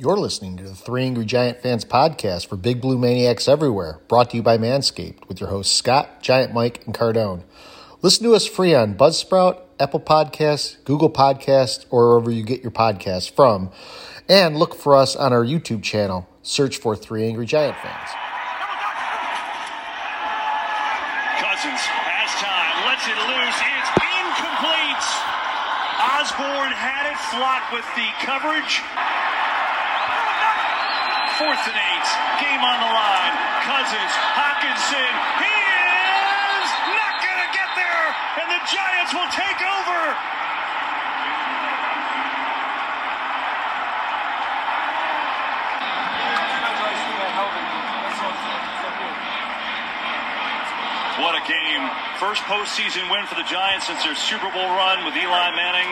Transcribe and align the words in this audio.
You're 0.00 0.16
listening 0.16 0.56
to 0.58 0.62
the 0.62 0.76
Three 0.76 1.02
Angry 1.02 1.24
Giant 1.24 1.60
Fans 1.60 1.84
podcast 1.84 2.46
for 2.46 2.54
Big 2.54 2.80
Blue 2.80 2.96
Maniacs 2.96 3.48
everywhere, 3.48 3.98
brought 4.06 4.30
to 4.30 4.36
you 4.36 4.44
by 4.44 4.56
Manscaped 4.56 5.26
with 5.26 5.40
your 5.40 5.48
hosts 5.50 5.74
Scott, 5.74 6.22
Giant 6.22 6.54
Mike, 6.54 6.86
and 6.86 6.94
Cardone. 6.94 7.42
Listen 8.00 8.22
to 8.22 8.36
us 8.36 8.46
free 8.46 8.76
on 8.76 8.94
Buzzsprout, 8.94 9.60
Apple 9.80 9.98
Podcasts, 9.98 10.76
Google 10.84 11.10
Podcasts, 11.10 11.84
or 11.90 12.10
wherever 12.10 12.30
you 12.30 12.44
get 12.44 12.62
your 12.62 12.70
podcasts 12.70 13.28
from. 13.28 13.72
And 14.28 14.56
look 14.56 14.76
for 14.76 14.94
us 14.94 15.16
on 15.16 15.32
our 15.32 15.44
YouTube 15.44 15.82
channel. 15.82 16.28
Search 16.42 16.76
for 16.76 16.94
Three 16.94 17.26
Angry 17.26 17.46
Giant 17.46 17.76
Fans. 17.78 18.10
Cousins 21.42 21.82
has 21.82 22.30
time, 22.38 22.86
lets 22.86 23.02
it 23.02 23.18
loose. 23.18 23.58
It's 23.66 23.90
incomplete. 24.14 25.06
Osborn 25.98 26.70
had 26.70 27.10
it 27.10 27.18
Flott 27.34 27.74
with 27.74 27.86
the 27.96 28.06
coverage. 28.24 28.80
Fourth 31.38 31.70
and 31.70 31.78
eight. 31.78 32.08
Game 32.42 32.58
on 32.66 32.78
the 32.82 32.90
line. 32.90 33.34
Cousins, 33.62 34.14
Hockenson. 34.34 35.12
He 35.38 35.54
is 35.54 36.70
not 36.98 37.14
going 37.22 37.40
to 37.46 37.50
get 37.54 37.70
there. 37.78 38.04
And 38.42 38.48
the 38.50 38.62
Giants 38.66 39.14
will 39.14 39.30
take 39.30 39.62
over. 39.62 40.00
What 51.22 51.38
a 51.38 51.42
game. 51.46 51.82
First 52.18 52.42
postseason 52.50 53.06
win 53.14 53.26
for 53.30 53.38
the 53.38 53.46
Giants 53.46 53.86
since 53.86 54.02
their 54.02 54.18
Super 54.18 54.50
Bowl 54.50 54.66
run 54.74 55.04
with 55.06 55.14
Eli 55.14 55.54
Manning. 55.54 55.86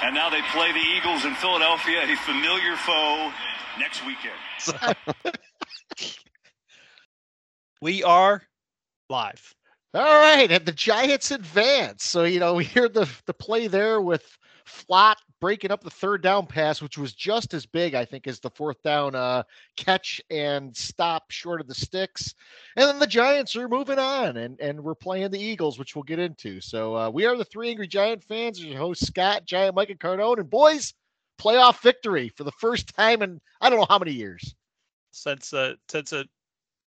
And 0.00 0.14
now 0.14 0.30
they 0.30 0.40
play 0.48 0.72
the 0.72 0.80
Eagles 0.96 1.26
in 1.26 1.34
Philadelphia, 1.36 2.08
a 2.08 2.16
familiar 2.16 2.76
foe, 2.76 3.32
next 3.78 4.02
weekend. 4.06 5.36
We 7.82 8.04
are 8.04 8.40
live. 9.10 9.56
All 9.92 10.04
right, 10.04 10.48
and 10.52 10.64
the 10.64 10.70
Giants 10.70 11.32
advance. 11.32 12.04
So 12.04 12.22
you 12.22 12.38
know 12.38 12.54
we 12.54 12.62
hear 12.62 12.88
the 12.88 13.10
the 13.26 13.34
play 13.34 13.66
there 13.66 14.00
with 14.00 14.22
Flott 14.64 15.16
breaking 15.40 15.72
up 15.72 15.82
the 15.82 15.90
third 15.90 16.22
down 16.22 16.46
pass, 16.46 16.80
which 16.80 16.96
was 16.96 17.12
just 17.12 17.54
as 17.54 17.66
big, 17.66 17.96
I 17.96 18.04
think, 18.04 18.28
as 18.28 18.38
the 18.38 18.50
fourth 18.50 18.80
down 18.84 19.16
uh, 19.16 19.42
catch 19.76 20.20
and 20.30 20.74
stop 20.76 21.32
short 21.32 21.60
of 21.60 21.66
the 21.66 21.74
sticks. 21.74 22.36
And 22.76 22.86
then 22.86 23.00
the 23.00 23.06
Giants 23.08 23.56
are 23.56 23.68
moving 23.68 23.98
on, 23.98 24.36
and 24.36 24.60
and 24.60 24.80
we're 24.80 24.94
playing 24.94 25.32
the 25.32 25.42
Eagles, 25.42 25.76
which 25.76 25.96
we'll 25.96 26.04
get 26.04 26.20
into. 26.20 26.60
So 26.60 26.96
uh, 26.96 27.10
we 27.10 27.26
are 27.26 27.36
the 27.36 27.44
three 27.44 27.70
angry 27.70 27.88
Giant 27.88 28.22
fans. 28.22 28.64
Your 28.64 28.78
host 28.78 29.04
Scott, 29.04 29.44
Giant 29.44 29.74
Mike, 29.74 29.90
and 29.90 29.98
Cardone, 29.98 30.38
and 30.38 30.48
boys, 30.48 30.94
playoff 31.42 31.80
victory 31.82 32.28
for 32.36 32.44
the 32.44 32.52
first 32.52 32.94
time 32.94 33.22
in 33.22 33.40
I 33.60 33.70
don't 33.70 33.80
know 33.80 33.86
how 33.88 33.98
many 33.98 34.12
years. 34.12 34.54
Since 35.12 35.52
uh 35.52 35.74
since 35.90 36.12
uh 36.12 36.24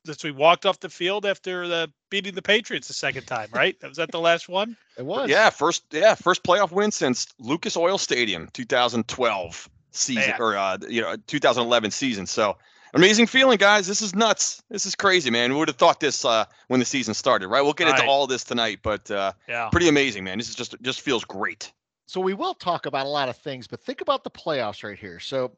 since 0.05 0.23
we 0.23 0.31
walked 0.31 0.65
off 0.65 0.79
the 0.79 0.89
field 0.89 1.25
after 1.25 1.67
the 1.67 1.91
beating 2.09 2.35
the 2.35 2.41
Patriots 2.41 2.87
the 2.87 2.93
second 2.93 3.25
time, 3.25 3.47
right? 3.53 3.75
Was 3.83 3.97
that 3.97 4.11
the 4.11 4.19
last 4.19 4.49
one? 4.49 4.75
It 4.97 5.05
was 5.05 5.27
Yeah, 5.29 5.49
first 5.49 5.85
yeah, 5.91 6.13
first 6.13 6.43
playoff 6.43 6.71
win 6.71 6.91
since 6.91 7.25
Lucas 7.39 7.75
Oil 7.75 7.97
Stadium, 7.97 8.47
2012 8.53 9.69
season 9.91 10.31
Man. 10.31 10.41
or 10.41 10.55
uh, 10.55 10.77
you 10.87 11.01
know 11.01 11.15
2011 11.27 11.89
season. 11.91 12.27
So 12.27 12.57
amazing 12.93 13.25
feeling, 13.25 13.57
guys. 13.57 13.87
This 13.87 14.03
is 14.03 14.13
nuts. 14.13 14.61
This 14.69 14.85
is 14.85 14.93
crazy, 14.93 15.31
man. 15.31 15.51
We 15.51 15.57
would 15.57 15.67
have 15.67 15.77
thought 15.77 15.99
this 15.99 16.23
uh, 16.25 16.45
when 16.67 16.79
the 16.79 16.85
season 16.85 17.15
started, 17.15 17.47
right? 17.47 17.61
We'll 17.61 17.73
get 17.73 17.87
into 17.87 18.01
Right. 18.01 18.07
all 18.09 18.27
this 18.27 18.43
tonight, 18.43 18.79
but 18.83 19.09
uh, 19.09 19.33
Yeah. 19.47 19.69
pretty 19.69 19.87
amazing, 19.89 20.23
man. 20.23 20.37
This 20.37 20.49
is 20.49 20.55
just 20.55 20.75
just 20.83 21.01
feels 21.01 21.23
great. 21.25 21.71
So 22.05 22.19
we 22.19 22.33
will 22.33 22.53
talk 22.53 22.85
about 22.85 23.05
a 23.05 23.09
lot 23.09 23.29
of 23.29 23.37
things, 23.37 23.67
but 23.67 23.81
think 23.81 24.01
about 24.01 24.23
the 24.23 24.29
playoffs 24.29 24.83
right 24.83 24.99
here. 24.99 25.19
So 25.19 25.55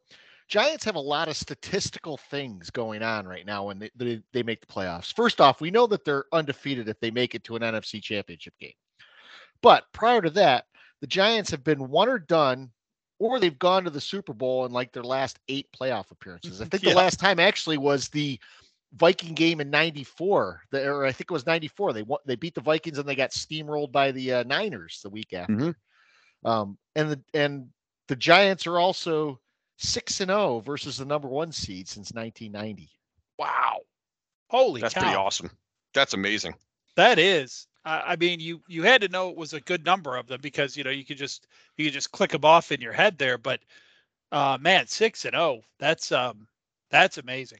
Giants 0.48 0.86
have 0.86 0.96
a 0.96 1.00
lot 1.00 1.28
of 1.28 1.36
statistical 1.36 2.18
things 2.18 2.70
going 2.70 3.02
on 3.02 3.28
right 3.28 3.46
now 3.46 3.66
when 3.66 3.80
they, 3.80 3.90
they, 3.96 4.22
they 4.32 4.44
make 4.44 4.62
the 4.62 4.68
playoffs. 4.68 5.14
First 5.14 5.42
off, 5.42 5.60
we 5.60 5.72
know 5.72 5.88
that 5.88 6.06
they're 6.06 6.26
undefeated 6.32 6.88
if 6.88 7.00
they 7.00 7.10
make 7.12 7.34
it 7.34 7.44
to 7.46 7.56
an 7.56 7.64
NFC 7.64 8.02
championship 8.02 8.54
game. 8.60 8.74
But 9.62 9.86
prior 9.92 10.22
to 10.22 10.30
that, 10.32 10.66
the 11.02 11.08
Giants 11.08 11.50
have 11.52 11.64
been 11.64 11.90
one 11.90 12.10
or 12.10 12.20
done, 12.20 12.72
or 13.18 13.40
they've 13.40 13.58
gone 13.58 13.84
to 13.86 13.90
the 13.90 14.02
Super 14.02 14.34
Bowl 14.34 14.66
in 14.66 14.72
like 14.72 14.92
their 14.92 15.04
last 15.04 15.40
eight 15.48 15.68
playoff 15.72 16.12
appearances. 16.12 16.62
I 16.62 16.66
think 16.66 16.84
Yeah. 16.84 16.92
the 16.92 16.98
last 16.98 17.20
time 17.20 17.40
actually 17.40 17.78
was 17.78 18.10
the 18.10 18.40
Viking 18.94 19.34
game 19.34 19.60
in 19.60 19.70
94, 19.70 20.62
the, 20.72 20.88
or 20.88 21.06
I 21.06 21.12
think 21.12 21.32
it 21.32 21.34
was 21.34 21.46
94. 21.46 21.92
They 21.94 22.04
won, 22.04 22.20
they 22.26 22.36
beat 22.36 22.56
the 22.56 22.62
Vikings 22.62 22.98
and 22.98 23.10
they 23.10 23.16
got 23.16 23.32
steamrolled 23.32 23.92
by 23.92 24.12
the 24.12 24.32
uh, 24.32 24.44
Niners 24.44 25.00
the 25.04 25.10
week 25.10 25.34
after. 25.34 25.54
Mhm. 25.54 25.76
Um, 26.46 26.78
and 26.96 27.12
the 27.12 27.22
and 27.34 27.70
the 28.08 28.16
Giants 28.16 28.68
are 28.68 28.80
also 28.80 29.40
six 29.78 30.22
and 30.22 30.30
zero 30.30 30.60
versus 30.60 30.98
the 30.98 31.06
number 31.06 31.28
one 31.28 31.52
seed 31.52 31.90
since 31.90 32.14
1990. 32.14 32.90
Wow, 33.38 33.80
Holy 34.50 34.82
that's 34.82 34.94
cow. 34.94 35.02
pretty 35.02 35.16
awesome. 35.16 35.50
That's 35.94 36.14
amazing. 36.14 36.56
That 36.96 37.20
is. 37.20 37.68
I 37.84 38.14
I 38.14 38.16
mean, 38.16 38.40
you 38.40 38.62
you 38.68 38.84
had 38.84 39.02
to 39.02 39.10
know 39.10 39.30
it 39.30 39.38
was 39.38 39.54
a 39.54 39.62
good 39.62 39.86
number 39.86 40.16
of 40.16 40.28
them 40.28 40.40
because 40.42 40.78
you 40.78 40.84
know 40.84 40.92
you 40.92 41.04
could 41.04 41.18
just 41.18 41.48
you 41.78 41.86
could 41.86 41.94
just 41.94 42.12
click 42.12 42.32
them 42.32 42.46
off 42.46 42.72
in 42.72 42.80
your 42.80 42.94
head 42.94 43.18
there. 43.18 43.38
But 43.38 43.62
uh, 44.32 44.58
man, 44.62 44.88
six 44.88 45.26
and 45.26 45.34
zero. 45.34 45.62
That's 45.80 46.12
um 46.12 46.48
that's 46.92 47.18
amazing. 47.18 47.60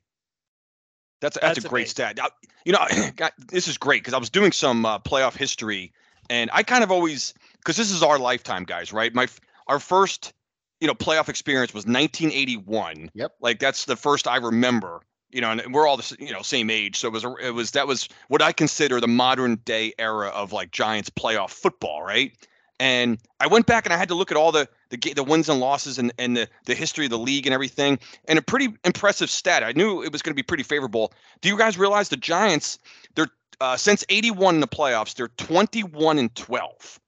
That's 1.22 1.38
that's, 1.40 1.56
That's 1.56 1.66
a 1.66 1.70
great 1.70 1.82
amazing. 1.82 1.90
stat. 1.92 2.18
Now, 2.18 2.28
you 2.66 2.74
know, 2.74 2.86
God, 3.16 3.32
this 3.48 3.68
is 3.68 3.78
great 3.78 4.04
because 4.04 4.14
I 4.14 4.20
was 4.20 4.30
doing 4.30 4.52
some 4.52 4.86
uh, 4.86 5.00
playoff 5.00 5.36
history, 5.36 5.92
and 6.30 6.50
I 6.54 6.64
kind 6.64 6.84
of 6.84 6.92
always 6.92 7.34
because 7.66 7.78
this 7.78 7.92
is 7.92 8.04
our 8.04 8.20
lifetime, 8.20 8.64
guys, 8.64 8.94
right? 8.94 9.14
My 9.14 9.28
our 9.68 9.80
first, 9.80 10.34
you 10.80 10.88
know, 10.88 10.94
playoff 10.94 11.30
experience 11.30 11.74
was 11.74 11.86
1981. 11.86 13.10
Yep. 13.14 13.32
Like 13.42 13.60
that's 13.60 13.86
the 13.86 13.96
first 13.96 14.28
I 14.28 14.38
remember. 14.38 15.02
You 15.32 15.42
know, 15.42 15.52
and 15.52 15.74
we're 15.74 15.88
all 15.88 15.98
the 15.98 16.16
you 16.20 16.32
know 16.32 16.44
same 16.44 16.70
age, 16.70 16.98
so 16.98 17.08
it 17.08 17.12
was 17.12 17.26
a, 17.26 17.36
it 17.42 17.54
was 17.54 17.72
that 17.72 17.88
was 17.88 18.08
what 18.30 18.42
I 18.42 18.52
consider 18.52 19.02
the 19.02 19.08
modern 19.08 19.56
day 19.66 19.94
era 19.98 20.28
of 20.30 20.54
like 20.54 20.72
Giants 20.72 21.10
playoff 21.10 21.50
football, 21.50 22.04
right? 22.04 22.32
And 22.80 23.18
I 23.40 23.48
went 23.48 23.66
back 23.66 23.86
and 23.86 23.94
I 23.94 23.98
had 23.98 24.10
to 24.10 24.16
look 24.16 24.32
at 24.32 24.38
all 24.38 24.52
the 24.52 24.70
the, 24.90 25.14
the 25.14 25.24
wins 25.24 25.50
and 25.50 25.60
losses 25.60 25.98
and, 25.98 26.14
and 26.20 26.38
the, 26.38 26.48
the 26.66 26.76
history 26.76 27.06
of 27.06 27.12
the 27.12 27.20
league 27.20 27.48
and 27.48 27.54
everything. 27.54 28.00
And 28.28 28.38
a 28.38 28.42
pretty 28.42 28.70
impressive 28.86 29.30
stat. 29.30 29.64
I 29.64 29.72
knew 29.72 30.04
it 30.04 30.12
was 30.12 30.22
going 30.22 30.32
to 30.32 30.36
be 30.36 30.44
pretty 30.44 30.64
favorable. 30.64 31.12
Do 31.42 31.50
you 31.50 31.58
guys 31.58 31.78
realize 31.78 32.10
the 32.10 32.18
Giants? 32.18 32.78
They're 33.16 33.28
uh, 33.60 33.78
since 33.78 34.06
'81 34.10 34.56
in 34.56 34.62
the 34.62 34.68
playoffs. 34.68 35.16
They're 35.16 35.30
21 35.30 36.20
and 36.20 36.34
12, 36.36 37.00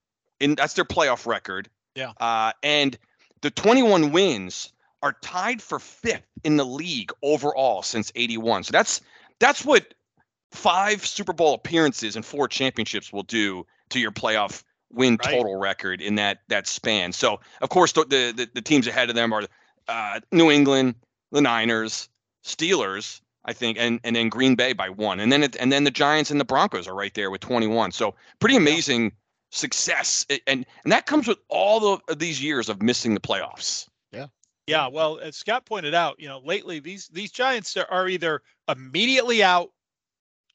and 0.41 0.57
that's 0.57 0.73
their 0.73 0.85
playoff 0.85 1.25
record. 1.25 1.69
Yeah. 1.95 2.13
Uh, 2.19 2.51
and 2.63 2.97
the 3.41 3.51
21 3.51 4.11
wins 4.11 4.71
are 5.03 5.13
tied 5.21 5.61
for 5.61 5.79
fifth 5.79 6.25
in 6.43 6.57
the 6.57 6.65
league 6.65 7.11
overall 7.23 7.81
since 7.83 8.11
'81. 8.15 8.63
So 8.63 8.71
that's 8.71 9.01
that's 9.39 9.63
what 9.65 9.93
five 10.51 11.05
Super 11.05 11.33
Bowl 11.33 11.53
appearances 11.53 12.15
and 12.15 12.25
four 12.25 12.47
championships 12.47 13.11
will 13.13 13.23
do 13.23 13.65
to 13.89 13.99
your 13.99 14.11
playoff 14.11 14.63
win 14.91 15.17
Right. 15.23 15.35
total 15.35 15.55
record 15.57 16.01
in 16.01 16.15
that 16.15 16.39
that 16.47 16.65
span. 16.67 17.11
So 17.11 17.39
of 17.61 17.69
course 17.69 17.91
the 17.91 18.05
the, 18.05 18.33
the, 18.35 18.49
the 18.55 18.61
teams 18.61 18.87
ahead 18.87 19.09
of 19.09 19.15
them 19.15 19.33
are 19.33 19.43
uh, 19.87 20.19
New 20.31 20.49
England, 20.51 20.95
the 21.31 21.41
Niners, 21.41 22.09
Steelers, 22.43 23.21
I 23.45 23.53
think, 23.53 23.77
and 23.79 23.99
and 24.03 24.15
then 24.15 24.29
Green 24.29 24.55
Bay 24.55 24.73
by 24.73 24.89
one, 24.89 25.19
and 25.19 25.31
then 25.31 25.43
it, 25.43 25.55
and 25.59 25.71
then 25.71 25.83
the 25.83 25.91
Giants 25.91 26.31
and 26.31 26.39
the 26.39 26.45
Broncos 26.45 26.87
are 26.87 26.95
right 26.95 27.13
there 27.13 27.29
with 27.29 27.41
21. 27.41 27.91
So 27.91 28.15
pretty 28.39 28.55
amazing 28.55 29.11
success, 29.51 30.25
and 30.45 30.65
and 30.83 30.91
that 30.91 31.05
comes 31.05 31.27
with 31.27 31.39
all 31.49 31.79
the, 31.79 32.13
of 32.13 32.19
these 32.19 32.41
years 32.41 32.69
of 32.69 32.81
missing 32.81 33.13
the 33.13 33.19
playoffs. 33.19 33.87
Yeah, 34.11 34.27
Yeah, 34.67 34.87
well, 34.87 35.19
as 35.19 35.35
Scott 35.35 35.65
pointed 35.65 35.93
out, 35.93 36.19
you 36.19 36.27
know, 36.27 36.39
lately 36.43 36.79
these 36.79 37.07
these 37.07 37.31
Giants 37.31 37.75
are, 37.77 37.87
are 37.89 38.07
either 38.07 38.41
immediately 38.67 39.43
out 39.43 39.71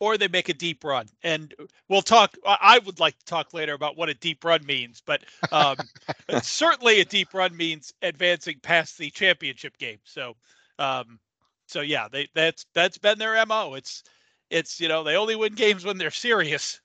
or 0.02 0.18
they 0.18 0.26
make 0.26 0.48
a 0.48 0.54
deep 0.54 0.82
run. 0.82 1.06
And 1.22 1.54
we'll 1.88 2.02
talk. 2.02 2.36
I 2.44 2.58
I 2.60 2.78
would 2.80 2.98
like 2.98 3.16
to 3.20 3.24
talk 3.24 3.54
later 3.54 3.72
about 3.72 3.96
what 3.96 4.08
a 4.08 4.14
deep 4.14 4.44
run 4.44 4.66
means, 4.66 5.00
but 5.04 5.22
um, 5.52 5.76
certainly 6.42 6.98
a 6.98 7.04
deep 7.04 7.32
run 7.32 7.56
means 7.56 7.94
advancing 8.02 8.58
past 8.60 8.98
the 8.98 9.10
championship 9.10 9.78
game. 9.78 10.00
So, 10.02 10.34
um, 10.80 11.20
so 11.68 11.82
yeah, 11.82 12.08
they 12.10 12.26
that's 12.34 12.66
that's 12.74 12.98
been 12.98 13.18
their 13.18 13.46
mo. 13.46 13.74
It's 13.74 14.02
it's 14.50 14.80
you 14.80 14.88
know 14.88 15.04
they 15.04 15.16
only 15.16 15.36
win 15.36 15.54
games 15.54 15.84
when 15.84 15.98
they're 15.98 16.10
serious, 16.10 16.80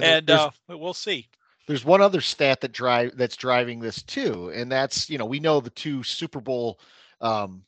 there- 0.00 0.18
and 0.18 0.30
uh, 0.30 0.50
we'll 0.68 0.94
see. 0.94 1.28
there's 1.66 1.84
one 1.84 2.00
other 2.00 2.20
stat 2.20 2.60
that 2.60 2.72
drive 2.72 3.16
that's 3.16 3.36
driving 3.36 3.80
this 3.80 4.02
too, 4.02 4.50
and 4.54 4.70
that's 4.70 5.10
you 5.10 5.18
know 5.18 5.26
we 5.26 5.40
know 5.40 5.60
the 5.60 5.70
two 5.70 6.02
Super 6.02 6.40
Bowl 6.40 6.80
um, 7.20 7.64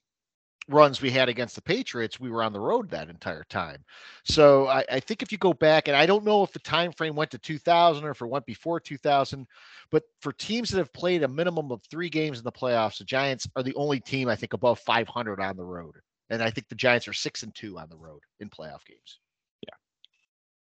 runs 0.68 1.02
we 1.02 1.10
had 1.10 1.28
against 1.28 1.54
the 1.54 1.60
Patriots, 1.62 2.18
we 2.18 2.30
were 2.30 2.42
on 2.42 2.52
the 2.54 2.58
road 2.60 2.88
that 2.90 3.10
entire 3.10 3.44
time. 3.50 3.84
So 4.24 4.66
I, 4.66 4.82
I 4.90 4.98
think 5.00 5.22
if 5.22 5.30
you 5.30 5.36
go 5.36 5.52
back, 5.52 5.88
and 5.88 5.96
I 5.96 6.06
don't 6.06 6.24
know 6.24 6.42
if 6.42 6.52
the 6.52 6.58
time 6.58 6.90
frame 6.92 7.14
went 7.14 7.30
to 7.32 7.38
2000 7.38 8.02
or 8.02 8.10
if 8.12 8.20
it 8.22 8.26
went 8.26 8.46
before 8.46 8.80
2000, 8.80 9.46
but 9.90 10.04
for 10.22 10.32
teams 10.32 10.70
that 10.70 10.78
have 10.78 10.92
played 10.94 11.22
a 11.22 11.28
minimum 11.28 11.70
of 11.70 11.82
three 11.90 12.08
games 12.08 12.38
in 12.38 12.44
the 12.44 12.50
playoffs, 12.50 12.96
the 12.98 13.04
Giants 13.04 13.46
are 13.56 13.62
the 13.62 13.74
only 13.74 14.00
team 14.00 14.26
I 14.28 14.36
think 14.36 14.54
above 14.54 14.78
500 14.80 15.38
on 15.38 15.56
the 15.56 15.62
road, 15.64 15.96
and 16.30 16.42
I 16.42 16.50
think 16.50 16.68
the 16.68 16.74
Giants 16.74 17.06
are 17.08 17.12
six 17.12 17.42
and 17.42 17.54
two 17.54 17.78
on 17.78 17.90
the 17.90 17.98
road 17.98 18.22
in 18.40 18.48
playoff 18.48 18.86
games. 18.86 19.20
Yeah. 19.66 19.74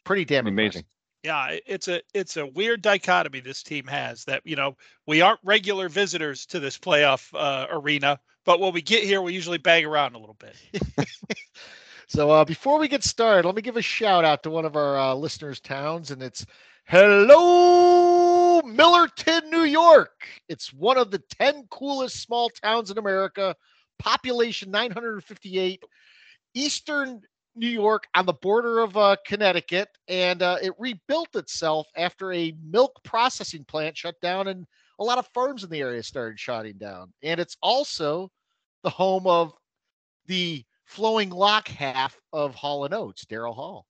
pretty 0.03 0.25
damn 0.25 0.45
Amazing. 0.45 0.65
impressive. 0.81 0.85
Yeah, 1.23 1.57
it's 1.65 1.87
a 1.87 2.01
it's 2.13 2.37
a 2.37 2.45
weird 2.45 2.81
dichotomy 2.81 3.39
this 3.39 3.63
team 3.63 3.87
has 3.87 4.23
that 4.25 4.41
you 4.45 4.55
know 4.55 4.77
we 5.05 5.21
aren't 5.21 5.39
regular 5.43 5.89
visitors 5.89 6.45
to 6.47 6.59
this 6.59 6.77
playoff 6.77 7.33
uh, 7.33 7.67
arena, 7.69 8.19
but 8.45 8.59
when 8.59 8.73
we 8.73 8.81
get 8.81 9.03
here, 9.03 9.21
we 9.21 9.33
usually 9.33 9.57
bang 9.57 9.83
around 9.85 10.15
a 10.15 10.19
little 10.19 10.37
bit. 10.39 10.55
so 12.07 12.29
uh, 12.31 12.45
before 12.45 12.79
we 12.79 12.87
get 12.87 13.03
started, 13.03 13.45
let 13.45 13.55
me 13.55 13.61
give 13.61 13.77
a 13.77 13.81
shout 13.81 14.23
out 14.23 14.43
to 14.43 14.49
one 14.49 14.65
of 14.65 14.75
our 14.75 14.97
uh, 14.97 15.13
listeners' 15.15 15.59
towns, 15.59 16.11
and 16.11 16.21
it's 16.21 16.45
Hello, 16.89 18.61
Millerton, 18.61 19.49
New 19.49 19.65
York. 19.65 20.25
It's 20.47 20.71
one 20.71 20.97
of 20.97 21.11
the 21.11 21.21
10 21.37 21.67
coolest 21.69 22.21
small 22.21 22.49
towns 22.49 22.89
in 22.89 22.97
America, 22.97 23.57
population 23.99 24.71
958, 24.71 25.83
Eastern 26.53 27.23
New 27.57 27.67
York 27.67 28.07
on 28.15 28.25
the 28.25 28.33
border 28.33 28.79
of 28.79 28.95
uh, 28.95 29.15
Connecticut, 29.25 29.89
and 30.07 30.41
uh, 30.41 30.57
it 30.61 30.73
rebuilt 30.77 31.35
itself 31.35 31.87
after 31.95 32.31
a 32.33 32.55
milk 32.63 32.99
processing 33.03 33.63
plant 33.65 33.97
shut 33.97 34.19
down, 34.21 34.47
and 34.47 34.65
a 34.99 35.03
lot 35.03 35.17
of 35.17 35.27
farms 35.33 35.63
in 35.63 35.69
the 35.69 35.79
area 35.79 36.03
started 36.03 36.39
shutting 36.39 36.77
down. 36.77 37.11
And 37.23 37.39
it's 37.39 37.57
also 37.61 38.31
the 38.83 38.89
home 38.89 39.27
of 39.27 39.53
the 40.27 40.63
flowing 40.85 41.29
lock 41.29 41.67
half 41.67 42.19
of 42.31 42.55
Hall 42.55 42.85
and 42.85 42.93
Oates, 42.93 43.25
Daryl 43.25 43.55
Hall. 43.55 43.85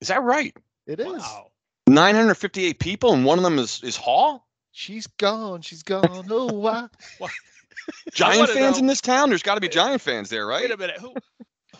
Is 0.00 0.08
that 0.08 0.22
right? 0.22 0.56
It 0.86 1.00
is. 1.00 1.06
Wow. 1.06 1.50
958 1.88 2.78
people, 2.78 3.12
and 3.12 3.24
one 3.24 3.38
of 3.38 3.44
them 3.44 3.58
is 3.58 3.82
is 3.82 3.96
Hall. 3.96 4.46
She's 4.72 5.06
gone. 5.06 5.62
She's 5.62 5.82
gone. 5.82 6.26
Oh, 6.30 6.52
why? 6.52 6.88
Giant 8.12 8.50
fans 8.50 8.76
know- 8.76 8.80
in 8.80 8.86
this 8.86 9.00
town. 9.00 9.30
There's 9.30 9.42
got 9.42 9.54
to 9.54 9.60
be 9.60 9.68
Giant 9.68 10.02
fans 10.02 10.28
there, 10.28 10.46
right? 10.46 10.62
Wait 10.62 10.70
a 10.70 10.76
minute. 10.76 10.98
Who 10.98 11.14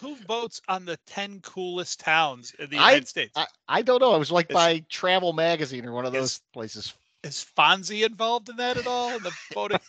who 0.00 0.16
votes 0.26 0.60
on 0.68 0.84
the 0.84 0.96
10 1.06 1.40
coolest 1.40 2.00
towns 2.00 2.54
in 2.58 2.70
the 2.70 2.78
I- 2.78 2.90
United 2.90 3.08
States? 3.08 3.32
I, 3.36 3.46
I 3.68 3.82
don't 3.82 4.00
know. 4.00 4.14
It 4.14 4.18
was 4.18 4.32
like 4.32 4.50
Is- 4.50 4.54
by 4.54 4.84
Travel 4.88 5.32
Magazine 5.32 5.84
or 5.86 5.92
one 5.92 6.06
of 6.06 6.14
is- 6.14 6.20
those 6.20 6.40
places. 6.52 6.94
Is 7.24 7.44
Fonzie 7.56 8.06
involved 8.06 8.48
in 8.48 8.56
that 8.56 8.76
at 8.76 8.86
all? 8.86 9.10
In 9.10 9.22
the 9.24 9.32
voting? 9.52 9.80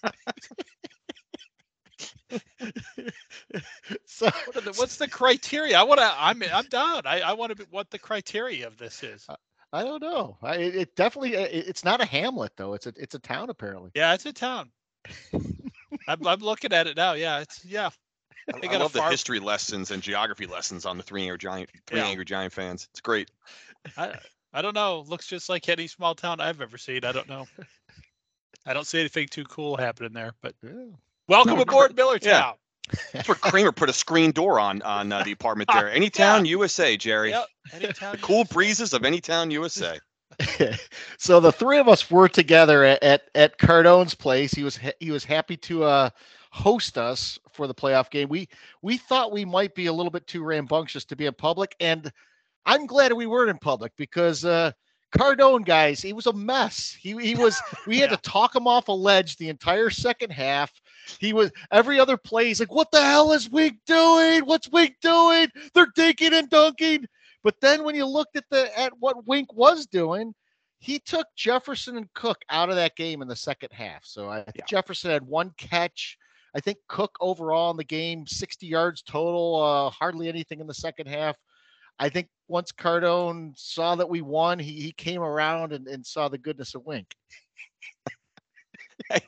so 4.06 4.26
What 4.26 4.64
the, 4.66 4.74
what's 4.78 4.98
the 4.98 5.08
criteria? 5.08 5.80
I 5.80 5.84
want 5.84 6.00
to. 6.00 6.12
I'm 6.18 6.42
I'm 6.52 6.66
down. 6.66 7.04
I, 7.06 7.22
I 7.22 7.34
want 7.34 7.56
to 7.56 7.68
what 7.70 7.92
the 7.92 8.00
criteria 8.00 8.66
of 8.66 8.78
this 8.78 9.04
is. 9.04 9.28
I 9.72 9.84
don't 9.84 10.02
know. 10.02 10.38
I, 10.42 10.56
it 10.56 10.76
it 10.76 10.96
definitely 10.96 11.36
it, 11.36 11.68
it's 11.68 11.84
not 11.84 12.02
a 12.02 12.06
hamlet 12.06 12.54
though. 12.58 12.74
It's 12.74 12.88
a 12.88 12.94
it's 12.98 13.14
a 13.16 13.20
town 13.20 13.50
apparently. 13.52 13.92
Yeah, 13.94 14.14
it's 14.16 14.26
a 14.26 14.34
town. 14.34 14.72
I'm, 16.08 16.26
I'm 16.28 16.40
looking 16.40 16.74
at 16.74 16.88
it 16.88 16.98
now. 16.98 17.14
Yeah, 17.14 17.40
it's 17.42 17.64
yeah. 17.64 17.90
I, 18.54 18.60
They 18.60 18.68
I 18.68 18.72
got 18.72 18.82
a 18.82 18.84
love 18.84 18.94
the 18.94 19.04
history 19.04 19.40
lessons 19.40 19.92
and 19.92 20.02
geography 20.02 20.46
lessons 20.46 20.86
on 20.86 20.98
the 20.98 21.04
Three 21.04 21.24
Angry 21.24 21.38
Giant 21.38 21.70
Three 21.88 22.00
Yeah. 22.00 22.06
Angry 22.08 22.26
Giant 22.26 22.54
fans. 22.54 22.88
It's 22.92 23.02
great. 23.02 23.30
I 23.98 24.16
I 24.54 24.62
don't 24.62 24.74
know. 24.76 25.06
Looks 25.08 25.28
just 25.28 25.50
like 25.50 25.70
any 25.70 25.88
small 25.88 26.16
town 26.16 26.40
I've 26.40 26.62
ever 26.62 26.78
seen. 26.78 27.06
I 27.06 27.12
don't 27.12 27.30
know. 27.30 27.48
I 28.66 28.74
don't 28.74 28.86
see 28.88 29.00
anything 29.00 29.28
too 29.28 29.46
cool 29.46 29.78
happening 29.78 30.14
there. 30.14 30.34
But 30.42 30.56
Yeah. 30.64 30.72
welcome 31.28 31.56
No, 31.56 31.62
aboard 31.62 31.96
Millertown. 31.96 32.24
yeah. 32.26 32.52
That's 33.14 33.28
where 33.28 33.36
Kramer 33.36 33.72
put 33.72 33.90
a 33.90 33.94
screen 33.94 34.32
door 34.32 34.60
on 34.60 34.82
on 34.82 35.12
uh, 35.12 35.24
the 35.24 35.32
apartment 35.32 35.70
there. 35.72 35.90
Any 35.92 36.10
town, 36.10 36.46
USA, 36.46 36.98
Jerry. 36.98 37.30
Yep. 37.30 37.48
Any 37.74 37.88
town. 37.94 38.12
The 38.14 38.18
cool 38.18 38.40
you 38.40 38.46
breezes 38.46 38.94
of 38.94 39.06
any 39.06 39.22
town, 39.22 39.52
USA. 39.52 40.00
so 41.18 41.40
the 41.40 41.52
three 41.52 41.78
of 41.80 41.88
us 41.88 42.10
were 42.10 42.30
together 42.30 42.84
at, 42.84 43.04
at 43.04 43.22
at 43.36 43.58
Cardone's 43.58 44.16
place. 44.16 44.52
He 44.54 44.64
was 44.64 44.78
ha- 44.78 44.92
he 45.00 45.12
was 45.12 45.24
happy 45.24 45.58
to 45.58 45.84
uh 45.84 46.10
host 46.52 46.98
us 46.98 47.38
for 47.52 47.68
the 47.68 47.74
playoff 47.74 48.10
game. 48.10 48.30
We 48.30 48.48
we 48.82 48.98
thought 48.98 49.32
we 49.32 49.46
might 49.46 49.76
be 49.76 49.86
a 49.88 49.94
little 49.94 50.12
bit 50.12 50.28
too 50.28 50.44
rambunctious 50.44 51.06
to 51.06 51.16
be 51.16 51.26
in 51.26 51.34
public, 51.34 51.76
and 51.80 52.12
I'm 52.66 52.86
glad 52.86 53.14
we 53.14 53.28
weren't 53.28 53.50
in 53.50 53.58
public 53.58 53.92
because 53.98 54.46
uh 54.46 54.72
Cardone 55.18 55.66
guys, 55.66 56.02
he 56.04 56.14
was 56.14 56.28
a 56.28 56.34
mess. 56.34 56.96
He 57.00 57.16
he 57.18 57.36
was 57.36 57.60
we 57.88 57.98
had 58.00 58.12
Yeah. 58.12 58.16
to 58.18 58.22
talk 58.22 58.56
him 58.56 58.68
off 58.68 58.88
a 58.90 58.92
ledge 58.92 59.38
the 59.38 59.50
entire 59.50 59.90
second 59.90 60.32
half. 60.32 60.72
He 61.20 61.34
was 61.34 61.52
every 61.72 62.00
other 62.00 62.18
play. 62.18 62.48
He's 62.48 62.60
like, 62.60 62.72
"What 62.72 62.92
the 62.92 63.02
hell 63.04 63.32
is 63.32 63.50
Wink 63.50 63.78
doing? 63.88 64.42
What's 64.46 64.70
Wink 64.70 64.96
doing? 65.02 65.48
They're 65.74 65.92
dinking 65.98 66.34
and 66.34 66.50
dunking." 66.50 67.06
But 67.44 67.56
then 67.62 67.84
when 67.84 67.96
you 67.96 68.06
looked 68.06 68.36
at 68.36 68.44
the 68.52 68.78
at 68.78 68.92
what 69.00 69.26
Wink 69.26 69.52
was 69.54 69.88
doing, 69.88 70.34
he 70.80 71.00
took 71.00 71.26
Jefferson 71.36 71.98
and 71.98 72.14
Cook 72.14 72.38
out 72.50 72.70
of 72.70 72.76
that 72.76 72.96
game 72.96 73.22
in 73.24 73.28
the 73.28 73.36
second 73.36 73.70
half. 73.72 74.06
So 74.06 74.30
I 74.30 74.44
think 74.44 74.58
Yeah. 74.58 74.66
Jefferson 74.68 75.10
had 75.12 75.24
one 75.24 75.52
catch. 75.58 76.18
I 76.56 76.60
think 76.60 76.78
Cook 76.88 77.16
overall 77.22 77.72
in 77.72 77.78
the 77.78 77.84
game, 77.84 78.26
60 78.26 78.66
yards 78.66 79.02
total, 79.02 79.62
uh, 79.62 79.90
hardly 79.90 80.28
anything 80.28 80.60
in 80.60 80.68
the 80.68 80.74
second 80.74 81.08
half. 81.08 81.36
I 82.00 82.10
think 82.10 82.30
once 82.48 82.72
Cardone 82.72 83.54
saw 83.58 83.96
that 83.96 84.10
we 84.10 84.22
won, 84.22 84.58
he, 84.58 84.74
he 84.82 84.92
came 84.92 85.22
around 85.22 85.74
and, 85.74 85.88
and 85.88 86.06
saw 86.06 86.30
the 86.30 86.38
goodness 86.38 86.76
of 86.76 86.86
Wink. 86.86 87.14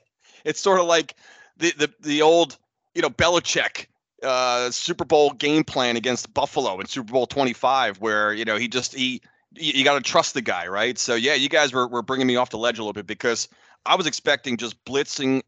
It's 0.44 0.59
sort 0.59 0.79
of 0.79 0.88
like 0.88 1.15
the 1.57 1.71
the 1.77 1.94
the 2.00 2.21
old, 2.21 2.57
you 2.95 3.01
know, 3.01 3.09
Belichick 3.09 3.88
uh, 4.24 4.71
Super 4.71 5.06
Bowl 5.06 5.31
game 5.31 5.63
plan 5.63 5.97
against 5.97 6.33
Buffalo 6.33 6.79
in 6.79 6.88
Super 6.88 7.12
Bowl 7.12 7.27
25, 7.27 8.00
where 8.00 8.33
you 8.33 8.45
know 8.45 8.57
he 8.57 8.67
just 8.67 8.95
he 8.95 9.21
you, 9.53 9.74
you 9.75 9.83
got 9.83 9.95
to 9.95 10.01
trust 10.01 10.33
the 10.33 10.41
guy, 10.41 10.67
right? 10.67 10.97
So 10.97 11.15
yeah, 11.15 11.33
you 11.33 11.50
guys 11.50 11.74
were 11.74 11.88
were 11.88 12.01
bringing 12.01 12.27
me 12.27 12.35
off 12.35 12.50
the 12.50 12.57
ledge 12.57 12.79
a 12.79 12.81
little 12.81 12.94
bit 12.94 13.07
because 13.07 13.47
I 13.85 13.95
was 13.95 14.07
expecting 14.07 14.57
just 14.57 14.83
blitzing 14.85 15.41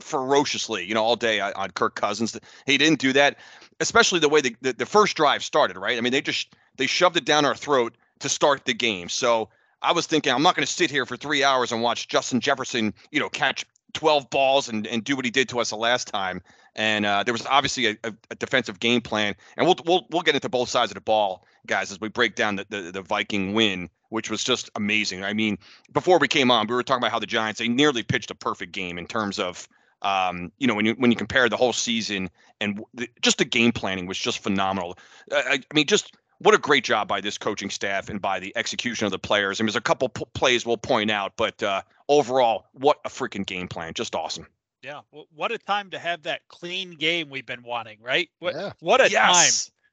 ferociously, 0.00 0.84
you 0.84 0.94
know, 0.94 1.02
all 1.02 1.16
day 1.16 1.40
on, 1.40 1.70
Kirk 1.70 1.94
Cousins. 1.94 2.38
He 2.66 2.78
didn't 2.78 2.98
do 2.98 3.12
that, 3.12 3.36
especially 3.80 4.20
the 4.20 4.28
way 4.28 4.40
the, 4.40 4.56
the 4.60 4.72
the 4.72 4.86
first 4.86 5.16
drive 5.16 5.44
started, 5.44 5.76
right? 5.76 5.96
I 5.96 6.00
mean, 6.00 6.12
they 6.12 6.20
just 6.20 6.54
they 6.76 6.86
shoved 6.86 7.16
it 7.16 7.24
down 7.24 7.44
our 7.44 7.54
throat 7.54 7.96
to 8.20 8.28
start 8.28 8.64
the 8.64 8.74
game. 8.74 9.08
So 9.08 9.48
I 9.82 9.92
was 9.92 10.06
thinking, 10.06 10.32
I'm 10.32 10.42
not 10.42 10.56
going 10.56 10.66
to 10.66 10.72
sit 10.72 10.90
here 10.90 11.06
for 11.06 11.16
three 11.16 11.44
hours 11.44 11.70
and 11.72 11.82
watch 11.82 12.08
Justin 12.08 12.40
Jefferson, 12.40 12.94
you 13.10 13.20
know, 13.20 13.28
catch 13.28 13.64
12 13.94 14.30
balls 14.30 14.68
and, 14.68 14.86
and 14.86 15.04
do 15.04 15.16
what 15.16 15.24
he 15.24 15.30
did 15.30 15.48
to 15.50 15.60
us 15.60 15.70
the 15.70 15.76
last 15.76 16.08
time. 16.08 16.42
And 16.74 17.06
uh, 17.06 17.24
there 17.24 17.32
was 17.34 17.46
obviously 17.46 17.86
a, 17.86 17.96
a, 18.30 18.34
defensive 18.36 18.78
game 18.78 19.00
plan, 19.00 19.34
and 19.56 19.66
we'll 19.66 19.74
we'll 19.84 20.06
we'll 20.10 20.22
get 20.22 20.36
into 20.36 20.48
both 20.48 20.68
sides 20.68 20.92
of 20.92 20.94
the 20.94 21.00
ball, 21.00 21.44
guys, 21.66 21.90
as 21.90 22.00
we 22.00 22.08
break 22.08 22.36
down 22.36 22.54
the, 22.54 22.66
the 22.68 22.92
the 22.92 23.02
Viking 23.02 23.52
win, 23.52 23.90
which 24.10 24.30
was 24.30 24.44
just 24.44 24.70
amazing. 24.76 25.24
I 25.24 25.32
mean, 25.32 25.58
before 25.92 26.18
we 26.20 26.28
came 26.28 26.52
on, 26.52 26.68
we 26.68 26.74
were 26.76 26.84
talking 26.84 27.00
about 27.00 27.10
how 27.10 27.18
the 27.18 27.26
Giants 27.26 27.58
they 27.58 27.66
nearly 27.66 28.04
pitched 28.04 28.30
a 28.30 28.34
perfect 28.36 28.70
game 28.70 28.96
in 28.96 29.06
terms 29.06 29.40
of, 29.40 29.66
um, 30.02 30.52
you 30.58 30.68
know, 30.68 30.74
when 30.74 30.86
you 30.86 30.94
when 30.98 31.10
you 31.10 31.16
compare 31.16 31.48
the 31.48 31.56
whole 31.56 31.72
season 31.72 32.30
and 32.60 32.80
the, 32.94 33.08
just 33.22 33.38
the 33.38 33.44
game 33.44 33.72
planning 33.72 34.06
was 34.06 34.18
just 34.18 34.38
phenomenal. 34.40 34.96
I, 35.32 35.60
I 35.68 35.74
mean, 35.74 35.86
just 35.86 36.14
what 36.38 36.54
a 36.54 36.58
great 36.58 36.84
job 36.84 37.08
by 37.08 37.20
this 37.20 37.38
coaching 37.38 37.70
staff 37.70 38.08
and 38.08 38.20
by 38.20 38.38
the 38.40 38.52
execution 38.56 39.06
of 39.06 39.10
the 39.12 39.18
players. 39.18 39.60
I 39.60 39.62
mean, 39.62 39.66
there's 39.68 39.76
a 39.76 39.80
couple 39.80 40.08
p- 40.08 40.24
plays 40.34 40.64
we'll 40.64 40.76
point 40.76 41.10
out, 41.10 41.32
but 41.36 41.62
uh, 41.62 41.82
overall, 42.08 42.66
what 42.72 42.98
a 43.04 43.08
freaking 43.08 43.44
game 43.46 43.68
plan! 43.68 43.94
Just 43.94 44.14
awesome. 44.14 44.46
Yeah. 44.82 45.00
wh- 45.12 45.30
What 45.36 45.50
a 45.52 45.58
time 45.58 45.90
to 45.90 45.98
have 45.98 46.22
that 46.22 46.42
clean 46.48 46.92
game 46.92 47.30
we've 47.30 47.46
been 47.46 47.62
wanting, 47.62 47.98
right? 48.00 48.28
What 48.38 48.54
Yeah. 48.54 48.72
what 48.80 49.00
a 49.00 49.08
time 49.08 49.50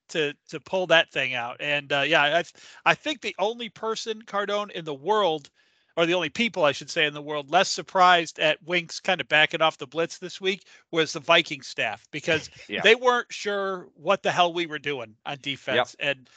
to 0.10 0.34
to 0.50 0.60
pull 0.60 0.88
that 0.88 1.12
thing 1.12 1.34
out. 1.34 1.58
And 1.60 1.92
uh, 1.92 2.02
yeah, 2.02 2.22
I 2.22 2.44
I 2.86 2.94
think 2.94 3.22
the 3.22 3.36
only 3.40 3.70
person 3.70 4.22
Cardone 4.22 4.72
in 4.72 4.86
the 4.86 4.94
world, 4.94 5.50
or 5.98 6.06
the 6.06 6.14
only 6.14 6.30
people 6.30 6.66
I 6.66 6.72
should 6.74 6.90
say 6.90 7.06
in 7.06 7.14
the 7.14 7.22
world, 7.22 7.50
less 7.50 7.70
surprised 7.70 8.40
at 8.40 8.62
Winks 8.64 9.00
kind 9.00 9.22
of 9.22 9.28
backing 9.28 9.62
off 9.62 9.78
the 9.78 9.88
blitz 9.88 10.18
this 10.18 10.42
week 10.42 10.66
was 10.92 11.14
the 11.14 11.20
Viking 11.20 11.62
staff 11.62 12.06
because 12.12 12.50
Yeah. 12.68 12.82
they 12.82 12.96
weren't 12.96 13.32
sure 13.32 13.88
what 13.96 14.24
the 14.24 14.32
hell 14.32 14.54
we 14.54 14.66
were 14.66 14.80
doing 14.80 15.16
on 15.26 15.38
defense, 15.42 15.96
and 16.00 16.30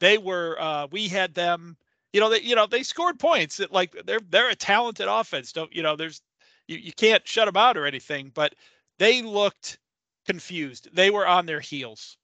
they 0.00 0.18
were. 0.18 0.56
Uh, 0.60 0.86
we 0.90 1.08
had 1.08 1.34
them. 1.34 1.76
You 2.12 2.20
know, 2.20 2.28
they 2.30 2.40
you 2.40 2.54
know 2.54 2.66
they 2.66 2.82
scored 2.82 3.18
points. 3.18 3.56
That 3.58 3.72
like 3.72 3.94
they're 4.04 4.20
they're 4.28 4.50
a 4.50 4.54
talented 4.54 5.08
offense. 5.08 5.52
Don't 5.52 5.74
you 5.74 5.82
know? 5.82 5.96
There's 5.96 6.22
you, 6.68 6.76
you 6.76 6.92
can't 6.92 7.26
shut 7.26 7.46
them 7.46 7.56
out 7.56 7.76
or 7.76 7.86
anything, 7.86 8.30
but 8.34 8.54
they 8.98 9.22
looked 9.22 9.78
confused. 10.26 10.88
They 10.92 11.10
were 11.10 11.26
on 11.26 11.46
their 11.46 11.60
heels 11.60 12.16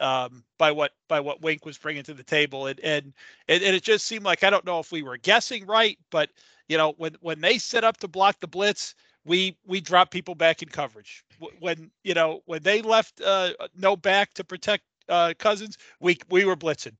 um, 0.00 0.44
by 0.58 0.72
what 0.72 0.92
by 1.08 1.20
what 1.20 1.42
Wink 1.42 1.64
was 1.64 1.78
bringing 1.78 2.02
to 2.04 2.14
the 2.14 2.24
table, 2.24 2.66
and 2.66 2.80
and 2.80 3.12
and 3.48 3.62
it 3.62 3.82
just 3.82 4.06
seemed 4.06 4.24
like 4.24 4.44
I 4.44 4.50
don't 4.50 4.64
know 4.66 4.80
if 4.80 4.92
we 4.92 5.02
were 5.02 5.16
guessing 5.18 5.66
right, 5.66 5.98
but 6.10 6.30
you 6.68 6.76
know 6.76 6.94
when 6.98 7.16
when 7.20 7.40
they 7.40 7.58
set 7.58 7.84
up 7.84 7.98
to 7.98 8.08
block 8.08 8.40
the 8.40 8.48
blitz, 8.48 8.94
we 9.24 9.56
we 9.66 9.80
drop 9.80 10.10
people 10.10 10.34
back 10.34 10.62
in 10.62 10.68
coverage. 10.68 11.24
When 11.60 11.90
you 12.04 12.14
know 12.14 12.42
when 12.46 12.62
they 12.62 12.82
left 12.82 13.20
uh, 13.20 13.52
no 13.76 13.96
back 13.96 14.34
to 14.34 14.44
protect 14.44 14.84
uh, 15.08 15.34
Cousins, 15.38 15.76
we 16.00 16.18
we 16.30 16.44
were 16.44 16.56
blitzing. 16.56 16.96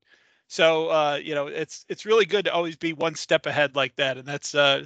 So 0.47 0.89
uh, 0.89 1.19
you 1.21 1.35
know 1.35 1.47
it's 1.47 1.85
it's 1.89 2.05
really 2.05 2.25
good 2.25 2.45
to 2.45 2.53
always 2.53 2.75
be 2.75 2.93
one 2.93 3.15
step 3.15 3.45
ahead 3.45 3.75
like 3.75 3.95
that, 3.97 4.17
and 4.17 4.27
that's 4.27 4.53
uh, 4.55 4.85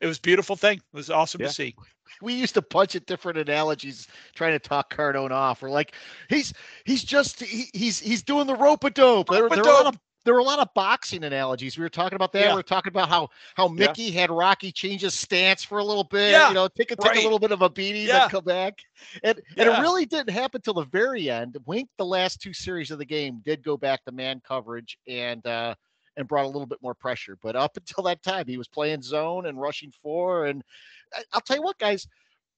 it 0.00 0.06
was 0.06 0.18
a 0.18 0.22
beautiful 0.22 0.56
thing. 0.56 0.78
It 0.78 0.96
was 0.96 1.10
awesome 1.10 1.40
Yeah. 1.40 1.48
to 1.48 1.52
see. 1.52 1.74
we 2.22 2.34
used 2.34 2.56
a 2.56 2.62
bunch 2.62 2.94
of 2.96 3.06
different 3.06 3.38
analogies 3.38 4.08
trying 4.34 4.52
to 4.52 4.58
talk 4.58 4.94
Cardone 4.94 5.30
off. 5.30 5.62
We're 5.62 5.70
like, 5.70 5.94
he's 6.28 6.52
he's 6.84 7.04
just 7.04 7.40
he, 7.42 7.66
he's 7.72 7.98
he's 8.00 8.22
doing 8.22 8.46
the 8.46 8.56
rope 8.56 8.84
a 8.84 8.90
dope. 8.90 9.28
There, 9.28 9.48
there, 9.48 9.58
were 9.62 9.70
a 9.70 9.72
lot 9.72 9.86
of 9.86 9.98
there 10.24 10.34
were 10.34 10.40
a 10.40 10.44
lot 10.44 10.58
of 10.58 10.68
boxing 10.74 11.24
analogies. 11.24 11.78
We 11.78 11.82
were 11.82 11.88
talking 11.88 12.16
about 12.16 12.32
that. 12.32 12.40
Yeah. 12.42 12.50
We 12.50 12.56
were 12.56 12.62
talking 12.62 12.90
about 12.90 13.08
how 13.08 13.28
how 13.54 13.68
Yeah. 13.68 13.86
Mickey 13.86 14.10
had 14.10 14.30
Rocky 14.30 14.72
change 14.72 15.02
his 15.02 15.14
stance 15.14 15.62
for 15.62 15.78
a 15.78 15.84
little 15.84 16.04
bit. 16.04 16.32
Yeah, 16.32 16.48
You 16.48 16.54
know, 16.54 16.68
take 16.68 16.90
a 16.90 16.96
take 16.96 17.12
right. 17.12 17.18
a 17.20 17.22
little 17.22 17.38
bit 17.38 17.52
of 17.52 17.62
a 17.62 17.70
beating, 17.70 18.06
Yeah. 18.06 18.20
then 18.20 18.28
come 18.30 18.44
back. 18.44 18.78
And 19.22 19.40
and 19.56 19.68
it 19.68 19.80
really 19.80 20.04
didn't 20.04 20.30
happen 20.30 20.60
till 20.60 20.74
the 20.74 20.84
very 20.86 21.30
end. 21.30 21.56
Wink, 21.64 21.88
the 21.96 22.04
last 22.04 22.40
two 22.42 22.52
series 22.52 22.90
of 22.90 22.98
the 22.98 23.06
game, 23.06 23.40
did 23.44 23.62
go 23.62 23.76
back 23.76 24.04
to 24.04 24.12
man 24.12 24.42
coverage 24.46 24.98
and 25.06 25.46
uh 25.46 25.74
and 26.20 26.28
brought 26.28 26.44
a 26.44 26.48
little 26.48 26.66
bit 26.66 26.82
more 26.82 26.94
pressure. 26.94 27.36
But 27.42 27.56
up 27.56 27.76
until 27.76 28.04
that 28.04 28.22
time, 28.22 28.46
he 28.46 28.56
was 28.56 28.68
playing 28.68 29.02
zone 29.02 29.46
and 29.46 29.60
rushing 29.60 29.92
four. 30.02 30.46
And 30.46 30.62
I'll 31.32 31.40
tell 31.40 31.56
you 31.56 31.62
what, 31.62 31.78
guys, 31.78 32.06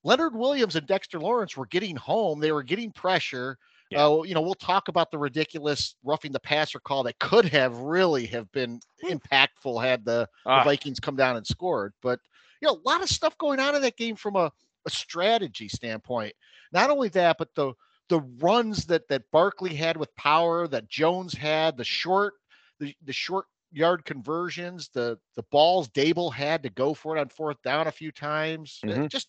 Leonard 0.04 0.34
Williams 0.34 0.76
and 0.76 0.86
Dexter 0.86 1.20
Lawrence 1.20 1.56
were 1.56 1.66
getting 1.66 1.96
home. 1.96 2.40
They 2.40 2.52
were 2.52 2.62
getting 2.62 2.90
pressure. 2.90 3.56
Yeah. 3.90 4.06
Uh, 4.06 4.22
you 4.22 4.34
know, 4.34 4.40
we'll 4.40 4.54
talk 4.54 4.88
about 4.88 5.10
the 5.10 5.18
ridiculous 5.18 5.96
roughing 6.02 6.32
the 6.32 6.40
passer 6.40 6.80
call 6.80 7.02
that 7.04 7.18
could 7.18 7.44
have 7.46 7.76
really 7.78 8.26
have 8.26 8.50
been 8.52 8.80
impactful 9.04 9.82
had 9.82 10.04
the, 10.04 10.28
the 10.44 10.50
Ah. 10.50 10.64
Vikings 10.64 10.98
come 10.98 11.16
down 11.16 11.36
and 11.36 11.46
scored. 11.46 11.92
But 12.02 12.18
you 12.60 12.68
know, 12.68 12.74
a 12.74 12.88
lot 12.88 13.02
of 13.02 13.08
stuff 13.08 13.36
going 13.38 13.60
on 13.60 13.74
in 13.74 13.82
that 13.82 13.96
game 13.96 14.16
from 14.16 14.36
a, 14.36 14.50
a 14.86 14.90
strategy 14.90 15.68
standpoint. 15.68 16.32
Not 16.72 16.90
only 16.90 17.08
that, 17.10 17.36
but 17.38 17.54
the 17.54 17.74
the 18.08 18.20
runs 18.38 18.86
that 18.86 19.08
that 19.08 19.30
Barkley 19.30 19.74
had 19.74 19.96
with 19.96 20.14
power, 20.16 20.66
that 20.68 20.88
Jones 20.88 21.34
had, 21.34 21.76
the 21.76 21.84
short 21.84 22.34
the, 22.78 22.94
the 23.04 23.12
short 23.12 23.46
yard 23.72 24.04
conversions, 24.04 24.88
the 24.90 25.18
the 25.36 25.42
balls 25.44 25.88
Daboll 25.88 26.32
had 26.32 26.62
to 26.64 26.70
go 26.70 26.94
for 26.94 27.16
it 27.16 27.20
on 27.20 27.28
fourth 27.28 27.62
down 27.62 27.86
a 27.88 27.92
few 27.92 28.12
times. 28.12 28.84
Uh, 28.88 28.98
Mhm. 28.98 29.08
Just 29.10 29.28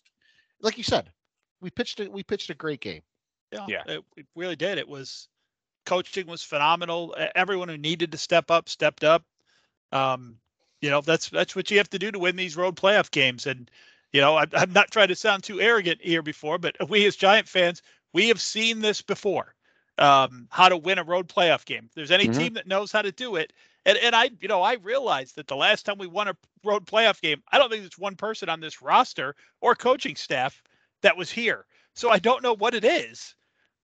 like 0.60 0.78
you 0.78 0.84
said, 0.84 1.12
we 1.60 1.70
pitched 1.70 2.00
it. 2.00 2.12
We 2.12 2.22
pitched 2.24 2.50
a 2.50 2.54
great 2.54 2.80
game. 2.80 3.02
Yeah, 3.52 3.68
Yeah. 3.68 3.84
It, 3.86 4.04
it 4.16 4.26
really 4.36 4.56
did. 4.56 4.78
It 4.78 4.88
was 4.88 5.28
coaching 5.86 6.26
was 6.26 6.42
phenomenal. 6.42 7.14
Everyone 7.34 7.68
who 7.68 7.78
needed 7.78 8.12
to 8.12 8.18
step 8.18 8.50
up 8.50 8.68
stepped 8.68 9.04
up. 9.04 9.24
Um, 9.92 10.38
you 10.80 10.90
know, 10.90 11.00
that's 11.00 11.28
that's 11.28 11.56
what 11.56 11.70
you 11.70 11.78
have 11.78 11.90
to 11.90 11.98
do 11.98 12.10
to 12.10 12.18
win 12.18 12.36
these 12.36 12.56
road 12.56 12.76
playoff 12.76 13.10
games. 13.10 13.46
And 13.46 13.70
you 14.12 14.20
know, 14.20 14.36
I, 14.36 14.46
I'm 14.52 14.72
not 14.72 14.90
trying 14.90 15.08
to 15.08 15.16
sound 15.16 15.42
too 15.44 15.60
arrogant 15.60 16.00
here 16.02 16.22
before, 16.22 16.58
but 16.58 16.76
we 16.88 17.06
as 17.06 17.16
Giant 17.16 17.48
fans, 17.48 17.82
we 18.12 18.28
have 18.28 18.40
seen 18.40 18.80
this 18.80 19.02
before. 19.02 19.54
Um, 19.98 20.48
how 20.50 20.68
to 20.68 20.76
win 20.76 20.98
a 20.98 21.04
road 21.04 21.28
playoff 21.28 21.64
game. 21.64 21.84
If 21.86 21.94
there's 21.94 22.10
any 22.10 22.26
Mhm. 22.26 22.28
team 22.28 22.54
that 22.54 22.66
knows 22.66 22.90
how 22.90 23.02
to 23.02 23.12
do 23.12 23.36
it, 23.36 23.52
and 23.86 23.98
and 23.98 24.14
I, 24.14 24.30
you 24.40 24.48
know, 24.48 24.62
I 24.62 24.74
realized 24.74 25.36
that 25.36 25.46
the 25.46 25.56
last 25.56 25.84
time 25.86 25.98
we 25.98 26.06
won 26.06 26.28
a 26.28 26.36
road 26.64 26.86
playoff 26.86 27.20
game, 27.20 27.42
I 27.52 27.58
don't 27.58 27.70
think 27.70 27.82
there's 27.82 27.98
one 27.98 28.16
person 28.16 28.48
on 28.48 28.60
this 28.60 28.80
roster 28.82 29.34
or 29.60 29.74
coaching 29.74 30.16
staff 30.16 30.62
that 31.02 31.16
was 31.16 31.30
here. 31.30 31.66
So 31.94 32.10
I 32.10 32.18
don't 32.18 32.42
know 32.42 32.54
what 32.54 32.74
it 32.74 32.84
is. 32.84 33.34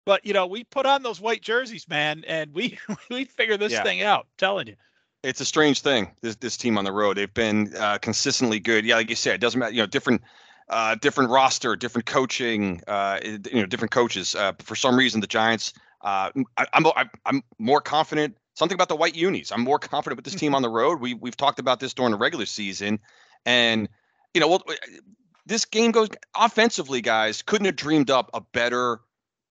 But 0.06 0.26
you 0.26 0.34
know, 0.34 0.48
we 0.48 0.64
put 0.64 0.86
on 0.86 1.04
those 1.04 1.20
white 1.20 1.42
jerseys, 1.42 1.88
man, 1.90 2.24
and 2.28 2.54
we 2.54 2.78
we 3.10 3.26
figure 3.26 3.58
this 3.58 3.74
Yeah. 3.74 3.84
thing 3.84 4.02
out. 4.04 4.22
I'm 4.22 4.38
telling 4.38 4.68
you. 4.68 4.76
it's 5.24 5.42
a 5.42 5.46
strange 5.46 5.82
thing. 5.82 6.12
This 6.22 6.36
this 6.38 6.56
team 6.58 6.78
on 6.78 6.86
the 6.86 6.92
road, 6.94 7.18
they've 7.18 7.34
been 7.34 7.74
uh, 7.76 7.98
consistently 7.98 8.60
good. 8.60 8.86
Yeah, 8.86 8.96
like 8.96 9.10
you 9.10 9.16
said, 9.16 9.36
it 9.36 9.42
doesn't 9.42 9.60
matter. 9.60 9.74
You 9.74 9.82
know, 9.82 9.88
different 9.88 10.22
uh, 10.70 10.96
different 10.96 11.30
roster, 11.32 11.76
different 11.76 12.06
coaching. 12.06 12.82
Uh, 12.88 13.20
you 13.24 13.40
know, 13.62 13.66
different 13.66 13.92
coaches. 13.92 14.36
Uh, 14.36 14.54
for 14.60 14.76
some 14.76 14.96
reason, 14.96 15.20
the 15.22 15.28
Giants. 15.28 15.74
Uh, 16.02 16.30
I, 16.58 16.66
I'm 16.74 16.86
I'm 16.96 17.10
I'm 17.26 17.44
more 17.58 17.82
confident. 17.82 18.38
Something 18.58 18.74
about 18.74 18.90
the 18.90 18.96
white 18.96 19.16
unis. 19.16 19.52
I'm 19.52 19.62
more 19.62 19.78
confident 19.78 20.18
with 20.18 20.26
this 20.26 20.34
team 20.34 20.56
on 20.56 20.64
the 20.64 20.70
road. 20.80 21.00
We 21.00 21.14
we've 21.14 21.38
talked 21.38 21.60
about 21.60 21.80
this 21.80 21.94
during 21.94 22.12
the 22.12 22.18
regular 22.18 22.48
season, 22.48 22.98
and 23.46 23.88
you 24.34 24.42
know, 24.42 24.48
well, 24.48 24.64
this 25.46 25.64
game 25.64 25.92
goes 25.92 26.10
offensively, 26.36 27.00
guys. 27.02 27.44
Couldn't 27.44 27.66
have 27.66 27.76
dreamed 27.76 28.10
up 28.10 28.32
a 28.34 28.42
better, 28.42 29.00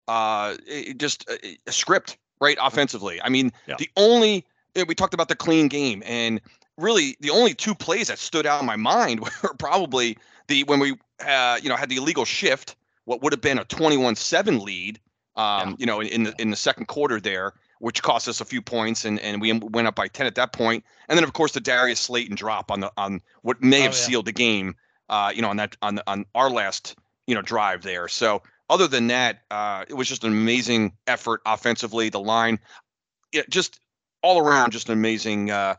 uh, 0.08 0.56
just 0.96 1.28
a, 1.28 1.58
a 1.66 1.72
script, 1.72 2.16
right? 2.40 2.56
Offensively, 2.58 3.20
I 3.20 3.28
mean, 3.28 3.52
Yeah. 3.66 3.74
the 3.78 3.90
only 3.98 4.46
we 4.88 4.94
talked 4.94 5.12
about 5.12 5.28
the 5.28 5.36
clean 5.36 5.68
game, 5.68 6.02
and 6.06 6.40
really 6.78 7.14
the 7.20 7.28
only 7.28 7.52
two 7.52 7.74
plays 7.74 8.08
that 8.08 8.18
stood 8.18 8.46
out 8.46 8.60
in 8.60 8.66
my 8.66 8.76
mind 8.76 9.20
were 9.42 9.54
probably 9.58 10.16
the 10.48 10.64
when 10.64 10.80
we 10.80 10.94
uh, 11.26 11.58
you 11.62 11.68
know 11.68 11.76
had 11.76 11.90
the 11.90 11.96
illegal 11.96 12.24
shift, 12.24 12.74
what 13.04 13.20
would 13.22 13.34
have 13.34 13.42
been 13.42 13.58
a 13.58 13.66
21-7 13.66 14.62
lead, 14.64 14.98
um, 15.36 15.70
Yeah. 15.70 15.74
you 15.78 15.84
know, 15.86 16.00
in, 16.00 16.06
in 16.08 16.22
the 16.22 16.34
in 16.38 16.50
the 16.50 16.56
second 16.56 16.86
quarter 16.86 17.20
there, 17.20 17.52
which 17.84 18.02
cost 18.02 18.28
us 18.28 18.40
a 18.40 18.44
few 18.46 18.62
points, 18.62 19.04
and 19.04 19.20
and 19.20 19.40
we 19.42 19.52
went 19.52 19.86
up 19.86 19.94
by 19.94 20.08
10 20.08 20.26
at 20.26 20.34
that 20.36 20.52
point. 20.54 20.84
and 21.08 21.18
then 21.18 21.24
of 21.24 21.34
course 21.34 21.52
the 21.52 21.60
Darius 21.60 22.00
Slayton 22.00 22.34
drop 22.34 22.70
on 22.70 22.80
the 22.80 22.90
on 22.96 23.20
what 23.42 23.62
may 23.62 23.80
have 23.80 23.92
Oh, 23.92 23.96
yeah. 23.96 24.06
sealed 24.06 24.24
the 24.26 24.32
game, 24.32 24.74
uh, 25.10 25.30
you 25.34 25.42
know, 25.42 25.50
on 25.50 25.58
that 25.58 25.76
on 25.82 26.00
on 26.06 26.24
our 26.34 26.48
last 26.50 26.96
you 27.26 27.34
know 27.34 27.42
drive 27.42 27.82
there. 27.82 28.08
So 28.08 28.42
other 28.70 28.88
than 28.88 29.08
that, 29.08 29.42
uh, 29.50 29.84
it 29.86 29.94
was 29.94 30.08
just 30.08 30.24
an 30.24 30.32
amazing 30.32 30.92
effort 31.06 31.42
offensively. 31.44 32.08
The 32.08 32.20
line, 32.20 32.58
yeah, 33.32 33.42
just 33.50 33.78
all 34.22 34.38
around, 34.38 34.70
just 34.72 34.88
an 34.88 34.94
amazing, 34.94 35.50
uh, 35.50 35.74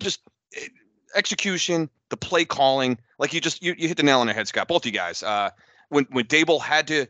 just 0.00 0.20
eh, 0.56 0.68
execution, 1.14 1.90
the 2.08 2.16
play 2.16 2.46
calling. 2.46 2.96
Like 3.18 3.34
you 3.34 3.42
just 3.42 3.62
you, 3.62 3.74
you 3.76 3.88
hit 3.88 3.98
the 3.98 4.02
nail 4.02 4.20
on 4.20 4.26
the 4.28 4.32
head, 4.32 4.48
Scott. 4.48 4.68
Both 4.68 4.82
of 4.82 4.86
you 4.86 4.92
guys. 4.92 5.22
Uh, 5.22 5.50
when 5.90 6.06
when 6.10 6.24
Daboll 6.24 6.62
had 6.62 6.86
to, 6.88 7.06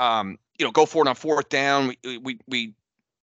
um, 0.00 0.38
you 0.58 0.66
know, 0.66 0.72
go 0.72 0.86
for 0.86 1.04
it 1.04 1.08
on 1.08 1.14
fourth 1.14 1.48
down, 1.48 1.94
we 2.04 2.18
we, 2.18 2.40
we 2.48 2.74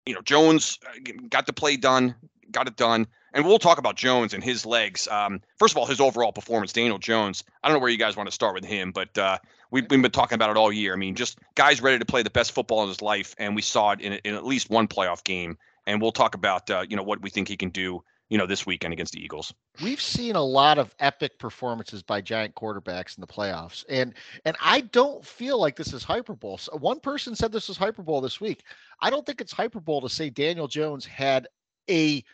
you 0.07 0.15
know 0.15 0.23
Jones 0.23 0.79
uh, 0.87 1.13
got 1.29 1.47
the 1.47 1.53
play 1.53 1.77
done, 1.77 2.15
got 2.51 2.67
it 2.69 2.77
done. 2.77 3.07
And 3.35 3.47
we'll 3.47 3.59
talk 3.59 3.79
about 3.79 3.97
Jones 3.97 4.35
and 4.35 4.45
his 4.45 4.67
legs. 4.67 5.09
Um, 5.09 5.41
first 5.59 5.73
of 5.73 5.79
all, 5.79 5.87
his 5.87 6.01
overall 6.01 6.33
performance, 6.33 6.73
Daniel 6.73 6.99
Jones. 6.99 7.45
I 7.63 7.69
don't 7.69 7.77
know 7.77 7.81
where 7.81 7.91
you 7.91 7.97
guys 7.97 8.15
want 8.15 8.29
to 8.29 8.35
start 8.35 8.55
with 8.55 8.65
him, 8.65 8.93
but 8.93 9.17
uh, 9.17 9.39
we've, 9.71 9.87
we've 9.89 10.03
been 10.03 10.11
talking 10.11 10.35
about 10.35 10.51
it 10.51 10.59
all 10.59 10.71
year. 10.71 10.93
I 10.93 10.97
mean, 10.97 11.15
just 11.15 11.39
guys 11.55 11.81
ready 11.81 11.99
to 11.99 12.05
play 12.05 12.23
the 12.23 12.31
best 12.31 12.53
football 12.53 12.83
in 12.83 12.89
his 12.89 13.01
life, 13.01 13.35
and 13.39 13.57
we 13.57 13.63
saw 13.63 13.93
it 13.93 14.01
in, 14.01 14.13
in 14.25 14.35
at 14.35 14.45
least 14.45 14.69
one 14.69 14.87
playoff 14.87 15.25
game. 15.25 15.57
And 15.87 16.01
we'll 16.01 16.13
talk 16.13 16.35
about 16.35 16.71
uh, 16.71 16.85
you 16.89 16.97
know 16.97 17.03
what 17.03 17.23
we 17.23 17.31
think 17.31 17.49
he 17.49 17.57
can 17.57 17.71
do, 17.71 18.05
you 18.33 18.39
know, 18.39 18.47
this 18.47 18.65
weekend 18.65 18.95
against 18.95 19.13
the 19.13 19.23
Eagles. 19.23 19.53
We've 19.83 20.01
seen 20.01 20.37
a 20.37 20.43
lot 20.43 20.79
of 20.79 20.95
epic 21.01 21.39
performances 21.39 22.03
by 22.03 22.23
giant 22.23 22.55
quarterbacks 22.55 23.19
in 23.19 23.21
the 23.21 23.27
playoffs, 23.27 23.85
and 23.91 24.15
and 24.47 24.57
I 24.59 24.81
don't 24.81 25.23
feel 25.23 25.61
like 25.61 25.77
this 25.77 25.93
is 25.93 26.03
hyperbole. 26.03 26.57
So 26.57 26.75
one 26.79 26.99
person 26.99 27.37
said 27.37 27.53
this 27.53 27.69
was 27.69 27.77
hyperbole 27.77 28.23
this 28.23 28.41
week. 28.41 28.63
I 29.03 29.11
don't 29.11 29.27
think 29.27 29.43
it's 29.43 29.53
hyperbole 29.53 30.01
to 30.01 30.09
say 30.09 30.31
Daniel 30.31 30.67
Jones 30.67 31.05
had 31.05 31.47
a 31.91 32.25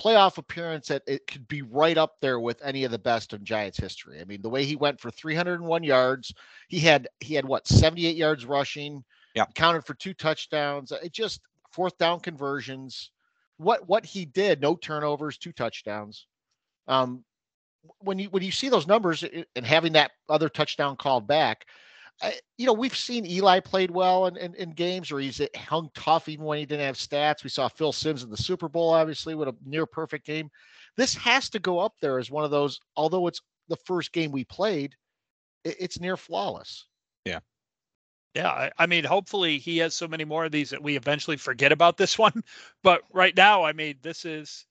playoff 0.00 0.38
appearance 0.38 0.86
that 0.86 1.02
it 1.08 1.26
could 1.26 1.48
be 1.48 1.62
right 1.62 1.98
up 1.98 2.20
there 2.20 2.38
with 2.38 2.62
any 2.62 2.84
of 2.84 2.92
the 2.92 2.98
best 3.00 3.32
in 3.32 3.44
Giants 3.44 3.76
history. 3.76 4.20
I 4.20 4.24
mean, 4.26 4.42
the 4.42 4.48
way 4.48 4.64
he 4.64 4.76
went 4.76 5.00
for 5.00 5.10
301 5.10 5.82
yards, 5.82 6.32
he 6.68 6.78
had 6.78 7.08
he 7.18 7.34
had 7.34 7.44
what 7.44 7.66
78 7.66 8.14
yards 8.14 8.44
rushing, 8.44 9.02
Yeah. 9.34 9.46
counted 9.56 9.84
for 9.84 9.94
two 9.94 10.14
touchdowns. 10.14 10.92
It 10.92 11.12
just 11.12 11.40
fourth 11.72 11.98
down 11.98 12.20
conversions. 12.20 13.10
What 13.60 13.86
what 13.86 14.06
he 14.06 14.24
did, 14.24 14.62
no 14.62 14.74
turnovers, 14.74 15.36
two 15.36 15.52
touchdowns. 15.52 16.26
Um, 16.88 17.24
when 17.98 18.18
you 18.18 18.30
when 18.30 18.42
you 18.42 18.52
see 18.52 18.70
those 18.70 18.86
numbers 18.86 19.22
and 19.54 19.66
having 19.66 19.92
that 19.92 20.12
other 20.30 20.48
touchdown 20.48 20.96
called 20.96 21.26
back, 21.26 21.66
I, 22.22 22.36
you 22.56 22.64
know 22.64 22.72
we've 22.72 22.96
seen 22.96 23.26
Eli 23.26 23.60
played 23.60 23.90
well 23.90 24.28
in, 24.28 24.38
in, 24.38 24.54
in 24.54 24.70
games 24.70 25.12
where 25.12 25.20
he's 25.20 25.42
hung 25.54 25.90
tough 25.94 26.26
even 26.26 26.46
when 26.46 26.58
he 26.58 26.64
didn't 26.64 26.86
have 26.86 26.96
stats. 26.96 27.44
We 27.44 27.50
saw 27.50 27.68
Phil 27.68 27.92
Simms 27.92 28.22
in 28.22 28.30
the 28.30 28.36
Super 28.36 28.66
Bowl, 28.66 28.94
obviously 28.94 29.34
with 29.34 29.48
a 29.48 29.56
near 29.66 29.84
perfect 29.84 30.24
game. 30.24 30.50
This 30.96 31.14
has 31.16 31.50
to 31.50 31.58
go 31.58 31.78
up 31.80 31.92
there 32.00 32.18
as 32.18 32.30
one 32.30 32.44
of 32.44 32.50
those. 32.50 32.80
Although 32.96 33.26
it's 33.26 33.42
the 33.68 33.76
first 33.84 34.12
game 34.12 34.32
we 34.32 34.44
played, 34.44 34.96
it, 35.64 35.76
it's 35.78 36.00
near 36.00 36.16
flawless. 36.16 36.86
Yeah, 38.34 38.70
I, 38.78 38.86
mean, 38.86 39.04
hopefully 39.04 39.58
he 39.58 39.78
has 39.78 39.94
so 39.94 40.06
many 40.06 40.24
more 40.24 40.44
of 40.44 40.52
these 40.52 40.70
that 40.70 40.82
we 40.82 40.96
eventually 40.96 41.36
forget 41.36 41.72
about 41.72 41.96
this 41.96 42.16
one. 42.18 42.44
But 42.82 43.02
right 43.12 43.36
now, 43.36 43.64
I 43.64 43.72
mean, 43.72 43.96
this 44.02 44.24
is 44.24 44.66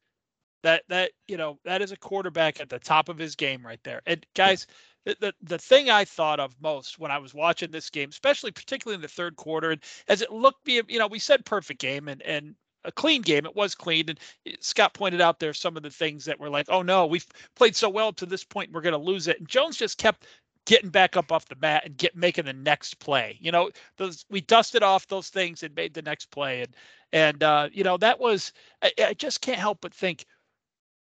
that 0.64 0.84
that 0.90 1.12
you 1.28 1.38
know 1.38 1.58
that 1.64 1.82
is 1.82 1.92
a 1.92 1.98
quarterback 1.98 2.60
at 2.60 2.70
the 2.70 2.80
top 2.80 3.10
of 3.10 3.18
his 3.18 3.36
game 3.36 3.66
right 3.66 3.80
there. 3.84 4.02
And 4.06 4.26
guys, 4.36 4.68
the 5.06 5.16
the, 5.20 5.34
the 5.42 5.58
thing 5.58 5.90
I 5.90 6.06
thought 6.06 6.40
of 6.40 6.56
most 6.62 7.00
when 7.00 7.12
I 7.12 7.18
was 7.18 7.34
watching 7.34 7.72
this 7.72 7.90
game, 7.90 8.10
especially 8.10 8.52
particularly 8.52 8.96
in 8.96 9.02
the 9.02 9.08
third 9.08 9.36
quarter, 9.36 9.72
and 9.72 9.82
as 10.08 10.22
it 10.22 10.32
looked, 10.32 10.68
you 10.68 10.84
know, 11.00 11.08
we 11.08 11.20
said 11.20 11.46
perfect 11.46 11.82
game 11.82 12.08
and 12.08 12.22
and 12.24 12.56
a 12.86 12.92
clean 12.92 13.22
game. 13.22 13.46
It 13.46 13.56
was 13.56 13.76
clean, 13.76 14.10
and 14.10 14.20
Scott 14.62 14.94
pointed 14.94 15.22
out 15.22 15.40
there 15.40 15.54
some 15.54 15.76
of 15.76 15.84
the 15.84 15.90
things 15.90 16.26
that 16.26 16.40
were 16.40 16.50
like, 16.50 16.68
oh 16.70 16.82
no, 16.82 17.06
we've 17.06 17.28
played 17.56 17.76
so 17.76 17.90
well 17.90 18.10
up 18.10 18.16
to 18.18 18.26
this 18.26 18.44
point, 18.44 18.72
we're 18.72 18.82
going 18.82 18.94
to 18.94 18.98
lose 18.98 19.28
it. 19.28 19.40
And 19.40 19.48
Jones 19.48 19.78
just 19.78 19.98
kept 19.98 20.26
getting 20.66 20.90
back 20.90 21.18
up 21.18 21.32
off 21.32 21.48
the 21.48 21.56
mat 21.56 21.84
and 21.86 21.98
get 21.98 22.16
making 22.16 22.46
the 22.46 22.54
next 22.54 23.00
play. 23.00 23.38
You 23.42 23.52
know, 23.52 23.72
those 23.98 24.26
we 24.30 24.42
dusted 24.42 24.84
off 24.84 25.08
those 25.08 25.30
things 25.30 25.64
and 25.64 25.76
made 25.76 25.94
the 25.94 26.02
next 26.02 26.32
play, 26.32 26.62
and 26.62 26.76
and 27.12 27.44
uh, 27.44 27.70
you 27.72 27.84
know 27.84 27.98
that 27.98 28.20
was 28.20 28.54
I, 28.82 28.92
I 29.00 29.14
just 29.14 29.42
can't 29.42 29.60
help 29.60 29.80
but 29.82 29.94
think, 29.94 30.26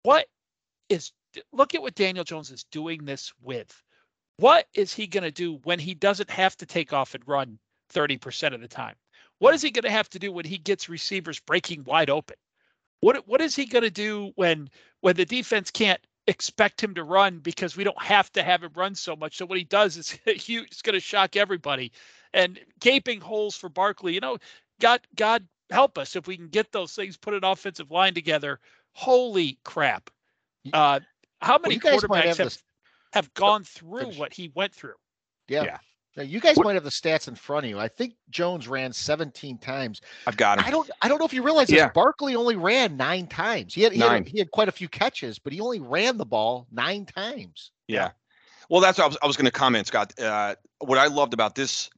what 0.02 0.26
is 0.88 1.12
look 1.52 1.74
at 1.74 1.82
what 1.82 1.94
Daniel 1.94 2.24
Jones 2.24 2.50
is 2.50 2.64
doing 2.64 3.04
this 3.04 3.32
with. 3.42 3.82
What 4.38 4.66
is 4.72 4.94
he 4.94 5.06
going 5.06 5.24
to 5.24 5.32
do 5.32 5.54
when 5.64 5.80
he 5.80 5.94
doesn't 5.94 6.30
have 6.30 6.56
to 6.58 6.66
take 6.66 6.92
off 6.92 7.14
and 7.14 7.26
run 7.26 7.58
30% 7.92 8.54
of 8.54 8.60
the 8.60 8.68
time? 8.68 8.94
What 9.40 9.52
is 9.52 9.62
he 9.62 9.72
going 9.72 9.82
to 9.82 9.90
have 9.90 10.08
to 10.10 10.18
do 10.18 10.32
when 10.32 10.44
he 10.44 10.58
gets 10.58 10.88
receivers 10.88 11.40
breaking 11.40 11.84
wide 11.84 12.10
open? 12.10 12.36
What 13.00 13.28
what 13.28 13.40
is 13.40 13.54
he 13.54 13.66
going 13.66 13.84
to 13.84 13.90
do 13.90 14.32
when 14.34 14.70
when 15.00 15.16
the 15.16 15.24
defense 15.24 15.70
can't 15.70 16.00
expect 16.28 16.82
him 16.82 16.94
to 16.94 17.02
run 17.02 17.38
because 17.40 17.76
we 17.76 17.82
don't 17.84 18.00
have 18.02 18.30
to 18.32 18.42
have 18.42 18.62
him 18.62 18.72
run 18.76 18.94
so 18.94 19.16
much? 19.16 19.36
So 19.36 19.46
what 19.46 19.58
he 19.58 19.64
does 19.64 19.96
is 19.96 20.10
huge. 20.26 20.68
It's 20.70 20.82
going 20.82 20.94
to 20.94 21.00
shock 21.00 21.36
everybody, 21.36 21.90
and 22.32 22.60
gaping 22.80 23.20
holes 23.20 23.56
for 23.56 23.68
Barkley. 23.68 24.14
You 24.14 24.20
know, 24.20 24.38
God 24.80 25.00
God 25.16 25.46
help 25.70 25.98
us 25.98 26.14
if 26.16 26.26
we 26.28 26.36
can 26.36 26.48
get 26.48 26.70
those 26.70 26.94
things, 26.94 27.16
put 27.16 27.34
an 27.34 27.44
offensive 27.44 27.90
line 27.90 28.14
together. 28.14 28.60
Holy 28.92 29.58
crap! 29.64 30.10
Uh, 30.72 31.00
how 31.40 31.58
many 31.58 31.74
you 31.74 31.80
guys 31.80 32.06
might 32.08 32.24
quarterbacks 32.24 32.28
have 32.28 32.36
have 32.38 32.46
this- 32.46 32.62
have 33.14 33.34
gone 33.34 33.64
through 33.64 34.00
finish. 34.00 34.18
what 34.18 34.32
he 34.34 34.52
went 34.54 34.74
through? 34.74 34.94
Yeah. 35.48 35.64
Yeah. 35.64 35.78
Now, 36.18 36.24
you 36.24 36.40
guys 36.40 36.56
What- 36.56 36.64
might 36.64 36.74
have 36.74 36.82
the 36.82 36.90
stats 36.90 37.28
in 37.28 37.36
front 37.36 37.64
of 37.64 37.70
you. 37.70 37.78
I 37.78 37.86
think 37.86 38.14
Jones 38.28 38.66
ran 38.66 38.92
17 38.92 39.56
times. 39.58 40.00
I've 40.26 40.36
got 40.36 40.58
him. 40.58 40.64
I 40.66 40.70
don't 40.72 40.90
I 41.00 41.08
don't 41.08 41.20
know 41.20 41.24
if 41.24 41.32
you 41.32 41.44
realize 41.44 41.68
this. 41.68 41.76
Yeah. 41.76 41.90
Barkley 41.90 42.34
only 42.34 42.56
ran 42.56 42.96
nine 42.96 43.28
times. 43.28 43.72
He 43.72 43.82
had 43.82 43.92
he, 43.92 44.00
Nine. 44.00 44.24
had 44.24 44.28
he 44.28 44.38
had 44.40 44.50
quite 44.50 44.68
a 44.68 44.72
few 44.72 44.88
catches, 44.88 45.38
but 45.38 45.52
he 45.52 45.60
only 45.60 45.78
ran 45.78 46.16
the 46.16 46.26
ball 46.26 46.66
nine 46.72 47.06
times. 47.06 47.70
Yeah. 47.86 48.10
Well, 48.68 48.80
that's 48.80 48.98
what 48.98 49.04
I 49.04 49.06
was, 49.06 49.18
I 49.22 49.26
was 49.28 49.36
going 49.36 49.46
to 49.46 49.52
comment, 49.52 49.86
Scott. 49.86 50.12
Uh, 50.20 50.56
what 50.80 50.98
I 50.98 51.06
loved 51.06 51.34
about 51.34 51.54
this, 51.54 51.88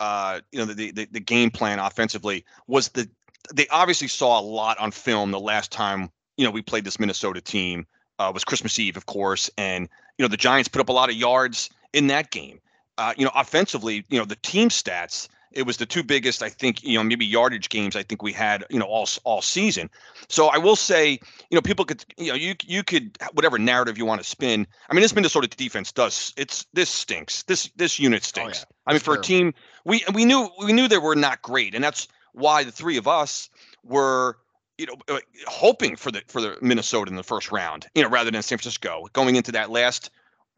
uh, 0.00 0.40
you 0.50 0.58
know, 0.58 0.64
the, 0.66 0.90
the 0.90 1.08
the 1.12 1.20
game 1.20 1.50
plan 1.50 1.78
offensively 1.78 2.44
was 2.66 2.88
the 2.88 3.08
they 3.54 3.68
obviously 3.68 4.08
saw 4.08 4.40
a 4.40 4.42
lot 4.42 4.76
on 4.80 4.90
film 4.90 5.30
the 5.30 5.40
last 5.40 5.70
time 5.70 6.10
you 6.36 6.44
know 6.44 6.50
we 6.50 6.62
played 6.62 6.84
this 6.84 6.98
Minnesota 6.98 7.40
team 7.40 7.86
uh, 8.18 8.32
was 8.34 8.42
Christmas 8.44 8.76
Eve, 8.80 8.96
of 8.96 9.06
course, 9.06 9.48
and 9.56 9.88
you 10.18 10.24
know 10.24 10.28
the 10.28 10.36
Giants 10.36 10.68
put 10.68 10.80
up 10.80 10.88
a 10.88 10.92
lot 10.92 11.08
of 11.10 11.14
yards 11.14 11.70
in 11.92 12.08
that 12.08 12.32
game. 12.32 12.60
Uh, 12.98 13.14
you 13.16 13.24
know, 13.24 13.30
offensively, 13.34 14.04
you 14.10 14.18
know 14.18 14.24
the 14.24 14.36
team 14.36 14.68
stats 14.68 15.28
it 15.52 15.66
was 15.66 15.78
the 15.78 15.86
two 15.86 16.02
biggest, 16.02 16.42
I 16.42 16.48
think, 16.48 16.84
you 16.84 16.98
know, 16.98 17.04
maybe 17.04 17.24
yardage 17.24 17.68
games 17.68 17.96
I 17.96 18.02
think 18.02 18.22
we 18.22 18.32
had, 18.32 18.64
you 18.70 18.78
know, 18.78 18.84
all 18.84 19.08
all 19.24 19.42
season. 19.42 19.90
So 20.28 20.48
I 20.48 20.58
will 20.58 20.76
say, 20.76 21.18
you 21.50 21.54
know, 21.54 21.60
people 21.60 21.84
could, 21.84 22.04
you 22.16 22.28
know, 22.28 22.34
you 22.34 22.54
you 22.64 22.82
could 22.82 23.16
whatever 23.32 23.58
narrative 23.58 23.96
you 23.96 24.04
want 24.04 24.20
to 24.20 24.26
spin. 24.26 24.66
I 24.88 24.94
mean, 24.94 25.02
this 25.02 25.14
Minnesota 25.14 25.48
defense 25.48 25.90
does 25.90 26.34
it's 26.36 26.66
this 26.74 26.90
stinks. 26.90 27.42
This 27.44 27.70
this 27.76 27.98
unit 27.98 28.24
stinks. 28.24 28.64
Oh, 28.64 28.68
yeah. 28.68 28.74
I 28.86 28.92
mean, 28.92 29.00
for 29.00 29.16
terrible. 29.16 29.20
a 29.20 29.24
team, 29.24 29.54
we 29.84 30.04
we 30.14 30.24
knew 30.24 30.48
we 30.62 30.72
knew 30.72 30.86
they 30.86 30.98
were 30.98 31.16
not 31.16 31.42
great, 31.42 31.74
and 31.74 31.82
that's 31.82 32.08
why 32.32 32.64
the 32.64 32.72
three 32.72 32.96
of 32.96 33.08
us 33.08 33.48
were 33.84 34.36
you 34.76 34.86
know, 34.86 34.94
uh, 35.08 35.18
hoping 35.46 35.96
for 35.96 36.12
the 36.12 36.22
for 36.28 36.40
the 36.40 36.56
Minnesota 36.60 37.10
in 37.10 37.16
the 37.16 37.24
first 37.24 37.50
round, 37.50 37.86
you 37.94 38.02
know, 38.02 38.08
rather 38.08 38.30
than 38.30 38.42
San 38.42 38.58
Francisco 38.58 39.08
going 39.12 39.34
into 39.34 39.50
that 39.52 39.70
last 39.70 40.10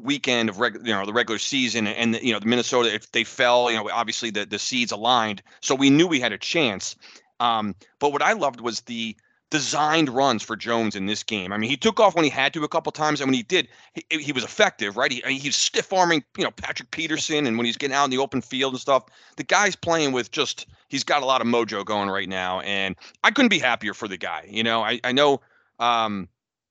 weekend 0.02 0.48
of 0.48 0.60
regular, 0.60 0.86
you 0.86 0.92
know, 0.92 1.06
the 1.06 1.12
regular 1.12 1.38
season, 1.38 1.86
and, 1.86 2.14
and 2.14 2.24
you 2.24 2.32
know, 2.32 2.38
the 2.38 2.46
Minnesota 2.46 2.94
if 2.94 3.10
they 3.12 3.24
fell, 3.24 3.70
you 3.70 3.76
know, 3.76 3.88
obviously 3.92 4.30
the 4.30 4.44
the 4.44 4.58
seeds 4.58 4.92
aligned, 4.92 5.42
so 5.60 5.74
we 5.74 5.90
knew 5.90 6.06
we 6.06 6.20
had 6.20 6.32
a 6.32 6.38
chance. 6.38 6.96
Um, 7.40 7.74
but 7.98 8.12
what 8.12 8.22
I 8.22 8.34
loved 8.34 8.60
was 8.60 8.82
the 8.82 9.16
designed 9.50 10.08
runs 10.08 10.42
for 10.42 10.56
Jones 10.56 10.94
in 10.94 11.06
this 11.06 11.22
game. 11.22 11.52
I 11.52 11.56
mean, 11.58 11.68
he 11.68 11.76
took 11.76 11.98
off 11.98 12.14
when 12.14 12.24
he 12.24 12.30
had 12.30 12.54
to 12.54 12.62
a 12.62 12.68
couple 12.68 12.92
times, 12.92 13.20
and 13.20 13.28
when 13.28 13.34
he 13.34 13.42
did, 13.42 13.68
he, 13.94 14.04
he 14.22 14.32
was 14.32 14.44
effective, 14.44 14.96
right? 14.96 15.10
He, 15.10 15.20
he's 15.38 15.56
stiff 15.56 15.92
arming, 15.92 16.22
you 16.38 16.44
know, 16.44 16.52
Patrick 16.52 16.90
Peterson, 16.92 17.46
and 17.46 17.56
when 17.56 17.66
he's 17.66 17.76
getting 17.76 17.94
out 17.94 18.04
in 18.04 18.10
the 18.10 18.18
open 18.18 18.40
field 18.40 18.74
and 18.74 18.80
stuff, 18.80 19.04
the 19.36 19.44
guy's 19.44 19.74
playing 19.74 20.12
with 20.12 20.30
just 20.30 20.66
he's 20.88 21.04
got 21.04 21.22
a 21.22 21.26
lot 21.26 21.40
of 21.40 21.46
mojo 21.48 21.84
going 21.84 22.08
right 22.08 22.28
now, 22.28 22.60
and 22.60 22.94
I 23.24 23.30
couldn't 23.30 23.48
be 23.48 23.58
happier 23.58 23.94
for 23.94 24.06
the 24.06 24.16
guy. 24.16 24.46
You 24.48 24.62
know, 24.62 24.82
I 24.82 25.00
I 25.02 25.12
know. 25.12 25.40
Um, 25.78 26.28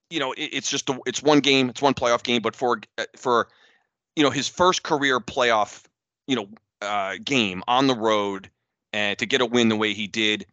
you 0.10 0.20
know, 0.20 0.34
it, 0.34 0.50
it's 0.54 0.70
just 0.70 0.90
a, 0.90 1.00
it's 1.06 1.22
one 1.22 1.40
game, 1.40 1.70
it's 1.70 1.82
one 1.82 1.94
playoff 1.94 2.24
game, 2.24 2.42
but 2.42 2.56
for 2.56 2.82
uh, 2.98 3.06
for 3.16 3.48
you 4.16 4.24
know 4.24 4.30
his 4.30 4.48
first 4.48 4.84
career 4.84 5.20
playoff, 5.20 5.84
you 6.28 6.36
know, 6.36 6.48
uh, 6.82 7.16
game 7.24 7.64
on 7.68 7.88
the 7.88 7.96
road 7.96 8.50
and 8.94 9.18
to 9.20 9.26
get 9.26 9.42
a 9.42 9.46
win 9.46 9.70
the 9.70 9.76
way 9.76 9.94
he 9.94 10.08
did, 10.08 10.46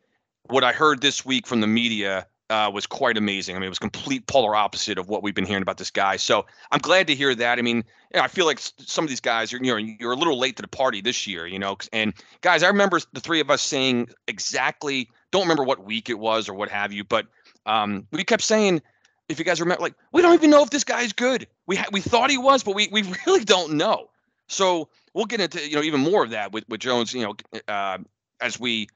what 0.44 0.64
I 0.64 0.72
heard 0.72 1.00
this 1.00 1.24
week 1.24 1.46
from 1.46 1.60
the 1.60 1.66
media 1.66 2.26
uh, 2.50 2.70
was 2.72 2.86
quite 2.86 3.16
amazing. 3.16 3.56
I 3.56 3.58
mean, 3.58 3.66
it 3.66 3.70
was 3.70 3.78
complete 3.78 4.26
polar 4.26 4.54
opposite 4.54 4.98
of 4.98 5.08
what 5.08 5.22
we've 5.22 5.34
been 5.34 5.46
hearing 5.46 5.62
about 5.62 5.78
this 5.78 5.90
guy. 5.90 6.16
So 6.16 6.46
I'm 6.70 6.78
glad 6.78 7.06
to 7.08 7.14
hear 7.14 7.34
that. 7.34 7.58
I 7.58 7.62
mean, 7.62 7.78
you 8.12 8.18
know, 8.18 8.22
I 8.22 8.28
feel 8.28 8.46
like 8.46 8.60
some 8.60 9.04
of 9.04 9.08
these 9.08 9.20
guys 9.20 9.52
are, 9.52 9.56
you 9.56 9.72
know, 9.72 9.76
you're 9.76 10.12
a 10.12 10.16
little 10.16 10.38
late 10.38 10.56
to 10.56 10.62
the 10.62 10.68
party 10.68 11.00
this 11.00 11.26
year, 11.26 11.46
you 11.46 11.58
know. 11.58 11.76
And 11.92 12.14
guys, 12.42 12.62
I 12.62 12.68
remember 12.68 13.00
the 13.12 13.20
three 13.20 13.40
of 13.40 13.50
us 13.50 13.62
saying 13.62 14.10
exactly. 14.28 15.08
Don't 15.32 15.42
remember 15.42 15.64
what 15.64 15.84
week 15.84 16.08
it 16.08 16.18
was 16.18 16.48
or 16.48 16.54
what 16.54 16.70
have 16.70 16.92
you, 16.92 17.02
but 17.02 17.26
um, 17.66 18.06
we 18.12 18.22
kept 18.22 18.44
saying 18.44 18.80
if 19.28 19.38
you 19.38 19.44
guys 19.44 19.60
remember, 19.60 19.82
like 19.82 19.94
we 20.12 20.22
don't 20.22 20.34
even 20.34 20.50
know 20.50 20.62
if 20.62 20.70
this 20.70 20.84
guy's 20.84 21.12
good. 21.12 21.46
We 21.66 21.76
ha- 21.76 21.88
we 21.92 22.00
thought 22.00 22.30
he 22.30 22.38
was, 22.38 22.62
but 22.62 22.74
we 22.74 22.88
we 22.90 23.02
really 23.26 23.44
don't 23.44 23.74
know. 23.74 24.10
So 24.48 24.88
we'll 25.14 25.26
get 25.26 25.40
into 25.40 25.68
you 25.68 25.76
know 25.76 25.82
even 25.82 26.00
more 26.00 26.22
of 26.22 26.30
that 26.30 26.52
with 26.52 26.64
with 26.68 26.80
Jones. 26.80 27.12
You 27.12 27.22
know, 27.22 27.62
uh, 27.68 27.98
as 28.40 28.60
we 28.60 28.88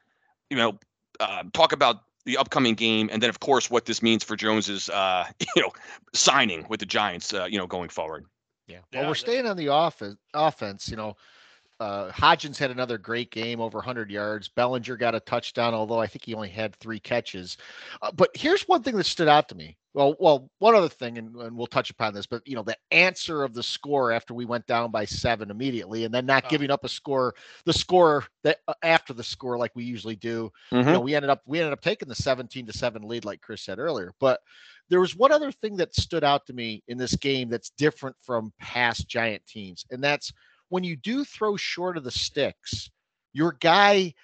you 0.48 0.56
know 0.56 0.78
uh, 1.18 1.44
talk 1.52 1.72
about 1.72 2.02
the 2.26 2.36
upcoming 2.36 2.74
game, 2.74 3.08
and 3.12 3.22
then 3.22 3.30
of 3.30 3.40
course 3.40 3.70
what 3.70 3.86
this 3.86 4.02
means 4.02 4.22
for 4.22 4.36
Jones's 4.36 4.88
uh, 4.88 5.26
you 5.56 5.62
know 5.62 5.72
signing 6.14 6.66
with 6.68 6.80
the 6.80 6.86
Giants. 6.86 7.34
Uh, 7.34 7.44
you 7.44 7.58
know, 7.58 7.66
going 7.66 7.88
forward. 7.88 8.26
Yeah. 8.66 8.78
Well, 8.92 9.02
yeah, 9.02 9.08
we're 9.08 9.14
staying 9.16 9.46
on 9.46 9.56
the 9.56 9.74
offense. 9.74 10.16
Offense, 10.32 10.88
you 10.88 10.96
know, 10.96 11.16
uh, 11.80 12.12
Hodgins 12.12 12.58
had 12.58 12.70
another 12.70 12.98
great 12.98 13.30
game, 13.30 13.60
over 13.60 13.78
100 13.78 14.10
yards. 14.10 14.48
Bellinger 14.48 14.96
got 14.96 15.14
a 15.14 15.20
touchdown, 15.20 15.72
although 15.72 15.98
I 15.98 16.06
think 16.06 16.24
he 16.26 16.34
only 16.34 16.50
had 16.50 16.76
three 16.76 17.00
catches. 17.00 17.56
Uh, 18.02 18.12
but 18.12 18.30
here's 18.34 18.68
one 18.68 18.82
thing 18.82 18.96
that 18.96 19.06
stood 19.06 19.28
out 19.28 19.48
to 19.48 19.54
me. 19.54 19.78
Well, 19.92 20.14
well, 20.20 20.50
one 20.60 20.76
other 20.76 20.88
thing, 20.88 21.18
and, 21.18 21.34
and, 21.34 21.56
we'll 21.56 21.66
touch 21.66 21.90
upon 21.90 22.14
this, 22.14 22.26
but 22.26 22.46
you 22.46 22.54
know, 22.54 22.62
the 22.62 22.76
answer 22.92 23.42
of 23.42 23.54
the 23.54 23.62
score 23.62 24.12
after 24.12 24.34
we 24.34 24.44
went 24.44 24.66
down 24.66 24.92
by 24.92 25.04
seven 25.04 25.50
immediately, 25.50 26.04
and 26.04 26.14
then 26.14 26.26
not 26.26 26.44
oh. 26.46 26.48
giving 26.48 26.70
up 26.70 26.84
a 26.84 26.88
score, 26.88 27.34
the 27.64 27.72
score 27.72 28.24
that 28.44 28.58
uh, 28.68 28.74
after 28.84 29.12
the 29.12 29.24
score 29.24 29.58
like 29.58 29.74
we 29.74 29.82
usually 29.82 30.14
do. 30.14 30.52
Mm-hmm. 30.70 30.76
You 30.76 30.84
know, 30.84 30.98
mm-hmm. 30.98 31.04
we 31.06 31.14
ended 31.16 31.30
up 31.30 31.42
we 31.44 31.58
ended 31.58 31.72
up 31.72 31.80
taking 31.80 32.08
the 32.08 32.14
17 32.14 32.66
to 32.66 32.72
seven 32.72 33.02
lead, 33.02 33.24
like 33.24 33.40
Chris 33.40 33.62
said 33.62 33.80
earlier. 33.80 34.12
But 34.20 34.38
there 34.90 35.00
was 35.00 35.16
one 35.16 35.32
other 35.32 35.50
thing 35.50 35.76
that 35.78 35.96
stood 35.96 36.22
out 36.22 36.46
to 36.46 36.52
me 36.52 36.84
in 36.86 36.96
this 36.96 37.16
game 37.16 37.48
that's 37.48 37.70
different 37.70 38.14
from 38.22 38.52
past 38.60 39.08
Giant 39.08 39.44
teams, 39.46 39.84
and 39.90 40.04
that's 40.04 40.32
when 40.70 40.84
you 40.84 40.96
do 40.96 41.24
throw 41.24 41.56
short 41.56 41.96
of 41.96 42.04
the 42.04 42.10
sticks, 42.10 42.90
your 43.32 43.52
guy 43.60 44.14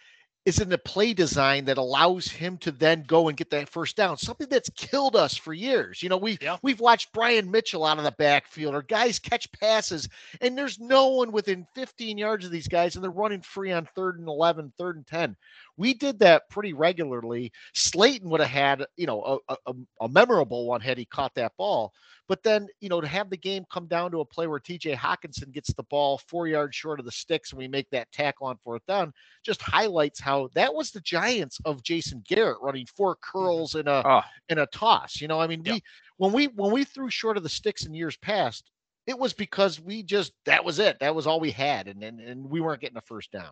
is 0.47 0.61
in 0.61 0.69
the 0.69 0.79
play 0.79 1.13
design 1.13 1.65
that 1.65 1.77
allows 1.77 2.29
him 2.29 2.57
to 2.57 2.71
then 2.71 3.03
go 3.03 3.27
and 3.27 3.37
get 3.37 3.51
that 3.51 3.69
first 3.69 3.97
down. 3.97 4.17
Something 4.17 4.47
that's 4.49 4.71
killed 4.71 5.17
us 5.17 5.37
for 5.37 5.53
years. 5.53 6.05
You 6.05 6.09
know, 6.09 6.17
we 6.17 6.39
yeah. 6.41 6.57
we've 6.63 6.79
watched 6.79 7.13
Brian 7.13 7.51
Mitchell 7.51 7.85
out 7.85 7.99
of 7.99 8.05
the 8.05 8.13
backfield 8.13 8.73
or 8.73 8.83
guys 8.83 9.19
catch 9.19 9.51
passes, 9.51 10.09
and 10.41 10.57
there's 10.57 10.79
no 10.79 11.09
one 11.09 11.33
within 11.33 11.67
15 11.75 12.17
yards 12.17 12.45
of 12.45 12.53
these 12.53 12.69
guys, 12.69 12.95
and 12.95 13.03
they're 13.03 13.11
running 13.11 13.43
free 13.43 13.73
on 13.73 13.89
third 13.97 14.21
and 14.21 14.29
11, 14.29 14.73
third 14.79 14.97
and 14.97 15.07
10. 15.07 15.37
We 15.77 15.95
did 15.95 16.21
that 16.21 16.49
pretty 16.49 16.73
regularly. 16.73 17.51
Slayton 17.75 18.31
would 18.31 18.41
have 18.41 18.49
had, 18.49 18.87
you 18.97 19.07
know, 19.07 19.41
a, 19.49 19.57
a, 19.67 19.75
a 20.03 20.09
memorable 20.09 20.67
one 20.67 20.81
had 20.81 20.97
he 20.97 21.07
caught 21.07 21.35
that 21.35 21.57
ball. 21.59 21.93
But 22.29 22.43
then, 22.43 22.67
you 22.81 22.89
know, 22.89 23.01
to 23.01 23.07
have 23.07 23.31
the 23.31 23.37
game 23.37 23.65
come 23.71 23.87
down 23.87 24.11
to 24.11 24.21
a 24.21 24.25
play 24.25 24.47
where 24.47 24.59
TJ 24.59 24.97
Hockenson 24.97 25.53
gets 25.53 25.73
the 25.73 25.85
ball 25.85 26.19
four 26.27 26.49
yards 26.49 26.75
short 26.75 26.99
of 26.99 27.07
the 27.07 27.13
sticks 27.13 27.53
and 27.53 27.59
we 27.59 27.69
make 27.69 27.89
that 27.91 28.11
tackle 28.11 28.49
on 28.49 28.57
fourth 28.65 28.85
down 28.87 29.13
just 29.45 29.63
highlights 29.63 30.21
how 30.21 30.49
that 30.55 30.75
was 30.75 30.91
the 30.91 31.01
Giants 31.01 31.61
of 31.65 31.83
Jason 31.83 32.23
Garrett 32.27 32.59
running 32.61 32.87
four 32.87 33.15
mm-hmm. 33.15 33.39
curls 33.39 33.75
in 33.77 33.87
a 33.87 34.03
oh. 34.05 34.23
in 34.49 34.59
a 34.59 34.67
toss. 34.67 35.21
You 35.21 35.29
know, 35.29 35.41
I 35.41 35.47
mean, 35.47 35.63
we 35.63 35.83
when 36.17 36.33
we 36.33 36.47
when 36.49 36.73
we 36.73 36.85
threw 36.85 37.11
short 37.11 37.37
of 37.37 37.43
the 37.43 37.49
sticks 37.49 37.87
in 37.87 37.95
years 37.95 38.17
past, 38.17 38.71
it 39.07 39.19
was 39.19 39.33
because 39.33 39.81
we 39.81 40.03
just 40.03 40.33
that 40.47 40.65
was 40.65 40.79
it. 40.79 40.99
That 41.01 41.15
was 41.15 41.27
all 41.27 41.41
we 41.41 41.53
had, 41.53 41.87
and 41.87 42.03
and, 42.03 42.21
and 42.21 42.51
we 42.51 42.61
weren't 42.61 42.81
getting 42.81 42.99
a 42.99 43.03
first 43.03 43.31
down. 43.31 43.51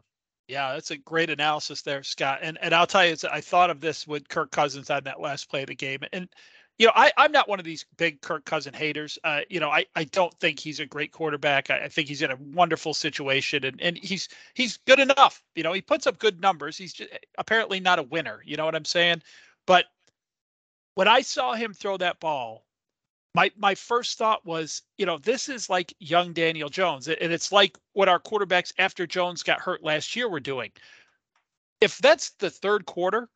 Yeah, 0.48 0.74
that's 0.74 0.90
a 0.90 0.98
great 0.98 1.30
analysis 1.30 1.82
there, 1.82 2.02
Scott. 2.02 2.40
And 2.42 2.58
and 2.60 2.74
I'll 2.74 2.87
tell 2.87 3.06
you, 3.06 3.16
I 3.30 3.40
thought 3.40 3.70
of 3.70 3.80
this 3.80 4.06
with 4.06 4.28
Kirk 4.28 4.50
Cousins 4.50 4.90
on 4.90 5.04
that 5.04 5.20
last 5.20 5.48
play 5.48 5.62
of 5.62 5.68
the 5.68 5.74
game, 5.74 6.00
and 6.12 6.28
you 6.78 6.87
know, 6.87 6.92
I, 6.96 7.12
I'm 7.16 7.30
not 7.30 7.48
one 7.48 7.60
of 7.60 7.64
these 7.64 7.84
big 7.96 8.20
Kirk 8.20 8.44
Cousin 8.44 8.74
haters. 8.74 9.18
Uh, 9.22 9.40
you 9.48 9.60
know, 9.60 9.70
I, 9.70 9.87
I 9.94 10.04
don't 10.04 10.34
think 10.40 10.58
he's 10.58 10.80
a 10.80 10.87
great 10.87 11.12
quarterback. 11.12 11.70
I, 11.70 11.84
I, 11.84 11.88
think 11.88 12.08
he's 12.08 12.22
in 12.22 12.32
a 12.32 12.37
wonderful 12.37 12.94
situation 12.94 13.64
and, 13.64 13.80
and 13.80 13.96
he's 13.96 14.28
he's 14.54 14.78
good 14.78 14.98
enough. 14.98 15.42
You 15.54 15.62
know, 15.62 15.72
he 15.72 15.80
puts 15.80 16.06
up 16.06 16.18
good 16.18 16.40
numbers. 16.40 16.76
He's 16.76 16.92
just, 16.92 17.10
apparently 17.38 17.78
not 17.78 18.00
a 18.00 18.02
winner. 18.02 18.42
You 18.44 18.56
know 18.56 18.64
what 18.64 18.74
I'm 18.74 18.84
saying? 18.84 19.22
But 19.66 19.87
when 20.96 21.06
I 21.06 21.20
saw 21.20 21.54
him 21.54 21.72
throw 21.72 21.96
that 21.98 22.18
ball, 22.18 22.64
my 23.37 23.52
my 23.56 23.76
first 23.76 24.18
thought 24.18 24.44
was, 24.44 24.82
you 24.98 25.06
know, 25.06 25.18
this 25.18 25.48
is 25.48 25.70
like 25.70 25.94
young 26.00 26.32
Daniel 26.32 26.68
Jones. 26.68 27.06
And 27.06 27.32
it's 27.32 27.52
like 27.52 27.78
what 27.92 28.08
our 28.08 28.18
quarterbacks 28.18 28.72
after 28.78 29.06
Jones 29.06 29.44
got 29.44 29.60
hurt 29.60 29.84
last 29.84 30.16
year 30.16 30.28
were 30.28 30.40
doing. 30.40 30.72
If 31.80 31.98
that's 31.98 32.30
the 32.30 32.50
third 32.50 32.87
quarter 32.87 33.28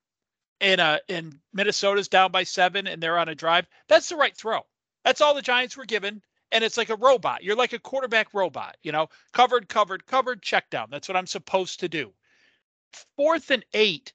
and 0.61 0.81
uh 0.81 0.99
and 1.09 1.38
Minnesota's 1.53 2.09
down 2.09 2.31
by 2.31 2.44
seven 2.44 2.87
and 2.87 3.03
they're 3.03 3.18
on 3.18 3.29
a 3.29 3.35
drive, 3.35 3.66
that's 3.88 4.09
the 4.09 4.16
right 4.16 4.37
throw. 4.37 4.61
That's 5.05 5.21
all 5.21 5.35
the 5.35 5.42
Giants 5.42 5.77
were 5.77 5.87
given. 5.87 6.23
And 6.51 6.64
it's 6.64 6.79
like 6.79 6.88
a 6.88 6.97
robot. 6.97 7.42
You're 7.42 7.57
like 7.57 7.75
a 7.75 7.79
quarterback 7.79 8.33
robot, 8.33 8.77
you 8.83 8.90
know, 8.90 9.09
covered, 9.33 9.68
covered, 9.68 10.07
covered, 10.07 10.42
check 10.42 10.71
down. 10.71 10.88
That's 10.90 11.09
what 11.09 11.16
I'm 11.16 11.27
supposed 11.27 11.81
to 11.81 11.88
do. 11.88 12.12
Fourth 13.16 13.51
and 13.51 13.64
eight 13.75 14.12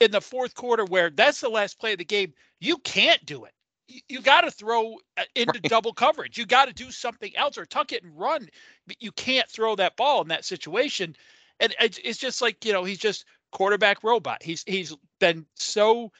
in 0.00 0.10
the 0.10 0.20
fourth 0.20 0.54
quarter, 0.54 0.84
where 0.84 1.10
that's 1.10 1.40
the 1.40 1.48
last 1.48 1.78
play 1.78 1.92
of 1.92 1.98
the 1.98 2.04
game, 2.04 2.32
you 2.60 2.78
can't 2.78 3.24
do 3.26 3.44
it. 3.44 3.52
You, 3.88 4.00
you 4.08 4.20
got 4.20 4.42
to 4.42 4.50
throw 4.50 4.96
uh, 5.16 5.24
into 5.34 5.60
right. 5.62 5.70
double 5.70 5.92
coverage. 5.92 6.38
You 6.38 6.46
got 6.46 6.66
to 6.66 6.74
do 6.74 6.90
something 6.90 7.34
else 7.36 7.58
or 7.58 7.66
tuck 7.66 7.92
it 7.92 8.02
and 8.02 8.18
run. 8.18 8.48
But 8.86 8.96
you 9.00 9.12
can't 9.12 9.48
throw 9.48 9.76
that 9.76 9.96
ball 9.96 10.22
in 10.22 10.28
that 10.28 10.44
situation. 10.44 11.14
And 11.60 11.74
it's 11.80 12.18
just 12.18 12.42
like, 12.42 12.64
you 12.64 12.72
know, 12.72 12.84
he's 12.84 12.98
just 12.98 13.24
quarterback 13.56 14.04
robot. 14.04 14.42
He's 14.42 14.62
he's 14.66 14.94
been 15.18 15.46
so 15.54 16.12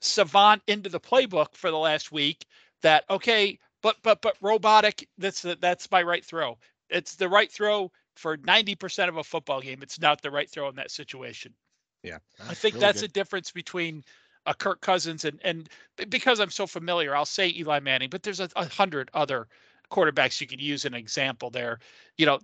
savant 0.00 0.60
into 0.66 0.88
the 0.88 0.98
playbook 0.98 1.54
for 1.54 1.70
the 1.70 1.78
last 1.78 2.10
week 2.10 2.44
that 2.82 3.04
okay, 3.08 3.60
but 3.80 3.96
but 4.02 4.20
but 4.20 4.36
robotic. 4.40 5.08
That's 5.16 5.42
that's 5.60 5.88
my 5.92 6.02
right 6.02 6.24
throw. 6.24 6.58
It's 6.88 7.14
the 7.14 7.28
right 7.28 7.50
throw 7.50 7.92
for 8.16 8.36
ninety 8.38 8.74
percent 8.74 9.08
of 9.08 9.18
a 9.18 9.22
football 9.22 9.60
game. 9.60 9.84
It's 9.84 10.00
not 10.00 10.20
the 10.20 10.32
right 10.32 10.50
throw 10.50 10.68
in 10.68 10.74
that 10.76 10.90
situation. 10.90 11.54
Yeah, 12.02 12.18
I 12.48 12.54
think 12.54 12.74
really 12.74 12.86
that's 12.86 13.02
good. 13.02 13.10
a 13.10 13.12
difference 13.12 13.52
between 13.52 14.02
a 14.46 14.54
Kirk 14.54 14.80
Cousins 14.80 15.24
and 15.24 15.38
and 15.44 15.68
because 16.08 16.40
I'm 16.40 16.50
so 16.50 16.66
familiar, 16.66 17.14
I'll 17.14 17.24
say 17.24 17.54
Eli 17.56 17.78
Manning, 17.78 18.10
but 18.10 18.24
there's 18.24 18.40
a, 18.40 18.48
a 18.56 18.66
hundred 18.66 19.12
other 19.14 19.46
quarterbacks 19.92 20.40
you 20.40 20.48
could 20.48 20.60
use 20.60 20.84
an 20.84 20.94
example 20.94 21.50
there. 21.50 21.78
You 22.18 22.26
know, 22.26 22.40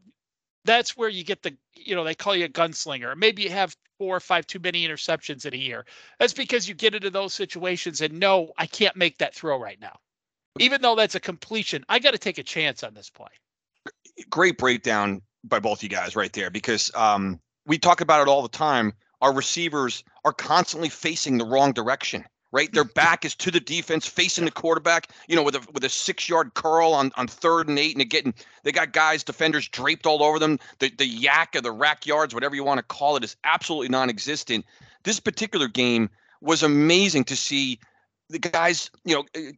that's 0.65 0.97
where 0.97 1.09
you 1.09 1.25
get 1.25 1.43
the 1.43 1.57
you 1.75 1.97
know 1.97 2.05
they 2.05 2.15
call 2.15 2.37
you 2.37 2.45
a 2.45 2.49
gunslinger 2.49 3.17
maybe 3.17 3.43
you 3.43 3.51
have 3.51 3.75
four 3.99 4.17
or 4.17 4.21
five 4.21 4.47
too 4.47 4.59
many 4.59 4.87
interceptions 4.87 5.47
in 5.47 5.55
a 5.55 5.59
year 5.59 5.85
that's 6.19 6.33
because 6.33 6.69
you 6.69 6.75
get 6.75 6.95
into 6.95 7.11
those 7.11 7.35
situations 7.35 8.01
and 8.01 8.19
no 8.19 8.53
i 8.59 8.67
can't 8.67 8.97
make 8.97 9.19
that 9.19 9.35
throw 9.35 9.59
right 9.59 9.81
now 9.81 9.97
even 10.59 10.81
though 10.81 10.95
that's 10.95 11.15
a 11.15 11.21
completion 11.21 11.85
i 11.89 11.99
got 11.99 12.13
to 12.13 12.19
take 12.19 12.39
a 12.39 12.43
chance 12.43 12.83
on 12.83 12.95
this 12.95 13.11
play 13.11 13.29
great 14.31 14.59
breakdown 14.59 15.23
by 15.45 15.61
both 15.61 15.83
you 15.83 15.89
guys 15.89 16.17
right 16.17 16.33
there 16.33 16.51
because 16.51 16.91
um, 16.95 17.41
we 17.67 17.79
talk 17.79 18.01
about 18.01 18.23
it 18.23 18.29
all 18.29 18.43
the 18.43 18.49
time. 18.49 18.93
Our 19.21 19.33
receivers 19.33 20.05
are 20.25 20.33
constantly 20.33 20.89
facing 20.89 21.39
the 21.39 21.45
wrong 21.45 21.73
direction. 21.73 22.25
Right, 22.57 22.73
their 22.73 22.85
back 22.85 23.27
is 23.27 23.35
to 23.35 23.51
the 23.51 23.61
defense, 23.61 24.07
facing 24.07 24.47
the 24.47 24.51
quarterback. 24.51 25.11
You 25.29 25.37
know, 25.37 25.43
with 25.43 25.57
a 25.57 25.61
with 25.75 25.85
a 25.85 25.91
six 25.91 26.27
yard 26.27 26.55
curl 26.55 26.95
on, 26.95 27.13
on 27.15 27.29
third 27.29 27.69
and 27.69 27.79
eight, 27.79 27.93
and 27.93 28.01
they're 28.01 28.07
getting 28.07 28.33
they 28.63 28.73
got 28.73 28.95
guys 28.95 29.23
defenders 29.23 29.69
draped 29.69 30.07
all 30.07 30.23
over 30.23 30.39
them. 30.39 30.59
The 30.79 30.91
the 30.97 31.07
yak 31.07 31.55
or 31.55 31.61
the 31.61 31.71
rack 31.71 32.07
yards, 32.07 32.33
whatever 32.33 32.55
you 32.55 32.65
want 32.65 32.79
to 32.79 32.83
call 32.83 33.15
it, 33.17 33.25
is 33.25 33.37
absolutely 33.45 33.91
non-existent. 33.91 34.65
This 35.03 35.21
particular 35.21 35.69
game 35.69 36.09
was 36.41 36.63
amazing 36.63 37.25
to 37.25 37.37
see 37.37 37.79
the 38.31 38.39
guys, 38.39 38.91
you 39.05 39.15
know, 39.15 39.25
uh, 39.37 39.53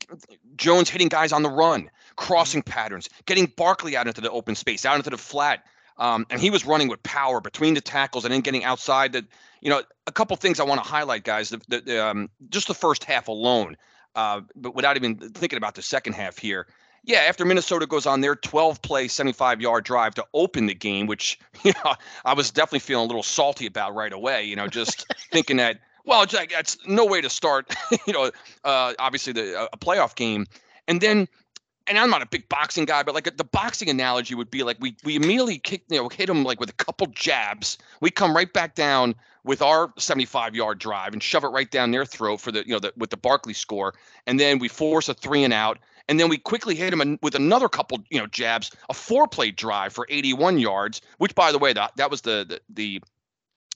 Jones 0.56 0.90
hitting 0.90 1.06
guys 1.06 1.30
on 1.30 1.44
the 1.44 1.50
run, 1.50 1.88
crossing 2.16 2.62
patterns, 2.62 3.08
getting 3.26 3.46
Barkley 3.56 3.96
out 3.96 4.08
into 4.08 4.20
the 4.20 4.30
open 4.32 4.56
space, 4.56 4.84
out 4.84 4.96
into 4.96 5.10
the 5.10 5.18
flat. 5.18 5.64
Um, 5.98 6.26
and 6.30 6.40
he 6.40 6.50
was 6.50 6.64
running 6.64 6.88
with 6.88 7.02
power 7.02 7.40
between 7.40 7.74
the 7.74 7.80
tackles 7.80 8.24
and 8.24 8.32
then 8.32 8.40
getting 8.40 8.64
outside. 8.64 9.12
The, 9.12 9.26
you 9.60 9.70
know, 9.70 9.82
a 10.06 10.12
couple 10.12 10.36
things 10.36 10.60
I 10.60 10.64
want 10.64 10.82
to 10.82 10.88
highlight, 10.88 11.24
guys. 11.24 11.50
The, 11.50 11.60
the, 11.68 11.80
the 11.80 12.06
um, 12.06 12.30
just 12.50 12.68
the 12.68 12.74
first 12.74 13.04
half 13.04 13.28
alone, 13.28 13.76
uh, 14.14 14.42
but 14.54 14.74
without 14.74 14.96
even 14.96 15.16
thinking 15.16 15.56
about 15.56 15.74
the 15.74 15.82
second 15.82 16.14
half 16.14 16.38
here. 16.38 16.66
Yeah, 17.04 17.20
after 17.20 17.44
Minnesota 17.44 17.86
goes 17.86 18.06
on 18.06 18.20
their 18.20 18.36
12 18.36 18.82
play, 18.82 19.08
75 19.08 19.60
yard 19.60 19.84
drive 19.84 20.14
to 20.16 20.24
open 20.34 20.66
the 20.66 20.74
game, 20.74 21.06
which 21.06 21.38
you 21.64 21.72
know 21.84 21.94
I 22.24 22.34
was 22.34 22.50
definitely 22.50 22.80
feeling 22.80 23.04
a 23.04 23.08
little 23.08 23.22
salty 23.22 23.66
about 23.66 23.94
right 23.94 24.12
away. 24.12 24.44
You 24.44 24.56
know, 24.56 24.66
just 24.68 25.06
thinking 25.32 25.56
that 25.56 25.80
well, 26.04 26.24
Jack, 26.24 26.50
that's 26.50 26.78
no 26.86 27.04
way 27.04 27.20
to 27.20 27.28
start. 27.28 27.74
you 28.06 28.12
know, 28.12 28.30
uh, 28.64 28.94
obviously 28.98 29.32
the 29.32 29.68
a 29.72 29.76
playoff 29.76 30.14
game, 30.14 30.46
and 30.86 31.00
then, 31.00 31.28
and 31.88 31.98
I'm 31.98 32.10
not 32.10 32.22
a 32.22 32.26
big 32.26 32.48
boxing 32.48 32.84
guy, 32.84 33.02
but 33.02 33.14
like 33.14 33.36
the 33.36 33.44
boxing 33.44 33.88
analogy 33.88 34.34
would 34.34 34.50
be 34.50 34.62
like 34.62 34.76
we 34.80 34.96
we 35.04 35.16
immediately 35.16 35.58
kick, 35.58 35.82
you 35.88 35.98
know, 35.98 36.08
hit 36.08 36.28
him 36.28 36.44
like 36.44 36.60
with 36.60 36.70
a 36.70 36.74
couple 36.74 37.06
jabs. 37.08 37.78
We 38.00 38.10
come 38.10 38.34
right 38.34 38.52
back 38.52 38.74
down 38.74 39.14
with 39.44 39.62
our 39.62 39.92
75 39.98 40.54
yard 40.54 40.78
drive 40.78 41.12
and 41.12 41.22
shove 41.22 41.44
it 41.44 41.48
right 41.48 41.70
down 41.70 41.90
their 41.90 42.04
throat 42.04 42.40
for 42.40 42.52
the 42.52 42.64
you 42.66 42.72
know 42.72 42.78
the, 42.78 42.92
with 42.96 43.10
the 43.10 43.16
Barkley 43.16 43.54
score, 43.54 43.94
and 44.26 44.38
then 44.38 44.58
we 44.58 44.68
force 44.68 45.08
a 45.08 45.14
three 45.14 45.44
and 45.44 45.52
out. 45.52 45.78
And 46.10 46.18
then 46.18 46.30
we 46.30 46.38
quickly 46.38 46.74
hit 46.74 46.94
him 46.94 47.18
with 47.20 47.34
another 47.34 47.68
couple, 47.68 47.98
you 48.08 48.18
know, 48.18 48.26
jabs, 48.26 48.70
a 48.88 48.94
four-play 48.94 49.50
drive 49.50 49.92
for 49.92 50.06
81 50.08 50.58
yards. 50.58 51.02
Which, 51.18 51.34
by 51.34 51.52
the 51.52 51.58
way, 51.58 51.74
that 51.74 51.92
that 51.96 52.10
was 52.10 52.22
the 52.22 52.46
the, 52.48 52.60
the 52.70 53.02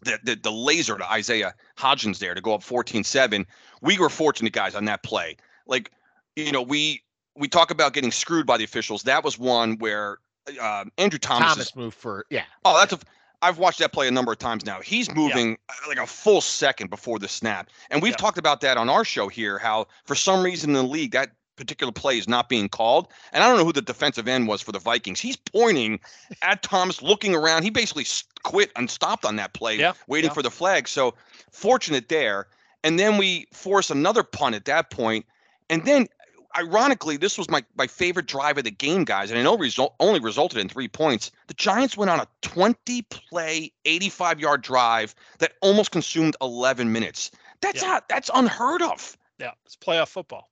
the, 0.02 0.18
the, 0.24 0.34
the 0.36 0.50
laser 0.50 0.98
to 0.98 1.12
Isaiah 1.12 1.54
Hodgins 1.78 2.18
there 2.18 2.34
to 2.34 2.40
go 2.40 2.54
up 2.54 2.62
14-7. 2.62 3.46
We 3.82 3.98
were 3.98 4.08
fortunate 4.08 4.52
guys 4.52 4.74
on 4.74 4.86
that 4.86 5.02
play. 5.02 5.36
Like, 5.66 5.92
you 6.34 6.50
know, 6.50 6.62
we 6.62 7.02
we 7.36 7.48
talk 7.48 7.70
about 7.70 7.92
getting 7.92 8.12
screwed 8.12 8.46
by 8.46 8.56
the 8.56 8.64
officials. 8.64 9.02
That 9.04 9.24
was 9.24 9.38
one 9.38 9.78
where 9.78 10.18
uh, 10.60 10.84
Andrew 10.98 11.18
Thomas, 11.18 11.52
Thomas 11.52 11.66
is, 11.68 11.76
moved 11.76 11.96
for 11.96 12.26
yeah. 12.30 12.44
Oh, 12.64 12.78
that's 12.78 12.92
a. 12.92 12.98
I've 13.44 13.58
watched 13.58 13.80
that 13.80 13.92
play 13.92 14.06
a 14.06 14.10
number 14.12 14.30
of 14.30 14.38
times 14.38 14.64
now. 14.64 14.80
He's 14.80 15.12
moving 15.12 15.50
yeah. 15.50 15.88
like 15.88 15.98
a 15.98 16.06
full 16.06 16.40
second 16.40 16.90
before 16.90 17.18
the 17.18 17.26
snap, 17.26 17.70
and 17.90 18.00
we've 18.00 18.12
yeah. 18.12 18.16
talked 18.16 18.38
about 18.38 18.60
that 18.60 18.76
on 18.76 18.88
our 18.88 19.04
show 19.04 19.28
here. 19.28 19.58
How 19.58 19.86
for 20.04 20.14
some 20.14 20.44
reason 20.44 20.70
in 20.70 20.74
the 20.74 20.82
league 20.84 21.12
that 21.12 21.32
particular 21.56 21.92
play 21.92 22.18
is 22.18 22.28
not 22.28 22.48
being 22.48 22.68
called. 22.68 23.08
And 23.32 23.42
I 23.42 23.48
don't 23.48 23.58
know 23.58 23.64
who 23.64 23.72
the 23.72 23.82
defensive 23.82 24.28
end 24.28 24.48
was 24.48 24.62
for 24.62 24.72
the 24.72 24.78
Vikings. 24.78 25.20
He's 25.20 25.36
pointing 25.36 26.00
at 26.42 26.62
Thomas, 26.62 27.02
looking 27.02 27.34
around. 27.34 27.62
He 27.62 27.70
basically 27.70 28.06
quit 28.42 28.70
and 28.76 28.90
stopped 28.90 29.24
on 29.24 29.36
that 29.36 29.52
play, 29.52 29.78
yeah, 29.78 29.92
waiting 30.06 30.30
yeah. 30.30 30.34
for 30.34 30.42
the 30.42 30.50
flag. 30.50 30.88
So 30.88 31.14
fortunate 31.50 32.08
there. 32.08 32.48
And 32.84 32.98
then 32.98 33.16
we 33.16 33.46
force 33.52 33.90
another 33.90 34.22
punt 34.22 34.54
at 34.54 34.64
that 34.64 34.90
point. 34.90 35.24
And 35.70 35.84
then, 35.84 36.08
ironically, 36.56 37.16
this 37.16 37.38
was 37.38 37.48
my, 37.50 37.62
my 37.76 37.86
favorite 37.86 38.26
drive 38.26 38.58
of 38.58 38.64
the 38.64 38.70
game, 38.70 39.04
guys. 39.04 39.30
And 39.30 39.38
I 39.38 39.42
know 39.42 39.56
result 39.56 39.94
only 40.00 40.20
resulted 40.20 40.58
in 40.58 40.68
three 40.68 40.88
points. 40.88 41.30
The 41.48 41.54
Giants 41.54 41.96
went 41.96 42.10
on 42.10 42.20
a 42.20 42.26
20 42.42 43.02
play, 43.02 43.72
85 43.84 44.40
yard 44.40 44.62
drive 44.62 45.14
that 45.38 45.52
almost 45.62 45.90
consumed 45.90 46.36
11 46.40 46.90
minutes. 46.92 47.30
That's 47.60 47.82
Yeah. 47.82 47.88
not, 47.88 48.08
that's 48.08 48.30
unheard 48.34 48.82
of. 48.82 49.16
Yeah, 49.38 49.52
it's 49.64 49.76
playoff 49.76 50.08
football. 50.08 50.50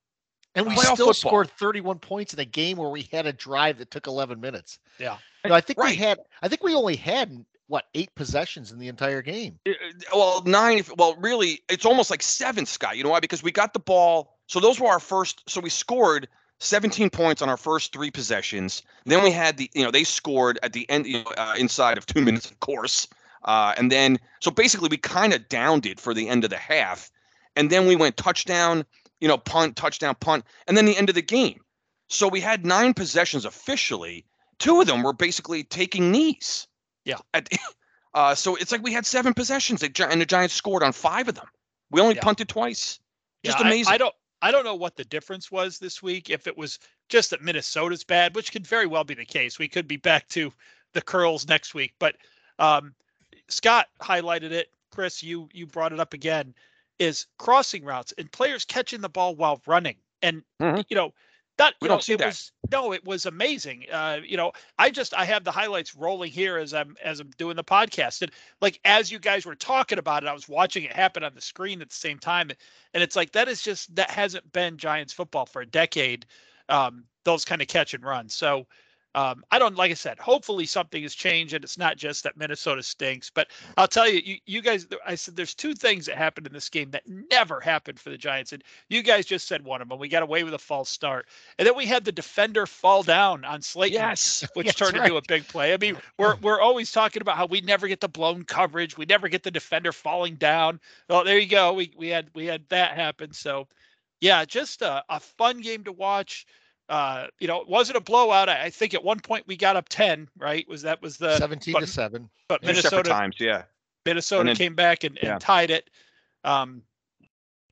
And 0.56 0.66
we 0.66 0.74
Playoff 0.74 0.80
still 0.94 0.96
football. 0.96 1.14
scored 1.14 1.50
31 1.58 1.98
points 2.00 2.34
in 2.34 2.40
a 2.40 2.44
game 2.44 2.76
where 2.76 2.88
we 2.90 3.08
had 3.12 3.24
a 3.26 3.32
drive 3.32 3.78
that 3.78 3.90
took 3.92 4.06
11 4.08 4.40
minutes. 4.40 4.78
Yeah. 4.98 5.16
No, 5.44 5.54
I 5.54 5.60
think 5.60 5.78
Right. 5.78 5.90
we 5.90 5.96
had. 5.96 6.18
I 6.42 6.48
think 6.48 6.62
we 6.64 6.74
only 6.74 6.96
had 6.96 7.44
what 7.70 7.86
eight 7.94 8.12
possessions 8.16 8.72
in 8.72 8.80
the 8.80 8.88
entire 8.88 9.22
game. 9.22 9.58
Uh, 9.66 9.72
well 10.12 10.42
nine 10.44 10.82
well 10.98 11.14
really 11.20 11.60
it's 11.68 11.86
almost 11.86 12.10
like 12.10 12.20
seven 12.20 12.66
scott. 12.66 12.96
You 12.96 13.04
know 13.04 13.10
why? 13.10 13.20
Because 13.20 13.44
we 13.44 13.52
got 13.52 13.72
the 13.72 13.78
ball. 13.78 14.36
So 14.48 14.58
those 14.58 14.80
were 14.80 14.88
our 14.88 14.98
first 14.98 15.48
so 15.48 15.60
we 15.60 15.70
scored 15.70 16.26
17 16.58 17.08
points 17.10 17.40
on 17.40 17.48
our 17.48 17.56
first 17.56 17.92
three 17.92 18.10
possessions. 18.10 18.82
Then 19.06 19.22
we 19.22 19.30
had 19.30 19.56
the 19.56 19.70
you 19.72 19.84
know 19.84 19.92
they 19.92 20.02
scored 20.02 20.58
at 20.64 20.72
the 20.72 20.88
end 20.90 21.06
you 21.06 21.22
know, 21.22 21.30
uh, 21.38 21.54
inside 21.56 21.96
of 21.96 22.06
two 22.06 22.20
minutes 22.24 22.50
of 22.50 22.58
course. 22.58 23.06
Uh, 23.44 23.72
and 23.78 23.90
then 23.90 24.18
so 24.40 24.50
basically 24.50 24.88
we 24.90 24.96
kind 24.96 25.32
of 25.32 25.48
downed 25.48 25.86
it 25.86 26.00
for 26.00 26.12
the 26.12 26.28
end 26.28 26.42
of 26.42 26.50
the 26.50 26.56
half. 26.56 27.08
And 27.54 27.70
then 27.70 27.86
we 27.86 27.94
went 27.94 28.16
touchdown 28.16 28.84
you 29.20 29.28
know 29.28 29.38
punt 29.38 29.76
touchdown 29.76 30.16
punt 30.18 30.44
and 30.66 30.76
then 30.76 30.86
the 30.86 30.96
end 30.96 31.08
of 31.08 31.14
the 31.14 31.22
game. 31.22 31.60
So 32.08 32.26
we 32.26 32.40
had 32.40 32.66
nine 32.66 32.94
possessions 32.94 33.44
officially. 33.44 34.24
Two 34.58 34.80
of 34.80 34.88
them 34.88 35.04
were 35.04 35.12
basically 35.12 35.62
taking 35.62 36.10
knees 36.10 36.66
Yeah. 37.10 37.18
at, 37.34 37.48
uh, 38.14 38.34
so 38.34 38.56
it's 38.56 38.72
like 38.72 38.82
we 38.82 38.92
had 38.92 39.04
seven 39.06 39.34
possessions 39.34 39.82
and 39.82 40.20
the 40.20 40.26
Giants 40.26 40.54
scored 40.54 40.82
on 40.82 40.92
five 40.92 41.28
of 41.28 41.34
them. 41.34 41.46
We 41.90 42.00
only 42.00 42.14
Yeah. 42.14 42.22
punted 42.22 42.48
twice. 42.48 43.00
Just 43.44 43.58
Yeah, 43.58 43.66
amazing. 43.66 43.92
I, 43.92 43.98
don't 43.98 44.14
I 44.42 44.50
don't 44.50 44.64
know 44.64 44.74
what 44.74 44.96
the 44.96 45.04
difference 45.04 45.50
was 45.50 45.78
this 45.78 46.02
week. 46.02 46.30
If 46.30 46.46
it 46.46 46.56
was 46.56 46.78
just 47.08 47.30
that 47.30 47.42
Minnesota's 47.42 48.04
bad, 48.04 48.34
which 48.36 48.52
could 48.52 48.66
very 48.66 48.86
well 48.86 49.04
be 49.04 49.14
the 49.14 49.24
case. 49.24 49.58
We 49.58 49.68
could 49.68 49.88
be 49.88 49.96
back 49.96 50.28
to 50.28 50.52
the 50.92 51.02
curls 51.02 51.48
next 51.48 51.74
week. 51.74 51.94
But 51.98 52.16
um, 52.58 52.94
Scott 53.48 53.88
highlighted 54.00 54.52
it. 54.52 54.68
Chris, 54.92 55.22
you 55.22 55.48
you 55.52 55.66
brought 55.66 55.92
it 55.92 56.00
up 56.00 56.14
again. 56.14 56.54
Is 56.98 57.26
crossing 57.38 57.84
routes 57.84 58.12
and 58.18 58.30
players 58.30 58.64
catching 58.64 59.00
the 59.00 59.08
ball 59.08 59.34
while 59.34 59.60
running, 59.66 59.96
and 60.22 60.42
Mhm. 60.60 60.84
you 60.88 60.96
know 60.96 61.12
that 61.60 61.74
We 61.80 61.88
don't 61.88 62.02
see 62.02 62.14
it 62.14 62.18
that. 62.18 62.26
was 62.26 62.52
no, 62.72 62.92
it 62.92 63.04
was 63.04 63.26
amazing. 63.26 63.86
Uh, 63.90 64.18
you 64.24 64.36
know, 64.36 64.52
I 64.78 64.90
just 64.90 65.12
I 65.14 65.24
have 65.24 65.44
the 65.44 65.50
highlights 65.50 65.94
rolling 65.94 66.30
here 66.30 66.56
as 66.56 66.72
I'm 66.72 66.96
as 67.04 67.20
I'm 67.20 67.30
doing 67.36 67.56
the 67.56 67.64
podcast, 67.64 68.22
and 68.22 68.30
like 68.60 68.80
as 68.84 69.10
you 69.12 69.18
guys 69.18 69.44
were 69.44 69.54
talking 69.54 69.98
about 69.98 70.22
it, 70.22 70.28
I 70.28 70.32
was 70.32 70.48
watching 70.48 70.84
it 70.84 70.92
happen 70.92 71.22
on 71.24 71.34
the 71.34 71.40
screen 71.40 71.82
at 71.82 71.90
the 71.90 71.94
same 71.94 72.18
time, 72.18 72.50
and 72.94 73.02
it's 73.02 73.16
like 73.16 73.32
that 73.32 73.48
is 73.48 73.62
just 73.62 73.94
that 73.96 74.10
hasn't 74.10 74.50
been 74.52 74.76
Giants 74.76 75.12
football 75.12 75.46
for 75.46 75.62
a 75.62 75.66
decade. 75.66 76.26
Um, 76.68 77.04
those 77.24 77.44
kind 77.44 77.60
of 77.60 77.68
catch 77.68 77.94
and 77.94 78.04
runs. 78.04 78.34
So 78.34 78.66
um, 79.14 79.42
I 79.50 79.58
don't 79.58 79.76
like 79.76 79.90
I 79.90 79.94
said. 79.94 80.18
Hopefully 80.20 80.66
something 80.66 81.02
has 81.02 81.14
changed, 81.14 81.52
and 81.52 81.64
it's 81.64 81.76
not 81.76 81.96
just 81.96 82.22
that 82.22 82.36
Minnesota 82.36 82.82
stinks. 82.82 83.28
But 83.28 83.48
I'll 83.76 83.88
tell 83.88 84.08
you, 84.08 84.20
you, 84.24 84.36
you 84.46 84.62
guys. 84.62 84.86
I 85.04 85.16
said 85.16 85.34
there's 85.34 85.54
two 85.54 85.74
things 85.74 86.06
that 86.06 86.16
happened 86.16 86.46
in 86.46 86.52
this 86.52 86.68
game 86.68 86.92
that 86.92 87.02
never 87.08 87.58
happened 87.60 87.98
for 87.98 88.10
the 88.10 88.16
Giants, 88.16 88.52
and 88.52 88.62
you 88.88 89.02
guys 89.02 89.26
just 89.26 89.48
said 89.48 89.64
one 89.64 89.82
of 89.82 89.88
them. 89.88 89.98
We 89.98 90.08
got 90.08 90.22
away 90.22 90.44
with 90.44 90.54
a 90.54 90.58
false 90.58 90.88
start, 90.88 91.26
and 91.58 91.66
then 91.66 91.76
we 91.76 91.86
had 91.86 92.04
the 92.04 92.12
defender 92.12 92.66
fall 92.66 93.02
down 93.02 93.44
on 93.44 93.62
Slayton 93.62 94.00
yes. 94.00 94.46
which 94.54 94.66
That's 94.66 94.78
turned 94.78 94.96
into 94.96 95.16
a 95.16 95.22
big 95.26 95.46
play. 95.48 95.74
I 95.74 95.76
mean, 95.76 95.96
we're 96.16 96.36
we're 96.36 96.60
always 96.60 96.92
talking 96.92 97.20
about 97.20 97.36
how 97.36 97.46
we 97.46 97.60
never 97.62 97.88
get 97.88 98.00
the 98.00 98.08
blown 98.08 98.44
coverage, 98.44 98.96
we 98.96 99.06
never 99.06 99.28
get 99.28 99.42
the 99.42 99.50
defender 99.50 99.90
falling 99.92 100.36
down. 100.36 100.78
Well, 101.08 101.24
there 101.24 101.38
you 101.38 101.48
go. 101.48 101.72
We 101.72 101.92
we 101.96 102.08
had 102.08 102.28
we 102.34 102.46
had 102.46 102.62
that 102.68 102.94
happen. 102.94 103.32
So, 103.32 103.66
yeah, 104.20 104.44
just 104.44 104.82
a, 104.82 105.02
a 105.08 105.18
fun 105.18 105.60
game 105.60 105.82
to 105.84 105.92
watch. 105.92 106.46
Uh, 106.90 107.28
you 107.38 107.46
know, 107.46 107.60
it 107.60 107.68
wasn't 107.68 107.96
a 107.96 108.00
blowout. 108.00 108.48
I, 108.48 108.64
I 108.64 108.70
think 108.70 108.94
at 108.94 109.04
one 109.04 109.20
point 109.20 109.46
we 109.46 109.56
got 109.56 109.76
up 109.76 109.88
ten. 109.88 110.28
Right? 110.36 110.68
Was 110.68 110.82
that 110.82 111.00
was 111.00 111.16
the 111.16 111.38
17 111.38 111.72
but- 111.72 111.80
to 111.80 111.86
seven. 111.86 112.28
but 112.48 112.62
Minnesota 112.62 113.08
times. 113.08 113.36
Yeah. 113.38 113.62
Minnesota 114.04 114.44
then- 114.44 114.56
came 114.56 114.74
back 114.74 115.04
and, 115.04 115.16
and 115.18 115.28
yeah. 115.28 115.38
tied 115.38 115.70
it. 115.70 115.88
Um, 116.42 116.82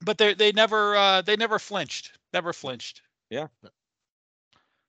but 0.00 0.18
they 0.18 0.34
they 0.34 0.52
never 0.52 0.94
uh, 0.96 1.22
they 1.22 1.36
never 1.36 1.58
flinched. 1.58 2.12
Never 2.32 2.52
flinched. 2.52 3.02
Yeah. 3.28 3.48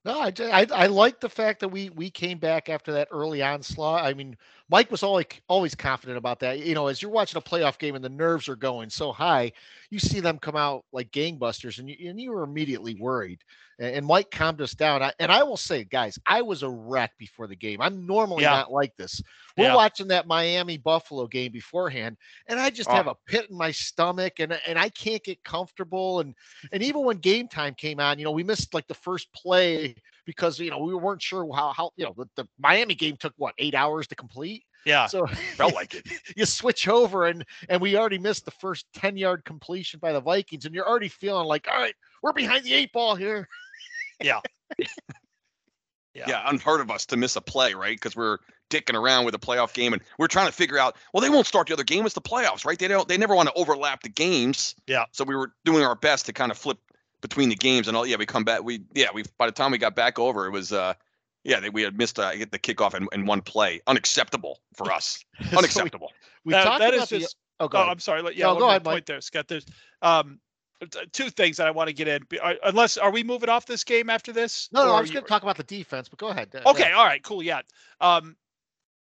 No, 0.06 0.22
I, 0.22 0.32
I 0.40 0.68
I 0.72 0.86
like 0.88 1.20
the 1.20 1.30
fact 1.30 1.60
that 1.62 1.70
we 1.70 1.90
we 1.90 2.10
came 2.12 2.38
back 2.38 2.70
after 2.70 2.94
that 2.94 3.08
early 3.12 3.42
onslaught. 3.42 4.06
I 4.06 4.14
mean, 4.14 4.38
Mike 4.70 4.92
was 4.92 5.04
always 5.04 5.26
always 5.48 5.76
confident 5.76 6.18
about 6.18 6.40
that. 6.40 6.60
You 6.60 6.76
know, 6.76 6.88
as 6.88 7.02
you're 7.02 7.12
watching 7.12 7.38
a 7.38 7.42
playoff 7.42 7.78
game 7.80 7.96
and 7.96 8.04
the 8.04 8.10
nerves 8.10 8.48
are 8.48 8.56
going 8.56 8.90
so 8.90 9.12
high, 9.12 9.52
you 9.90 10.00
see 10.00 10.20
them 10.20 10.38
come 10.38 10.56
out 10.56 10.86
like 10.94 11.12
gangbusters, 11.12 11.80
and 11.80 11.90
you 11.90 12.10
and 12.10 12.20
you 12.20 12.32
were 12.32 12.44
immediately 12.44 12.96
worried. 12.96 13.44
And, 13.80 13.96
and 13.96 14.06
Mike 14.06 14.32
calmed 14.32 14.62
us 14.62 14.74
down. 14.74 15.02
I, 15.02 15.12
and 15.20 15.32
I 15.32 15.44
will 15.44 15.58
say, 15.58 15.84
guys, 15.84 16.18
I 16.28 16.42
was 16.42 16.64
a 16.64 16.70
wreck 16.70 17.12
before 17.18 17.48
the 17.48 17.56
game. 17.56 17.82
I'm 17.82 18.06
normally 18.06 18.46
Yeah. 18.46 18.48
not 18.48 18.72
like 18.72 18.96
this. 18.96 19.22
We're 19.58 19.70
Yeah. 19.70 19.72
watching 19.72 20.08
that 20.10 20.28
Miami 20.28 20.78
Buffalo 20.78 21.28
game 21.28 21.52
beforehand, 21.52 22.18
and 22.48 22.60
I 22.60 22.70
just 22.70 22.92
Oh. 22.92 22.94
have 22.94 23.08
a 23.08 23.16
pit 23.28 23.48
in 23.50 23.58
my 23.58 23.72
stomach, 23.72 24.40
and 24.40 24.60
and 24.68 24.78
I 24.78 24.90
can't 24.90 25.24
get 25.24 25.44
comfortable. 25.44 26.20
And 26.20 26.36
and 26.72 26.84
even 26.84 27.04
when 27.06 27.18
game 27.18 27.48
time 27.48 27.74
came 27.76 28.00
on, 28.00 28.20
you 28.20 28.26
know, 28.26 28.32
we 28.32 28.44
missed 28.44 28.74
like 28.74 28.88
the 28.88 28.94
first 28.94 29.34
play 29.34 29.96
because 30.30 30.60
you 30.60 30.70
know 30.70 30.78
we 30.78 30.94
weren't 30.94 31.24
sure 31.24 31.52
how 31.56 31.74
how 31.74 31.90
you 31.96 32.06
know 32.06 32.14
the, 32.16 32.28
the 32.36 32.48
Miami 32.60 32.94
game 32.94 33.18
took 33.18 33.34
what 33.38 33.56
eight 33.58 33.74
hours 33.74 34.06
to 34.08 34.16
complete. 34.16 34.64
Yeah. 34.86 35.08
So 35.08 35.26
Felt 35.26 35.74
like 35.74 35.96
it. 35.96 36.08
you 36.38 36.46
switch 36.46 36.88
over 36.88 37.26
and 37.26 37.44
and 37.68 37.82
we 37.82 37.98
already 37.98 38.20
missed 38.20 38.46
the 38.46 38.52
first 38.52 38.86
10 38.94 39.18
yard 39.18 39.44
completion 39.44 40.00
by 40.00 40.14
the 40.14 40.22
Vikings, 40.22 40.66
and 40.66 40.76
you're 40.76 40.88
already 40.88 41.08
feeling 41.08 41.48
like, 41.48 41.68
all 41.68 41.80
right, 41.80 41.96
we're 42.22 42.32
behind 42.32 42.64
the 42.64 42.76
eight 42.76 42.94
ball 42.94 43.16
here. 43.16 43.48
Yeah. 44.22 44.40
Yeah. 46.28 46.42
Unheard 46.48 46.82
of 46.82 46.92
us 46.92 47.06
to 47.06 47.16
miss 47.16 47.38
a 47.38 47.42
play, 47.42 47.74
right? 47.74 47.96
Because 47.96 48.14
we're 48.14 48.40
dicking 48.70 48.96
around 48.96 49.24
with 49.24 49.36
a 49.36 49.40
playoff 49.40 49.74
game, 49.74 49.94
and 49.94 50.02
we're 50.18 50.28
trying 50.28 50.48
to 50.48 50.52
figure 50.52 50.78
out. 50.78 50.98
Well, 51.14 51.22
they 51.22 51.30
won't 51.30 51.48
start 51.48 51.68
the 51.68 51.74
other 51.74 51.84
game. 51.84 52.06
It's 52.06 52.14
the 52.14 52.20
playoffs, 52.20 52.66
right? 52.66 52.78
They 52.78 52.90
don't. 52.90 53.08
They 53.08 53.18
never 53.18 53.36
want 53.36 53.48
to 53.48 53.54
overlap 53.54 54.04
the 54.04 54.10
games. 54.10 54.76
Yeah. 54.86 55.06
So 55.12 55.24
we 55.24 55.36
were 55.36 55.54
doing 55.64 55.84
our 55.84 55.96
best 55.96 56.26
to 56.26 56.34
kind 56.34 56.52
of 56.52 56.58
flip 56.58 56.78
between 57.22 57.50
the 57.50 57.56
games, 57.56 57.88
and 57.88 57.96
all. 57.98 58.06
Yeah, 58.06 58.18
we 58.18 58.26
come 58.26 58.44
back. 58.44 58.64
We 58.64 58.82
yeah. 58.94 59.08
We 59.14 59.24
by 59.38 59.46
the 59.46 59.52
time 59.52 59.72
we 59.72 59.78
got 59.78 59.96
back 59.96 60.20
over, 60.20 60.46
it 60.46 60.52
was 60.52 60.72
uh. 60.74 60.94
Yeah, 61.46 61.62
they, 61.62 61.70
we 61.70 61.84
had 61.84 61.98
missed 61.98 62.20
uh, 62.20 62.32
the 62.52 62.60
kickoff 62.60 62.94
in, 62.94 63.08
in 63.14 63.26
one 63.26 63.42
play. 63.42 63.80
Unacceptable 63.88 64.60
for 64.76 64.92
us. 64.92 65.24
So 65.50 65.58
Unacceptable. 65.58 66.12
we, 66.44 66.50
we 66.50 66.54
That- 66.54 66.66
talked 66.66 66.80
that 66.80 66.94
about 66.94 67.04
is 67.04 67.10
the- 67.10 67.20
just- 67.20 67.38
oh, 67.62 67.70
go 67.70 67.78
Oh. 67.80 67.84
I'm 67.84 68.00
sorry. 68.00 68.22
let- 68.22 68.36
Yeah, 68.36 68.48
No, 68.48 68.50
one 68.50 68.56
go 68.60 68.66
more 68.66 68.70
ahead, 68.72 68.84
Mike. 68.84 68.94
point 68.94 69.06
there, 69.06 69.22
Scott. 69.22 69.48
There's 69.48 69.66
um, 70.02 70.42
two 71.14 71.30
things 71.30 71.56
that 71.56 71.66
I 71.66 71.72
want 71.72 71.88
to 71.88 71.94
get 71.94 72.10
in. 72.10 72.28
Unless, 72.66 72.98
are 72.98 73.10
we 73.10 73.24
moving 73.24 73.48
off 73.48 73.66
this 73.66 73.86
game 73.86 74.10
after 74.10 74.34
this? 74.34 74.68
no, 74.74 74.86
no, 74.86 74.94
I 74.96 75.00
was 75.00 75.12
going 75.12 75.24
to 75.24 75.30
talk 75.30 75.42
about 75.44 75.56
the 75.56 75.64
defense, 75.64 76.10
but 76.10 76.20
go 76.20 76.28
ahead. 76.28 76.50
Okay, 76.66 76.92
all 76.92 77.06
right, 77.06 77.24
cool. 77.24 77.42
Yeah. 77.42 77.62
Um, 78.02 78.36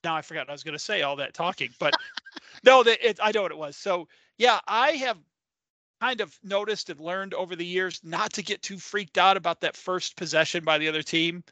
now 0.03 0.15
I 0.15 0.21
forgot 0.21 0.41
what 0.41 0.49
I 0.49 0.53
was 0.53 0.63
going 0.63 0.77
to 0.77 0.79
say 0.83 1.01
all 1.01 1.15
that 1.15 1.33
talking, 1.33 1.69
but 1.79 1.95
no, 2.63 2.83
that 2.83 3.03
it, 3.03 3.19
I 3.21 3.31
know 3.31 3.41
what 3.41 3.51
it 3.51 3.57
was. 3.57 3.75
So 3.77 4.07
yeah, 4.37 4.59
I 4.67 4.91
have 4.91 5.17
kind 6.01 6.21
of 6.21 6.37
noticed 6.43 6.89
and 6.89 6.99
learned 6.99 7.33
over 7.35 7.55
the 7.55 7.65
years 7.65 8.01
not 8.03 8.33
to 8.33 8.41
get 8.43 8.61
too 8.63 8.77
freaked 8.79 9.17
out 9.19 9.37
about 9.37 9.61
that 9.61 9.77
first 9.77 10.17
possession 10.17 10.63
by 10.63 10.77
the 10.79 10.89
other 10.89 11.03
team, 11.03 11.43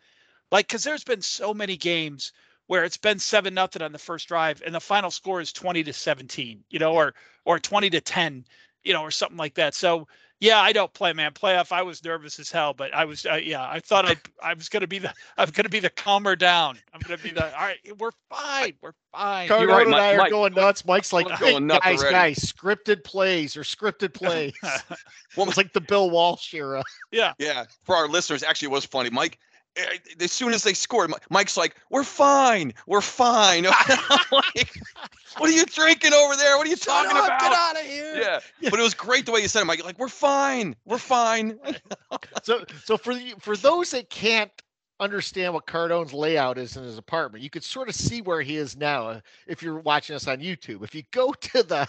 like 0.51 0.67
because 0.67 0.83
there's 0.83 1.03
been 1.03 1.21
so 1.21 1.53
many 1.53 1.77
games 1.77 2.33
where 2.67 2.83
it's 2.83 2.97
been 2.97 3.19
seven 3.19 3.53
nothing 3.53 3.81
on 3.81 3.91
the 3.91 3.99
first 3.99 4.27
drive 4.27 4.61
and 4.65 4.73
the 4.75 4.79
final 4.79 5.11
score 5.11 5.41
is 5.41 5.53
20 5.53 5.83
to 5.83 5.93
17 5.93 6.63
you 6.69 6.79
know 6.79 6.93
or 6.93 7.13
or 7.45 7.59
20 7.59 7.89
to 7.91 8.01
10 8.01 8.45
you 8.83 8.93
know 8.93 9.01
or 9.01 9.11
something 9.11 9.37
like 9.37 9.55
that. 9.55 9.75
So 9.75 10.07
yeah 10.39 10.59
i 10.59 10.71
don't 10.71 10.93
play 10.93 11.11
man 11.13 11.31
playoff 11.31 11.71
i 11.71 11.81
was 11.81 12.03
nervous 12.03 12.39
as 12.39 12.49
hell 12.51 12.73
but 12.73 12.93
i 12.93 13.03
was 13.05 13.25
uh, 13.25 13.35
yeah 13.35 13.63
i 13.69 13.79
thought 13.79 14.05
i 14.05 14.15
i 14.43 14.53
was 14.53 14.69
going 14.69 14.81
to 14.81 14.87
be 14.87 14.99
the 14.99 15.13
i'm 15.37 15.49
going 15.51 15.63
to 15.63 15.69
be 15.69 15.79
the 15.79 15.89
calmer 15.89 16.35
down 16.35 16.77
i'm 16.93 17.01
going 17.01 17.17
to 17.17 17.23
be 17.23 17.31
the 17.31 17.43
all 17.57 17.65
right 17.65 17.77
we're 17.99 18.11
fine 18.29 18.73
we're 18.81 18.93
fine 19.13 19.47
Cardone 19.49 19.59
You're 19.61 19.67
right, 19.69 19.81
and 19.81 19.91
Mike- 19.91 20.01
I 20.01 20.13
are 20.13 20.17
Mike. 20.17 20.29
going 20.31 20.53
nuts. 20.53 20.85
Mike's 20.85 21.11
like, 21.11 21.25
I'm 21.31 21.37
hey, 21.37 21.51
going 21.51 21.67
nuts 21.67 21.83
guys, 21.85 21.99
already." 21.99 22.13
guys, 22.13 22.37
scripted 22.39 23.03
plays 23.03 23.57
or 23.57 23.61
scripted 23.63 24.13
plays. 24.13 24.53
Well, 25.35 25.47
it's 25.47 25.57
like 25.57 25.73
the 25.73 25.81
Bill 25.81 26.09
Walsh 26.11 26.53
era. 26.53 26.83
yeah 27.11 27.33
Yeah, 27.39 27.65
for 27.83 27.95
our 27.95 28.07
listeners, 28.07 28.43
actually, 28.43 28.67
it 28.67 28.71
was 28.71 28.85
funny. 28.85 29.09
Mike, 29.09 29.39
as 30.19 30.31
soon 30.31 30.53
as 30.53 30.63
they 30.63 30.73
scored, 30.73 31.11
Mike's 31.29 31.57
like, 31.57 31.75
"We're 31.89 32.03
fine, 32.03 32.73
we're 32.87 33.01
fine." 33.01 33.67
Like, 34.31 34.79
what 35.37 35.49
are 35.49 35.53
you 35.53 35.65
drinking 35.65 36.13
over 36.13 36.35
there? 36.35 36.57
What 36.57 36.67
are 36.67 36.69
you 36.69 36.75
talking 36.75 37.15
up, 37.15 37.25
about? 37.25 37.39
Get 37.39 37.51
out 37.51 37.75
of 37.75 37.83
here. 37.83 38.15
Yeah, 38.15 38.39
but 38.69 38.79
it 38.79 38.83
was 38.83 38.93
great 38.93 39.25
the 39.25 39.31
way 39.31 39.41
you 39.41 39.47
said 39.47 39.61
it, 39.61 39.65
Mike. 39.65 39.83
Like, 39.83 39.97
we're 39.97 40.07
fine, 40.07 40.75
we're 40.85 40.97
fine. 40.97 41.59
So, 42.43 42.63
so 42.85 42.97
for 42.97 43.11
you, 43.11 43.35
for 43.39 43.55
those 43.55 43.91
that 43.91 44.09
can't 44.09 44.51
understand 44.99 45.53
what 45.53 45.65
Cardone's 45.65 46.13
layout 46.13 46.57
is 46.57 46.75
in 46.75 46.83
his 46.83 46.97
apartment, 46.97 47.43
you 47.43 47.49
could 47.49 47.63
sort 47.63 47.89
of 47.89 47.95
see 47.95 48.21
where 48.21 48.41
he 48.41 48.57
is 48.57 48.75
now 48.75 49.07
uh, 49.07 49.19
if 49.47 49.61
you're 49.61 49.79
watching 49.79 50.15
us 50.15 50.27
on 50.27 50.39
YouTube. 50.39 50.83
If 50.83 50.93
you 50.93 51.03
go 51.11 51.31
to 51.41 51.63
the 51.63 51.87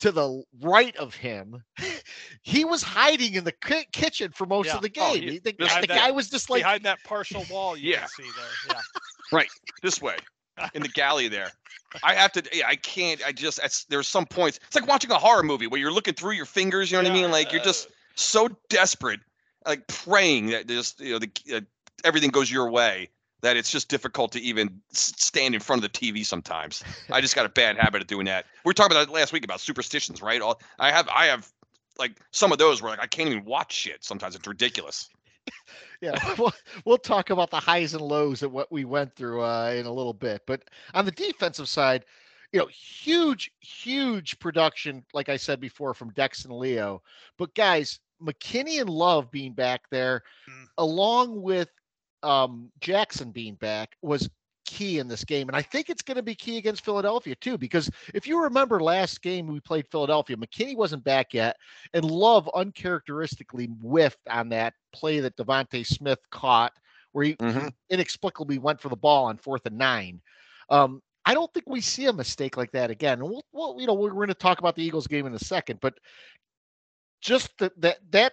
to 0.00 0.10
the 0.12 0.42
right 0.62 0.96
of 0.96 1.14
him, 1.14 1.62
he 2.42 2.64
was 2.64 2.82
hiding 2.82 3.34
in 3.34 3.44
the 3.44 3.52
ki- 3.52 3.86
kitchen 3.92 4.32
for 4.32 4.46
most 4.46 4.66
Yeah. 4.66 4.76
of 4.76 4.82
the 4.82 4.92
Oh, 4.98 5.12
game. 5.14 5.22
he- 5.22 5.30
He- 5.32 5.38
the 5.38 5.52
the 5.52 5.64
that- 5.66 5.88
guy 5.88 6.10
was 6.10 6.28
just 6.30 6.50
like, 6.50 6.62
behind 6.62 6.84
that 6.84 6.98
partial 7.04 7.44
wall 7.50 7.76
you 7.76 7.92
Yeah. 7.92 8.00
can 8.00 8.08
see 8.08 8.22
there 8.36 8.74
yeah 8.74 8.80
right. 9.32 9.48
this 9.82 10.00
way, 10.00 10.16
in 10.74 10.82
the 10.82 10.88
galley 10.88 11.28
there. 11.28 11.50
I 12.04 12.14
have 12.14 12.30
to. 12.32 12.42
Yeah, 12.52 12.68
I 12.68 12.76
can't. 12.76 13.20
I 13.26 13.32
just. 13.32 13.60
There's 13.90 14.06
some 14.06 14.24
points. 14.26 14.60
It's 14.66 14.76
like 14.76 14.86
watching 14.86 15.10
a 15.10 15.18
horror 15.18 15.42
movie 15.42 15.66
where 15.66 15.80
you're 15.80 15.90
looking 15.92 16.14
through 16.14 16.32
your 16.32 16.46
fingers. 16.46 16.90
You 16.90 16.98
know 16.98 17.02
what 17.02 17.10
I 17.10 17.14
mean? 17.14 17.30
Like 17.32 17.50
you're 17.52 17.62
just 17.64 17.88
so 18.14 18.48
desperate, 18.68 19.18
like 19.66 19.84
praying 19.88 20.46
that 20.50 20.68
just 20.68 21.00
you 21.00 21.12
know 21.12 21.18
the 21.18 21.30
uh, 21.52 21.60
everything 22.04 22.30
goes 22.30 22.48
your 22.50 22.70
way. 22.70 23.08
That 23.42 23.56
it's 23.56 23.70
just 23.70 23.88
difficult 23.88 24.32
to 24.32 24.40
even 24.40 24.80
stand 24.92 25.54
in 25.54 25.60
front 25.60 25.82
of 25.82 25.90
the 25.90 25.98
TV 25.98 26.24
sometimes. 26.24 26.82
I 27.10 27.20
just 27.20 27.34
got 27.34 27.46
a 27.46 27.48
bad 27.48 27.76
habit 27.78 28.02
of 28.02 28.06
doing 28.06 28.26
that. 28.26 28.44
We 28.64 28.70
were 28.70 28.74
talking 28.74 28.96
about 28.96 29.06
that 29.06 29.12
last 29.12 29.32
week 29.32 29.44
about 29.44 29.60
superstitions, 29.60 30.20
right? 30.20 30.40
All 30.42 30.60
I 30.78 30.90
have, 30.90 31.08
I 31.08 31.26
have 31.26 31.50
like 31.98 32.20
some 32.32 32.52
of 32.52 32.58
those 32.58 32.82
where 32.82 32.90
like 32.90 33.00
I 33.00 33.06
can't 33.06 33.28
even 33.28 33.44
watch 33.44 33.72
shit. 33.72 34.04
Sometimes 34.04 34.34
it's 34.34 34.46
ridiculous. 34.46 35.08
yeah, 36.00 36.34
we'll, 36.38 36.52
we'll 36.84 36.98
talk 36.98 37.30
about 37.30 37.50
the 37.50 37.60
highs 37.60 37.94
and 37.94 38.02
lows 38.02 38.42
of 38.42 38.52
what 38.52 38.70
we 38.70 38.84
went 38.84 39.14
through 39.16 39.42
uh, 39.42 39.72
in 39.76 39.86
a 39.86 39.92
little 39.92 40.12
bit. 40.12 40.42
But 40.46 40.62
on 40.94 41.04
the 41.04 41.10
defensive 41.10 41.68
side, 41.68 42.04
you 42.52 42.58
know, 42.58 42.66
huge, 42.66 43.52
huge 43.60 44.38
production, 44.38 45.04
like 45.14 45.28
I 45.28 45.36
said 45.36 45.60
before, 45.60 45.94
from 45.94 46.12
Dex 46.12 46.44
and 46.44 46.54
Leo. 46.54 47.02
But 47.38 47.54
guys, 47.54 48.00
McKinney 48.20 48.80
and 48.80 48.90
Love 48.90 49.30
being 49.30 49.52
back 49.52 49.82
there, 49.90 50.22
Mm. 50.48 50.66
along 50.78 51.42
with 51.42 51.68
um, 52.22 52.70
Jackson 52.80 53.30
being 53.30 53.54
back, 53.54 53.96
was 54.02 54.28
key 54.66 54.98
in 55.00 55.08
this 55.08 55.24
game. 55.24 55.48
And 55.48 55.56
I 55.56 55.62
think 55.62 55.90
it's 55.90 56.02
going 56.02 56.16
to 56.16 56.22
be 56.22 56.34
key 56.34 56.56
against 56.56 56.84
Philadelphia 56.84 57.34
too, 57.34 57.58
because 57.58 57.90
if 58.14 58.26
you 58.26 58.40
remember 58.42 58.80
last 58.80 59.20
game 59.20 59.46
we 59.48 59.58
played 59.60 59.88
Philadelphia, 59.88 60.36
McKinney 60.36 60.76
wasn't 60.76 61.02
back 61.02 61.34
yet, 61.34 61.56
and 61.92 62.04
Love 62.04 62.48
uncharacteristically 62.54 63.66
whiffed 63.82 64.20
on 64.28 64.48
that 64.50 64.74
play 64.92 65.18
that 65.20 65.36
DeVonta 65.36 65.84
Smith 65.84 66.20
caught, 66.30 66.72
where 67.12 67.24
he 67.24 67.34
Mhm. 67.34 67.72
inexplicably 67.88 68.58
went 68.58 68.80
for 68.80 68.88
the 68.90 68.96
ball 68.96 69.24
on 69.24 69.38
fourth 69.38 69.66
and 69.66 69.76
nine. 69.76 70.20
Um, 70.68 71.02
I 71.24 71.34
don't 71.34 71.52
think 71.52 71.68
we 71.68 71.80
see 71.80 72.06
a 72.06 72.12
mistake 72.12 72.56
like 72.56 72.70
that 72.72 72.90
again. 72.90 73.20
And 73.20 73.28
we'll, 73.28 73.44
we'll 73.52 73.80
you 73.80 73.86
know, 73.86 73.94
we're 73.94 74.10
going 74.10 74.28
to 74.28 74.34
talk 74.34 74.60
about 74.60 74.76
the 74.76 74.84
Eagles 74.84 75.06
game 75.06 75.26
in 75.26 75.34
a 75.34 75.38
second, 75.38 75.80
but 75.80 75.98
just 77.20 77.50
the, 77.58 77.72
that 77.78 77.98
that 78.10 78.32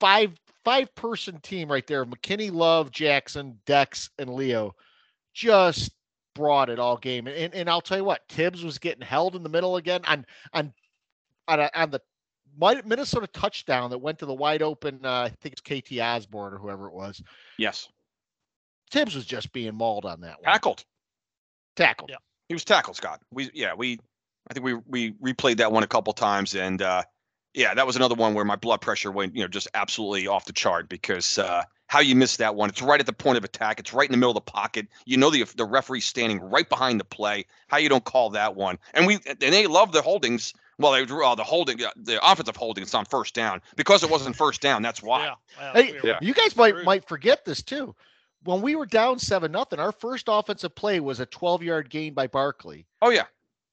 five 0.00 0.32
five 0.66 0.92
person 0.96 1.38
team 1.42 1.70
right 1.70 1.86
there, 1.86 2.04
McKinney, 2.04 2.52
Love, 2.52 2.90
Jackson, 2.90 3.56
Dex, 3.66 4.10
and 4.18 4.34
Leo, 4.34 4.74
just 5.32 5.92
brought 6.34 6.68
it 6.68 6.80
all 6.80 6.96
game. 6.96 7.28
And 7.28 7.54
and 7.54 7.70
I'll 7.70 7.80
tell 7.80 7.96
you 7.96 8.04
what, 8.04 8.28
Tibbs 8.28 8.64
was 8.64 8.78
getting 8.78 9.06
held 9.06 9.36
in 9.36 9.44
the 9.44 9.48
middle 9.48 9.76
again 9.76 10.00
on 10.06 10.26
on 10.52 10.74
on, 11.46 11.60
a, 11.60 11.70
on 11.74 11.90
the 11.92 12.00
Minnesota 12.84 13.28
touchdown 13.28 13.90
that 13.90 13.98
went 13.98 14.18
to 14.18 14.26
the 14.26 14.34
wide 14.34 14.60
open. 14.60 14.98
Uh, 15.04 15.10
I 15.10 15.28
think 15.40 15.54
it's 15.54 15.60
KT 15.60 16.00
Osborn 16.00 16.52
or 16.52 16.58
whoever 16.58 16.88
it 16.88 16.94
was. 16.94 17.22
Yes, 17.58 17.88
Tibbs 18.90 19.14
was 19.14 19.24
just 19.24 19.52
being 19.52 19.76
mauled 19.76 20.04
on 20.04 20.20
that 20.22 20.42
one. 20.42 20.52
tackled. 20.52 20.84
Tackled. 21.76 22.10
Yeah. 22.10 22.16
He 22.48 22.54
was 22.54 22.64
tackled, 22.64 22.96
Scott. 22.96 23.20
We 23.30 23.50
yeah, 23.54 23.72
we 23.72 24.00
I 24.50 24.54
think 24.54 24.64
we 24.64 24.74
we 24.74 25.12
replayed 25.12 25.58
that 25.58 25.70
one 25.70 25.84
a 25.84 25.88
couple 25.88 26.12
times 26.12 26.56
and 26.56 26.82
uh 26.82 27.04
yeah, 27.56 27.74
that 27.74 27.86
was 27.86 27.96
another 27.96 28.14
one 28.14 28.34
where 28.34 28.44
my 28.44 28.56
blood 28.56 28.80
pressure 28.80 29.10
went, 29.10 29.34
you 29.34 29.42
know, 29.42 29.48
just 29.48 29.66
absolutely 29.74 30.28
off 30.28 30.44
the 30.44 30.52
chart 30.52 30.88
because 30.88 31.38
uh 31.38 31.62
how 31.88 32.00
you 32.00 32.14
missed 32.14 32.38
that 32.38 32.54
one. 32.54 32.68
It's 32.68 32.82
right 32.82 32.98
at 32.98 33.06
the 33.06 33.12
point 33.12 33.38
of 33.38 33.44
attack. 33.44 33.78
It's 33.80 33.94
right 33.94 34.08
in 34.08 34.12
the 34.12 34.18
middle 34.18 34.32
of 34.32 34.34
the 34.34 34.52
pocket. 34.52 34.86
You 35.06 35.16
know 35.16 35.30
the 35.30 35.44
the 35.56 35.64
referee's 35.64 36.04
standing 36.04 36.40
right 36.40 36.68
behind 36.68 37.00
the 37.00 37.04
play. 37.04 37.46
How 37.68 37.78
you 37.78 37.88
don't 37.88 38.04
call 38.04 38.30
that 38.30 38.54
one? 38.54 38.78
And 38.94 39.06
we 39.06 39.18
and 39.26 39.38
they 39.38 39.66
love 39.66 39.92
the 39.92 40.02
holdings. 40.02 40.52
Well, 40.78 40.92
they 40.92 41.02
uh, 41.02 41.34
the 41.34 41.44
holding 41.44 41.82
uh, 41.82 41.90
the 41.96 42.20
offensive 42.22 42.56
holdings 42.56 42.92
on 42.92 43.06
first 43.06 43.34
down 43.34 43.62
because 43.76 44.02
it 44.02 44.10
wasn't 44.10 44.36
first 44.36 44.60
down. 44.60 44.82
That's 44.82 45.02
why. 45.02 45.24
yeah, 45.24 45.34
well, 45.58 45.72
Hey, 45.72 45.98
we 46.02 46.10
Yeah. 46.10 46.18
You 46.20 46.34
guys 46.34 46.54
might 46.56 46.84
might 46.84 47.08
forget 47.08 47.44
this 47.44 47.62
too. 47.62 47.94
When 48.44 48.60
we 48.60 48.76
were 48.76 48.86
down 48.86 49.18
seven 49.18 49.50
nothing, 49.50 49.80
our 49.80 49.92
first 49.92 50.26
offensive 50.28 50.74
play 50.74 51.00
was 51.00 51.18
a 51.18 51.26
12 51.26 51.62
yard 51.62 51.88
gain 51.90 52.12
by 52.12 52.26
Barkley. 52.26 52.86
Oh 53.00 53.10
yeah. 53.10 53.24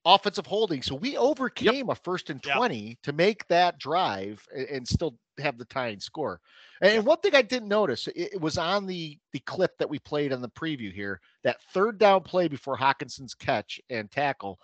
Offensive 0.05 0.45
holding. 0.45 0.81
So 0.81 0.95
we 0.95 1.17
overcame 1.17 1.89
a 1.89 1.95
first 1.95 2.29
and 2.29 2.43
Yeah. 2.45 2.55
20 2.55 2.97
to 3.03 3.13
make 3.13 3.47
that 3.47 3.79
drive 3.79 4.45
and, 4.53 4.67
and 4.67 4.87
still 4.87 5.17
have 5.39 5.57
the 5.57 5.65
tying 5.65 5.99
score. 5.99 6.41
And 6.81 7.05
one 7.05 7.19
thing 7.19 7.33
I 7.33 7.41
didn't 7.41 7.69
notice, 7.69 8.07
it, 8.07 8.33
it 8.33 8.41
was 8.41 8.57
on 8.57 8.85
the 8.85 9.17
the 9.31 9.39
clip 9.39 9.77
that 9.77 9.89
we 9.89 9.99
played 9.99 10.33
on 10.33 10.41
the 10.41 10.49
preview 10.49 10.91
here, 10.91 11.21
that 11.43 11.61
third 11.73 11.97
down 11.97 12.21
play 12.21 12.47
before 12.47 12.77
Hockenson's 12.77 13.33
catch 13.33 13.79
and 13.89 14.11
tackle. 14.11 14.59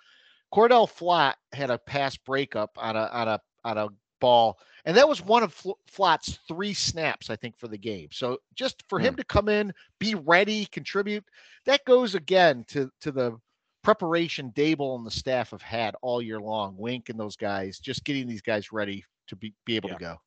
Cordale 0.53 0.89
Flott 0.89 1.35
had 1.53 1.69
a 1.69 1.77
pass 1.77 2.17
breakup 2.17 2.71
on 2.77 2.95
a 2.95 3.05
on 3.13 3.27
a 3.27 3.41
on 3.63 3.77
a 3.77 3.89
ball, 4.19 4.59
and 4.85 4.97
that 4.97 5.07
was 5.07 5.23
one 5.23 5.43
of 5.43 5.53
Fl- 5.53 5.79
Flott's 5.89 6.39
three 6.47 6.73
snaps, 6.73 7.29
I 7.29 7.35
think, 7.35 7.57
for 7.57 7.67
the 7.67 7.77
game. 7.77 8.09
So 8.11 8.39
just 8.55 8.83
for 8.89 8.99
hmm. 8.99 9.05
him 9.05 9.15
to 9.15 9.23
come 9.23 9.47
in, 9.47 9.73
be 9.99 10.15
ready, 10.15 10.65
contribute, 10.65 11.23
that 11.65 11.85
goes 11.85 12.15
again 12.15 12.65
to 12.69 12.91
to 13.01 13.11
the 13.11 13.39
preparation 13.83 14.51
Daboll 14.55 14.97
and 14.97 15.05
the 15.05 15.11
staff 15.11 15.51
have 15.51 15.61
had 15.61 15.95
all 16.01 16.21
year 16.21 16.39
long. 16.39 16.75
Wink 16.77 17.09
and 17.09 17.19
those 17.19 17.35
guys, 17.35 17.79
just 17.79 18.03
getting 18.03 18.27
these 18.27 18.41
guys 18.41 18.71
ready 18.71 19.05
to 19.27 19.35
be 19.35 19.53
be 19.65 19.75
able 19.75 19.89
Yeah. 19.89 19.95
to 19.95 19.99
go. 19.99 20.21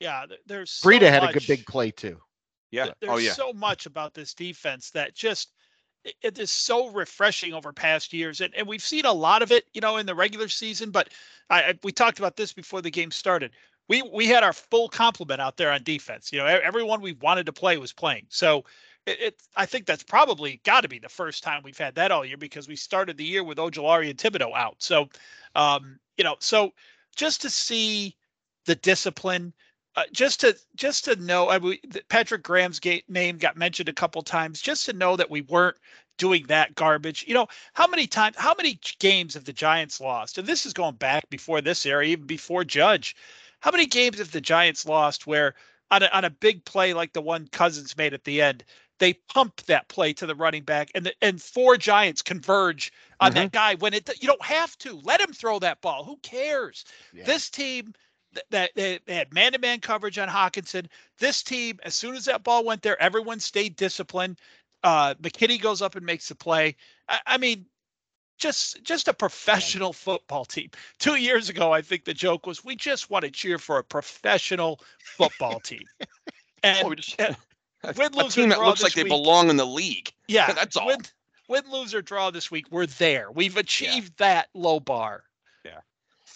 yeah, 0.00 0.26
there's 0.46 0.70
so 0.70 0.88
Breida 0.88 1.08
had 1.10 1.24
a 1.24 1.32
good 1.32 1.46
big 1.46 1.66
play 1.66 1.90
too. 1.90 2.20
Yeah. 2.70 2.90
There's 3.00 3.12
Oh 3.12 3.16
yeah. 3.18 3.32
so 3.32 3.52
much 3.52 3.86
about 3.86 4.14
this 4.14 4.34
defense 4.34 4.90
that 4.90 5.14
just 5.14 5.52
it, 6.04 6.14
it 6.22 6.38
is 6.38 6.50
so 6.50 6.90
refreshing 6.90 7.54
over 7.54 7.72
past 7.72 8.12
years, 8.12 8.40
and, 8.40 8.54
and 8.54 8.66
we've 8.66 8.82
seen 8.82 9.06
a 9.06 9.12
lot 9.12 9.42
of 9.42 9.50
it, 9.52 9.64
you 9.72 9.80
know, 9.80 9.96
in 9.96 10.06
the 10.06 10.14
regular 10.14 10.48
season. 10.48 10.90
But 10.90 11.10
I, 11.50 11.62
I 11.62 11.78
we 11.82 11.92
talked 11.92 12.18
about 12.18 12.36
this 12.36 12.52
before 12.52 12.82
the 12.82 12.90
game 12.90 13.10
started. 13.10 13.52
We 13.88 14.02
we 14.12 14.26
had 14.26 14.42
our 14.42 14.52
full 14.52 14.88
complement 14.88 15.40
out 15.40 15.56
there 15.56 15.70
on 15.70 15.82
defense. 15.82 16.32
You 16.32 16.40
know, 16.40 16.46
everyone 16.46 17.00
we 17.00 17.12
wanted 17.14 17.46
to 17.46 17.52
play 17.52 17.76
was 17.78 17.92
playing. 17.92 18.26
So 18.28 18.64
it, 19.06 19.20
it 19.20 19.42
I 19.56 19.66
think 19.66 19.86
that's 19.86 20.02
probably 20.02 20.60
got 20.64 20.82
to 20.82 20.88
be 20.88 20.98
the 20.98 21.08
first 21.08 21.42
time 21.42 21.62
we've 21.62 21.78
had 21.78 21.94
that 21.96 22.10
all 22.10 22.24
year 22.24 22.36
because 22.36 22.68
we 22.68 22.76
started 22.76 23.16
the 23.16 23.24
year 23.24 23.44
with 23.44 23.58
Ojulari 23.58 24.10
and 24.10 24.18
Thibodeaux 24.18 24.54
out. 24.54 24.76
So, 24.78 25.08
um, 25.54 25.98
you 26.16 26.24
know, 26.24 26.36
so 26.38 26.72
just 27.16 27.42
to 27.42 27.50
see 27.50 28.16
the 28.66 28.74
discipline 28.76 29.52
uh, 29.96 30.02
just 30.12 30.40
to 30.40 30.56
just 30.74 31.04
to 31.04 31.16
know 31.16 31.48
I 31.48 31.78
Patrick 32.08 32.42
Graham's 32.42 32.80
name 33.08 33.38
got 33.38 33.56
mentioned 33.56 33.88
a 33.88 33.92
couple 33.92 34.22
times 34.22 34.60
just 34.60 34.86
to 34.86 34.92
know 34.92 35.16
that 35.16 35.30
we 35.30 35.42
weren't 35.42 35.76
doing 36.16 36.44
that 36.48 36.74
garbage. 36.74 37.24
You 37.26 37.34
know, 37.34 37.46
how 37.74 37.86
many 37.86 38.06
times, 38.06 38.36
how 38.36 38.54
many 38.56 38.78
games 38.98 39.34
have 39.34 39.44
the 39.44 39.52
Giants 39.52 40.00
lost? 40.00 40.38
And 40.38 40.46
this 40.46 40.66
is 40.66 40.72
going 40.72 40.96
back 40.96 41.28
before 41.30 41.60
this 41.60 41.84
era, 41.86 42.04
even 42.04 42.26
before 42.26 42.64
Judge. 42.64 43.16
How 43.60 43.70
many 43.70 43.86
games 43.86 44.18
have 44.18 44.30
the 44.30 44.40
Giants 44.40 44.86
lost 44.86 45.26
where 45.26 45.54
on 45.90 46.02
a, 46.02 46.06
on 46.06 46.24
a 46.24 46.30
big 46.30 46.64
play 46.64 46.92
like 46.92 47.12
the 47.12 47.22
one 47.22 47.48
Cousins 47.48 47.96
made 47.96 48.14
at 48.14 48.24
the 48.24 48.42
end, 48.42 48.64
they 48.98 49.14
pumped 49.32 49.66
that 49.66 49.88
play 49.88 50.12
to 50.12 50.26
the 50.26 50.34
running 50.34 50.62
back 50.62 50.90
and 50.94 51.06
the, 51.06 51.14
and 51.20 51.42
four 51.42 51.76
Giants 51.76 52.22
converge 52.22 52.92
on 53.20 53.30
mm-hmm. 53.30 53.40
that 53.40 53.52
guy 53.52 53.74
when 53.76 53.94
it 53.94 54.08
you 54.20 54.28
don't 54.28 54.44
have 54.44 54.76
to 54.78 55.00
let 55.02 55.20
him 55.20 55.32
throw 55.32 55.58
that 55.58 55.80
ball. 55.80 56.04
Who 56.04 56.16
cares? 56.22 56.84
Yeah. 57.12 57.24
This 57.24 57.50
team 57.50 57.94
that 58.50 58.70
they, 58.74 58.98
had 59.08 59.32
man-to-man 59.32 59.80
coverage 59.80 60.18
on 60.18 60.28
Hockenson. 60.28 60.86
This 61.18 61.42
team, 61.42 61.78
as 61.84 61.94
soon 61.94 62.16
as 62.16 62.24
that 62.24 62.42
ball 62.42 62.64
went 62.64 62.82
there, 62.82 63.00
everyone 63.00 63.40
stayed 63.40 63.76
disciplined. 63.76 64.38
Uh, 64.82 65.14
McKinney 65.14 65.60
goes 65.60 65.80
up 65.82 65.94
and 65.96 66.04
makes 66.04 66.28
the 66.28 66.34
play. 66.34 66.76
I, 67.08 67.20
I 67.26 67.38
mean, 67.38 67.66
just 68.36 68.82
just 68.82 69.08
a 69.08 69.14
professional 69.14 69.92
football 69.92 70.44
team. 70.44 70.70
Two 70.98 71.14
years 71.14 71.48
ago, 71.48 71.72
I 71.72 71.82
think 71.82 72.04
the 72.04 72.14
joke 72.14 72.46
was 72.46 72.64
we 72.64 72.74
just 72.74 73.08
want 73.08 73.24
to 73.24 73.30
cheer 73.30 73.58
for 73.58 73.78
a 73.78 73.84
professional 73.84 74.80
football 75.16 75.60
team. 75.60 75.84
And, 76.66 76.86
well, 76.86 76.94
just, 76.94 77.20
and 77.20 77.36
win, 77.96 78.10
a 78.18 78.28
team 78.28 78.48
that 78.50 78.60
looks 78.60 78.82
like 78.82 78.94
they 78.94 79.04
belong 79.04 79.50
in 79.50 79.56
the 79.56 79.66
league. 79.66 80.12
Yeah, 80.26 80.54
that's 80.54 80.74
all. 80.78 80.86
Win, 80.86 81.00
win, 81.50 81.64
lose 81.70 81.94
or 81.94 82.00
draw 82.00 82.30
this 82.30 82.50
week, 82.50 82.64
we're 82.70 82.86
there. 82.86 83.30
We've 83.30 83.58
achieved 83.58 84.14
yeah. 84.18 84.26
that 84.26 84.48
low 84.54 84.80
bar. 84.80 85.24
Yeah. 85.66 85.80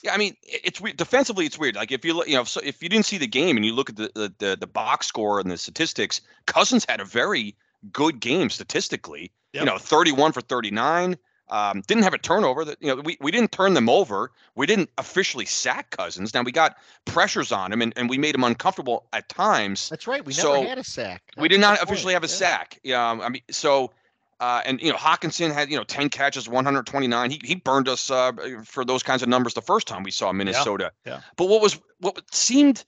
Yeah, 0.02 0.12
I 0.12 0.18
mean, 0.18 0.36
it's 0.42 0.78
weird. 0.78 0.98
Defensively, 0.98 1.46
it's 1.46 1.58
weird. 1.58 1.74
Like 1.74 1.90
if 1.90 2.04
you 2.04 2.12
look, 2.12 2.28
you 2.28 2.34
know, 2.34 2.44
so 2.44 2.60
if 2.62 2.82
you 2.82 2.90
didn't 2.90 3.06
see 3.06 3.16
the 3.16 3.26
game 3.26 3.56
and 3.56 3.64
you 3.64 3.72
look 3.72 3.88
at 3.88 3.96
the, 3.96 4.10
the 4.14 4.34
the, 4.38 4.56
the 4.60 4.66
box 4.66 5.06
score 5.06 5.40
and 5.40 5.50
the 5.50 5.56
statistics, 5.56 6.20
Cousins 6.46 6.84
had 6.86 7.00
a 7.00 7.04
very 7.06 7.56
good 7.92 8.20
game 8.20 8.50
statistically. 8.50 9.32
Yep. 9.54 9.62
You 9.62 9.66
know, 9.66 9.78
31 9.78 10.32
for 10.32 10.42
39. 10.42 11.16
Um, 11.50 11.82
didn't 11.86 12.02
have 12.02 12.14
a 12.14 12.18
turnover. 12.18 12.64
That 12.64 12.78
you 12.80 12.94
know, 12.94 13.02
we, 13.02 13.16
we 13.20 13.30
didn't 13.30 13.52
turn 13.52 13.74
them 13.74 13.88
over. 13.88 14.30
We 14.54 14.66
didn't 14.66 14.90
officially 14.98 15.46
sack 15.46 15.90
Cousins. 15.90 16.34
Now 16.34 16.42
we 16.42 16.52
got 16.52 16.76
pressures 17.04 17.52
on 17.52 17.72
him, 17.72 17.82
and, 17.82 17.92
and 17.96 18.10
we 18.10 18.18
made 18.18 18.34
him 18.34 18.44
uncomfortable 18.44 19.06
at 19.12 19.28
times. 19.28 19.88
That's 19.88 20.06
right. 20.06 20.24
We 20.24 20.32
so 20.32 20.54
never 20.54 20.68
had 20.68 20.78
a 20.78 20.84
sack. 20.84 21.22
We 21.36 21.48
did 21.48 21.60
not 21.60 21.82
officially 21.82 22.12
have 22.12 22.24
a 22.24 22.26
yeah. 22.26 22.32
sack. 22.32 22.78
Yeah. 22.82 23.10
Um, 23.10 23.20
I 23.20 23.28
mean, 23.30 23.42
so 23.50 23.92
uh, 24.40 24.62
and 24.64 24.80
you 24.80 24.90
know, 24.90 24.96
Hockenson 24.96 25.52
had 25.52 25.70
you 25.70 25.76
know 25.76 25.84
10 25.84 26.10
catches, 26.10 26.48
129. 26.48 27.30
He 27.30 27.40
he 27.42 27.56
burned 27.56 27.88
us 27.88 28.10
uh, 28.10 28.32
for 28.64 28.84
those 28.84 29.02
kinds 29.02 29.22
of 29.22 29.28
numbers 29.28 29.54
the 29.54 29.62
first 29.62 29.88
time 29.88 30.02
we 30.02 30.10
saw 30.10 30.32
Minnesota. 30.32 30.92
Yeah. 31.04 31.14
yeah. 31.14 31.20
But 31.36 31.48
what 31.48 31.60
was 31.60 31.80
what 32.00 32.22
seemed 32.32 32.84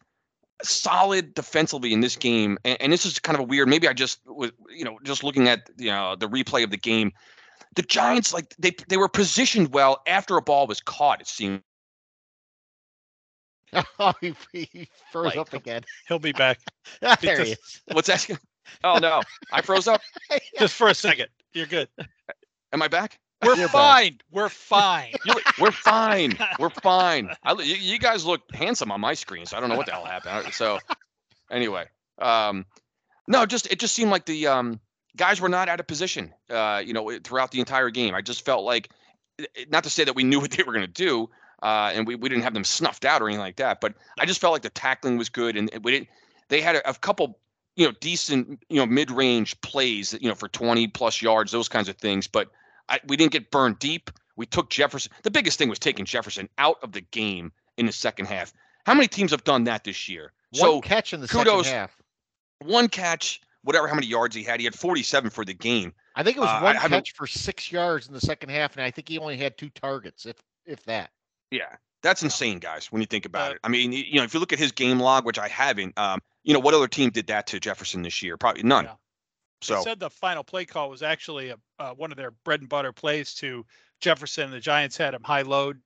solid 0.62 1.34
defensively 1.34 1.92
in 1.92 2.00
this 2.00 2.16
game, 2.16 2.58
and, 2.64 2.80
and, 2.80 2.92
this 2.92 3.06
is 3.06 3.18
kind 3.18 3.34
of 3.34 3.40
a 3.40 3.44
weird. 3.44 3.68
Maybe 3.68 3.88
I 3.88 3.92
just 3.92 4.20
was 4.26 4.52
you 4.70 4.84
know 4.84 4.98
just 5.02 5.24
looking 5.24 5.48
at 5.48 5.68
you 5.76 5.90
know 5.90 6.14
the 6.14 6.28
replay 6.28 6.62
of 6.62 6.70
the 6.70 6.76
game. 6.76 7.12
The 7.76 7.82
Giants 7.82 8.32
like 8.34 8.54
they 8.58 8.72
they 8.88 8.96
were 8.96 9.08
positioned 9.08 9.72
well 9.72 10.02
after 10.06 10.36
a 10.36 10.42
ball 10.42 10.66
was 10.66 10.80
caught. 10.80 11.20
It 11.20 11.28
seemed. 11.28 11.62
Oh, 13.98 14.12
he, 14.20 14.34
he 14.52 14.88
froze 15.12 15.26
like, 15.26 15.36
up 15.36 15.52
again. 15.52 15.82
He'll 16.08 16.18
be 16.18 16.32
back. 16.32 16.58
there 17.20 17.44
he 17.44 17.52
is. 17.52 17.80
What's 17.92 18.08
that? 18.08 18.28
Oh 18.82 18.98
no, 18.98 19.22
I 19.52 19.62
froze 19.62 19.86
up. 19.86 20.00
Just 20.58 20.74
for 20.74 20.88
a 20.88 20.94
second. 20.94 21.28
You're 21.52 21.66
good. 21.66 21.88
Am 22.72 22.82
I 22.82 22.88
back? 22.88 23.18
We're 23.42 23.56
You're 23.56 23.68
fine. 23.68 24.12
Back. 24.12 24.22
We're 24.30 24.48
fine. 24.48 25.12
we're 25.58 25.70
fine. 25.70 26.38
We're 26.58 26.70
fine. 26.70 27.30
I, 27.42 27.52
you, 27.54 27.74
you, 27.74 27.98
guys 27.98 28.26
look 28.26 28.42
handsome 28.52 28.92
on 28.92 29.00
my 29.00 29.14
screen, 29.14 29.46
so 29.46 29.56
I 29.56 29.60
don't 29.60 29.70
know 29.70 29.76
what 29.76 29.86
the 29.86 29.92
hell 29.92 30.04
happened. 30.04 30.52
So, 30.52 30.78
anyway, 31.50 31.86
um, 32.18 32.66
no, 33.28 33.46
just 33.46 33.72
it 33.72 33.78
just 33.78 33.94
seemed 33.94 34.10
like 34.10 34.26
the 34.26 34.46
um, 34.46 34.78
guys 35.16 35.40
were 35.40 35.48
not 35.48 35.68
out 35.68 35.80
of 35.80 35.86
position. 35.86 36.32
Uh, 36.48 36.82
you 36.84 36.92
know, 36.92 37.18
throughout 37.22 37.50
the 37.50 37.60
entire 37.60 37.90
game, 37.90 38.14
I 38.14 38.20
just 38.20 38.44
felt 38.44 38.64
like, 38.64 38.90
not 39.68 39.84
to 39.84 39.90
say 39.90 40.04
that 40.04 40.14
we 40.14 40.24
knew 40.24 40.40
what 40.40 40.50
they 40.50 40.62
were 40.62 40.72
going 40.72 40.86
to 40.86 40.92
do, 40.92 41.28
uh, 41.62 41.90
and 41.94 42.06
we, 42.06 42.14
we 42.14 42.28
didn't 42.28 42.44
have 42.44 42.54
them 42.54 42.64
snuffed 42.64 43.04
out 43.04 43.20
or 43.22 43.26
anything 43.26 43.40
like 43.40 43.56
that, 43.56 43.80
but 43.80 43.94
I 44.18 44.26
just 44.26 44.40
felt 44.40 44.52
like 44.52 44.62
the 44.62 44.70
tackling 44.70 45.18
was 45.18 45.28
good, 45.28 45.56
and 45.56 45.70
we 45.82 45.92
didn't. 45.92 46.08
They 46.48 46.60
had 46.60 46.76
a, 46.76 46.90
a 46.90 46.94
couple 46.94 47.38
you 47.76 47.86
know, 47.86 47.92
decent, 48.00 48.62
you 48.68 48.76
know, 48.76 48.86
mid-range 48.86 49.58
plays, 49.62 50.14
you 50.20 50.28
know, 50.28 50.34
for 50.34 50.48
20 50.48 50.88
plus 50.88 51.22
yards, 51.22 51.52
those 51.52 51.68
kinds 51.68 51.88
of 51.88 51.96
things. 51.96 52.26
But 52.26 52.50
I, 52.90 53.00
we 53.06 53.16
didn't 53.16 53.32
get 53.32 53.50
burned 53.50 53.78
deep. 53.78 54.10
We 54.36 54.46
took 54.46 54.70
Jefferson. 54.70 55.12
The 55.22 55.30
biggest 55.30 55.58
thing 55.58 55.68
was 55.68 55.78
taking 55.78 56.04
Jefferson 56.04 56.48
out 56.58 56.76
of 56.82 56.92
the 56.92 57.00
game 57.00 57.52
in 57.76 57.86
the 57.86 57.92
second 57.92 58.26
half. 58.26 58.52
How 58.84 58.94
many 58.94 59.08
teams 59.08 59.30
have 59.30 59.44
done 59.44 59.64
that 59.64 59.84
this 59.84 60.08
year? 60.08 60.32
One 60.52 60.60
so 60.60 60.80
catch 60.80 61.12
in 61.12 61.20
the 61.20 61.28
kudos, 61.28 61.66
second 61.66 61.78
half. 61.78 61.96
One 62.64 62.88
catch, 62.88 63.40
whatever 63.62 63.88
how 63.88 63.94
many 63.94 64.06
yards 64.06 64.34
he 64.34 64.42
had. 64.42 64.60
He 64.60 64.64
had 64.64 64.74
47 64.74 65.30
for 65.30 65.44
the 65.44 65.54
game. 65.54 65.92
I 66.16 66.22
think 66.22 66.36
it 66.36 66.40
was 66.40 66.48
uh, 66.48 66.60
one 66.60 66.76
catch 66.76 67.12
for 67.12 67.26
six 67.26 67.70
yards 67.70 68.08
in 68.08 68.14
the 68.14 68.20
second 68.20 68.50
half, 68.50 68.76
and 68.76 68.84
I 68.84 68.90
think 68.90 69.08
he 69.08 69.18
only 69.18 69.36
had 69.36 69.56
two 69.56 69.70
targets, 69.70 70.26
if 70.26 70.36
if 70.66 70.82
that. 70.84 71.10
Yeah, 71.50 71.76
that's 72.02 72.22
insane, 72.22 72.58
guys. 72.58 72.90
When 72.92 73.00
you 73.00 73.06
think 73.06 73.26
about 73.26 73.52
uh, 73.52 73.54
it, 73.54 73.60
I 73.64 73.68
mean, 73.68 73.92
you 73.92 74.14
know, 74.14 74.22
if 74.22 74.34
you 74.34 74.40
look 74.40 74.52
at 74.52 74.58
his 74.58 74.72
game 74.72 75.00
log, 75.00 75.24
which 75.24 75.38
I 75.38 75.48
haven't, 75.48 75.98
um, 75.98 76.20
you 76.44 76.54
know, 76.54 76.60
what 76.60 76.74
other 76.74 76.88
team 76.88 77.10
did 77.10 77.26
that 77.28 77.46
to 77.48 77.60
Jefferson 77.60 78.02
this 78.02 78.22
year? 78.22 78.36
Probably 78.36 78.62
none. 78.62 78.84
Yeah. 78.84 78.94
So 79.62 79.76
they 79.76 79.82
said 79.82 80.00
the 80.00 80.10
final 80.10 80.42
play 80.42 80.64
call 80.64 80.88
was 80.88 81.02
actually 81.02 81.50
a, 81.50 81.56
uh, 81.78 81.92
one 81.92 82.10
of 82.10 82.16
their 82.16 82.30
bread 82.30 82.60
and 82.60 82.68
butter 82.68 82.92
plays 82.92 83.34
to 83.34 83.66
Jefferson. 84.00 84.50
The 84.50 84.60
Giants 84.60 84.96
had 84.96 85.12
him 85.12 85.22
high 85.22 85.42
load, 85.42 85.80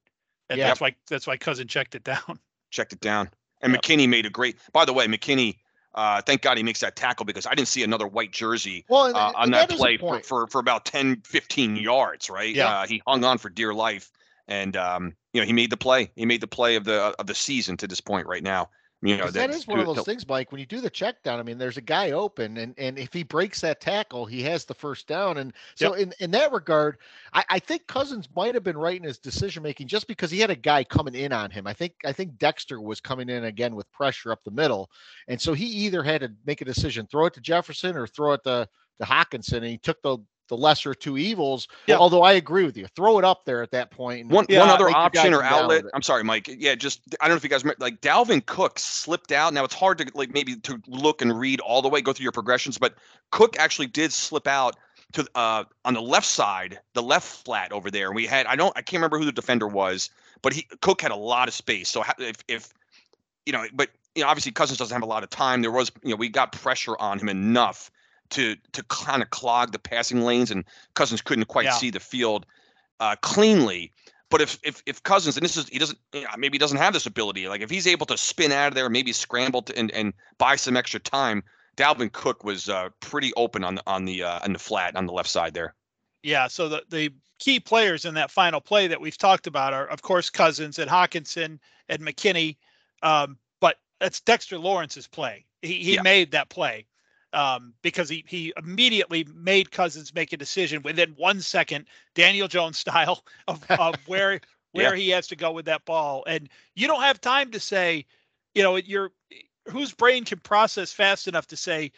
and 0.48 0.60
that's 0.60 0.80
why 0.80 0.94
that's 1.08 1.26
why 1.26 1.36
Cousin 1.36 1.66
checked 1.66 1.94
it 1.94 2.04
down. 2.04 2.38
Checked 2.70 2.92
it 2.92 3.00
down, 3.00 3.30
and 3.62 3.72
yep. 3.72 3.82
McKinney 3.82 4.08
made 4.08 4.26
a 4.26 4.30
great. 4.30 4.58
By 4.72 4.84
the 4.84 4.92
way, 4.92 5.06
McKinney. 5.06 5.58
Uh, 5.94 6.20
thank 6.22 6.42
God 6.42 6.56
he 6.56 6.62
makes 6.62 6.80
that 6.80 6.96
tackle 6.96 7.24
because 7.24 7.46
I 7.46 7.54
didn't 7.54 7.68
see 7.68 7.82
another 7.84 8.06
white 8.06 8.32
jersey 8.32 8.84
well, 8.88 9.06
and, 9.06 9.16
uh, 9.16 9.32
on 9.36 9.50
that, 9.52 9.68
that 9.68 9.78
play 9.78 9.96
for, 9.96 10.20
for, 10.20 10.46
for 10.48 10.58
about 10.58 10.84
10, 10.84 11.22
15 11.24 11.76
yards, 11.76 12.28
right? 12.28 12.54
Yeah. 12.54 12.80
Uh, 12.80 12.86
he 12.86 13.02
hung 13.06 13.24
on 13.24 13.38
for 13.38 13.48
dear 13.48 13.72
life. 13.72 14.10
And 14.46 14.76
um, 14.76 15.14
you 15.32 15.40
know, 15.40 15.46
he 15.46 15.52
made 15.52 15.70
the 15.70 15.76
play. 15.76 16.10
He 16.16 16.26
made 16.26 16.40
the 16.40 16.46
play 16.46 16.76
of 16.76 16.84
the 16.84 17.14
of 17.18 17.26
the 17.26 17.34
season 17.34 17.78
to 17.78 17.86
this 17.86 18.00
point 18.00 18.26
right 18.26 18.42
now. 18.42 18.68
You 19.04 19.18
know, 19.18 19.30
that 19.30 19.50
is 19.50 19.66
one 19.66 19.80
of 19.80 19.86
those 19.86 20.04
things, 20.06 20.26
Mike. 20.26 20.50
When 20.50 20.60
you 20.60 20.66
do 20.66 20.80
the 20.80 20.88
check 20.88 21.22
down, 21.22 21.38
I 21.38 21.42
mean, 21.42 21.58
there's 21.58 21.76
a 21.76 21.82
guy 21.82 22.12
open, 22.12 22.56
and 22.56 22.74
and 22.78 22.98
if 22.98 23.12
he 23.12 23.22
breaks 23.22 23.60
that 23.60 23.78
tackle, 23.78 24.24
he 24.24 24.42
has 24.44 24.64
the 24.64 24.72
first 24.72 25.06
down. 25.06 25.36
And 25.36 25.52
so, 25.74 25.94
yep. 25.94 26.06
in 26.06 26.14
in 26.20 26.30
that 26.30 26.52
regard, 26.52 26.96
I, 27.34 27.44
I 27.50 27.58
think 27.58 27.86
Cousins 27.86 28.30
might 28.34 28.54
have 28.54 28.64
been 28.64 28.78
right 28.78 28.96
in 28.96 29.02
his 29.02 29.18
decision 29.18 29.62
making, 29.62 29.88
just 29.88 30.08
because 30.08 30.30
he 30.30 30.40
had 30.40 30.48
a 30.48 30.56
guy 30.56 30.84
coming 30.84 31.14
in 31.14 31.34
on 31.34 31.50
him. 31.50 31.66
I 31.66 31.74
think 31.74 31.92
I 32.06 32.12
think 32.12 32.38
Dexter 32.38 32.80
was 32.80 32.98
coming 32.98 33.28
in 33.28 33.44
again 33.44 33.74
with 33.74 33.92
pressure 33.92 34.32
up 34.32 34.42
the 34.42 34.50
middle, 34.50 34.90
and 35.28 35.38
so 35.38 35.52
he 35.52 35.66
either 35.66 36.02
had 36.02 36.22
to 36.22 36.32
make 36.46 36.62
a 36.62 36.64
decision, 36.64 37.06
throw 37.06 37.26
it 37.26 37.34
to 37.34 37.42
Jefferson 37.42 37.96
or 37.96 38.06
throw 38.06 38.32
it 38.32 38.44
to 38.44 38.66
to 39.00 39.04
Hockenson, 39.04 39.58
and 39.58 39.66
he 39.66 39.78
took 39.78 40.00
the 40.00 40.16
the 40.48 40.56
lesser 40.56 40.94
two 40.94 41.18
evils. 41.18 41.68
Yeah. 41.86 41.96
Although 41.96 42.22
I 42.22 42.32
agree 42.32 42.64
with 42.64 42.76
you, 42.76 42.86
throw 42.94 43.18
it 43.18 43.24
up 43.24 43.44
there 43.44 43.62
at 43.62 43.70
that 43.72 43.90
point. 43.90 44.28
One 44.28 44.46
yeah, 44.48 44.60
one 44.60 44.68
other 44.68 44.90
option 44.90 45.34
or 45.34 45.42
outlet. 45.42 45.84
I'm 45.94 46.02
sorry, 46.02 46.24
Mike. 46.24 46.48
Yeah, 46.48 46.74
just 46.74 47.00
I 47.20 47.26
don't 47.26 47.34
know 47.34 47.36
if 47.36 47.44
you 47.44 47.50
guys 47.50 47.64
remember, 47.64 47.82
like 47.82 48.00
Dalvin 48.00 48.44
Cook 48.44 48.78
slipped 48.78 49.32
out. 49.32 49.54
Now 49.54 49.64
it's 49.64 49.74
hard 49.74 49.98
to 49.98 50.10
like 50.14 50.32
maybe 50.32 50.56
to 50.56 50.80
look 50.86 51.22
and 51.22 51.38
read 51.38 51.60
all 51.60 51.82
the 51.82 51.88
way, 51.88 52.00
go 52.00 52.12
through 52.12 52.24
your 52.24 52.32
progressions, 52.32 52.78
but 52.78 52.94
Cook 53.30 53.58
actually 53.58 53.86
did 53.86 54.12
slip 54.12 54.46
out 54.46 54.76
to 55.12 55.26
uh 55.34 55.64
on 55.84 55.94
the 55.94 56.02
left 56.02 56.26
side, 56.26 56.78
the 56.94 57.02
left 57.02 57.44
flat 57.44 57.72
over 57.72 57.90
there. 57.90 58.08
And 58.08 58.16
we 58.16 58.26
had 58.26 58.46
I 58.46 58.56
don't 58.56 58.76
I 58.76 58.82
can't 58.82 59.00
remember 59.00 59.18
who 59.18 59.24
the 59.24 59.32
defender 59.32 59.68
was, 59.68 60.10
but 60.42 60.52
he 60.52 60.66
Cook 60.80 61.00
had 61.00 61.10
a 61.10 61.16
lot 61.16 61.48
of 61.48 61.54
space. 61.54 61.88
So 61.88 62.04
if 62.18 62.36
if 62.48 62.72
you 63.46 63.52
know, 63.52 63.64
but 63.74 63.90
you 64.14 64.22
know, 64.22 64.28
obviously 64.28 64.52
Cousins 64.52 64.78
doesn't 64.78 64.94
have 64.94 65.02
a 65.02 65.06
lot 65.06 65.22
of 65.22 65.30
time. 65.30 65.62
There 65.62 65.72
was, 65.72 65.90
you 66.02 66.10
know, 66.10 66.16
we 66.16 66.28
got 66.28 66.52
pressure 66.52 66.96
on 66.98 67.18
him 67.18 67.28
enough 67.28 67.90
to 68.30 68.56
to 68.72 68.82
kind 68.84 69.22
of 69.22 69.30
clog 69.30 69.72
the 69.72 69.78
passing 69.78 70.22
lanes, 70.22 70.50
and 70.50 70.64
Cousins 70.94 71.22
couldn't 71.22 71.46
quite 71.46 71.66
yeah. 71.66 71.72
see 71.72 71.90
the 71.90 72.00
field 72.00 72.46
uh, 73.00 73.16
cleanly. 73.22 73.92
But 74.30 74.40
if 74.40 74.58
if 74.62 74.82
if 74.86 75.02
Cousins 75.02 75.36
and 75.36 75.44
this 75.44 75.56
is 75.56 75.68
he 75.68 75.78
doesn't 75.78 75.98
maybe 76.36 76.56
he 76.56 76.58
doesn't 76.58 76.78
have 76.78 76.92
this 76.92 77.06
ability, 77.06 77.48
like 77.48 77.60
if 77.60 77.70
he's 77.70 77.86
able 77.86 78.06
to 78.06 78.16
spin 78.16 78.52
out 78.52 78.68
of 78.68 78.74
there, 78.74 78.88
maybe 78.88 79.12
scramble 79.12 79.62
to, 79.62 79.78
and 79.78 79.90
and 79.92 80.12
buy 80.38 80.56
some 80.56 80.76
extra 80.76 81.00
time. 81.00 81.42
Dalvin 81.76 82.12
Cook 82.12 82.44
was 82.44 82.68
uh, 82.68 82.90
pretty 83.00 83.32
open 83.36 83.64
on 83.64 83.76
the 83.76 83.82
on 83.86 84.04
the 84.04 84.22
uh, 84.22 84.40
on 84.42 84.52
the 84.52 84.58
flat 84.58 84.96
on 84.96 85.06
the 85.06 85.12
left 85.12 85.28
side 85.28 85.54
there. 85.54 85.74
Yeah, 86.22 86.48
so 86.48 86.68
the 86.68 86.82
the 86.88 87.12
key 87.38 87.60
players 87.60 88.04
in 88.04 88.14
that 88.14 88.30
final 88.30 88.60
play 88.60 88.86
that 88.86 89.00
we've 89.00 89.18
talked 89.18 89.46
about 89.46 89.72
are 89.72 89.86
of 89.86 90.02
course 90.02 90.30
Cousins 90.30 90.78
and 90.78 90.90
Hockenson 90.90 91.58
and 91.88 92.02
McKinney, 92.02 92.56
um, 93.02 93.36
but 93.60 93.76
that's 94.00 94.20
Dexter 94.20 94.58
Lawrence's 94.58 95.06
play. 95.06 95.44
He 95.62 95.74
he 95.74 95.94
yeah. 95.94 96.02
made 96.02 96.30
that 96.30 96.48
play 96.48 96.86
um, 97.34 97.74
because 97.82 98.08
he 98.08 98.24
he 98.26 98.52
immediately 98.56 99.26
made 99.34 99.70
Cousins 99.70 100.14
make 100.14 100.32
a 100.32 100.36
decision 100.36 100.82
within 100.82 101.10
one 101.16 101.40
second, 101.40 101.86
Daniel 102.14 102.48
Jones 102.48 102.78
style 102.84 103.24
of, 103.48 103.62
of 103.70 103.96
where 104.06 104.40
where 104.72 104.94
yeah. 104.94 105.02
he 105.02 105.10
has 105.10 105.28
to 105.28 105.36
go 105.36 105.52
with 105.52 105.66
that 105.66 105.84
ball, 105.84 106.24
and 106.26 106.48
you 106.74 106.86
don't 106.86 107.02
have 107.02 107.20
time 107.20 107.50
to 107.52 107.60
say, 107.60 108.06
you 108.54 108.62
know, 108.62 108.76
you're 108.76 109.10
whose 109.68 109.92
brain 109.92 110.24
can 110.24 110.38
process 110.40 110.92
fast 110.92 111.28
enough 111.28 111.46
to 111.48 111.56
say. 111.56 111.92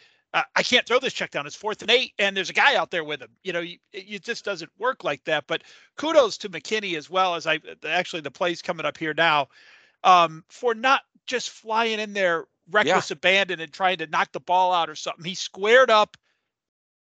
I 0.55 0.61
can't 0.61 0.85
throw 0.85 0.99
this 0.99 1.13
check 1.13 1.31
down. 1.31 1.47
It's 1.47 1.55
fourth 1.55 1.81
and 1.81 1.89
eight, 1.89 2.13
and 2.19 2.37
there's 2.37 2.51
a 2.51 2.53
guy 2.53 2.75
out 2.75 2.91
there 2.91 3.03
with 3.03 3.21
him. 3.21 3.29
You 3.43 3.53
know, 3.53 3.61
you, 3.61 3.77
it 3.91 4.23
just 4.23 4.45
doesn't 4.45 4.69
work 4.77 5.03
like 5.03 5.23
that. 5.23 5.45
But 5.47 5.63
kudos 5.95 6.37
to 6.39 6.49
McKinney 6.49 6.95
as 6.95 7.09
well 7.09 7.33
as 7.33 7.47
I 7.47 7.59
actually 7.87 8.21
the 8.21 8.29
plays 8.29 8.61
coming 8.61 8.85
up 8.85 8.99
here 8.99 9.15
now 9.15 9.47
um, 10.03 10.43
for 10.49 10.75
not 10.75 11.01
just 11.25 11.49
flying 11.49 11.99
in 11.99 12.13
there 12.13 12.45
reckless 12.71 13.09
yeah. 13.09 13.13
abandon 13.15 13.59
and 13.59 13.71
trying 13.71 13.97
to 13.97 14.07
knock 14.07 14.31
the 14.31 14.39
ball 14.39 14.73
out 14.73 14.89
or 14.89 14.95
something. 14.95 15.25
He 15.25 15.35
squared 15.35 15.89
up, 15.89 16.17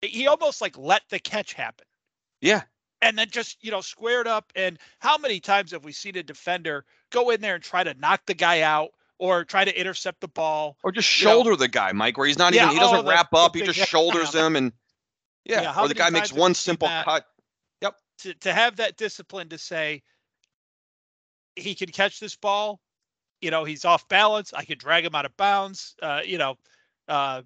he 0.00 0.26
almost 0.26 0.60
like 0.60 0.76
let 0.78 1.02
the 1.10 1.18
catch 1.18 1.52
happen. 1.52 1.86
Yeah. 2.40 2.62
And 3.00 3.18
then 3.18 3.28
just, 3.30 3.62
you 3.64 3.70
know, 3.70 3.80
squared 3.80 4.28
up. 4.28 4.52
And 4.54 4.78
how 5.00 5.18
many 5.18 5.40
times 5.40 5.72
have 5.72 5.84
we 5.84 5.92
seen 5.92 6.16
a 6.16 6.22
defender 6.22 6.84
go 7.10 7.30
in 7.30 7.40
there 7.40 7.54
and 7.56 7.64
try 7.64 7.82
to 7.82 7.94
knock 7.94 8.22
the 8.26 8.34
guy 8.34 8.60
out 8.60 8.90
or 9.18 9.44
try 9.44 9.64
to 9.64 9.80
intercept 9.80 10.20
the 10.20 10.28
ball? 10.28 10.76
Or 10.82 10.92
just 10.92 11.20
You 11.20 11.26
know- 11.26 11.32
shoulder 11.32 11.56
the 11.56 11.68
guy, 11.68 11.92
Mike, 11.92 12.16
where 12.16 12.26
he's 12.26 12.38
not 12.38 12.54
Yeah, 12.54 12.64
even 12.64 12.76
he 12.76 12.80
doesn't 12.80 13.06
oh, 13.06 13.08
wrap 13.08 13.34
up, 13.34 13.54
he 13.54 13.62
just 13.62 13.78
shoulders 13.88 14.34
him 14.34 14.56
and 14.56 14.72
yeah. 15.44 15.62
Yeah, 15.62 15.80
or 15.80 15.88
the 15.88 15.94
guy 15.94 16.10
makes 16.10 16.32
one 16.32 16.54
simple 16.54 16.88
cut. 16.88 17.26
To, 18.18 18.34
to 18.34 18.52
have 18.52 18.76
that 18.76 18.96
discipline 18.96 19.48
to 19.48 19.58
say 19.58 20.02
he 21.56 21.74
can 21.74 21.88
catch 21.88 22.20
this 22.20 22.36
ball, 22.36 22.80
you 23.42 23.50
know, 23.50 23.64
he's 23.64 23.84
off 23.84 24.08
balance. 24.08 24.54
I 24.54 24.64
could 24.64 24.78
drag 24.78 25.04
him 25.04 25.14
out 25.14 25.26
of 25.26 25.36
bounds. 25.36 25.94
Uh, 26.00 26.20
you 26.24 26.38
know, 26.38 26.56
uh, 27.08 27.42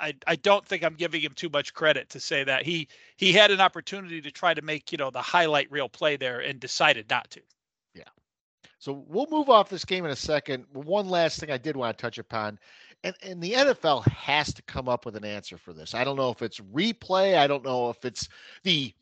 I 0.00 0.14
I 0.26 0.36
don't 0.36 0.66
think 0.66 0.82
I'm 0.82 0.94
giving 0.94 1.20
him 1.20 1.32
too 1.34 1.48
much 1.48 1.72
credit 1.74 2.10
to 2.10 2.20
say 2.20 2.44
that 2.44 2.64
he 2.64 2.88
he 3.16 3.32
had 3.32 3.50
an 3.50 3.60
opportunity 3.60 4.20
to 4.20 4.30
try 4.30 4.54
to 4.54 4.62
make 4.62 4.92
you 4.92 4.98
know 4.98 5.10
the 5.10 5.22
highlight 5.22 5.70
reel 5.70 5.88
play 5.88 6.16
there 6.16 6.40
and 6.40 6.60
decided 6.60 7.08
not 7.10 7.30
to. 7.30 7.40
Yeah. 7.94 8.04
So 8.78 9.04
we'll 9.08 9.28
move 9.30 9.48
off 9.48 9.68
this 9.68 9.84
game 9.84 10.04
in 10.04 10.10
a 10.10 10.16
second. 10.16 10.64
One 10.72 11.08
last 11.08 11.38
thing 11.40 11.50
I 11.50 11.58
did 11.58 11.76
want 11.76 11.96
to 11.96 12.02
touch 12.02 12.18
upon, 12.18 12.58
and, 13.02 13.14
and 13.22 13.42
the 13.42 13.52
NFL 13.52 14.06
has 14.08 14.52
to 14.54 14.62
come 14.62 14.88
up 14.88 15.06
with 15.06 15.16
an 15.16 15.24
answer 15.24 15.58
for 15.58 15.72
this. 15.72 15.94
I 15.94 16.04
don't 16.04 16.16
know 16.16 16.30
if 16.30 16.42
it's 16.42 16.60
replay. 16.60 17.36
I 17.36 17.46
don't 17.46 17.64
know 17.64 17.90
if 17.90 18.04
it's 18.04 18.28
the 18.62 18.92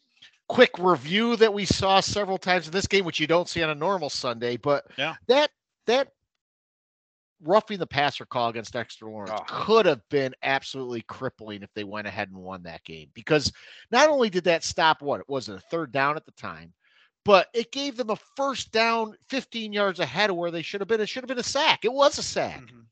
quick 0.48 0.72
review 0.78 1.36
that 1.36 1.54
we 1.54 1.64
saw 1.64 2.00
several 2.00 2.38
times 2.38 2.66
in 2.66 2.72
this 2.72 2.86
game, 2.86 3.04
which 3.04 3.20
you 3.20 3.26
don't 3.26 3.48
see 3.48 3.62
on 3.62 3.70
a 3.70 3.74
normal 3.74 4.10
Sunday. 4.10 4.56
But 4.56 4.86
Yeah. 4.98 5.14
that 5.28 5.50
that 5.86 6.08
roughing 7.44 7.78
the 7.78 7.86
passer 7.86 8.24
call 8.24 8.48
against 8.50 8.72
Dexter 8.72 9.06
Lawrence 9.06 9.32
Oh. 9.34 9.44
could 9.48 9.86
have 9.86 10.08
been 10.10 10.32
absolutely 10.42 11.02
crippling 11.02 11.62
if 11.62 11.72
they 11.74 11.82
went 11.84 12.06
ahead 12.06 12.28
and 12.28 12.38
won 12.38 12.62
that 12.62 12.84
game 12.84 13.10
because 13.14 13.52
not 13.90 14.08
only 14.08 14.30
did 14.30 14.44
that 14.44 14.62
stop 14.62 15.02
what 15.02 15.20
it 15.20 15.28
was 15.28 15.48
a 15.48 15.58
third 15.58 15.90
down 15.90 16.16
at 16.16 16.24
the 16.24 16.32
time 16.32 16.72
but 17.24 17.48
it 17.54 17.70
gave 17.72 17.96
them 17.96 18.10
a 18.10 18.16
first 18.36 18.70
down 18.72 19.16
15 19.28 19.72
yards 19.72 19.98
ahead 20.00 20.30
of 20.30 20.36
where 20.36 20.50
they 20.50 20.62
should 20.62 20.80
have 20.80 20.88
been. 20.88 21.00
It 21.00 21.08
should 21.08 21.22
have 21.22 21.28
been 21.28 21.38
a 21.38 21.42
sack. 21.44 21.84
It 21.84 21.92
was 21.92 22.18
a 22.18 22.22
sack. 22.22 22.62
Mhm. 22.62 22.86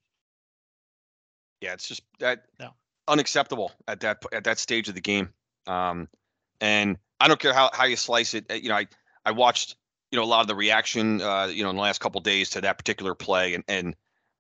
Yeah, 1.61 1.73
it's 1.73 1.89
just 1.89 2.03
that 2.21 2.47
No. 2.61 2.73
unacceptable 3.09 3.73
at 3.89 3.99
that 4.01 4.23
at 4.33 4.45
that 4.45 4.59
stage 4.61 4.89
of 4.89 4.95
the 4.95 5.01
game. 5.01 5.35
Um, 5.67 6.09
and 6.61 6.97
I 7.19 7.27
don't 7.27 7.41
care 7.41 7.53
how, 7.53 7.71
how 7.73 7.85
you 7.85 7.97
slice 7.97 8.35
it. 8.35 8.49
uh, 8.51 8.55
You 8.55 8.69
know, 8.69 8.77
I 8.77 8.87
I 9.27 9.33
watched 9.33 9.75
you 10.11 10.19
know 10.19 10.25
a 10.25 10.27
lot 10.27 10.41
of 10.41 10.47
the 10.47 10.55
reaction 10.55 11.21
uh, 11.21 11.47
you 11.47 11.63
know 11.63 11.71
in 11.71 11.77
the 11.77 11.83
last 11.83 12.01
couple 12.01 12.21
days 12.21 12.51
to 12.51 12.61
that 12.61 12.79
particular 12.79 13.15
play, 13.15 13.55
and 13.55 13.65
and 13.69 13.97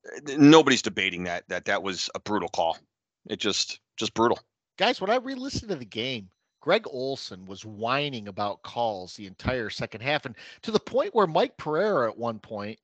uh, 0.06 0.34
nobody's 0.36 0.82
debating 0.82 1.24
that 1.24 1.44
that 1.48 1.64
that 1.66 1.82
was 1.82 2.10
a 2.14 2.20
brutal 2.20 2.48
call. 2.48 2.78
It 3.28 3.38
just 3.38 3.80
just 3.96 4.14
brutal. 4.14 4.38
Guys, 4.78 5.00
when 5.00 5.10
I 5.10 5.16
re-listened 5.16 5.68
to 5.70 5.76
the 5.76 5.84
game, 5.84 6.30
Greg 6.60 6.86
Olsen 6.86 7.44
was 7.44 7.64
whining 7.64 8.28
about 8.28 8.62
calls 8.62 9.14
the 9.14 9.26
entire 9.26 9.70
second 9.70 10.00
half, 10.00 10.24
and 10.24 10.34
to 10.62 10.70
the 10.70 10.80
point 10.80 11.14
where 11.14 11.26
Mike 11.26 11.56
Pereira 11.56 12.08
at 12.08 12.18
one 12.18 12.38
point 12.38 12.78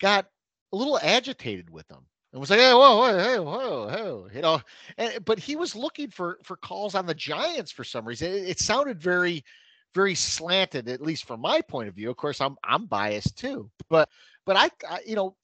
got 0.00 0.26
a 0.72 0.76
little 0.76 0.98
agitated 1.02 1.68
with 1.70 1.90
him 1.90 2.04
and 2.32 2.40
was 2.40 2.50
like, 2.50 2.60
"Hey, 2.60 2.72
whoa, 2.72 2.96
whoa, 2.96 3.42
whoa, 3.42 3.88
whoa," 3.88 4.28
you 4.32 4.40
know. 4.40 4.60
And, 4.98 5.24
but 5.24 5.38
he 5.38 5.56
was 5.56 5.74
looking 5.74 6.10
for 6.10 6.38
for 6.42 6.56
calls 6.56 6.94
on 6.94 7.06
the 7.06 7.14
Giants 7.14 7.72
for 7.72 7.84
some 7.84 8.06
reason. 8.06 8.32
It, 8.32 8.50
it 8.50 8.60
sounded 8.60 9.00
very, 9.00 9.44
very 9.94 10.14
slanted, 10.14 10.88
at 10.88 11.00
least 11.00 11.26
from 11.26 11.40
my 11.40 11.60
point 11.60 11.88
of 11.88 11.94
view. 11.94 12.10
Of 12.10 12.16
course, 12.16 12.40
I'm 12.40 12.56
I'm 12.64 12.86
biased 12.86 13.36
too, 13.36 13.70
but 13.88 14.08
but 14.46 14.56
I, 14.56 14.70
I 14.88 15.00
you 15.06 15.16
know, 15.16 15.36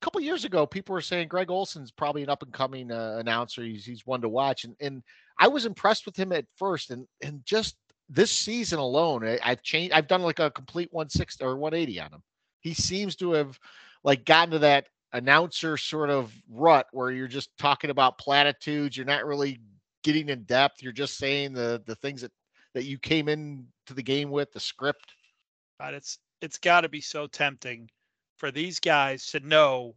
a 0.00 0.04
couple 0.04 0.20
years 0.20 0.44
ago, 0.44 0.66
people 0.66 0.92
were 0.92 1.00
saying 1.00 1.28
Greg 1.28 1.50
Olsen's 1.50 1.90
probably 1.90 2.22
an 2.22 2.30
up 2.30 2.42
and 2.42 2.52
coming 2.52 2.90
uh, 2.90 3.16
announcer. 3.18 3.62
He's 3.62 3.84
he's 3.84 4.06
one 4.06 4.20
to 4.20 4.28
watch, 4.28 4.64
and 4.64 4.76
and 4.80 5.02
I 5.38 5.48
was 5.48 5.66
impressed 5.66 6.06
with 6.06 6.16
him 6.16 6.32
at 6.32 6.46
first, 6.56 6.90
and 6.90 7.06
and 7.22 7.44
just 7.44 7.76
this 8.08 8.30
season 8.30 8.78
alone, 8.78 9.26
I, 9.26 9.38
I've 9.42 9.62
changed. 9.62 9.92
I've 9.92 10.08
done 10.08 10.22
like 10.22 10.38
a 10.38 10.50
complete 10.50 10.88
160 10.92 11.44
or 11.44 11.56
180 11.56 12.00
on 12.00 12.12
him. 12.12 12.22
He 12.60 12.74
seems 12.74 13.16
to 13.16 13.32
have 13.32 13.58
like 14.04 14.24
gotten 14.24 14.52
to 14.52 14.58
that 14.60 14.86
announcer 15.12 15.76
sort 15.76 16.10
of 16.10 16.32
rut 16.50 16.86
where 16.92 17.10
you're 17.10 17.28
just 17.28 17.50
talking 17.58 17.90
about 17.90 18.18
platitudes. 18.18 18.96
You're 18.96 19.06
not 19.06 19.26
really 19.26 19.60
getting 20.04 20.28
in 20.28 20.44
depth. 20.44 20.82
You're 20.82 20.92
just 20.92 21.18
saying 21.18 21.52
the 21.52 21.82
the 21.86 21.96
things 21.96 22.22
that 22.22 22.32
that 22.74 22.84
you 22.84 22.98
came 22.98 23.28
in 23.28 23.66
to 23.86 23.94
the 23.94 24.02
game 24.02 24.30
with, 24.30 24.52
the 24.52 24.60
script. 24.60 25.12
God, 25.80 25.94
it's 25.94 26.18
it's 26.40 26.58
got 26.58 26.82
to 26.82 26.88
be 26.88 27.00
so 27.00 27.26
tempting 27.26 27.90
for 28.36 28.50
these 28.50 28.80
guys 28.80 29.26
to 29.26 29.40
know 29.40 29.94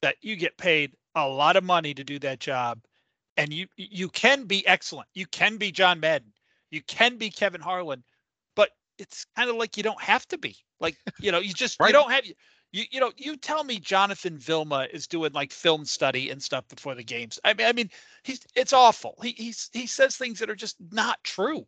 that 0.00 0.16
you 0.20 0.36
get 0.36 0.56
paid 0.56 0.92
a 1.14 1.28
lot 1.28 1.56
of 1.56 1.64
money 1.64 1.94
to 1.94 2.04
do 2.04 2.18
that 2.20 2.40
job, 2.40 2.80
and 3.36 3.52
you 3.52 3.66
you 3.76 4.08
can 4.08 4.44
be 4.44 4.66
excellent. 4.66 5.08
You 5.14 5.26
can 5.26 5.56
be 5.56 5.70
John 5.70 6.00
Madden. 6.00 6.32
You 6.70 6.82
can 6.82 7.16
be 7.16 7.30
Kevin 7.30 7.60
Harlan, 7.60 8.02
but 8.56 8.70
it's 8.98 9.26
kind 9.36 9.50
of 9.50 9.56
like 9.56 9.76
you 9.76 9.82
don't 9.82 10.00
have 10.00 10.26
to 10.28 10.38
be. 10.38 10.56
Like 10.80 10.96
you 11.20 11.32
know, 11.32 11.38
you 11.38 11.52
just 11.52 11.78
you 11.80 11.92
don't 11.92 12.10
have 12.10 12.26
you. 12.26 12.34
you 12.72 12.84
you 12.90 13.00
know 13.00 13.12
you 13.16 13.36
tell 13.36 13.64
me 13.64 13.78
Jonathan 13.78 14.38
Vilma 14.38 14.88
is 14.92 15.06
doing 15.06 15.32
like 15.32 15.52
film 15.52 15.84
study 15.84 16.30
and 16.30 16.42
stuff 16.42 16.66
before 16.68 16.94
the 16.94 17.04
games. 17.04 17.38
I 17.44 17.54
mean, 17.54 17.66
I 17.66 17.72
mean 17.72 17.90
he's 18.24 18.40
it's 18.54 18.72
awful. 18.72 19.18
He 19.22 19.30
he's 19.32 19.70
he 19.72 19.86
says 19.86 20.16
things 20.16 20.38
that 20.38 20.50
are 20.50 20.56
just 20.56 20.76
not 20.90 21.22
true. 21.24 21.66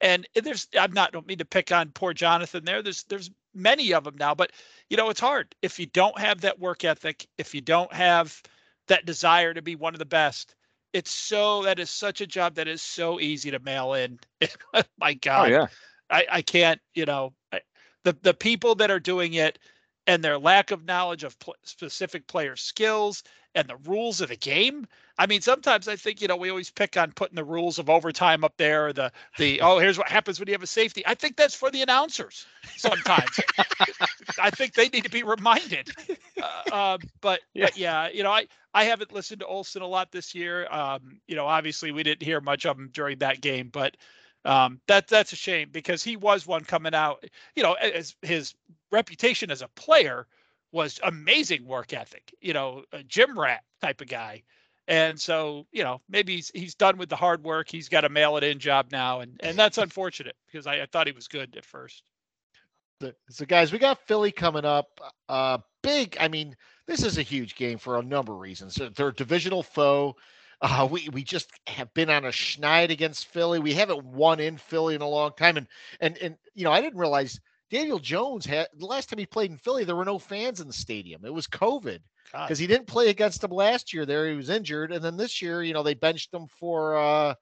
And 0.00 0.26
there's 0.34 0.68
I'm 0.78 0.92
not 0.92 1.12
don't 1.12 1.26
mean 1.26 1.38
to 1.38 1.44
pick 1.44 1.72
on 1.72 1.90
poor 1.90 2.12
Jonathan 2.12 2.64
there. 2.64 2.82
There's 2.82 3.04
there's 3.04 3.30
many 3.54 3.94
of 3.94 4.04
them 4.04 4.16
now, 4.18 4.34
but 4.34 4.52
you 4.90 4.96
know 4.96 5.10
it's 5.10 5.20
hard 5.20 5.54
if 5.62 5.78
you 5.78 5.86
don't 5.86 6.18
have 6.18 6.40
that 6.42 6.58
work 6.58 6.84
ethic, 6.84 7.26
if 7.38 7.54
you 7.54 7.60
don't 7.60 7.92
have 7.92 8.40
that 8.88 9.06
desire 9.06 9.54
to 9.54 9.62
be 9.62 9.76
one 9.76 9.94
of 9.94 9.98
the 9.98 10.04
best. 10.04 10.54
It's 10.92 11.12
so 11.12 11.62
that 11.64 11.80
is 11.80 11.90
such 11.90 12.20
a 12.20 12.26
job 12.26 12.54
that 12.54 12.68
is 12.68 12.80
so 12.80 13.18
easy 13.18 13.50
to 13.50 13.58
mail 13.58 13.94
in. 13.94 14.20
My 14.98 15.12
oh, 15.12 15.14
God, 15.20 15.48
Oh 15.48 15.50
yeah. 15.50 15.66
I, 16.10 16.26
I 16.30 16.42
can't, 16.42 16.80
you 16.94 17.04
know, 17.04 17.32
I, 17.52 17.60
the 18.04 18.16
the 18.22 18.34
people 18.34 18.74
that 18.76 18.90
are 18.90 19.00
doing 19.00 19.34
it 19.34 19.58
and 20.06 20.22
their 20.22 20.38
lack 20.38 20.70
of 20.70 20.84
knowledge 20.84 21.24
of 21.24 21.38
pl- 21.38 21.56
specific 21.64 22.26
player 22.26 22.56
skills 22.56 23.22
and 23.54 23.68
the 23.68 23.76
rules 23.84 24.20
of 24.20 24.28
the 24.28 24.36
game. 24.36 24.86
I 25.18 25.26
mean, 25.26 25.40
sometimes 25.42 25.86
I 25.88 25.96
think 25.96 26.20
you 26.20 26.28
know 26.28 26.36
we 26.36 26.50
always 26.50 26.70
pick 26.70 26.96
on 26.96 27.12
putting 27.12 27.36
the 27.36 27.44
rules 27.44 27.78
of 27.78 27.88
overtime 27.90 28.44
up 28.44 28.56
there. 28.56 28.88
Or 28.88 28.92
the 28.92 29.12
the 29.38 29.60
oh 29.62 29.78
here's 29.78 29.98
what 29.98 30.08
happens 30.08 30.38
when 30.38 30.48
you 30.48 30.54
have 30.54 30.62
a 30.62 30.66
safety. 30.66 31.02
I 31.06 31.14
think 31.14 31.36
that's 31.36 31.54
for 31.54 31.70
the 31.70 31.82
announcers. 31.82 32.46
Sometimes 32.76 33.40
I 34.40 34.50
think 34.50 34.74
they 34.74 34.88
need 34.88 35.04
to 35.04 35.10
be 35.10 35.22
reminded. 35.22 35.90
Uh, 36.40 36.62
um, 36.94 37.10
but 37.20 37.40
Yeah. 37.54 37.66
but 37.66 37.76
yeah, 37.76 38.08
you 38.12 38.22
know 38.22 38.30
I 38.32 38.46
I 38.74 38.84
haven't 38.84 39.12
listened 39.12 39.40
to 39.40 39.46
Olsen 39.46 39.82
a 39.82 39.86
lot 39.86 40.10
this 40.12 40.34
year. 40.34 40.66
Um, 40.70 41.20
you 41.26 41.36
know, 41.36 41.46
obviously 41.46 41.92
we 41.92 42.02
didn't 42.02 42.22
hear 42.22 42.40
much 42.40 42.66
of 42.66 42.78
him 42.78 42.90
during 42.92 43.18
that 43.18 43.40
game, 43.40 43.68
but 43.72 43.96
um, 44.44 44.80
that 44.88 45.08
that's 45.08 45.32
a 45.32 45.36
shame 45.36 45.70
because 45.72 46.02
he 46.02 46.16
was 46.16 46.46
one 46.46 46.64
coming 46.64 46.94
out. 46.94 47.24
You 47.54 47.62
know, 47.62 47.74
as 47.74 48.16
his 48.22 48.54
reputation 48.90 49.50
as 49.50 49.62
a 49.62 49.68
player 49.68 50.26
was 50.74 50.98
amazing 51.04 51.64
work 51.64 51.92
ethic. 51.94 52.34
You 52.40 52.52
know, 52.52 52.82
a 52.92 53.02
gym 53.04 53.38
rat 53.38 53.62
type 53.80 54.00
of 54.00 54.08
guy. 54.08 54.42
And 54.88 55.18
so, 55.18 55.66
you 55.72 55.84
know, 55.84 56.02
maybe 56.10 56.34
he's 56.34 56.50
he's 56.52 56.74
done 56.74 56.98
with 56.98 57.08
the 57.08 57.16
hard 57.16 57.42
work. 57.44 57.70
He's 57.70 57.88
got 57.88 58.04
a 58.04 58.10
mail 58.10 58.36
it 58.36 58.42
in 58.42 58.58
job 58.58 58.88
now, 58.92 59.20
and 59.20 59.40
and 59.42 59.56
that's 59.56 59.78
unfortunate 59.86 60.36
because 60.46 60.66
I, 60.66 60.82
I 60.82 60.86
thought 60.86 61.06
he 61.06 61.12
was 61.12 61.28
good 61.28 61.56
at 61.56 61.64
first. 61.64 62.02
So- 63.30 63.46
guys, 63.46 63.72
we 63.72 63.78
got 63.78 64.00
Philly 64.06 64.32
coming 64.32 64.64
up. 64.64 65.00
Uh, 65.28 65.58
big. 65.82 66.16
I 66.20 66.28
mean, 66.28 66.56
this 66.86 67.04
is 67.04 67.18
a 67.18 67.22
huge 67.22 67.54
game 67.54 67.78
for 67.78 67.98
a 67.98 68.02
number 68.02 68.32
of 68.32 68.40
reasons. 68.40 68.74
They're, 68.74 68.90
they're 68.90 69.08
a 69.08 69.14
divisional 69.14 69.62
foe. 69.62 70.16
Uh, 70.60 70.88
we 70.90 71.08
we 71.12 71.22
just 71.22 71.50
have 71.66 71.92
been 71.94 72.10
on 72.10 72.24
a 72.24 72.28
schneid 72.30 72.90
against 72.90 73.26
Philly. 73.26 73.60
We 73.60 73.74
haven't 73.74 74.04
won 74.04 74.40
in 74.40 74.58
Philly 74.58 74.94
in 74.96 75.02
a 75.02 75.08
long 75.08 75.32
time, 75.36 75.56
and 75.56 75.66
and 76.00 76.18
and 76.18 76.36
you 76.54 76.64
know, 76.64 76.72
I 76.72 76.80
didn't 76.80 76.98
realize 76.98 77.40
Daniel 77.74 77.98
Jones 77.98 78.46
had 78.46 78.68
the 78.74 78.86
last 78.86 79.08
time 79.08 79.18
he 79.18 79.26
played 79.26 79.50
in 79.50 79.58
Philly, 79.58 79.82
there 79.82 79.96
were 79.96 80.04
no 80.04 80.18
fans 80.18 80.60
in 80.60 80.68
the 80.68 80.72
stadium. 80.72 81.24
It 81.24 81.34
was 81.34 81.48
COVID 81.48 81.98
because 82.46 82.58
he 82.58 82.68
didn't 82.68 82.86
play 82.86 83.08
against 83.08 83.40
them 83.40 83.50
last 83.50 83.92
year. 83.92 84.06
There, 84.06 84.30
he 84.30 84.36
was 84.36 84.48
injured, 84.48 84.92
and 84.92 85.04
then 85.04 85.16
this 85.16 85.42
year, 85.42 85.60
you 85.64 85.74
know, 85.74 85.82
they 85.82 85.94
benched 85.94 86.32
him 86.32 86.46
for 86.46 86.96
uh, 86.96 87.34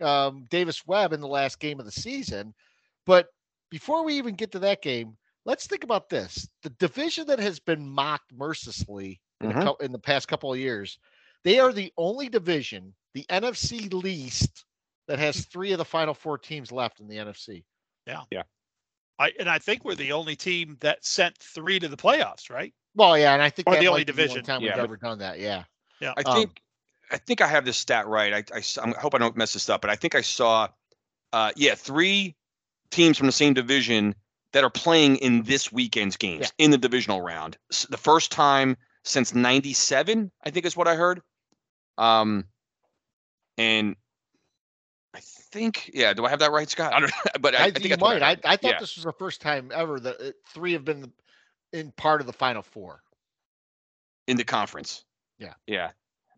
um, 0.00 0.46
Davis 0.50 0.84
Webb 0.84 1.12
in 1.12 1.20
the 1.20 1.28
last 1.28 1.60
game 1.60 1.78
of 1.78 1.86
the 1.86 1.92
season. 1.92 2.54
But 3.06 3.28
before 3.70 4.04
we 4.04 4.14
even 4.14 4.34
get 4.34 4.50
to 4.52 4.58
that 4.60 4.82
game, 4.82 5.16
let's 5.44 5.68
think 5.68 5.84
about 5.84 6.08
this: 6.08 6.48
the 6.64 6.70
division 6.70 7.28
that 7.28 7.38
has 7.38 7.60
been 7.60 7.88
mocked 7.88 8.32
mercilessly 8.32 9.20
in, 9.40 9.50
the, 9.50 9.54
Mhm. 9.54 9.62
cou- 9.62 9.84
in 9.84 9.92
the 9.92 9.98
past 10.00 10.26
couple 10.26 10.52
of 10.52 10.58
years. 10.58 10.98
They 11.44 11.60
are 11.60 11.72
the 11.72 11.92
only 11.96 12.28
division, 12.28 12.96
the 13.14 13.26
NFC 13.28 13.88
least, 13.92 14.64
that 15.06 15.20
has 15.20 15.46
three 15.46 15.70
of 15.70 15.78
the 15.78 15.84
final 15.84 16.14
four 16.14 16.36
teams 16.36 16.72
left 16.72 16.98
in 16.98 17.06
the 17.06 17.18
NFC. 17.18 17.64
I 19.22 19.32
and 19.38 19.48
I 19.48 19.58
think 19.58 19.84
we're 19.84 19.94
the 19.94 20.12
only 20.12 20.36
team 20.36 20.76
that 20.80 21.04
sent 21.04 21.38
three 21.38 21.78
to 21.78 21.88
the 21.88 21.96
playoffs, 21.96 22.50
right? 22.50 22.74
Well, 22.94 23.16
yeah, 23.16 23.32
and 23.32 23.42
I 23.42 23.50
think 23.50 23.68
Or 23.68 23.74
that 23.74 23.80
the 23.80 23.88
only 23.88 24.00
be 24.04 24.12
the 24.12 24.12
division. 24.12 24.44
time 24.44 24.60
Yeah. 24.62 24.74
we've 24.74 24.84
ever 24.84 24.96
done 24.96 25.18
that. 25.18 25.38
Yeah. 25.38 25.64
Yeah. 26.00 26.12
I 26.16 26.22
Um, 26.22 26.36
think 26.36 26.60
I 27.10 27.18
think 27.18 27.40
I 27.40 27.46
have 27.46 27.64
this 27.64 27.76
stat 27.76 28.06
right. 28.06 28.32
I, 28.32 28.54
I 28.54 28.58
s- 28.58 28.78
I'm- 28.78 28.94
I 28.96 29.00
hope 29.00 29.14
I 29.14 29.18
don't 29.18 29.36
mess 29.36 29.52
this 29.52 29.68
up, 29.68 29.80
but 29.82 29.90
I 29.90 29.96
think 29.96 30.14
I 30.14 30.22
saw, 30.22 30.68
uh, 31.32 31.52
yeah, 31.56 31.74
three 31.74 32.34
teams 32.90 33.16
from 33.18 33.26
the 33.26 33.32
same 33.32 33.54
division 33.54 34.14
that 34.52 34.64
are 34.64 34.70
playing 34.70 35.16
in 35.16 35.42
this 35.44 35.70
weekend's 35.72 36.16
games 36.16 36.52
in 36.58 36.70
the 36.70 36.78
divisional 36.78 37.20
round. 37.20 37.56
The 37.90 37.96
first 37.98 38.32
time 38.32 38.76
since 39.04 39.34
'97, 39.34 40.30
I 40.44 40.50
think 40.50 40.66
is 40.66 40.76
what 40.76 40.88
I 40.88 40.94
heard. 40.96 41.22
Um, 41.98 42.46
and 43.58 43.94
I 43.94 43.96
think, 45.52 45.90
yeah. 45.94 46.12
Do 46.14 46.24
I 46.24 46.30
have 46.30 46.40
that 46.40 46.50
right, 46.52 46.68
Scott? 46.68 46.92
I 46.94 47.00
don't. 47.00 47.12
But 47.40 47.54
I, 47.54 47.58
I, 47.58 47.64
I 47.66 47.70
think 47.70 47.88
you 47.88 47.96
might. 47.98 48.22
I. 48.22 48.36
I 48.44 48.56
thought 48.56 48.72
Yeah. 48.72 48.80
this 48.80 48.96
was 48.96 49.04
the 49.04 49.12
first 49.12 49.40
time 49.40 49.70
ever 49.74 50.00
that 50.00 50.20
uh, 50.20 50.30
three 50.54 50.72
have 50.72 50.84
been 50.84 51.12
in 51.72 51.92
part 51.92 52.20
of 52.20 52.26
the 52.26 52.32
final 52.32 52.62
four. 52.62 53.02
in 54.26 54.36
the 54.36 54.44
conference. 54.44 55.04
Yeah. 55.38 55.54
Yeah. 55.66 55.90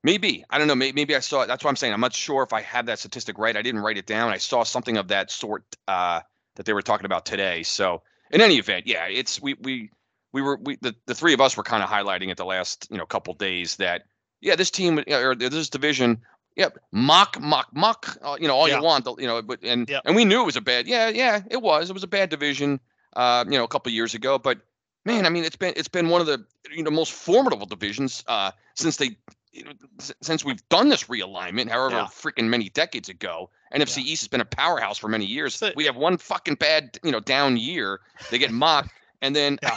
Maybe. 0.02 0.44
I 0.50 0.58
don't 0.58 0.66
know. 0.68 0.74
Maybe, 0.74 0.92
maybe 0.94 1.16
I 1.16 1.20
saw 1.20 1.42
it. 1.42 1.46
That's 1.48 1.64
what 1.64 1.70
I'm 1.70 1.76
saying. 1.76 1.92
I'm 1.92 2.00
not 2.00 2.12
sure 2.14 2.42
if 2.42 2.52
I 2.52 2.60
have 2.62 2.86
that 2.86 2.98
statistic 2.98 3.38
right. 3.38 3.56
I 3.56 3.62
didn't 3.62 3.80
write 3.80 3.98
it 3.98 4.06
down. 4.06 4.30
I 4.32 4.38
saw 4.38 4.62
something 4.62 4.96
of 4.96 5.08
that 5.08 5.30
sort 5.30 5.64
uh, 5.88 6.20
that 6.56 6.66
they 6.66 6.72
were 6.72 6.82
talking 6.82 7.06
about 7.06 7.24
today. 7.26 7.62
So 7.62 8.02
in 8.30 8.40
any 8.40 8.56
event, 8.58 8.86
yeah, 8.86 9.06
it's 9.06 9.40
we 9.40 9.54
we 9.54 9.90
we 10.32 10.42
were 10.42 10.58
we 10.62 10.76
the, 10.80 10.94
the 11.06 11.14
three 11.14 11.32
of 11.34 11.40
us 11.40 11.56
were 11.56 11.62
kind 11.62 11.82
of 11.82 11.88
highlighting 11.88 12.30
it 12.30 12.36
the 12.36 12.44
last 12.44 12.88
you 12.90 12.98
know 12.98 13.06
couple 13.06 13.34
days 13.34 13.76
that 13.76 14.02
yeah 14.40 14.56
this 14.56 14.70
team 14.70 14.98
uh, 14.98 15.02
or 15.16 15.34
this 15.34 15.70
division 15.70 16.22
Yep, 16.56 16.78
mock, 16.92 17.40
mock, 17.40 17.68
mock. 17.74 18.16
Uh, 18.22 18.36
you 18.40 18.46
know 18.46 18.54
all 18.54 18.68
Yeah. 18.68 18.76
you 18.78 18.82
want, 18.84 19.06
you 19.18 19.26
know. 19.26 19.42
But 19.42 19.60
and 19.64 19.88
Yep. 19.88 20.02
and 20.04 20.14
we 20.16 20.24
knew 20.24 20.42
it 20.42 20.46
was 20.46 20.56
a 20.56 20.60
bad. 20.60 20.86
Yeah, 20.86 21.08
yeah, 21.08 21.42
it 21.50 21.60
was. 21.62 21.90
It 21.90 21.92
was 21.94 22.02
a 22.04 22.08
bad 22.08 22.30
division. 22.30 22.78
Uh, 23.16 23.44
you 23.48 23.56
know, 23.58 23.64
a 23.64 23.68
couple 23.68 23.90
years 23.92 24.14
ago. 24.14 24.38
But 24.38 24.58
man, 25.04 25.26
I 25.26 25.30
mean, 25.30 25.44
it's 25.44 25.56
been 25.56 25.74
it's 25.76 25.88
been 25.88 26.08
one 26.08 26.20
of 26.20 26.26
the 26.26 26.44
you 26.72 26.82
know 26.82 26.90
most 26.90 27.12
formidable 27.12 27.66
divisions 27.66 28.22
uh, 28.28 28.52
since 28.74 28.96
they 28.96 29.16
you 29.52 29.64
know, 29.64 29.72
s- 30.00 30.12
since 30.20 30.44
we've 30.44 30.68
done 30.68 30.88
this 30.88 31.04
realignment, 31.04 31.68
however 31.70 31.96
Yeah. 31.96 32.06
freaking 32.06 32.48
many 32.48 32.68
decades 32.70 33.08
ago. 33.08 33.50
NFC 33.72 33.98
East 34.02 34.22
has 34.22 34.28
been 34.28 34.40
a 34.40 34.44
powerhouse 34.44 34.98
for 34.98 35.08
many 35.08 35.24
years. 35.26 35.54
So- 35.56 35.72
we 35.76 35.84
have 35.86 35.96
one 35.96 36.18
fucking 36.18 36.56
bad 36.56 36.98
you 37.04 37.10
know 37.12 37.20
down 37.20 37.56
year. 37.56 38.00
They 38.30 38.38
get 38.38 38.50
mocked, 38.52 38.90
and 39.22 39.34
then. 39.34 39.58
Yeah. 39.62 39.76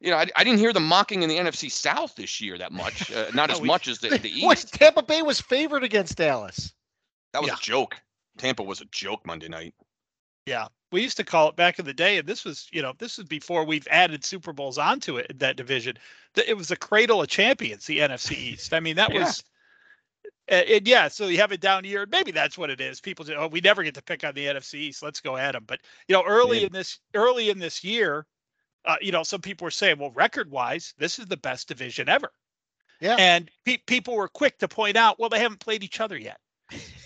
You 0.00 0.10
know, 0.10 0.16
I, 0.18 0.26
I 0.36 0.44
didn't 0.44 0.58
hear 0.58 0.72
them 0.72 0.86
mocking 0.86 1.22
in 1.22 1.28
the 1.28 1.36
NFC 1.38 1.70
South 1.70 2.14
this 2.16 2.40
year 2.40 2.58
that 2.58 2.72
much. 2.72 3.10
Uh, 3.10 3.26
not 3.34 3.48
No, 3.48 3.54
as 3.54 3.60
we- 3.60 3.66
much 3.66 3.88
as 3.88 3.98
the, 3.98 4.08
the 4.18 4.42
What, 4.44 4.58
East. 4.58 4.74
Tampa 4.74 5.02
Bay 5.02 5.22
was 5.22 5.40
favored 5.40 5.82
against 5.84 6.16
Dallas. 6.16 6.72
That 7.32 7.42
was 7.42 7.48
Yeah. 7.48 7.54
a 7.54 7.62
joke. 7.62 7.96
Tampa 8.38 8.62
was 8.62 8.80
a 8.80 8.84
joke 8.86 9.24
Monday 9.26 9.48
night. 9.48 9.74
Yeah. 10.46 10.68
We 10.92 11.02
used 11.02 11.16
to 11.16 11.24
call 11.24 11.48
it 11.48 11.56
back 11.56 11.78
in 11.78 11.84
the 11.84 11.92
day, 11.94 12.18
and 12.18 12.28
this 12.28 12.44
was, 12.44 12.68
you 12.72 12.80
know, 12.80 12.92
this 12.98 13.16
was 13.18 13.26
before 13.26 13.64
we've 13.64 13.88
added 13.90 14.24
Super 14.24 14.52
Bowls 14.52 14.78
onto 14.78 15.16
it, 15.16 15.26
in 15.30 15.38
that 15.38 15.56
division. 15.56 15.96
It 16.46 16.56
was 16.56 16.68
the 16.68 16.76
cradle 16.76 17.20
of 17.22 17.28
champions, 17.28 17.86
the 17.86 17.98
NFC 17.98 18.32
East. 18.36 18.72
I 18.72 18.78
mean, 18.80 18.94
that 18.96 19.12
Yeah. 19.12 19.24
was, 19.24 19.42
and 20.48 20.86
yeah, 20.86 21.08
so 21.08 21.26
you 21.26 21.38
have 21.38 21.50
a 21.50 21.56
down 21.58 21.84
year. 21.84 22.06
Maybe 22.08 22.30
that's 22.30 22.56
what 22.56 22.70
it 22.70 22.80
is. 22.80 23.00
People 23.00 23.24
say, 23.24 23.34
oh, 23.34 23.48
we 23.48 23.60
never 23.60 23.82
get 23.82 23.94
to 23.94 24.02
pick 24.02 24.22
on 24.22 24.34
the 24.34 24.46
NFC 24.46 24.74
East. 24.74 25.02
Let's 25.02 25.20
go 25.20 25.36
at 25.36 25.52
them. 25.52 25.64
But, 25.66 25.80
you 26.06 26.12
know, 26.12 26.22
early 26.24 26.60
Yeah. 26.60 26.66
in 26.66 26.72
this, 26.72 27.00
early 27.14 27.50
in 27.50 27.58
this 27.58 27.82
year, 27.82 28.24
uh, 28.86 28.96
you 29.00 29.12
know, 29.12 29.22
some 29.22 29.40
people 29.40 29.64
were 29.64 29.70
saying, 29.70 29.98
well, 29.98 30.12
record 30.12 30.50
wise, 30.50 30.94
this 30.98 31.18
is 31.18 31.26
the 31.26 31.36
best 31.36 31.68
division 31.68 32.08
ever. 32.08 32.32
Yeah. 33.00 33.16
And 33.18 33.50
pe- 33.64 33.78
people 33.78 34.14
were 34.14 34.28
quick 34.28 34.58
to 34.58 34.68
point 34.68 34.96
out, 34.96 35.18
well, 35.18 35.28
they 35.28 35.40
haven't 35.40 35.60
played 35.60 35.82
each 35.82 36.00
other 36.00 36.16
yet. 36.16 36.38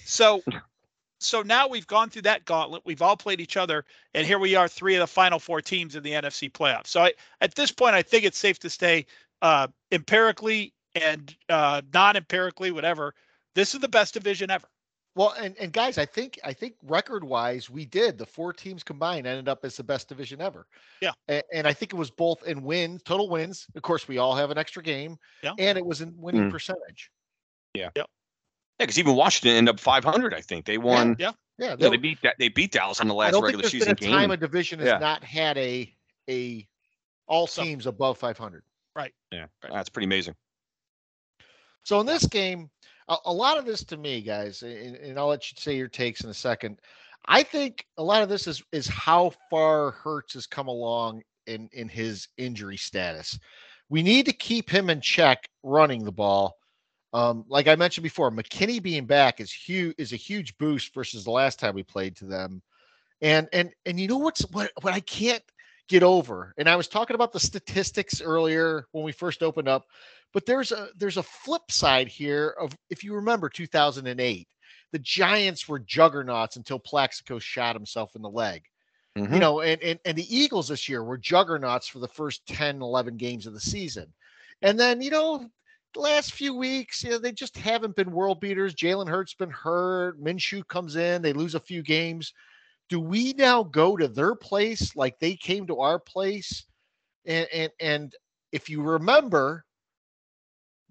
So, 0.05 0.43
so 1.18 1.43
now 1.43 1.68
we've 1.68 1.87
gone 1.87 2.11
through 2.11 2.22
that 2.22 2.45
gauntlet. 2.45 2.83
We've 2.85 3.03
all 3.03 3.16
played 3.16 3.41
each 3.41 3.57
other, 3.57 3.85
and 4.14 4.26
here 4.26 4.39
we 4.39 4.55
are, 4.55 4.68
three 4.68 4.95
of 4.95 5.01
the 5.01 5.07
final 5.07 5.39
four 5.39 5.61
teams 5.61 5.97
in 5.97 6.03
the 6.03 6.12
NFC 6.12 6.53
playoffs. 6.53 6.89
So 6.89 7.03
I, 7.03 7.14
at 7.41 7.55
this 7.55 7.72
point, 7.72 7.95
I 7.95 8.03
think 8.03 8.24
it's 8.24 8.39
safe 8.39 8.59
to 8.61 8.70
say, 8.70 9.07
uh, 9.43 9.68
empirically 9.91 10.74
and 10.95 11.35
uh, 11.49 11.81
non-empirically, 11.93 12.70
whatever. 12.70 13.14
This 13.55 13.74
is 13.74 13.81
the 13.81 13.89
best 13.89 14.14
division 14.14 14.51
ever. 14.51 14.68
Well, 15.21 15.35
and, 15.39 15.55
and 15.61 15.71
guys, 15.71 15.99
I 15.99 16.07
think 16.07 16.39
I 16.43 16.55
think 16.55 16.77
record 16.83 17.23
wise, 17.23 17.68
we 17.68 17.85
did. 17.85 18.16
The 18.16 18.25
four 18.25 18.55
teams 18.55 18.83
combined 18.83 19.27
ended 19.27 19.51
up 19.51 19.66
as 19.66 19.77
the 19.77 19.85
best 19.85 20.09
division 20.09 20.41
ever. 20.41 20.66
Yeah. 21.03 21.11
And, 21.29 21.43
and 21.53 21.66
I 21.66 21.75
think 21.75 21.93
it 21.93 21.97
was 21.97 22.11
both 22.11 22.43
in 22.47 22.62
wins, 22.62 23.03
total 23.03 23.29
wins. 23.29 23.66
Of 23.75 23.83
course, 23.83 24.09
we 24.09 24.16
all 24.16 24.35
have 24.35 24.51
an 24.51 24.57
extra 24.57 24.83
game, 24.83 25.18
Yeah. 25.43 25.53
and 25.59 25.77
it 25.77 25.85
was 25.85 26.01
in 26.01 26.14
winning 26.16 26.45
Mm. 26.49 26.51
percentage. 26.51 27.11
Yeah, 27.75 27.91
Yep. 27.97 28.07
Yeah, 28.79 28.87
because 28.87 28.99
even 28.99 29.14
Washington 29.14 29.59
ended 29.59 29.75
up 29.75 29.79
500. 29.81 30.33
I 30.33 30.41
think 30.41 30.64
they 30.64 30.79
won. 30.79 31.16
Yeah. 31.18 31.33
Yeah. 31.59 31.66
Yeah, 31.68 31.77
there- 31.77 31.91
they 31.91 31.99
beat 31.99 32.23
that. 32.23 32.37
They 32.39 32.49
beat 32.49 32.73
Dallas 32.73 32.99
on 33.03 33.07
the 33.09 33.12
I 33.14 33.18
last 33.18 33.33
don't 33.33 33.43
regular 33.45 33.61
there's 33.61 33.73
season 33.73 33.95
been 33.97 34.09
a 34.09 34.11
time 34.12 34.21
game. 34.23 34.31
a 34.31 34.37
division 34.39 34.79
has 34.79 34.89
Yeah. 34.89 34.99
not 35.01 35.23
had 35.23 35.59
a 35.59 35.95
a 36.31 36.66
all 37.27 37.47
So- 37.47 37.62
teams 37.62 37.85
above 37.85 38.16
500. 38.16 38.64
Right. 38.97 39.12
yeah, 39.31 39.49
that's 39.71 39.91
pretty 39.91 40.07
amazing. 40.07 40.35
So 41.85 42.01
in 42.01 42.07
this 42.07 42.25
game, 42.25 42.71
a, 43.11 43.16
a 43.26 43.32
lot 43.32 43.58
of 43.58 43.66
this 43.66 43.84
to 43.84 43.96
me, 43.96 44.22
guys, 44.22 44.62
and, 44.62 44.96
and 44.96 45.18
I'll 45.18 45.26
let 45.28 45.50
you 45.50 45.56
say 45.58 45.76
your 45.76 45.88
takes 45.88 46.22
in 46.22 46.30
a 46.30 46.34
second. 46.34 46.78
I 47.26 47.42
think 47.42 47.84
a 47.98 48.02
lot 48.02 48.22
of 48.22 48.28
this 48.30 48.46
is 48.46 48.62
is 48.72 48.86
how 48.86 49.32
far 49.50 49.90
Hurts 49.90 50.34
has 50.34 50.46
come 50.46 50.68
along 50.68 51.22
in 51.46 51.68
in 51.72 51.88
his 51.88 52.28
injury 52.38 52.78
status. 52.78 53.38
We 53.90 54.02
need 54.02 54.26
to 54.26 54.32
keep 54.32 54.70
him 54.70 54.88
in 54.88 55.00
check 55.00 55.48
running 55.62 56.04
the 56.04 56.12
ball. 56.12 56.54
Um, 57.12 57.44
like 57.48 57.66
I 57.66 57.74
mentioned 57.74 58.04
before, 58.04 58.30
McKinney 58.30 58.80
being 58.80 59.04
back 59.04 59.40
is 59.40 59.52
huge 59.52 59.94
is 59.98 60.12
a 60.12 60.16
huge 60.16 60.56
boost 60.58 60.94
versus 60.94 61.24
the 61.24 61.30
last 61.30 61.58
time 61.58 61.74
we 61.74 61.82
played 61.82 62.16
to 62.16 62.24
them. 62.24 62.62
And 63.20 63.48
and 63.52 63.70
and 63.84 64.00
you 64.00 64.08
know 64.08 64.18
what's 64.18 64.42
what 64.52 64.70
what 64.80 64.94
I 64.94 65.00
can't 65.00 65.42
get 65.91 66.05
over. 66.05 66.55
And 66.59 66.70
I 66.70 66.76
was 66.76 66.88
talking 66.88 67.16
about 67.16 67.32
the 67.34 67.41
statistics 67.41 68.22
earlier 68.22 68.86
when 68.93 69.05
we 69.05 69.12
first 69.12 69.43
opened 69.43 69.68
up, 69.68 69.86
but 70.32 70.47
there's 70.47 70.72
a 70.72 70.88
there's 70.97 71.18
a 71.18 71.24
flip 71.24 71.70
side 71.70 72.09
here 72.09 72.55
of 72.61 72.72
if 72.91 73.05
you 73.05 73.14
remember 73.16 73.51
2008, 73.51 74.49
the 74.93 75.01
Giants 75.01 75.68
were 75.68 75.80
juggernauts 75.80 76.57
until 76.57 76.80
Plaxico 76.80 77.38
shot 77.41 77.76
himself 77.76 78.16
in 78.16 78.22
the 78.22 78.30
leg. 78.30 78.64
Mhm. 79.18 79.32
You 79.34 79.41
know, 79.41 79.61
and, 79.61 79.82
and 79.82 80.01
and 80.07 80.16
the 80.18 80.36
Eagles 80.36 80.68
this 80.68 80.88
year 80.88 81.05
were 81.05 81.18
juggernauts 81.18 81.88
for 81.88 82.01
the 82.01 82.09
first 82.09 82.47
10, 82.47 82.82
11 82.82 83.18
games 83.18 83.47
of 83.47 83.55
the 83.55 83.61
season. 83.61 84.12
And 84.62 84.78
then, 84.78 85.03
you 85.03 85.11
know, 85.11 85.51
the 85.95 86.01
last 86.01 86.32
few 86.34 86.55
weeks, 86.55 87.03
you 87.05 87.11
know, 87.11 87.18
they 87.18 87.32
just 87.32 87.57
haven't 87.59 87.97
been 87.97 88.12
world 88.12 88.41
beaters. 88.41 88.74
Jalen 88.74 89.09
Hurts 89.09 89.34
been 89.34 89.51
hurt. 89.51 90.20
Minshew 90.22 90.66
comes 90.68 90.97
in, 90.97 91.22
they 91.22 91.32
lose 91.34 91.55
a 91.57 91.61
few 91.61 91.82
games. 91.82 92.32
Do 92.91 93.01
we 93.01 93.32
now 93.32 93.62
go 93.62 93.97
to 93.97 94.09
their 94.09 94.34
place 94.34 94.95
like 94.97 95.18
they 95.18 95.36
came 95.36 95.66
to 95.68 95.78
our 95.78 95.99
place? 95.99 96.66
And 97.24 97.49
and 97.53 97.72
and 97.80 98.16
if 98.53 98.68
you 98.68 98.82
remember, 98.82 99.64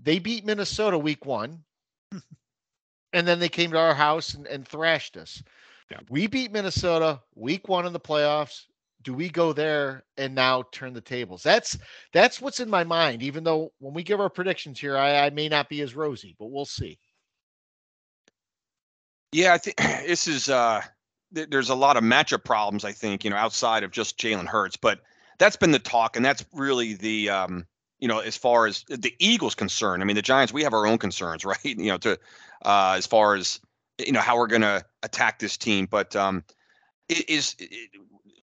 they 0.02 0.20
beat 0.20 0.46
Minnesota 0.46 0.98
week 0.98 1.26
one, 1.26 1.64
and 3.14 3.28
then 3.28 3.40
they 3.40 3.50
came 3.50 3.72
to 3.72 3.78
our 3.78 3.94
house 3.94 4.34
and, 4.34 4.48
and 4.48 4.68
thrashed 4.68 5.18
us. 5.18 5.44
Yeah. 5.92 6.00
We 6.10 6.28
beat 6.28 6.52
Minnesota 6.52 7.22
week 7.36 7.68
one 7.68 7.86
in 7.86 7.94
the 7.94 8.00
playoffs. 8.00 8.66
Do 9.02 9.14
we 9.14 9.30
go 9.30 9.54
there 9.54 10.04
and 10.18 10.36
now 10.36 10.64
turn 10.72 10.94
the 10.94 11.02
tables? 11.02 11.44
That's 11.44 11.78
that's 12.14 12.42
what's 12.42 12.60
in 12.60 12.70
my 12.70 12.84
mind. 12.84 13.24
Even 13.24 13.44
though 13.44 13.72
when 13.80 13.94
we 13.94 14.04
give 14.04 14.22
our 14.22 14.30
predictions 14.30 14.80
here, 14.80 14.98
I, 14.98 15.26
I 15.26 15.30
may 15.32 15.50
not 15.50 15.68
be 15.68 15.82
as 15.82 15.96
rosy, 15.96 16.36
but 16.40 16.52
we'll 16.52 16.66
see. 16.66 16.98
Yeah, 19.32 19.54
I 19.54 19.58
think 19.58 19.78
this 20.06 20.28
is 20.28 20.50
uh 20.50 20.82
th- 20.82 20.92
there's 21.32 21.70
a 21.70 21.76
lot 21.76 21.98
of 21.98 22.04
matchup 22.04 22.44
problems, 22.44 22.84
I 22.86 22.92
think, 22.92 23.24
you 23.24 23.30
know, 23.30 23.36
outside 23.36 23.84
of 23.84 23.92
just 23.92 24.18
Jalen 24.18 24.48
Hurts, 24.48 24.78
but 24.78 25.02
that's 25.38 25.56
been 25.56 25.72
the 25.72 25.80
talk, 25.80 26.16
and 26.16 26.26
that's 26.26 26.46
really 26.54 26.94
the 26.94 27.30
um, 27.30 27.66
you 28.00 28.08
know, 28.08 28.20
as 28.20 28.38
far 28.38 28.66
as 28.66 28.84
the 28.88 29.14
Eagles 29.20 29.56
concerned. 29.56 30.02
I 30.02 30.06
mean, 30.06 30.16
the 30.16 30.22
Giants, 30.22 30.54
we 30.54 30.64
have 30.64 30.74
our 30.74 30.88
own 30.88 30.98
concerns, 30.98 31.46
right? 31.46 31.60
You 31.64 31.76
know, 31.76 31.98
to 32.00 32.20
uh 32.66 32.96
as 32.98 33.08
far 33.08 33.36
as 33.36 33.60
you 33.98 34.12
know 34.12 34.20
how 34.20 34.38
we're 34.38 34.48
gonna 34.48 34.84
attack 35.04 35.40
this 35.40 35.58
team, 35.58 35.88
but 35.90 36.16
um 36.16 36.44
it 37.08 37.30
is 37.30 37.56
it, 37.60 37.90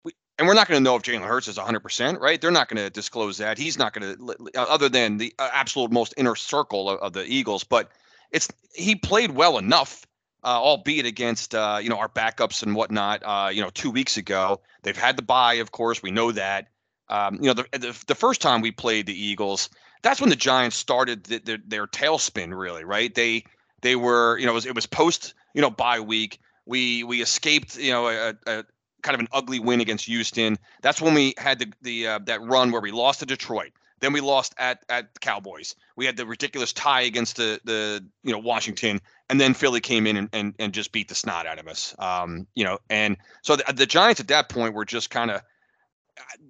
we, 0.03 0.13
and 0.37 0.47
we're 0.47 0.53
not 0.53 0.67
going 0.67 0.79
to 0.79 0.83
know 0.83 0.95
if 0.97 1.03
Jalen 1.03 1.25
Hurts 1.25 1.47
is 1.47 1.57
100%, 1.57 2.19
right? 2.19 2.41
They're 2.41 2.51
not 2.51 2.67
going 2.67 2.83
to 2.83 2.89
disclose 2.89 3.37
that. 3.37 3.57
He's 3.57 3.77
not 3.77 3.93
going 3.93 4.17
to, 4.17 4.59
other 4.59 4.89
than 4.89 5.15
the 5.15 5.33
uh, 5.39 5.49
absolute 5.53 5.93
most 5.93 6.13
inner 6.17 6.35
circle 6.35 6.89
of, 6.89 6.99
of 6.99 7.13
the 7.13 7.23
Eagles. 7.23 7.63
But 7.63 7.89
it's 8.31 8.49
he 8.73 8.95
played 8.95 9.31
well 9.31 9.57
enough 9.57 10.05
uh, 10.45 10.61
albeit 10.61 11.05
against 11.05 11.55
uh, 11.55 11.79
you 11.81 11.89
know 11.89 11.97
our 11.97 12.07
backups 12.07 12.63
and 12.63 12.75
whatnot. 12.75 13.21
Uh, 13.25 13.49
you 13.51 13.61
know, 13.61 13.71
two 13.71 13.89
weeks 13.91 14.15
ago 14.15 14.61
they've 14.83 14.95
had 14.95 15.17
the 15.17 15.23
bye, 15.23 15.55
of 15.55 15.71
course, 15.71 16.03
we 16.03 16.11
know 16.11 16.31
that. 16.31 16.67
Um, 17.09 17.35
you 17.35 17.47
know, 17.47 17.53
the, 17.53 17.65
the 17.77 18.03
the 18.07 18.15
first 18.15 18.41
time 18.41 18.61
we 18.61 18.71
played 18.71 19.07
the 19.07 19.19
Eagles, 19.19 19.69
that's 20.03 20.21
when 20.21 20.29
the 20.29 20.35
Giants 20.35 20.75
started 20.75 21.23
the, 21.25 21.39
their 21.39 21.57
their 21.65 21.87
tailspin, 21.87 22.57
really, 22.57 22.83
right? 22.83 23.13
They 23.13 23.43
they 23.81 23.95
were 23.95 24.37
you 24.37 24.45
know 24.45 24.51
it 24.51 24.55
was, 24.55 24.65
it 24.67 24.75
was 24.75 24.85
post 24.85 25.33
you 25.53 25.61
know 25.61 25.69
bye 25.71 25.99
week. 25.99 26.39
We 26.65 27.03
we 27.03 27.21
escaped 27.21 27.77
you 27.77 27.91
know 27.91 28.07
a, 28.07 28.35
a 28.47 28.63
kind 29.01 29.13
of 29.15 29.19
an 29.19 29.27
ugly 29.31 29.59
win 29.59 29.81
against 29.81 30.05
Houston. 30.05 30.57
That's 30.81 31.01
when 31.01 31.13
we 31.13 31.33
had 31.37 31.59
the 31.59 31.73
the 31.81 32.07
uh, 32.07 32.19
that 32.25 32.41
run 32.41 32.71
where 32.71 32.81
we 32.81 32.91
lost 32.91 33.19
to 33.19 33.25
Detroit. 33.25 33.71
Then 33.99 34.13
we 34.13 34.21
lost 34.21 34.53
at 34.57 34.83
at 34.89 35.13
the 35.13 35.19
Cowboys. 35.19 35.75
We 35.95 36.05
had 36.05 36.17
the 36.17 36.25
ridiculous 36.25 36.73
tie 36.73 37.01
against 37.01 37.37
the 37.37 37.59
the 37.63 38.05
you 38.23 38.31
know 38.31 38.39
Washington, 38.39 39.01
and 39.29 39.39
then 39.39 39.53
Philly 39.53 39.81
came 39.81 40.07
in 40.07 40.17
and 40.17 40.29
and, 40.33 40.55
and 40.59 40.73
just 40.73 40.91
beat 40.91 41.07
the 41.07 41.15
snot 41.15 41.45
out 41.45 41.59
of 41.59 41.67
us. 41.67 41.95
Um, 41.99 42.47
you 42.55 42.63
know, 42.63 42.79
and 42.89 43.17
so 43.41 43.55
the, 43.55 43.73
the 43.73 43.85
Giants 43.85 44.21
at 44.21 44.27
that 44.29 44.49
point 44.49 44.73
were 44.73 44.85
just 44.85 45.09
kind 45.09 45.31
of 45.31 45.41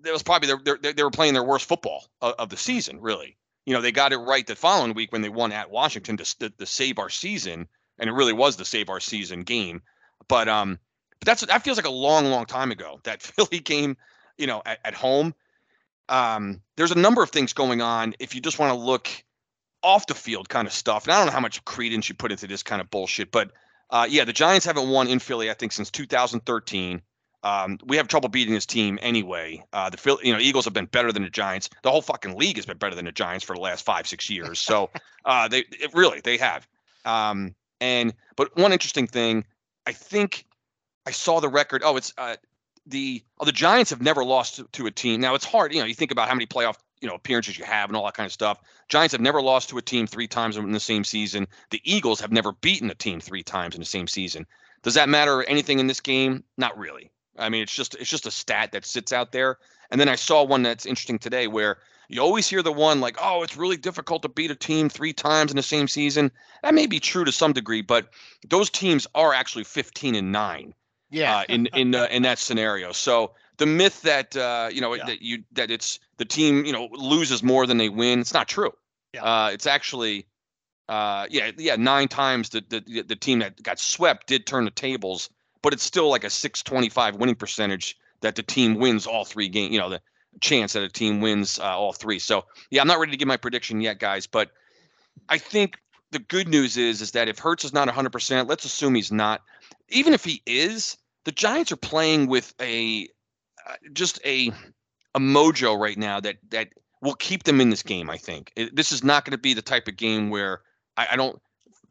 that 0.01 0.13
was 0.13 0.23
probably 0.23 0.47
their, 0.47 0.77
their, 0.77 0.93
they 0.93 1.03
were 1.03 1.11
playing 1.11 1.33
their 1.33 1.43
worst 1.43 1.67
football 1.67 2.05
of, 2.21 2.33
of 2.37 2.49
the 2.49 2.57
season, 2.57 3.01
really. 3.01 3.37
You 3.65 3.73
know, 3.73 3.81
they 3.81 3.91
got 3.91 4.13
it 4.13 4.17
right 4.17 4.45
the 4.45 4.55
following 4.55 4.93
week 4.93 5.11
when 5.11 5.21
they 5.21 5.29
won 5.29 5.51
at 5.51 5.71
Washington 5.71 6.17
to, 6.17 6.39
to, 6.39 6.49
to 6.49 6.65
save 6.65 6.99
our 6.99 7.09
season, 7.09 7.67
and 7.97 8.09
it 8.09 8.13
really 8.13 8.33
was 8.33 8.57
the 8.57 8.65
save 8.65 8.89
our 8.89 8.99
season 8.99 9.41
game. 9.41 9.81
But 10.27 10.47
um, 10.47 10.79
but 11.19 11.25
that's 11.25 11.45
that 11.45 11.63
feels 11.63 11.77
like 11.77 11.87
a 11.87 11.91
long, 11.91 12.25
long 12.25 12.45
time 12.45 12.71
ago. 12.71 12.99
That 13.03 13.21
Philly 13.21 13.59
game, 13.59 13.97
you 14.37 14.47
know, 14.47 14.61
at, 14.65 14.79
at 14.85 14.93
home. 14.93 15.33
Um, 16.07 16.61
there's 16.75 16.91
a 16.91 16.99
number 16.99 17.23
of 17.23 17.31
things 17.31 17.53
going 17.53 17.81
on. 17.81 18.13
If 18.19 18.35
you 18.35 18.41
just 18.41 18.59
want 18.59 18.71
to 18.71 18.79
look 18.79 19.09
off 19.85 20.07
the 20.07 20.15
field 20.15 20.49
kind 20.49 20.67
of 20.67 20.73
stuff, 20.73 21.05
and 21.05 21.13
I 21.13 21.17
don't 21.17 21.27
know 21.27 21.31
how 21.31 21.39
much 21.39 21.63
credence 21.63 22.09
you 22.09 22.15
put 22.15 22.31
into 22.31 22.47
this 22.47 22.63
kind 22.63 22.81
of 22.81 22.89
bullshit, 22.89 23.31
but 23.31 23.51
uh, 23.91 24.07
yeah, 24.09 24.25
the 24.25 24.33
Giants 24.33 24.65
haven't 24.65 24.89
won 24.89 25.07
in 25.07 25.19
Philly, 25.19 25.49
I 25.49 25.53
think, 25.53 25.71
since 25.71 25.91
2013. 25.91 27.01
Um, 27.43 27.77
we 27.85 27.95
have 27.97 28.07
trouble 28.07 28.27
beating 28.29 28.55
this 28.55 28.65
team 28.65 28.97
anyway. 29.03 29.63
Uh, 29.71 29.91
the 29.91 30.17
you 30.23 30.33
know, 30.33 30.39
Eagles 30.39 30.65
have 30.65 30.73
been 30.73 30.87
better 30.87 31.11
than 31.11 31.21
the 31.21 31.29
Giants. 31.29 31.69
The 31.83 31.91
whole 31.91 32.01
fucking 32.01 32.35
league 32.35 32.55
has 32.55 32.65
been 32.65 32.77
better 32.77 32.95
than 32.95 33.05
the 33.05 33.11
Giants 33.11 33.45
for 33.45 33.55
the 33.55 33.61
last 33.61 33.85
five, 33.85 34.07
six 34.07 34.29
years. 34.29 34.59
So, 34.59 34.89
uh, 35.25 35.47
they 35.47 35.59
it, 35.69 35.93
really 35.93 36.21
they 36.21 36.37
have. 36.37 36.67
Um, 37.05 37.53
and 37.79 38.15
but 38.35 38.57
one 38.57 38.73
interesting 38.73 39.05
thing, 39.05 39.45
I 39.85 39.91
think 39.91 40.45
I 41.05 41.11
saw 41.11 41.39
the 41.39 41.49
record. 41.49 41.83
Oh, 41.85 41.97
it's 41.97 42.13
uh, 42.17 42.37
the 42.87 43.23
oh, 43.39 43.45
the 43.45 43.51
Giants 43.51 43.91
have 43.91 44.01
never 44.01 44.25
lost 44.25 44.55
to, 44.55 44.67
to, 44.71 44.87
a 44.87 44.91
team. 44.91 45.21
Now 45.21 45.35
it's 45.35 45.45
hard, 45.45 45.71
you 45.71 45.79
know. 45.79 45.85
You 45.85 45.93
think 45.93 46.11
about 46.11 46.27
how 46.27 46.33
many 46.33 46.47
playoff 46.47 46.77
you 47.05 47.11
know 47.11 47.15
appearances 47.15 47.55
you 47.55 47.63
have 47.63 47.87
and 47.87 47.95
all 47.95 48.03
that 48.03 48.15
kind 48.15 48.25
of 48.25 48.31
stuff. 48.31 48.59
Giants 48.89 49.11
have 49.11 49.21
never 49.21 49.39
lost 49.39 49.69
to 49.69 49.77
a 49.77 49.81
team 49.81 50.07
three 50.07 50.27
times 50.27 50.57
in 50.57 50.71
the 50.71 50.79
same 50.79 51.03
season. 51.03 51.47
The 51.69 51.79
Eagles 51.83 52.19
have 52.19 52.31
never 52.31 52.51
beaten 52.51 52.89
a 52.89 52.95
team 52.95 53.19
three 53.19 53.43
times 53.43 53.75
in 53.75 53.79
the 53.79 53.85
same 53.85 54.07
season. 54.07 54.47
Does 54.81 54.95
that 54.95 55.07
matter 55.07 55.43
anything 55.43 55.77
in 55.77 55.85
this 55.85 56.01
game? 56.01 56.43
Not 56.57 56.75
really. 56.75 57.11
I 57.37 57.49
mean, 57.49 57.61
it's 57.61 57.75
just 57.75 57.93
it's 57.93 58.09
just 58.09 58.25
a 58.25 58.31
stat 58.31 58.71
that 58.71 58.85
sits 58.85 59.13
out 59.13 59.31
there. 59.31 59.59
And 59.91 60.01
then 60.01 60.09
I 60.09 60.15
saw 60.15 60.43
one 60.43 60.63
that's 60.63 60.87
interesting 60.87 61.19
today 61.19 61.45
where 61.45 61.77
you 62.09 62.21
always 62.21 62.49
hear 62.49 62.63
the 62.63 62.71
one 62.71 63.01
like, 63.01 63.17
"Oh, 63.21 63.43
it's 63.43 63.55
really 63.55 63.77
difficult 63.77 64.23
to 64.23 64.29
beat 64.29 64.49
a 64.49 64.55
team 64.55 64.89
three 64.89 65.13
times 65.13 65.51
in 65.51 65.57
the 65.57 65.63
same 65.63 65.87
season." 65.87 66.31
That 66.63 66.73
may 66.73 66.87
be 66.87 66.99
true 66.99 67.23
to 67.23 67.31
some 67.31 67.53
degree, 67.53 67.83
but 67.83 68.09
those 68.49 68.71
teams 68.71 69.05
are 69.13 69.31
actually 69.31 69.65
15 69.65 70.15
and 70.15 70.31
9. 70.31 70.73
Yeah. 71.11 71.37
Uh, 71.37 71.43
in 71.49 71.67
in 71.67 71.93
uh, 71.93 72.07
in 72.09 72.23
that 72.23 72.39
scenario. 72.39 72.93
So 72.93 73.35
the 73.57 73.65
myth 73.65 74.01
that 74.01 74.35
uh, 74.35 74.69
you 74.71 74.81
know 74.81 74.93
yeah. 74.93 75.05
that 75.05 75.21
you 75.21 75.43
that 75.53 75.71
it's 75.71 75.99
the 76.17 76.25
team, 76.25 76.65
you 76.65 76.73
know, 76.73 76.89
loses 76.91 77.43
more 77.43 77.67
than 77.67 77.77
they 77.77 77.89
win, 77.89 78.19
it's 78.19 78.33
not 78.33 78.47
true. 78.47 78.71
Yeah. 79.13 79.23
Uh, 79.23 79.49
it's 79.49 79.67
actually 79.67 80.27
uh, 80.89 81.27
yeah, 81.29 81.51
yeah, 81.57 81.75
nine 81.75 82.07
times 82.07 82.49
the, 82.49 82.63
the 82.67 83.03
the 83.03 83.15
team 83.15 83.39
that 83.39 83.61
got 83.63 83.79
swept 83.79 84.27
did 84.27 84.45
turn 84.45 84.65
the 84.65 84.71
tables 84.71 85.29
but 85.65 85.73
it's 85.73 85.81
still 85.81 86.09
like 86.09 86.23
a 86.23 86.29
625 86.29 87.15
winning 87.15 87.33
percentage 87.33 87.97
that 88.21 88.35
the 88.35 88.43
team 88.43 88.75
wins 88.75 89.07
all 89.07 89.25
three 89.25 89.49
games. 89.49 89.73
You 89.73 89.79
know, 89.79 89.89
the 89.89 90.01
chance 90.39 90.73
that 90.73 90.83
a 90.83 90.89
team 90.89 91.21
wins 91.21 91.57
uh, 91.57 91.63
all 91.63 91.91
three. 91.91 92.19
So 92.19 92.45
yeah, 92.69 92.81
I'm 92.81 92.87
not 92.87 92.99
ready 92.99 93.13
to 93.13 93.17
give 93.17 93.27
my 93.27 93.37
prediction 93.37 93.81
yet, 93.81 93.97
guys. 93.97 94.27
But 94.27 94.51
I 95.27 95.39
think 95.39 95.79
the 96.11 96.19
good 96.19 96.47
news 96.47 96.77
is 96.77 97.01
is 97.01 97.13
that 97.13 97.29
if 97.29 97.39
Hurts 97.39 97.65
is 97.65 97.73
not 97.73 97.87
100, 97.87 98.11
percent 98.11 98.47
let's 98.47 98.63
assume 98.63 98.93
he's 98.93 99.11
not. 99.11 99.41
Even 99.89 100.13
if 100.13 100.23
he 100.23 100.43
is, 100.45 100.97
the 101.23 101.31
Giants 101.31 101.71
are 101.71 101.77
playing 101.77 102.27
with 102.27 102.53
a 102.61 103.09
just 103.93 104.19
a 104.25 104.51
a 105.13 105.19
mojo 105.19 105.77
right 105.77 105.97
now 105.97 106.19
that 106.19 106.37
that 106.49 106.69
will 107.01 107.15
keep 107.15 107.43
them 107.43 107.61
in 107.61 107.69
this 107.69 107.83
game. 107.83 108.09
I 108.09 108.17
think 108.17 108.51
it, 108.55 108.75
this 108.75 108.91
is 108.91 109.03
not 109.03 109.25
going 109.25 109.31
to 109.31 109.37
be 109.37 109.53
the 109.53 109.61
type 109.61 109.87
of 109.87 109.95
game 109.95 110.29
where 110.29 110.61
I, 110.97 111.07
I 111.11 111.15
don't 111.15 111.41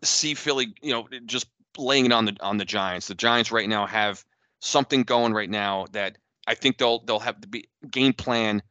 see 0.02 0.34
Philly, 0.34 0.74
you 0.82 0.92
know, 0.92 1.08
just 1.26 1.46
laying 1.78 2.06
it 2.06 2.12
on 2.12 2.26
the 2.26 2.36
on 2.40 2.58
the 2.58 2.64
Giants. 2.64 3.08
The 3.08 3.14
Giants 3.14 3.50
right 3.50 3.68
now 3.68 3.86
have 3.86 4.24
something 4.60 5.02
going 5.02 5.32
right 5.32 5.50
now 5.50 5.86
that 5.92 6.18
I 6.46 6.54
think 6.54 6.78
they'll 6.78 7.04
they'll 7.04 7.20
have 7.20 7.40
to 7.40 7.48
be 7.48 7.68
game 7.90 8.12
plan 8.12 8.62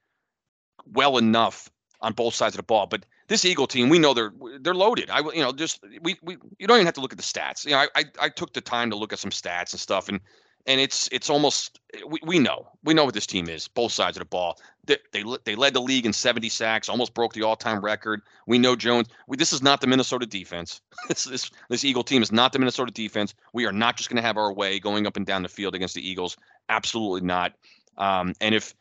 well 0.85 1.17
enough 1.17 1.69
on 2.01 2.13
both 2.13 2.35
sides 2.35 2.55
of 2.55 2.57
the 2.57 2.63
ball. 2.63 2.87
But 2.87 3.05
this 3.27 3.45
Eagle 3.45 3.67
team, 3.67 3.89
we 3.89 3.99
know 3.99 4.13
they're 4.13 4.33
they're 4.61 4.75
loaded. 4.75 5.09
I 5.09 5.19
you 5.19 5.41
know 5.41 5.51
just 5.51 5.83
we 6.01 6.17
we 6.21 6.37
you 6.59 6.67
don't 6.67 6.77
even 6.77 6.85
have 6.85 6.95
to 6.95 7.01
look 7.01 7.13
at 7.13 7.17
the 7.17 7.23
stats. 7.23 7.65
You 7.65 7.71
know, 7.71 7.77
I 7.77 7.87
I, 7.95 8.03
I 8.19 8.29
took 8.29 8.53
the 8.53 8.61
time 8.61 8.89
to 8.89 8.95
look 8.95 9.13
at 9.13 9.19
some 9.19 9.31
stats 9.31 9.71
and 9.71 9.79
stuff, 9.79 10.09
and 10.09 10.19
and 10.65 10.79
it's 10.79 11.09
it's 11.11 11.29
almost 11.29 11.79
we, 12.07 12.19
we 12.23 12.39
know 12.39 12.67
we 12.83 12.93
know 12.93 13.05
what 13.05 13.13
this 13.13 13.27
team 13.27 13.49
is 13.49 13.67
both 13.67 13.91
sides 13.91 14.17
of 14.17 14.21
the 14.21 14.25
ball. 14.25 14.59
They, 14.85 14.97
they 15.11 15.23
they 15.45 15.55
led 15.55 15.73
the 15.73 15.81
league 15.81 16.05
in 16.05 16.13
70 16.13 16.49
sacks 16.49 16.89
almost 16.89 17.13
broke 17.13 17.33
the 17.33 17.43
all-time 17.43 17.81
record. 17.83 18.21
We 18.47 18.59
know 18.59 18.75
jones 18.75 19.07
we, 19.27 19.37
this 19.37 19.53
is 19.53 19.61
not 19.61 19.81
the 19.81 19.87
minnesota 19.87 20.25
defense. 20.25 20.81
This, 21.07 21.25
this 21.25 21.51
this 21.69 21.83
eagle 21.83 22.03
team 22.03 22.21
is 22.21 22.31
not 22.31 22.53
the 22.53 22.59
minnesota 22.59 22.91
defense. 22.91 23.33
We 23.53 23.65
are 23.65 23.73
not 23.73 23.97
just 23.97 24.09
going 24.09 24.17
to 24.17 24.27
have 24.27 24.37
our 24.37 24.53
way 24.53 24.79
going 24.79 25.05
up 25.05 25.17
and 25.17 25.25
down 25.25 25.43
the 25.43 25.49
field 25.49 25.75
against 25.75 25.95
the 25.95 26.07
eagles. 26.07 26.37
Absolutely 26.69 27.21
not. 27.27 27.53
Um, 27.97 28.33
and 28.39 28.55
if 28.55 28.73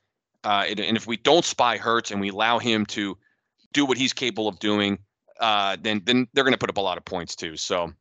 uh, 0.45 0.65
and, 0.69 0.81
and 0.81 0.97
if 0.97 1.07
we 1.07 1.17
don't 1.17 1.45
spy 1.45 1.77
hurts 1.77 2.11
and 2.11 2.21
we 2.21 2.31
allow 2.31 2.59
him 2.59 2.87
to 2.87 3.17
do 3.73 3.87
what 3.87 3.97
he's 3.97 4.13
capable 4.13 4.49
of 4.49 4.59
doing 4.59 4.99
uh, 5.43 5.77
then 5.83 6.01
then 6.05 6.27
they're 6.33 6.45
going 6.45 6.55
to 6.55 6.59
put 6.59 6.71
up 6.71 6.77
a 6.77 6.81
lot 6.81 6.97
of 6.97 7.05
points 7.05 7.35
too. 7.35 7.57
So 7.57 7.93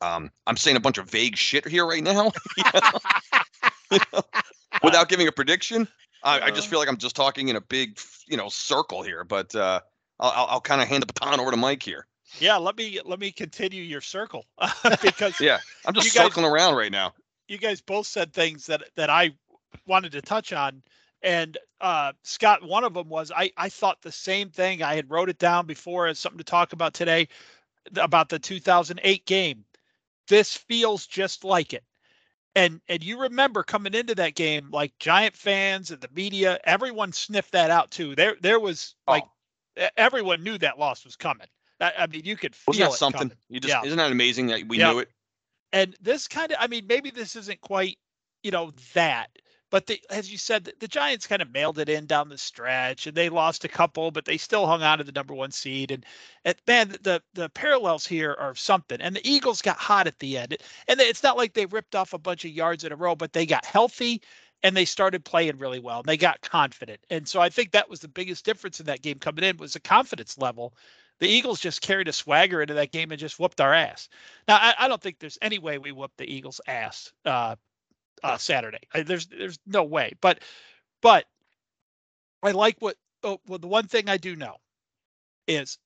um, 0.00 0.30
I'm 0.46 0.56
saying 0.56 0.76
a 0.76 0.80
bunch 0.80 0.98
of 0.98 1.08
vague 1.10 1.36
shit 1.36 1.66
here 1.66 1.86
right 1.86 2.02
now, 2.02 2.32
you 3.90 3.98
know, 4.12 4.22
without 4.82 5.08
giving 5.08 5.28
a 5.28 5.32
prediction. 5.32 5.88
I, 6.22 6.40
I, 6.40 6.50
just 6.50 6.68
feel 6.68 6.78
like 6.78 6.88
I'm 6.88 6.96
just 6.96 7.14
talking 7.14 7.48
in 7.48 7.56
a 7.56 7.60
big, 7.60 8.00
you 8.26 8.36
know, 8.36 8.48
circle 8.48 9.02
here. 9.02 9.22
But 9.22 9.54
uh, 9.54 9.80
I'll, 10.18 10.46
I'll 10.46 10.60
kind 10.60 10.82
of 10.82 10.88
hand 10.88 11.02
the 11.02 11.06
baton 11.06 11.38
over 11.38 11.50
to 11.50 11.56
Mike 11.56 11.82
here. 11.82 12.06
Yeah, 12.38 12.56
let 12.56 12.76
me 12.76 13.00
let 13.04 13.20
me 13.20 13.30
continue 13.30 13.82
your 13.82 14.00
circle 14.00 14.44
because 15.02 15.40
yeah, 15.40 15.58
I'm 15.86 15.94
just 15.94 16.12
circling 16.12 16.44
guys, 16.44 16.52
around 16.52 16.74
right 16.74 16.90
now. 16.90 17.14
You 17.48 17.58
guys 17.58 17.80
both 17.80 18.06
said 18.06 18.32
things 18.32 18.66
that 18.66 18.82
that 18.96 19.10
I 19.10 19.32
wanted 19.86 20.12
to 20.12 20.22
touch 20.22 20.52
on, 20.52 20.82
and 21.22 21.56
uh, 21.80 22.12
Scott, 22.24 22.66
one 22.66 22.82
of 22.82 22.94
them 22.94 23.08
was 23.08 23.30
I 23.34 23.52
I 23.56 23.68
thought 23.68 24.02
the 24.02 24.12
same 24.12 24.50
thing. 24.50 24.82
I 24.82 24.96
had 24.96 25.08
wrote 25.08 25.28
it 25.28 25.38
down 25.38 25.66
before 25.66 26.08
as 26.08 26.18
something 26.18 26.38
to 26.38 26.44
talk 26.44 26.72
about 26.72 26.94
today 26.94 27.28
about 27.94 28.28
the 28.28 28.38
2008 28.38 29.24
game 29.26 29.64
this 30.28 30.54
feels 30.54 31.06
just 31.06 31.44
like 31.44 31.72
it. 31.72 31.84
And 32.54 32.80
and 32.88 33.04
you 33.04 33.20
remember 33.20 33.62
coming 33.62 33.94
into 33.94 34.14
that 34.14 34.34
game, 34.34 34.70
like 34.70 34.98
Giant 34.98 35.36
fans 35.36 35.90
and 35.90 36.00
the 36.00 36.08
media, 36.14 36.58
everyone 36.64 37.12
sniffed 37.12 37.52
that 37.52 37.70
out 37.70 37.90
too. 37.90 38.14
There 38.14 38.36
there 38.40 38.58
was 38.58 38.94
oh. 39.06 39.12
like 39.12 39.24
oh. 39.78 39.88
everyone 39.96 40.42
knew 40.42 40.56
that 40.58 40.78
loss 40.78 41.04
was 41.04 41.16
coming. 41.16 41.46
I, 41.80 41.92
I 41.98 42.06
mean, 42.06 42.22
you 42.24 42.36
could 42.36 42.54
feel 42.54 42.72
Wasn't 42.72 42.90
that 42.90 42.96
something. 42.96 43.18
Coming. 43.18 43.36
You 43.48 43.60
just 43.60 43.74
yeah. 43.74 43.84
isn't 43.84 43.98
that 43.98 44.10
amazing 44.10 44.46
that 44.46 44.66
we 44.66 44.78
yeah. 44.78 44.92
knew 44.92 44.98
it. 45.00 45.10
And 45.72 45.94
this 46.00 46.28
kind 46.28 46.52
of, 46.52 46.58
I 46.60 46.68
mean, 46.68 46.86
maybe 46.86 47.10
this 47.10 47.36
isn't 47.36 47.60
quite, 47.60 47.98
you 48.42 48.50
know, 48.50 48.72
that, 48.94 49.28
but 49.70 49.86
the, 49.86 50.00
as 50.10 50.30
you 50.30 50.38
said, 50.38 50.64
the, 50.64 50.72
the, 50.78 50.88
Giants 50.88 51.26
kind 51.26 51.42
of 51.42 51.52
mailed 51.52 51.78
it 51.78 51.88
in 51.88 52.06
down 52.06 52.28
the 52.28 52.38
stretch, 52.38 53.06
and 53.06 53.16
they 53.16 53.28
lost 53.28 53.64
a 53.64 53.68
couple, 53.68 54.10
but 54.10 54.24
they 54.24 54.36
still 54.36 54.66
hung 54.66 54.82
on 54.82 54.98
to 54.98 55.04
the 55.04 55.12
number 55.12 55.34
one 55.34 55.50
seed. 55.50 55.90
And, 55.90 56.06
and 56.44 56.56
man, 56.66 56.96
the 57.02 57.22
the 57.34 57.48
parallels 57.50 58.06
here 58.06 58.36
are 58.38 58.54
something. 58.54 59.00
And 59.00 59.16
the 59.16 59.28
Eagles 59.28 59.62
got 59.62 59.76
hot 59.76 60.06
at 60.06 60.18
the 60.20 60.38
end, 60.38 60.56
and 60.88 61.00
it's 61.00 61.22
not 61.22 61.36
like 61.36 61.54
they 61.54 61.66
ripped 61.66 61.94
off 61.94 62.12
a 62.12 62.18
bunch 62.18 62.44
of 62.44 62.52
yards 62.52 62.84
in 62.84 62.92
a 62.92 62.96
row, 62.96 63.16
but 63.16 63.32
they 63.32 63.46
got 63.46 63.64
healthy 63.64 64.22
and 64.62 64.76
they 64.76 64.84
started 64.84 65.24
playing 65.24 65.58
really 65.58 65.80
well. 65.80 65.98
And 66.00 66.08
they 66.08 66.16
got 66.16 66.40
confident, 66.40 67.00
and 67.10 67.28
so 67.28 67.40
I 67.40 67.48
think 67.48 67.72
that 67.72 67.90
was 67.90 68.00
the 68.00 68.08
biggest 68.08 68.44
difference 68.44 68.80
in 68.80 68.86
that 68.86 69.02
game 69.02 69.18
coming 69.18 69.44
in 69.44 69.56
was 69.56 69.72
the 69.72 69.80
confidence 69.80 70.38
level. 70.38 70.74
The 71.18 71.28
Eagles 71.28 71.60
just 71.60 71.80
carried 71.80 72.08
a 72.08 72.12
swagger 72.12 72.60
into 72.60 72.74
that 72.74 72.92
game 72.92 73.10
and 73.10 73.18
just 73.18 73.38
whooped 73.40 73.60
our 73.60 73.72
ass. 73.72 74.10
Now, 74.46 74.56
I, 74.56 74.74
I 74.80 74.88
don't 74.88 75.00
think 75.00 75.18
there's 75.18 75.38
any 75.40 75.58
way 75.58 75.78
we 75.78 75.90
whooped 75.90 76.18
the 76.18 76.30
Eagles' 76.30 76.60
ass 76.66 77.10
uh, 77.24 77.56
uh, 78.22 78.38
Saturday. 78.38 78.80
I, 78.94 79.02
there's 79.02 79.26
there's 79.26 79.58
no 79.66 79.84
way. 79.84 80.12
But 80.20 80.40
but 81.02 81.26
I 82.42 82.52
like 82.52 82.76
what 82.80 82.96
oh, 83.22 83.40
well 83.46 83.58
the 83.58 83.66
one 83.68 83.86
thing 83.86 84.08
I 84.08 84.16
do 84.16 84.36
know 84.36 84.56
is 85.46 85.78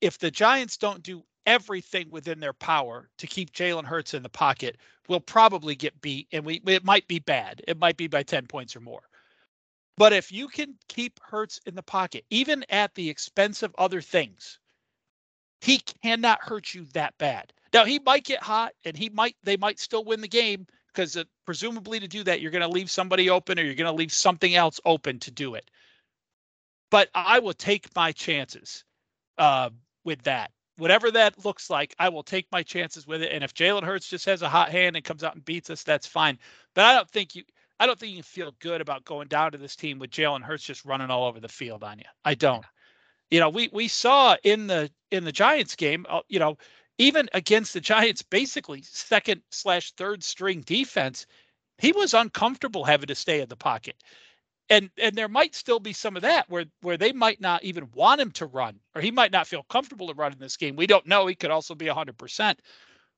if 0.00 0.18
the 0.18 0.30
Giants 0.30 0.76
don't 0.76 1.02
do 1.02 1.22
everything 1.46 2.10
within 2.10 2.40
their 2.40 2.52
power 2.52 3.08
to 3.18 3.26
keep 3.26 3.52
Jalen 3.52 3.84
Hurts 3.84 4.14
in 4.14 4.22
the 4.22 4.28
pocket, 4.28 4.78
we'll 5.08 5.20
probably 5.20 5.74
get 5.74 6.00
beat, 6.00 6.28
and 6.32 6.44
we 6.44 6.62
it 6.66 6.84
might 6.84 7.06
be 7.08 7.18
bad. 7.18 7.62
It 7.66 7.78
might 7.78 7.96
be 7.96 8.06
by 8.06 8.22
ten 8.22 8.46
points 8.46 8.76
or 8.76 8.80
more. 8.80 9.02
But 9.98 10.12
if 10.12 10.32
you 10.32 10.48
can 10.48 10.74
keep 10.88 11.20
Hurts 11.22 11.60
in 11.66 11.74
the 11.74 11.82
pocket, 11.82 12.24
even 12.30 12.64
at 12.70 12.94
the 12.94 13.08
expense 13.08 13.62
of 13.62 13.74
other 13.78 14.00
things, 14.00 14.58
he 15.60 15.78
cannot 16.02 16.42
hurt 16.42 16.74
you 16.74 16.86
that 16.92 17.16
bad. 17.18 17.52
Now 17.72 17.84
he 17.84 17.98
might 17.98 18.24
get 18.24 18.42
hot, 18.42 18.72
and 18.84 18.96
he 18.96 19.10
might 19.10 19.36
they 19.42 19.56
might 19.56 19.78
still 19.78 20.04
win 20.04 20.20
the 20.20 20.28
game 20.28 20.66
because 20.92 21.22
presumably 21.44 22.00
to 22.00 22.08
do 22.08 22.22
that, 22.24 22.40
you're 22.40 22.50
going 22.50 22.62
to 22.62 22.68
leave 22.68 22.90
somebody 22.90 23.30
open 23.30 23.58
or 23.58 23.62
you're 23.62 23.74
going 23.74 23.90
to 23.90 23.96
leave 23.96 24.12
something 24.12 24.54
else 24.54 24.80
open 24.84 25.18
to 25.20 25.30
do 25.30 25.54
it. 25.54 25.70
But 26.90 27.08
I 27.14 27.38
will 27.38 27.54
take 27.54 27.94
my 27.96 28.12
chances 28.12 28.84
uh, 29.38 29.70
with 30.04 30.22
that. 30.22 30.50
Whatever 30.76 31.10
that 31.12 31.44
looks 31.44 31.70
like, 31.70 31.94
I 31.98 32.08
will 32.08 32.22
take 32.22 32.46
my 32.50 32.62
chances 32.62 33.06
with 33.06 33.22
it. 33.22 33.32
And 33.32 33.44
if 33.44 33.54
Jalen 33.54 33.84
Hurts 33.84 34.08
just 34.08 34.26
has 34.26 34.42
a 34.42 34.48
hot 34.48 34.70
hand 34.70 34.96
and 34.96 35.04
comes 35.04 35.24
out 35.24 35.34
and 35.34 35.44
beats 35.44 35.70
us, 35.70 35.82
that's 35.82 36.06
fine. 36.06 36.38
But 36.74 36.84
I 36.84 36.94
don't 36.94 37.10
think 37.10 37.34
you. 37.34 37.44
I 37.80 37.86
don't 37.86 37.98
think 37.98 38.14
you 38.14 38.22
feel 38.22 38.54
good 38.60 38.80
about 38.80 39.04
going 39.04 39.26
down 39.26 39.52
to 39.52 39.58
this 39.58 39.74
team 39.74 39.98
with 39.98 40.10
Jalen 40.10 40.42
Hurts 40.42 40.62
just 40.62 40.84
running 40.84 41.10
all 41.10 41.24
over 41.24 41.40
the 41.40 41.48
field 41.48 41.82
on 41.82 41.98
you. 41.98 42.04
I 42.24 42.34
don't. 42.34 42.64
You 43.30 43.40
know, 43.40 43.48
we 43.48 43.70
we 43.72 43.88
saw 43.88 44.36
in 44.44 44.66
the 44.66 44.90
in 45.10 45.24
the 45.24 45.32
Giants 45.32 45.74
game, 45.74 46.06
uh, 46.08 46.20
you 46.28 46.38
know, 46.38 46.58
even 47.02 47.28
against 47.32 47.72
the 47.74 47.80
Giants, 47.80 48.22
basically 48.22 48.82
second 48.82 49.42
slash 49.50 49.92
third 49.92 50.22
string 50.22 50.60
defense, 50.60 51.26
he 51.78 51.90
was 51.90 52.14
uncomfortable 52.14 52.84
having 52.84 53.08
to 53.08 53.14
stay 53.16 53.40
in 53.40 53.48
the 53.48 53.56
pocket. 53.56 53.96
And 54.70 54.88
and 54.96 55.16
there 55.16 55.28
might 55.28 55.56
still 55.56 55.80
be 55.80 55.92
some 55.92 56.14
of 56.14 56.22
that 56.22 56.48
where 56.48 56.64
where 56.80 56.96
they 56.96 57.12
might 57.12 57.40
not 57.40 57.64
even 57.64 57.90
want 57.92 58.20
him 58.20 58.30
to 58.32 58.46
run, 58.46 58.78
or 58.94 59.02
he 59.02 59.10
might 59.10 59.32
not 59.32 59.48
feel 59.48 59.64
comfortable 59.64 60.06
to 60.06 60.14
run 60.14 60.32
in 60.32 60.38
this 60.38 60.56
game. 60.56 60.76
We 60.76 60.86
don't 60.86 61.06
know. 61.06 61.26
He 61.26 61.34
could 61.34 61.50
also 61.50 61.74
be 61.74 61.88
hundred 61.88 62.16
percent. 62.16 62.60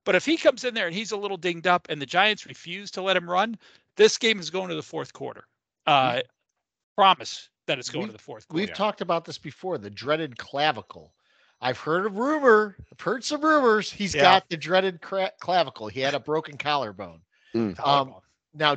But 0.04 0.14
if 0.14 0.24
he 0.24 0.38
comes 0.38 0.64
in 0.64 0.74
there 0.74 0.86
and 0.86 0.94
he's 0.94 1.12
a 1.12 1.16
little 1.16 1.36
dinged 1.36 1.66
up 1.66 1.86
and 1.90 2.00
the 2.00 2.06
Giants 2.06 2.46
refuse 2.46 2.90
to 2.92 3.02
let 3.02 3.16
him 3.16 3.28
run, 3.28 3.56
this 3.96 4.16
game 4.18 4.40
is 4.40 4.50
going 4.50 4.70
to 4.70 4.74
the 4.74 4.82
fourth 4.82 5.12
quarter. 5.12 5.44
Uh. 5.86 6.20
Promise 6.96 7.50
that 7.66 7.78
it's 7.78 7.90
going 7.90 8.04
we, 8.04 8.10
to 8.10 8.12
the 8.12 8.22
fourth 8.22 8.46
quarter. 8.46 8.60
We've 8.60 8.72
talked 8.72 9.00
about 9.00 9.24
this 9.24 9.36
before, 9.38 9.78
the 9.78 9.90
dreaded 9.90 10.38
clavicle 10.38 11.12
I've 11.64 11.78
heard 11.78 12.04
a 12.04 12.10
rumor. 12.10 12.76
I've 12.92 13.00
heard 13.00 13.24
some 13.24 13.40
rumors. 13.40 13.90
He's 13.90 14.14
Yeah. 14.14 14.20
got 14.22 14.48
the 14.50 14.56
dreaded 14.56 15.00
cra- 15.00 15.32
clavicle. 15.40 15.88
He 15.88 15.98
had 16.00 16.14
a 16.14 16.20
broken 16.20 16.58
collarbone. 16.58 17.22
Um, 17.54 17.74
Collarbone. 17.74 18.20
now, 18.52 18.76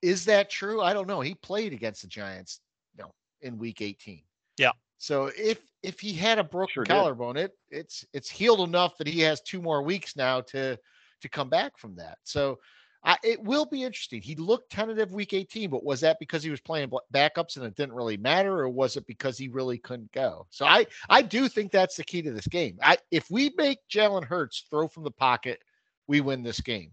is 0.00 0.24
that 0.24 0.48
true? 0.48 0.80
I 0.80 0.94
don't 0.94 1.06
know. 1.06 1.20
He 1.20 1.34
played 1.34 1.72
against 1.74 2.02
the 2.02 2.08
Giants, 2.08 2.60
you 2.96 3.04
know, 3.04 3.14
in 3.42 3.58
Week 3.58 3.82
18. 3.82 4.22
Yeah. 4.56 4.72
So 4.98 5.26
if 5.36 5.60
if 5.82 6.00
he 6.00 6.12
had 6.12 6.38
a 6.38 6.44
broken 6.44 6.72
Sure 6.72 6.84
did. 6.84 6.92
collarbone, 6.92 7.36
it 7.36 7.52
it's 7.70 8.04
it's 8.12 8.30
healed 8.30 8.60
enough 8.66 8.96
that 8.98 9.06
he 9.08 9.20
has 9.20 9.40
two 9.42 9.60
more 9.60 9.82
weeks 9.82 10.16
now 10.16 10.40
to 10.42 10.78
to 11.20 11.28
come 11.28 11.48
back 11.50 11.76
from 11.76 11.94
that. 11.96 12.18
So 12.22 12.60
I, 13.04 13.16
it 13.24 13.42
will 13.42 13.66
be 13.66 13.82
interesting. 13.82 14.22
He 14.22 14.36
looked 14.36 14.70
tentative 14.70 15.12
Week 15.12 15.32
18, 15.32 15.70
but 15.70 15.84
was 15.84 16.00
that 16.00 16.18
because 16.20 16.42
he 16.42 16.50
was 16.50 16.60
playing 16.60 16.90
backups 17.12 17.56
and 17.56 17.64
it 17.64 17.74
didn't 17.74 17.94
really 17.94 18.16
matter, 18.16 18.60
or 18.60 18.68
was 18.68 18.96
it 18.96 19.06
because 19.06 19.36
he 19.36 19.48
really 19.48 19.78
couldn't 19.78 20.12
go? 20.12 20.46
So 20.50 20.64
I 20.64 20.86
I 21.10 21.22
do 21.22 21.48
think 21.48 21.72
that's 21.72 21.96
the 21.96 22.04
key 22.04 22.22
to 22.22 22.32
this 22.32 22.46
game. 22.46 22.78
I 22.82 22.98
if 23.10 23.30
we 23.30 23.52
make 23.56 23.78
Jalen 23.90 24.24
Hurts 24.24 24.66
throw 24.70 24.86
from 24.86 25.02
the 25.02 25.10
pocket, 25.10 25.60
we 26.06 26.20
win 26.20 26.42
this 26.42 26.60
game. 26.60 26.92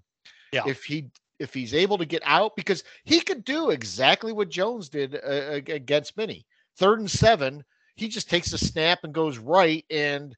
Yeah. 0.52 0.64
If 0.66 0.84
he 0.84 1.10
if 1.38 1.54
he's 1.54 1.74
able 1.74 1.98
to 1.98 2.06
get 2.06 2.24
out, 2.26 2.56
because 2.56 2.84
he 3.06 3.22
could 3.22 3.44
do 3.44 3.70
exactly 3.70 4.34
what 4.34 4.50
Jones 4.50 4.90
did 4.90 5.16
uh, 5.16 5.62
against 5.68 6.18
Minnie. 6.18 6.46
Third 6.78 7.00
and 7.00 7.10
seven, 7.10 7.64
he 7.96 8.08
just 8.08 8.30
takes 8.30 8.52
a 8.52 8.58
snap 8.58 9.00
and 9.04 9.14
goes 9.14 9.38
right 9.38 9.86
and 9.90 10.36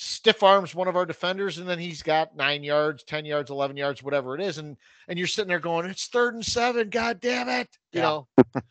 stiff 0.00 0.42
arms 0.42 0.74
one 0.74 0.88
of 0.88 0.96
our 0.96 1.06
defenders, 1.06 1.58
and 1.58 1.68
then 1.68 1.78
he's 1.78 2.02
got 2.02 2.36
nine 2.36 2.62
yards, 2.62 3.02
ten 3.04 3.24
yards, 3.24 3.50
eleven 3.50 3.76
yards, 3.76 4.02
whatever 4.02 4.34
it 4.34 4.40
is, 4.40 4.58
and 4.58 4.76
and 5.08 5.18
you're 5.18 5.28
sitting 5.28 5.48
there 5.48 5.58
going, 5.58 5.86
"It's 5.86 6.06
third 6.06 6.34
and 6.34 6.44
seven, 6.44 6.90
god 6.90 7.20
damn 7.20 7.48
it!" 7.48 7.68
You 7.92 8.00
Yeah. 8.00 8.02
know, 8.02 8.28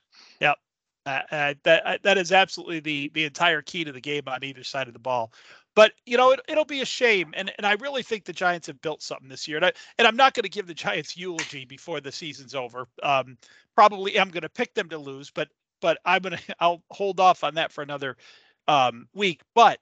Uh, 1.07 1.21
uh, 1.31 1.53
that 1.63 1.85
uh, 1.85 1.97
that 2.03 2.17
is 2.17 2.33
absolutely 2.33 2.81
the 2.81 3.09
the 3.13 3.23
entire 3.23 3.61
key 3.61 3.85
to 3.85 3.93
the 3.93 4.01
game 4.01 4.23
on 4.27 4.43
either 4.43 4.61
side 4.61 4.87
of 4.87 4.93
the 4.93 4.99
ball. 4.99 5.31
But 5.73 5.93
you 6.05 6.17
know, 6.17 6.31
it, 6.31 6.41
it'll 6.49 6.65
be 6.65 6.81
a 6.81 6.85
shame, 6.85 7.33
and 7.33 7.49
and 7.57 7.65
I 7.65 7.73
really 7.75 8.03
think 8.03 8.25
the 8.25 8.33
Giants 8.33 8.67
have 8.67 8.81
built 8.81 9.01
something 9.01 9.29
this 9.29 9.47
year. 9.47 9.55
And 9.55 9.65
I 9.67 9.71
and 9.97 10.05
I'm 10.05 10.17
not 10.17 10.33
going 10.33 10.43
to 10.43 10.49
give 10.49 10.67
the 10.67 10.73
Giants 10.73 11.15
eulogy 11.15 11.63
before 11.63 12.01
the 12.01 12.11
season's 12.11 12.53
over. 12.55 12.89
Um, 13.01 13.37
probably 13.73 14.19
I'm 14.19 14.29
going 14.29 14.41
to 14.41 14.49
pick 14.49 14.73
them 14.73 14.89
to 14.89 14.97
lose, 14.97 15.31
but 15.31 15.47
but 15.79 15.97
I'm 16.03 16.23
gonna 16.23 16.39
I'll 16.59 16.83
hold 16.89 17.21
off 17.21 17.45
on 17.45 17.55
that 17.55 17.71
for 17.71 17.81
another 17.81 18.17
um, 18.67 19.07
week. 19.13 19.39
But 19.55 19.79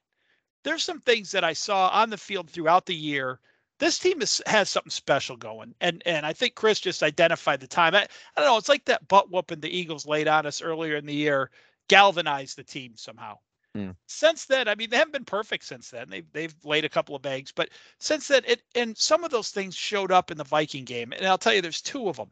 there's 0.66 0.84
some 0.84 1.00
things 1.00 1.32
that 1.32 1.44
I 1.44 1.54
saw 1.54 1.90
on 1.90 2.10
the 2.10 2.18
field 2.18 2.50
throughout 2.50 2.88
the 2.88 2.96
year. 2.96 3.40
This 3.78 4.00
team 4.00 4.22
is, 4.22 4.42
has 4.48 4.70
something 4.70 4.90
special 4.90 5.38
going, 5.38 5.76
and 5.80 6.02
and 6.06 6.26
I 6.26 6.34
think 6.34 6.56
Chris 6.56 6.80
just 6.80 7.04
identified 7.04 7.60
the 7.60 7.68
time. 7.68 7.94
I, 7.94 8.04
I 8.04 8.42
don't 8.42 8.46
know. 8.46 8.58
It's 8.58 8.70
like 8.70 8.86
that 8.86 9.08
butt 9.08 9.32
whooping 9.32 9.60
the 9.60 9.70
Eagles 9.70 10.06
laid 10.06 10.28
on 10.28 10.46
us 10.46 10.62
earlier 10.62 10.96
in 10.96 11.06
the 11.06 11.14
year 11.14 11.52
galvanized 11.88 12.58
the 12.58 12.64
team 12.64 12.94
somehow. 12.96 13.38
Hmm. 13.76 13.92
Since 14.08 14.46
then, 14.46 14.68
I 14.68 14.76
mean, 14.76 14.90
they 14.90 14.98
haven't 14.98 15.12
been 15.12 15.26
perfect 15.26 15.66
since 15.66 15.90
then. 15.90 16.10
They've 16.10 16.32
they've 16.32 16.56
laid 16.64 16.86
a 16.86 16.90
couple 16.90 17.16
of 17.16 17.26
eggs, 17.26 17.52
but 17.52 17.70
since 18.00 18.30
then, 18.30 18.42
it 18.48 18.64
and 18.74 18.98
some 18.98 19.24
of 19.24 19.32
those 19.32 19.52
things 19.52 19.76
showed 19.76 20.12
up 20.12 20.32
in 20.32 20.38
the 20.38 20.44
Viking 20.46 20.86
game. 20.86 21.12
And 21.12 21.28
I'll 21.28 21.38
tell 21.38 21.54
you, 21.54 21.62
there's 21.62 21.82
two 21.82 22.10
of 22.10 22.16
them. 22.16 22.32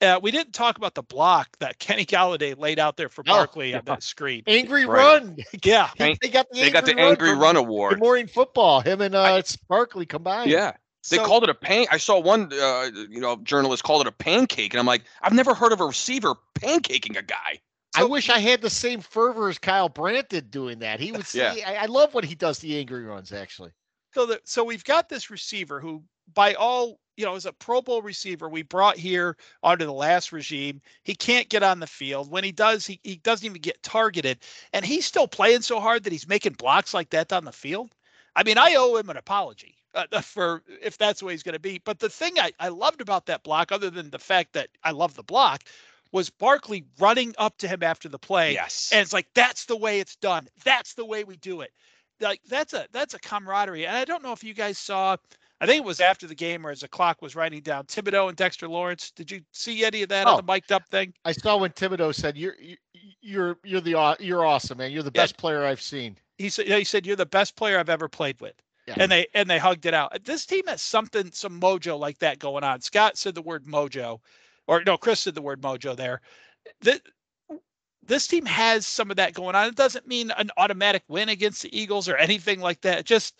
Uh, 0.00 0.20
we 0.22 0.30
didn't 0.30 0.52
talk 0.52 0.76
about 0.78 0.94
the 0.94 1.02
block 1.02 1.48
that 1.58 1.78
Kenny 1.80 2.04
Golladay 2.06 2.56
laid 2.58 2.78
out 2.78 2.96
there 2.96 3.08
for 3.08 3.22
Oh, 3.26 3.32
Barkley 3.32 3.74
on 3.74 3.82
that 3.86 4.02
screen. 4.02 4.42
angry 4.46 4.86
Right. 4.86 5.20
run. 5.22 5.36
Yeah, 5.64 5.90
They 5.98 6.12
got 6.28 6.48
the 6.50 6.60
They 6.60 6.70
got 6.70 6.84
the 6.86 6.94
run 6.94 7.04
angry 7.10 7.30
from 7.30 7.40
run 7.40 7.54
Good 7.56 7.60
award. 7.60 7.98
morning 7.98 8.26
football. 8.28 8.80
Him 8.80 9.00
and 9.00 9.14
uh, 9.14 9.22
I- 9.22 9.40
Sparkley 9.42 10.06
combined. 10.06 10.50
Yeah. 10.50 10.72
They 11.10 11.16
So- 11.16 11.24
called 11.24 11.42
it 11.44 11.50
a 11.50 11.54
pan. 11.54 11.86
I 11.90 11.96
saw 11.96 12.20
one, 12.20 12.52
uh, 12.52 12.90
you 13.10 13.20
know, 13.20 13.36
journalist 13.42 13.82
called 13.82 14.02
it 14.02 14.06
a 14.08 14.12
pancake, 14.12 14.72
and 14.74 14.78
I'm 14.80 14.86
like, 14.86 15.02
I've 15.22 15.32
never 15.32 15.54
heard 15.54 15.72
of 15.72 15.80
a 15.80 15.86
receiver 15.86 16.34
pancaking 16.60 17.16
a 17.18 17.22
guy. 17.22 17.60
I 17.96 18.04
wish 18.04 18.28
I 18.28 18.38
had 18.38 18.60
the 18.60 18.68
same 18.70 19.00
fervor 19.00 19.48
as 19.48 19.58
Kyle 19.58 19.88
Brandt 19.88 20.28
did 20.28 20.50
doing 20.50 20.78
that. 20.80 21.00
He 21.00 21.10
would 21.10 21.22
Yeah. 21.34 21.54
say, 21.54 21.62
I, 21.62 21.82
I 21.82 21.86
love 21.86 22.14
when 22.14 22.24
he 22.24 22.34
does 22.34 22.58
the 22.58 22.78
angry 22.78 23.02
runs. 23.04 23.32
Actually, 23.32 23.70
So 24.14 24.26
the 24.26 24.40
so 24.44 24.62
we've 24.62 24.84
got 24.84 25.08
this 25.08 25.30
receiver 25.30 25.80
who, 25.80 26.04
by 26.34 26.54
all 26.54 27.00
you 27.18 27.24
know, 27.24 27.34
as 27.34 27.46
a 27.46 27.52
Pro 27.52 27.82
Bowl 27.82 28.00
receiver 28.00 28.48
we 28.48 28.62
brought 28.62 28.96
here 28.96 29.36
under 29.64 29.84
the 29.84 29.92
last 29.92 30.30
regime. 30.30 30.80
He 31.02 31.16
can't 31.16 31.48
get 31.48 31.64
on 31.64 31.80
the 31.80 31.86
field. 31.88 32.30
When 32.30 32.44
he 32.44 32.52
does, 32.52 32.86
he, 32.86 33.00
he 33.02 33.16
doesn't 33.16 33.44
even 33.44 33.60
get 33.60 33.82
targeted. 33.82 34.38
And 34.72 34.84
he's 34.84 35.04
still 35.04 35.26
playing 35.26 35.62
so 35.62 35.80
hard 35.80 36.04
that 36.04 36.12
he's 36.12 36.28
making 36.28 36.52
blocks 36.52 36.94
like 36.94 37.10
that 37.10 37.32
on 37.32 37.44
the 37.44 37.52
field. 37.52 37.90
I 38.36 38.44
mean, 38.44 38.56
I 38.56 38.76
owe 38.76 38.96
him 38.96 39.10
an 39.10 39.16
apology 39.16 39.74
uh, 39.94 40.20
for 40.22 40.62
if 40.80 40.96
that's 40.96 41.18
the 41.18 41.26
way 41.26 41.32
he's 41.32 41.42
going 41.42 41.54
to 41.54 41.58
be. 41.58 41.82
But 41.84 41.98
the 41.98 42.08
thing 42.08 42.38
I, 42.38 42.52
I 42.60 42.68
loved 42.68 43.00
about 43.00 43.26
that 43.26 43.42
block, 43.42 43.72
other 43.72 43.90
than 43.90 44.10
the 44.10 44.20
fact 44.20 44.52
that 44.52 44.68
I 44.84 44.92
love 44.92 45.14
the 45.14 45.24
block, 45.24 45.64
was 46.12 46.30
Barkley 46.30 46.84
running 47.00 47.34
up 47.36 47.58
to 47.58 47.68
him 47.68 47.82
after 47.82 48.08
the 48.08 48.18
play. 48.18 48.54
Yes. 48.54 48.90
And 48.92 49.02
it's 49.02 49.12
like 49.12 49.26
that's 49.34 49.64
the 49.64 49.76
way 49.76 49.98
it's 49.98 50.14
done. 50.14 50.46
That's 50.64 50.94
the 50.94 51.04
way 51.04 51.24
we 51.24 51.36
do 51.36 51.62
it. 51.62 51.72
Like 52.20 52.40
that's 52.48 52.74
a 52.74 52.86
that's 52.92 53.14
a 53.14 53.18
camaraderie. 53.18 53.86
And 53.86 53.96
I 53.96 54.04
don't 54.04 54.22
know 54.22 54.32
if 54.32 54.44
you 54.44 54.54
guys 54.54 54.78
saw. 54.78 55.16
I 55.60 55.66
think 55.66 55.82
it 55.82 55.86
was 55.86 56.00
after 56.00 56.26
the 56.26 56.34
game 56.34 56.64
or 56.66 56.70
as 56.70 56.80
the 56.80 56.88
clock 56.88 57.20
was 57.20 57.34
writing 57.34 57.60
down. 57.62 57.84
Thibodeaux 57.86 58.28
and 58.28 58.36
Dexter 58.36 58.68
Lawrence. 58.68 59.10
Did 59.10 59.30
you 59.30 59.40
see 59.52 59.84
any 59.84 60.02
of 60.02 60.08
that 60.10 60.26
Oh. 60.26 60.32
on 60.32 60.36
the 60.46 60.52
mic'd 60.52 60.70
up 60.70 60.88
thing? 60.88 61.12
I 61.24 61.32
saw 61.32 61.56
when 61.56 61.70
Thibodeaux 61.72 62.14
said, 62.14 62.36
"You're 62.36 62.54
you- 62.60 62.76
you're 63.20 63.58
you're 63.64 63.80
the 63.80 64.16
you're 64.20 64.46
awesome, 64.46 64.78
man. 64.78 64.92
You're 64.92 65.02
the 65.02 65.10
Yeah. 65.14 65.22
best 65.22 65.36
player 65.36 65.64
I've 65.64 65.82
seen." 65.82 66.16
He 66.38 66.48
said 66.48 66.68
he 66.68 66.84
said 66.84 67.04
you're 67.06 67.16
the 67.16 67.26
best 67.26 67.56
player 67.56 67.78
I've 67.78 67.88
ever 67.90 68.08
played 68.08 68.40
with. 68.40 68.54
Yeah. 68.86 68.94
And 68.98 69.10
they 69.10 69.26
and 69.34 69.50
they 69.50 69.58
hugged 69.58 69.84
it 69.86 69.94
out. 69.94 70.24
This 70.24 70.46
team 70.46 70.66
has 70.68 70.80
something, 70.80 71.30
some 71.32 71.60
mojo 71.60 71.98
like 71.98 72.18
that 72.20 72.38
going 72.38 72.64
on. 72.64 72.80
Scott 72.80 73.18
said 73.18 73.34
the 73.34 73.42
word 73.42 73.66
mojo, 73.66 74.20
or 74.66 74.82
no, 74.84 74.96
Chris 74.96 75.20
said 75.20 75.34
the 75.34 75.42
word 75.42 75.60
mojo 75.60 75.96
there. 75.96 76.20
This, 76.80 77.00
this 78.02 78.26
team 78.26 78.46
has 78.46 78.86
some 78.86 79.10
of 79.10 79.16
that 79.16 79.34
going 79.34 79.54
on. 79.54 79.66
It 79.68 79.74
doesn't 79.74 80.06
mean 80.06 80.30
an 80.30 80.50
automatic 80.56 81.02
win 81.08 81.28
against 81.28 81.62
the 81.62 81.78
Eagles 81.78 82.08
or 82.08 82.16
anything 82.16 82.60
like 82.60 82.80
that. 82.82 83.04
Just 83.04 83.34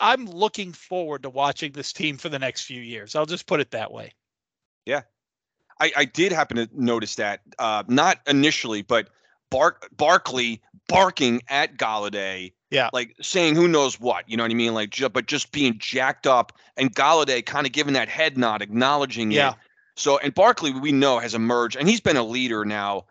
I'm 0.00 0.26
looking 0.26 0.72
forward 0.72 1.22
to 1.24 1.30
watching 1.30 1.72
this 1.72 1.92
team 1.92 2.16
for 2.16 2.28
the 2.28 2.38
next 2.38 2.62
few 2.62 2.80
years. 2.80 3.14
I'll 3.14 3.26
just 3.26 3.46
put 3.46 3.60
it 3.60 3.70
that 3.72 3.92
way. 3.92 4.12
I, 5.80 5.92
I 5.96 6.04
did 6.04 6.32
happen 6.32 6.56
to 6.56 6.68
notice 6.72 7.16
that, 7.16 7.40
uh, 7.58 7.82
not 7.88 8.20
initially, 8.28 8.82
but 8.82 9.08
Bark 9.50 9.88
Barkley 9.96 10.62
barking 10.88 11.42
at 11.48 11.76
Golladay, 11.76 12.52
Yeah. 12.70 12.90
like 12.92 13.16
saying 13.20 13.56
who 13.56 13.66
knows 13.66 13.98
what, 13.98 14.28
you 14.28 14.36
know 14.36 14.44
what 14.44 14.52
I 14.52 14.54
mean? 14.54 14.74
Like, 14.74 14.90
ju- 14.90 15.08
but 15.08 15.26
just 15.26 15.52
being 15.52 15.76
jacked 15.78 16.26
up, 16.26 16.52
and 16.76 16.94
Golladay 16.94 17.44
kind 17.44 17.66
of 17.66 17.72
giving 17.72 17.94
that 17.94 18.08
head 18.08 18.38
nod, 18.38 18.62
acknowledging 18.62 19.32
Yeah. 19.32 19.50
it. 19.50 19.54
So, 19.96 20.18
and 20.18 20.34
Barkley, 20.34 20.72
we 20.72 20.92
know 20.92 21.18
has 21.18 21.34
emerged, 21.34 21.76
and 21.76 21.88
he's 21.88 22.00
been 22.00 22.16
a 22.16 22.24
leader 22.24 22.64
now, 22.64 23.06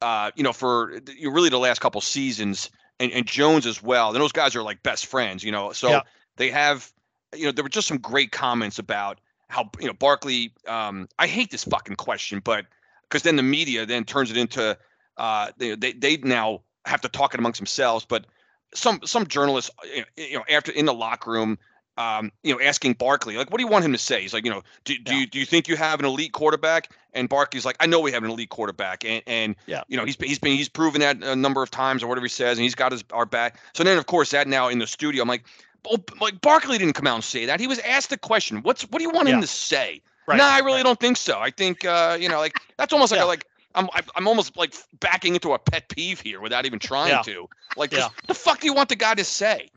uh, 0.00 0.30
you 0.36 0.44
know, 0.44 0.52
for 0.52 1.00
really 1.22 1.48
the 1.48 1.58
last 1.58 1.80
couple 1.80 2.00
seasons, 2.00 2.70
and, 3.00 3.12
and 3.12 3.26
Jones 3.26 3.66
as 3.66 3.82
well. 3.82 4.08
And 4.10 4.16
those 4.16 4.32
guys 4.32 4.54
are 4.56 4.62
like 4.62 4.82
best 4.82 5.06
friends, 5.06 5.42
you 5.42 5.52
know. 5.52 5.72
So 5.72 5.90
Yeah. 5.90 6.02
they 6.36 6.50
have, 6.50 6.92
you 7.34 7.46
know, 7.46 7.52
there 7.52 7.64
were 7.64 7.70
just 7.70 7.88
some 7.88 7.98
great 7.98 8.32
comments 8.32 8.78
about 8.78 9.20
how 9.48 9.70
you 9.80 9.86
know 9.86 9.92
Barkley. 9.92 10.52
Um, 10.66 11.08
I 11.18 11.26
hate 11.26 11.50
this 11.50 11.64
fucking 11.64 11.96
question, 11.96 12.40
but 12.44 12.66
because 13.02 13.22
then 13.22 13.36
the 13.36 13.42
media 13.42 13.86
then 13.86 14.04
turns 14.04 14.30
it 14.30 14.36
into 14.36 14.76
uh, 15.16 15.50
they, 15.56 15.74
they 15.74 15.92
they 15.92 16.16
now 16.18 16.62
have 16.86 17.00
to 17.02 17.08
talk 17.08 17.34
it 17.34 17.40
amongst 17.40 17.60
themselves. 17.60 18.04
But 18.04 18.26
some 18.74 19.00
some 19.04 19.26
journalists, 19.26 19.70
you 19.84 20.00
know, 20.00 20.04
you 20.16 20.38
know, 20.38 20.44
after 20.50 20.72
in 20.72 20.86
the 20.86 20.94
locker 20.94 21.30
room, 21.30 21.58
um, 21.96 22.32
you 22.42 22.52
know, 22.54 22.60
asking 22.60 22.94
Barkley 22.94 23.36
like, 23.36 23.50
what 23.50 23.58
do 23.58 23.64
you 23.64 23.70
want 23.70 23.84
him 23.84 23.92
to 23.92 23.98
say? 23.98 24.22
He's 24.22 24.34
like, 24.34 24.44
you 24.44 24.50
know, 24.50 24.62
do, 24.84 24.96
do 24.98 25.12
Yeah. 25.14 25.20
you 25.20 25.26
do 25.26 25.38
you 25.38 25.46
think 25.46 25.68
you 25.68 25.76
have 25.76 26.00
an 26.00 26.06
elite 26.06 26.32
quarterback? 26.32 26.90
And 27.12 27.28
Barkley's 27.28 27.64
like, 27.64 27.76
I 27.78 27.86
know 27.86 28.00
we 28.00 28.10
have 28.10 28.24
an 28.24 28.30
elite 28.30 28.48
quarterback, 28.50 29.04
and 29.04 29.22
and 29.26 29.56
Yeah. 29.66 29.82
you 29.88 29.96
know, 29.96 30.04
he's 30.04 30.16
been 30.16 30.28
he's 30.28 30.38
been 30.38 30.56
he's 30.56 30.68
proven 30.68 31.00
that 31.00 31.22
a 31.22 31.36
number 31.36 31.62
of 31.62 31.70
times 31.70 32.02
or 32.02 32.06
whatever 32.08 32.24
he 32.26 32.30
says, 32.30 32.58
and 32.58 32.62
he's 32.64 32.74
got 32.74 32.92
his 32.92 33.04
our 33.12 33.26
back. 33.26 33.58
So 33.74 33.84
then 33.84 33.98
of 33.98 34.06
course 34.06 34.30
that 34.30 34.48
now 34.48 34.68
in 34.68 34.78
the 34.78 34.86
studio, 34.86 35.22
I'm 35.22 35.28
like. 35.28 35.44
Oh, 35.86 36.02
like 36.18 36.40
Barkley 36.40 36.78
didn't 36.78 36.94
come 36.94 37.06
out 37.06 37.16
and 37.16 37.22
say 37.22 37.44
that. 37.44 37.60
He 37.60 37.66
was 37.66 37.78
asked 37.80 38.08
the 38.08 38.16
question. 38.16 38.62
What's 38.62 38.84
what 38.84 39.00
do 39.00 39.02
you 39.04 39.10
want 39.10 39.28
him 39.28 39.42
to 39.42 39.46
say? 39.46 40.00
Right. 40.26 40.38
No, 40.38 40.44
I 40.44 40.60
really 40.60 40.76
right. 40.76 40.82
don't 40.82 40.98
think 40.98 41.18
so. 41.18 41.38
I 41.38 41.50
think 41.50 41.84
uh, 41.84 42.16
you 42.18 42.26
know, 42.26 42.38
like 42.38 42.54
that's 42.78 42.90
almost 42.94 43.12
like 43.12 43.18
Yeah. 43.18 43.26
a, 43.26 43.26
like 43.26 43.44
I'm 43.74 43.90
I'm 43.92 44.04
I'm 44.16 44.26
almost 44.26 44.56
like 44.56 44.72
backing 45.00 45.34
into 45.34 45.52
a 45.52 45.58
pet 45.58 45.90
peeve 45.90 46.20
here 46.22 46.40
without 46.40 46.64
even 46.64 46.78
trying 46.78 47.10
Yeah. 47.10 47.20
to. 47.24 47.50
Like, 47.76 47.92
Yeah. 47.92 48.08
the 48.28 48.32
fuck 48.32 48.60
do 48.60 48.66
you 48.66 48.72
want 48.72 48.88
the 48.88 48.96
guy 48.96 49.14
to 49.14 49.24
say? 49.24 49.68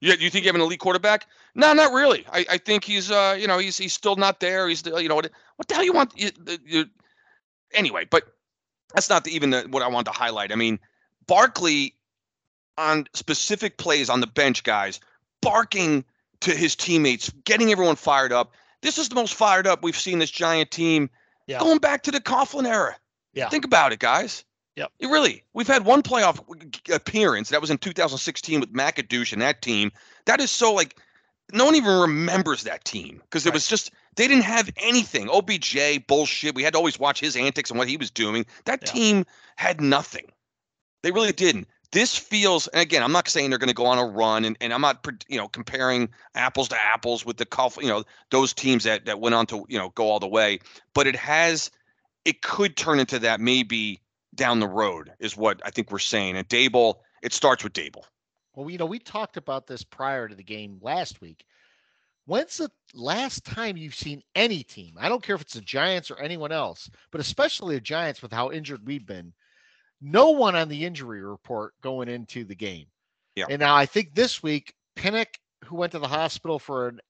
You, 0.00 0.12
you 0.12 0.30
think 0.30 0.44
you 0.44 0.48
have 0.48 0.54
an 0.54 0.60
elite 0.60 0.80
quarterback? 0.80 1.26
No, 1.54 1.72
not 1.72 1.92
really. 1.92 2.24
I, 2.32 2.44
I 2.50 2.58
think 2.58 2.84
he's 2.84 3.10
uh 3.10 3.36
you 3.38 3.46
know 3.46 3.58
he's 3.58 3.76
he's 3.76 3.92
still 3.92 4.16
not 4.16 4.40
there. 4.40 4.68
He's 4.68 4.78
still, 4.80 5.00
you 5.00 5.08
know 5.08 5.16
what 5.16 5.30
what 5.56 5.68
the 5.68 5.74
hell 5.74 5.84
you 5.84 5.92
want? 5.92 6.12
You, 6.16 6.30
you, 6.64 6.86
anyway, 7.72 8.06
but 8.08 8.24
that's 8.94 9.10
not 9.10 9.24
the, 9.24 9.34
even 9.34 9.50
the, 9.50 9.66
what 9.70 9.82
I 9.82 9.88
wanted 9.88 10.12
to 10.12 10.18
highlight. 10.18 10.52
I 10.52 10.54
mean, 10.54 10.78
Barkley 11.26 11.94
on 12.76 13.06
specific 13.12 13.76
plays 13.76 14.08
on 14.08 14.20
the 14.20 14.26
bench, 14.26 14.62
guys, 14.62 15.00
barking 15.42 16.04
to 16.40 16.54
his 16.54 16.76
teammates, 16.76 17.30
getting 17.44 17.72
everyone 17.72 17.96
fired 17.96 18.32
up. 18.32 18.52
This 18.82 18.98
is 18.98 19.08
the 19.08 19.16
most 19.16 19.34
fired 19.34 19.66
up 19.66 19.82
we've 19.82 19.98
seen 19.98 20.20
this 20.20 20.30
giant 20.30 20.70
team 20.70 21.10
Yeah. 21.48 21.58
going 21.58 21.78
back 21.78 22.04
to 22.04 22.12
the 22.12 22.20
Coughlin 22.20 22.66
era. 22.66 22.96
Yeah. 23.34 23.48
Think 23.48 23.64
about 23.64 23.92
it, 23.92 23.98
guys. 23.98 24.44
It 24.98 25.06
really, 25.08 25.42
we've 25.54 25.66
had 25.66 25.84
one 25.84 26.02
playoff 26.02 26.40
appearance. 26.94 27.48
That 27.50 27.60
was 27.60 27.70
in 27.70 27.78
2016 27.78 28.60
with 28.60 28.72
McAdoosh 28.72 29.32
and 29.32 29.42
that 29.42 29.62
team. 29.62 29.90
That 30.26 30.40
is 30.40 30.50
so 30.50 30.72
like, 30.72 30.98
no 31.52 31.64
one 31.64 31.74
even 31.74 31.98
remembers 31.98 32.62
that 32.64 32.84
team 32.84 33.20
because 33.24 33.46
it 33.46 33.50
Right. 33.50 33.54
was 33.54 33.66
just 33.66 33.90
they 34.16 34.28
didn't 34.28 34.44
have 34.44 34.70
anything. 34.76 35.28
OBJ 35.30 36.06
bullshit. 36.06 36.54
We 36.54 36.62
had 36.62 36.74
to 36.74 36.78
always 36.78 36.98
watch 36.98 37.20
his 37.20 37.36
antics 37.36 37.70
and 37.70 37.78
what 37.78 37.88
he 37.88 37.96
was 37.96 38.10
doing. 38.10 38.44
That 38.66 38.80
Yeah. 38.82 38.92
team 38.92 39.26
had 39.56 39.80
nothing. 39.80 40.30
They 41.02 41.10
really 41.10 41.32
didn't. 41.32 41.68
this 41.92 42.14
feels 42.16 42.66
and 42.68 42.82
again 42.82 43.02
i'm 43.02 43.12
not 43.12 43.26
saying 43.28 43.48
they're 43.48 43.58
going 43.58 43.68
to 43.68 43.74
go 43.74 43.86
on 43.86 43.98
a 43.98 44.04
run 44.04 44.44
and, 44.44 44.58
and 44.60 44.74
i'm 44.74 44.80
not 44.82 45.06
you 45.28 45.38
know 45.38 45.48
comparing 45.48 46.06
apples 46.34 46.68
to 46.68 46.78
apples 46.78 47.24
with 47.24 47.38
the 47.38 47.46
you 47.80 47.88
know 47.88 48.04
those 48.30 48.52
teams 48.52 48.84
that 48.84 49.06
that 49.06 49.20
went 49.20 49.34
on 49.34 49.46
to 49.46 49.64
you 49.70 49.78
know 49.78 49.88
go 49.94 50.10
all 50.10 50.20
the 50.20 50.28
way 50.28 50.58
but 50.92 51.06
it 51.06 51.16
has 51.16 51.70
it 52.26 52.42
could 52.42 52.76
turn 52.76 53.00
into 53.00 53.18
that 53.18 53.40
maybe 53.40 54.00
down 54.38 54.60
the 54.60 54.68
road 54.68 55.12
is 55.20 55.36
what 55.36 55.60
i 55.64 55.70
think 55.70 55.90
we're 55.90 55.98
saying 55.98 56.36
and 56.36 56.48
Daboll, 56.48 56.96
it 57.22 57.32
starts 57.32 57.62
with 57.62 57.74
Daboll. 57.74 58.04
well 58.54 58.70
you 58.70 58.78
know 58.78 58.86
we 58.86 58.98
talked 58.98 59.36
about 59.36 59.66
this 59.66 59.84
prior 59.84 60.28
to 60.28 60.34
the 60.34 60.42
game 60.42 60.78
last 60.80 61.20
week 61.20 61.44
when's 62.26 62.56
the 62.56 62.70
last 62.94 63.44
time 63.44 63.76
you've 63.76 63.94
seen 63.94 64.22
any 64.34 64.62
team 64.62 64.94
i 64.98 65.08
don't 65.08 65.22
care 65.22 65.34
if 65.34 65.42
it's 65.42 65.54
the 65.54 65.60
giants 65.60 66.10
or 66.10 66.18
anyone 66.18 66.52
else 66.52 66.88
but 67.10 67.20
especially 67.20 67.74
the 67.74 67.80
giants 67.80 68.22
with 68.22 68.32
how 68.32 68.50
injured 68.50 68.86
we've 68.86 69.06
been 69.06 69.32
no 70.00 70.30
one 70.30 70.54
on 70.54 70.68
the 70.68 70.84
injury 70.84 71.22
report 71.22 71.74
going 71.82 72.08
into 72.08 72.44
the 72.44 72.54
game. 72.54 72.86
Yeah. 73.34 73.46
And 73.48 73.60
now 73.60 73.74
I 73.74 73.86
think 73.86 74.14
this 74.14 74.42
week, 74.42 74.74
Pinnock, 74.96 75.28
who 75.64 75.76
went 75.76 75.92
to 75.92 75.98
the 75.98 76.08
hospital 76.08 76.58
for 76.58 76.88
an 76.88 77.00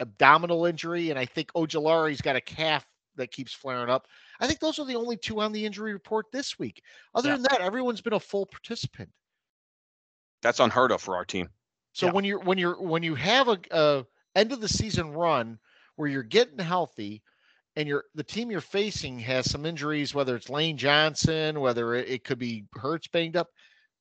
abdominal 0.00 0.66
injury, 0.66 1.10
and 1.10 1.18
I 1.18 1.26
think 1.26 1.52
Ojulari's 1.52 2.20
got 2.20 2.36
a 2.36 2.40
calf 2.40 2.86
that 3.16 3.30
keeps 3.30 3.52
flaring 3.52 3.90
up. 3.90 4.06
I 4.42 4.48
think 4.48 4.58
those 4.58 4.80
are 4.80 4.84
the 4.84 4.96
only 4.96 5.16
two 5.16 5.40
on 5.40 5.52
the 5.52 5.64
injury 5.64 5.92
report 5.92 6.26
this 6.32 6.58
week. 6.58 6.82
Other 7.14 7.28
yeah. 7.28 7.36
than 7.36 7.42
that, 7.44 7.60
everyone's 7.60 8.00
been 8.00 8.12
a 8.12 8.20
full 8.20 8.44
participant. 8.44 9.08
That's 10.42 10.58
unheard 10.58 10.90
of 10.90 11.00
for 11.00 11.14
our 11.14 11.24
team. 11.24 11.48
So 11.92 12.06
yeah. 12.06 12.12
when 12.12 12.24
you're 12.24 12.40
when 12.40 12.58
you're 12.58 12.82
when 12.82 13.04
you 13.04 13.14
have 13.14 13.46
a, 13.46 13.58
a 13.70 14.04
end 14.34 14.50
of 14.50 14.60
the 14.60 14.68
season 14.68 15.12
run 15.12 15.60
where 15.94 16.08
you're 16.08 16.24
getting 16.24 16.58
healthy, 16.58 17.22
and 17.76 17.86
you're 17.86 18.04
the 18.16 18.24
team 18.24 18.50
you're 18.50 18.60
facing 18.60 19.20
has 19.20 19.48
some 19.48 19.64
injuries, 19.64 20.12
whether 20.12 20.34
it's 20.34 20.50
Lane 20.50 20.76
Johnson, 20.76 21.60
whether 21.60 21.94
it, 21.94 22.08
it 22.08 22.24
could 22.24 22.40
be 22.40 22.64
Hurts 22.74 23.06
banged 23.06 23.36
up, 23.36 23.48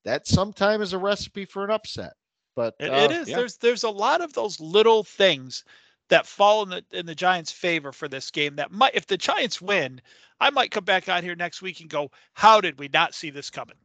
that 0.05 0.25
sometimes 0.25 0.87
is 0.87 0.93
a 0.93 0.97
recipe 0.97 1.45
for 1.45 1.63
an 1.63 1.69
upset. 1.69 2.13
But 2.55 2.73
it, 2.79 2.89
uh, 2.89 2.95
it 2.95 3.11
is. 3.11 3.29
Yeah. 3.29 3.37
There's 3.37 3.57
there's 3.57 3.83
a 3.83 3.89
lot 3.91 4.21
of 4.21 4.33
those 4.33 4.59
little 4.59 5.03
things 5.03 5.63
that 6.11 6.27
fall 6.27 6.63
in 6.63 6.69
the 6.69 6.85
in 6.91 7.05
the 7.05 7.15
Giants' 7.15 7.51
favor 7.51 7.91
for 7.91 8.07
this 8.07 8.29
game. 8.29 8.57
That 8.57 8.71
might, 8.71 8.93
if 8.93 9.07
the 9.07 9.17
Giants 9.17 9.61
win, 9.61 10.01
I 10.39 10.49
might 10.49 10.69
come 10.69 10.83
back 10.83 11.09
out 11.09 11.23
here 11.23 11.35
next 11.35 11.61
week 11.61 11.79
and 11.79 11.89
go, 11.89 12.11
"How 12.33 12.61
did 12.61 12.77
we 12.77 12.89
not 12.93 13.15
see 13.15 13.29
this 13.31 13.49
coming?" 13.49 13.77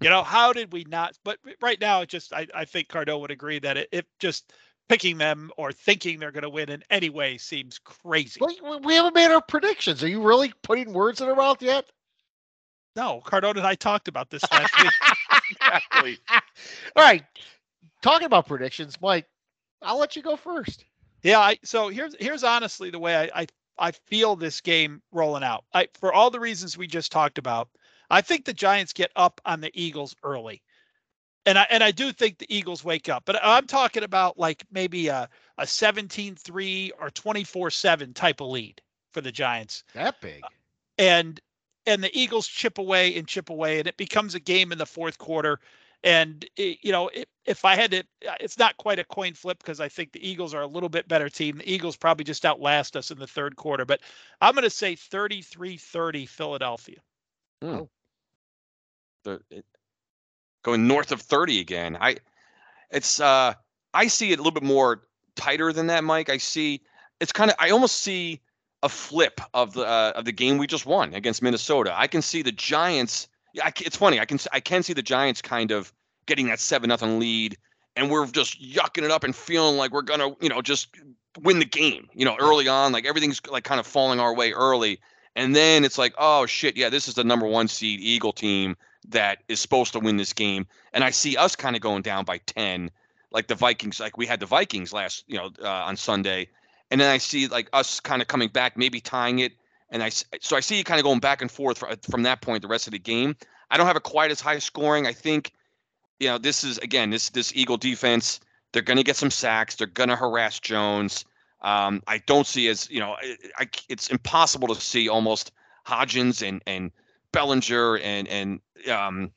You 0.00 0.10
know, 0.10 0.22
how 0.22 0.52
did 0.52 0.72
we 0.72 0.84
not? 0.88 1.16
But 1.22 1.38
right 1.60 1.80
now, 1.80 2.00
it 2.00 2.08
just 2.08 2.32
I, 2.32 2.46
I 2.54 2.64
think 2.64 2.88
Cardone 2.88 3.20
would 3.20 3.30
agree 3.30 3.58
that 3.60 3.76
it, 3.76 3.88
it 3.92 4.06
just 4.18 4.52
picking 4.88 5.18
them 5.18 5.50
or 5.58 5.70
thinking 5.70 6.18
they're 6.18 6.32
going 6.32 6.42
to 6.42 6.50
win 6.50 6.70
in 6.70 6.82
any 6.90 7.10
way 7.10 7.36
seems 7.36 7.78
crazy. 7.78 8.40
Well, 8.40 8.80
we 8.80 8.94
haven't 8.94 9.14
made 9.14 9.30
our 9.30 9.42
predictions. 9.42 10.02
Are 10.02 10.08
you 10.08 10.22
really 10.22 10.52
putting 10.62 10.92
words 10.92 11.20
in 11.20 11.28
our 11.28 11.34
mouth 11.34 11.60
yet? 11.60 11.86
No, 12.94 13.20
Cardone 13.26 13.56
and 13.56 13.66
I 13.66 13.74
talked 13.74 14.08
about 14.08 14.30
this 14.30 14.50
last 14.50 14.72
week. 14.82 14.92
exactly. 15.50 16.18
All 16.30 17.04
right. 17.04 17.24
Talking 18.00 18.26
about 18.26 18.46
predictions, 18.46 18.98
Mike, 19.00 19.26
I'll 19.82 19.98
let 19.98 20.16
you 20.16 20.22
go 20.22 20.36
first. 20.36 20.84
Yeah, 21.26 21.40
I, 21.40 21.58
so 21.64 21.88
here's 21.88 22.14
here's 22.20 22.44
honestly 22.44 22.90
the 22.90 22.98
way 22.98 23.16
I, 23.16 23.42
I 23.42 23.46
I 23.78 23.90
feel 23.90 24.36
this 24.36 24.60
game 24.60 25.02
rolling 25.12 25.42
out. 25.42 25.64
I 25.74 25.88
for 25.98 26.12
all 26.12 26.30
the 26.30 26.40
reasons 26.40 26.78
we 26.78 26.86
just 26.86 27.12
talked 27.12 27.38
about, 27.38 27.68
I 28.10 28.20
think 28.20 28.44
the 28.44 28.54
Giants 28.54 28.92
get 28.92 29.10
up 29.16 29.40
on 29.44 29.60
the 29.60 29.70
Eagles 29.74 30.14
early 30.22 30.62
and 31.46 31.58
I 31.58 31.66
and 31.70 31.82
I 31.82 31.92
do 31.92 32.12
think 32.12 32.38
the 32.38 32.54
Eagles 32.54 32.84
wake 32.84 33.08
up, 33.08 33.22
but 33.24 33.38
I'm 33.42 33.66
talking 33.66 34.02
about 34.02 34.38
like 34.38 34.64
maybe 34.70 35.06
a 35.08 35.28
a 35.58 35.62
17-3 35.62 36.90
or 37.00 37.08
24-7 37.08 38.14
type 38.14 38.42
of 38.42 38.48
lead 38.48 38.82
for 39.12 39.22
the 39.22 39.32
Giants. 39.32 39.84
That 39.94 40.20
big. 40.20 40.42
And 40.98 41.40
and 41.86 42.04
the 42.04 42.10
Eagles 42.18 42.46
chip 42.46 42.78
away 42.78 43.16
and 43.16 43.26
chip 43.26 43.48
away, 43.48 43.78
and 43.78 43.86
it 43.88 43.96
becomes 43.96 44.34
a 44.34 44.40
game 44.40 44.72
in 44.72 44.78
the 44.78 44.84
fourth 44.84 45.16
quarter. 45.16 45.60
And 46.02 46.44
it, 46.56 46.78
you 46.82 46.92
know, 46.92 47.08
it, 47.08 47.28
if 47.46 47.64
I 47.64 47.76
had 47.76 47.90
to, 47.92 48.02
it's 48.40 48.58
not 48.58 48.76
quite 48.76 48.98
a 48.98 49.04
coin 49.04 49.34
flip 49.34 49.58
because 49.58 49.80
I 49.80 49.88
think 49.88 50.12
the 50.12 50.28
Eagles 50.28 50.54
are 50.54 50.62
a 50.62 50.66
little 50.66 50.88
bit 50.88 51.08
better 51.08 51.28
team. 51.28 51.58
The 51.58 51.72
Eagles 51.72 51.96
probably 51.96 52.24
just 52.24 52.44
outlast 52.44 52.96
us 52.96 53.10
in 53.10 53.18
the 53.18 53.26
third 53.26 53.56
quarter, 53.56 53.84
but 53.84 54.00
I'm 54.40 54.54
going 54.54 54.64
to 54.64 54.70
say 54.70 54.94
33-30 54.94 56.28
Philadelphia. 56.28 56.98
Hmm. 57.62 57.82
The, 59.24 59.40
it, 59.50 59.64
going 60.66 60.88
north 60.88 61.12
of 61.12 61.22
30 61.22 61.60
again. 61.60 61.96
I 62.00 62.16
it's 62.90 63.20
uh 63.20 63.54
I 63.94 64.08
see 64.08 64.32
it 64.32 64.38
a 64.38 64.42
little 64.42 64.52
bit 64.52 64.62
more 64.62 65.02
tighter 65.36 65.72
than 65.72 65.86
that, 65.86 66.04
Mike. 66.04 66.28
I 66.28 66.38
see 66.38 66.82
it's 67.20 67.32
kind 67.32 67.50
of 67.50 67.56
I 67.58 67.70
almost 67.70 68.00
see 68.00 68.40
a 68.82 68.88
flip 68.88 69.40
of 69.54 69.72
the 69.72 69.86
uh, 69.86 70.12
of 70.16 70.24
the 70.24 70.32
game 70.32 70.58
we 70.58 70.66
just 70.66 70.84
won 70.84 71.14
against 71.14 71.40
Minnesota. 71.40 71.94
I 71.96 72.08
can 72.08 72.20
see 72.20 72.42
the 72.42 72.52
Giants. 72.52 73.28
Yeah, 73.54 73.70
it's 73.80 73.96
funny. 73.96 74.20
I 74.20 74.24
can 74.24 74.38
I 74.52 74.60
can 74.60 74.82
see 74.82 74.92
the 74.92 75.02
Giants 75.02 75.40
kind 75.40 75.70
of 75.70 75.92
getting 76.26 76.46
that 76.46 76.60
seven 76.60 76.88
nothing 76.88 77.18
lead, 77.18 77.56
and 77.94 78.10
we're 78.10 78.26
just 78.26 78.60
yucking 78.60 79.04
it 79.04 79.10
up 79.10 79.24
and 79.24 79.34
feeling 79.34 79.76
like 79.76 79.92
we're 79.92 80.02
gonna 80.02 80.30
you 80.40 80.48
know 80.48 80.62
just 80.62 80.88
win 81.42 81.58
the 81.58 81.64
game. 81.64 82.08
You 82.14 82.24
know, 82.24 82.36
early 82.38 82.68
on, 82.68 82.92
like 82.92 83.06
everything's 83.06 83.40
like 83.46 83.64
kind 83.64 83.80
of 83.80 83.86
falling 83.86 84.20
our 84.20 84.34
way 84.34 84.52
early, 84.52 85.00
and 85.34 85.54
then 85.54 85.84
it's 85.84 85.98
like, 85.98 86.14
oh 86.18 86.46
shit, 86.46 86.76
yeah, 86.76 86.88
this 86.88 87.08
is 87.08 87.14
the 87.14 87.24
number 87.24 87.46
one 87.46 87.68
seed 87.68 88.00
Eagle 88.00 88.32
team 88.32 88.76
that 89.08 89.38
is 89.48 89.60
supposed 89.60 89.92
to 89.92 90.00
win 90.00 90.16
this 90.16 90.32
game, 90.32 90.66
and 90.92 91.04
I 91.04 91.10
see 91.10 91.36
us 91.36 91.56
kind 91.56 91.76
of 91.76 91.82
going 91.82 92.02
down 92.02 92.24
by 92.24 92.38
ten, 92.38 92.90
like 93.30 93.46
the 93.48 93.54
Vikings, 93.54 94.00
like 94.00 94.18
we 94.18 94.26
had 94.26 94.40
the 94.40 94.46
Vikings 94.46 94.92
last, 94.92 95.24
you 95.26 95.36
know, 95.36 95.50
uh, 95.62 95.68
on 95.68 95.96
Sunday, 95.96 96.48
and 96.90 97.00
then 97.00 97.10
I 97.10 97.18
see 97.18 97.46
like 97.46 97.68
us 97.72 98.00
kind 98.00 98.20
of 98.20 98.28
coming 98.28 98.48
back, 98.48 98.76
maybe 98.76 99.00
tying 99.00 99.38
it, 99.38 99.52
and 99.90 100.02
I 100.02 100.08
so 100.08 100.56
I 100.56 100.60
see 100.60 100.76
you 100.76 100.84
kind 100.84 100.98
of 100.98 101.04
going 101.04 101.20
back 101.20 101.42
and 101.42 101.50
forth 101.50 101.82
from 102.10 102.22
that 102.24 102.40
point 102.40 102.62
the 102.62 102.68
rest 102.68 102.86
of 102.86 102.92
the 102.92 102.98
game. 102.98 103.36
I 103.70 103.76
don't 103.76 103.86
have 103.86 103.96
it 103.96 104.02
quite 104.02 104.30
as 104.30 104.40
high 104.40 104.58
scoring. 104.58 105.06
I 105.06 105.12
think, 105.12 105.52
you 106.20 106.28
know, 106.28 106.38
this 106.38 106.64
is 106.64 106.78
again 106.78 107.10
this 107.10 107.30
this 107.30 107.54
Eagle 107.54 107.76
defense. 107.76 108.40
They're 108.72 108.82
going 108.82 108.98
to 108.98 109.02
get 109.02 109.16
some 109.16 109.30
sacks. 109.30 109.76
They're 109.76 109.86
going 109.86 110.08
to 110.08 110.16
harass 110.16 110.60
Jones. 110.60 111.24
Um, 111.62 112.02
I 112.06 112.18
don't 112.18 112.46
see 112.46 112.68
as 112.68 112.90
you 112.90 113.00
know, 113.00 113.16
I, 113.20 113.36
I, 113.58 113.68
it's 113.88 114.08
impossible 114.08 114.68
to 114.68 114.80
see 114.80 115.08
almost 115.08 115.52
Hodgins 115.86 116.46
and 116.46 116.62
and 116.66 116.90
Bellinger 117.32 117.98
and 117.98 118.28
and 118.28 118.60
um, 118.90 119.30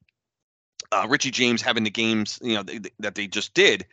uh, 0.92 1.06
Richie 1.10 1.32
James 1.32 1.62
having 1.62 1.84
the 1.84 1.90
games 1.90 2.40
you 2.42 2.56
know 2.56 2.64
they, 2.64 2.80
that 3.00 3.16
they 3.16 3.28
just 3.28 3.54
did. 3.54 3.86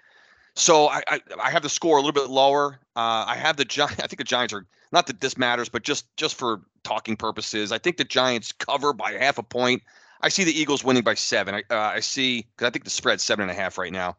So 0.54 0.88
I, 0.88 1.02
I, 1.06 1.20
I 1.42 1.50
have 1.50 1.62
the 1.62 1.68
score 1.68 1.98
a 1.98 2.00
little 2.00 2.12
bit 2.12 2.30
lower. 2.30 2.78
Uh, 2.96 3.26
I 3.28 3.36
have 3.36 3.56
the 3.56 3.64
Giants. 3.64 3.98
I 4.02 4.06
think 4.06 4.18
the 4.18 4.24
Giants 4.24 4.54
are 4.54 4.66
not 4.92 5.06
that 5.06 5.20
this 5.20 5.36
matters, 5.36 5.68
but 5.68 5.82
just 5.82 6.14
just 6.16 6.36
for 6.36 6.62
talking 6.82 7.16
purposes, 7.16 7.72
I 7.72 7.78
think 7.78 7.96
the 7.96 8.04
Giants 8.04 8.52
cover 8.52 8.92
by 8.92 9.12
half 9.12 9.38
a 9.38 9.42
point. 9.42 9.82
I 10.20 10.28
see 10.28 10.44
the 10.44 10.58
Eagles 10.58 10.82
winning 10.84 11.02
by 11.02 11.14
seven. 11.14 11.54
I 11.54 11.62
uh, 11.70 11.92
I 11.94 12.00
see 12.00 12.46
because 12.56 12.66
I 12.66 12.70
think 12.70 12.84
the 12.84 12.90
spread's 12.90 13.22
seven 13.22 13.42
and 13.42 13.50
a 13.50 13.54
half 13.54 13.78
right 13.78 13.92
now. 13.92 14.16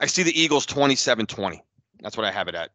I 0.00 0.06
see 0.06 0.22
the 0.22 0.38
Eagles 0.38 0.66
27-20. 0.66 1.60
That's 2.00 2.16
what 2.18 2.26
I 2.26 2.30
have 2.30 2.48
it 2.48 2.54
at. 2.54 2.70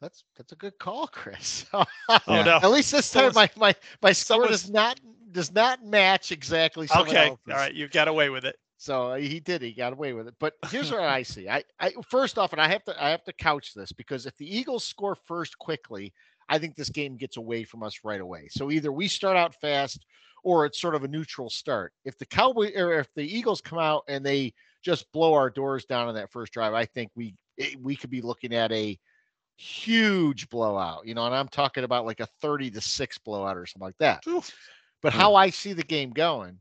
That's 0.00 0.24
that's 0.36 0.52
a 0.52 0.56
good 0.56 0.78
call, 0.78 1.08
Chris. 1.08 1.64
oh, 1.72 1.84
no. 2.28 2.60
At 2.62 2.70
least 2.70 2.92
this 2.92 3.10
time 3.10 3.32
my 3.34 3.50
my 3.56 3.74
my 4.00 4.12
score 4.12 4.46
does 4.46 4.70
not 4.70 5.00
does 5.32 5.52
not 5.52 5.84
match 5.84 6.30
exactly. 6.30 6.86
Okay, 6.94 7.28
else's. 7.28 7.38
all 7.48 7.54
right, 7.54 7.74
you 7.74 7.88
got 7.88 8.06
away 8.06 8.30
with 8.30 8.44
it. 8.44 8.56
So 8.76 9.10
uh, 9.10 9.16
he 9.16 9.40
did. 9.40 9.60
He 9.60 9.72
got 9.72 9.92
away 9.92 10.12
with 10.12 10.28
it. 10.28 10.34
But 10.38 10.54
here's 10.70 10.92
what 10.92 11.00
I 11.00 11.24
see. 11.24 11.48
I, 11.48 11.64
I 11.80 11.92
first 12.08 12.38
off, 12.38 12.52
and 12.52 12.62
I 12.62 12.68
have 12.68 12.84
to 12.84 13.04
I 13.04 13.10
have 13.10 13.24
to 13.24 13.32
couch 13.32 13.74
this 13.74 13.90
because 13.90 14.24
if 14.24 14.36
the 14.36 14.56
Eagles 14.56 14.84
score 14.84 15.16
first 15.16 15.58
quickly, 15.58 16.12
I 16.48 16.58
think 16.58 16.76
this 16.76 16.90
game 16.90 17.16
gets 17.16 17.36
away 17.36 17.64
from 17.64 17.82
us 17.82 18.00
right 18.04 18.20
away. 18.20 18.46
So 18.50 18.70
either 18.70 18.92
we 18.92 19.08
start 19.08 19.36
out 19.36 19.54
fast 19.60 20.06
or 20.42 20.66
it's 20.66 20.80
sort 20.80 20.94
of 20.94 21.04
a 21.04 21.08
neutral 21.08 21.50
start. 21.50 21.92
If 22.04 22.18
the 22.18 22.26
Cowboy 22.26 22.72
or 22.76 22.98
if 22.98 23.12
the 23.14 23.22
Eagles 23.22 23.60
come 23.60 23.78
out 23.78 24.04
and 24.08 24.24
they 24.24 24.54
just 24.82 25.10
blow 25.12 25.34
our 25.34 25.50
doors 25.50 25.84
down 25.84 26.08
on 26.08 26.14
that 26.14 26.30
first 26.30 26.52
drive, 26.52 26.74
I 26.74 26.84
think 26.84 27.10
we 27.14 27.34
eh, 27.58 27.74
we 27.80 27.96
could 27.96 28.10
be 28.10 28.22
looking 28.22 28.54
at 28.54 28.72
a 28.72 28.98
huge 29.56 30.48
blowout, 30.48 31.06
you 31.06 31.14
know, 31.14 31.26
and 31.26 31.34
I'm 31.34 31.48
talking 31.48 31.84
about 31.84 32.06
like 32.06 32.20
a 32.20 32.28
30 32.40 32.70
to 32.70 32.80
6 32.80 33.18
blowout 33.18 33.56
or 33.56 33.66
something 33.66 33.86
like 33.86 33.98
that. 33.98 34.26
Oof. 34.26 34.52
But 35.02 35.12
hmm. 35.12 35.18
how 35.18 35.34
I 35.34 35.50
see 35.50 35.72
the 35.72 35.82
game 35.82 36.10
going, 36.10 36.58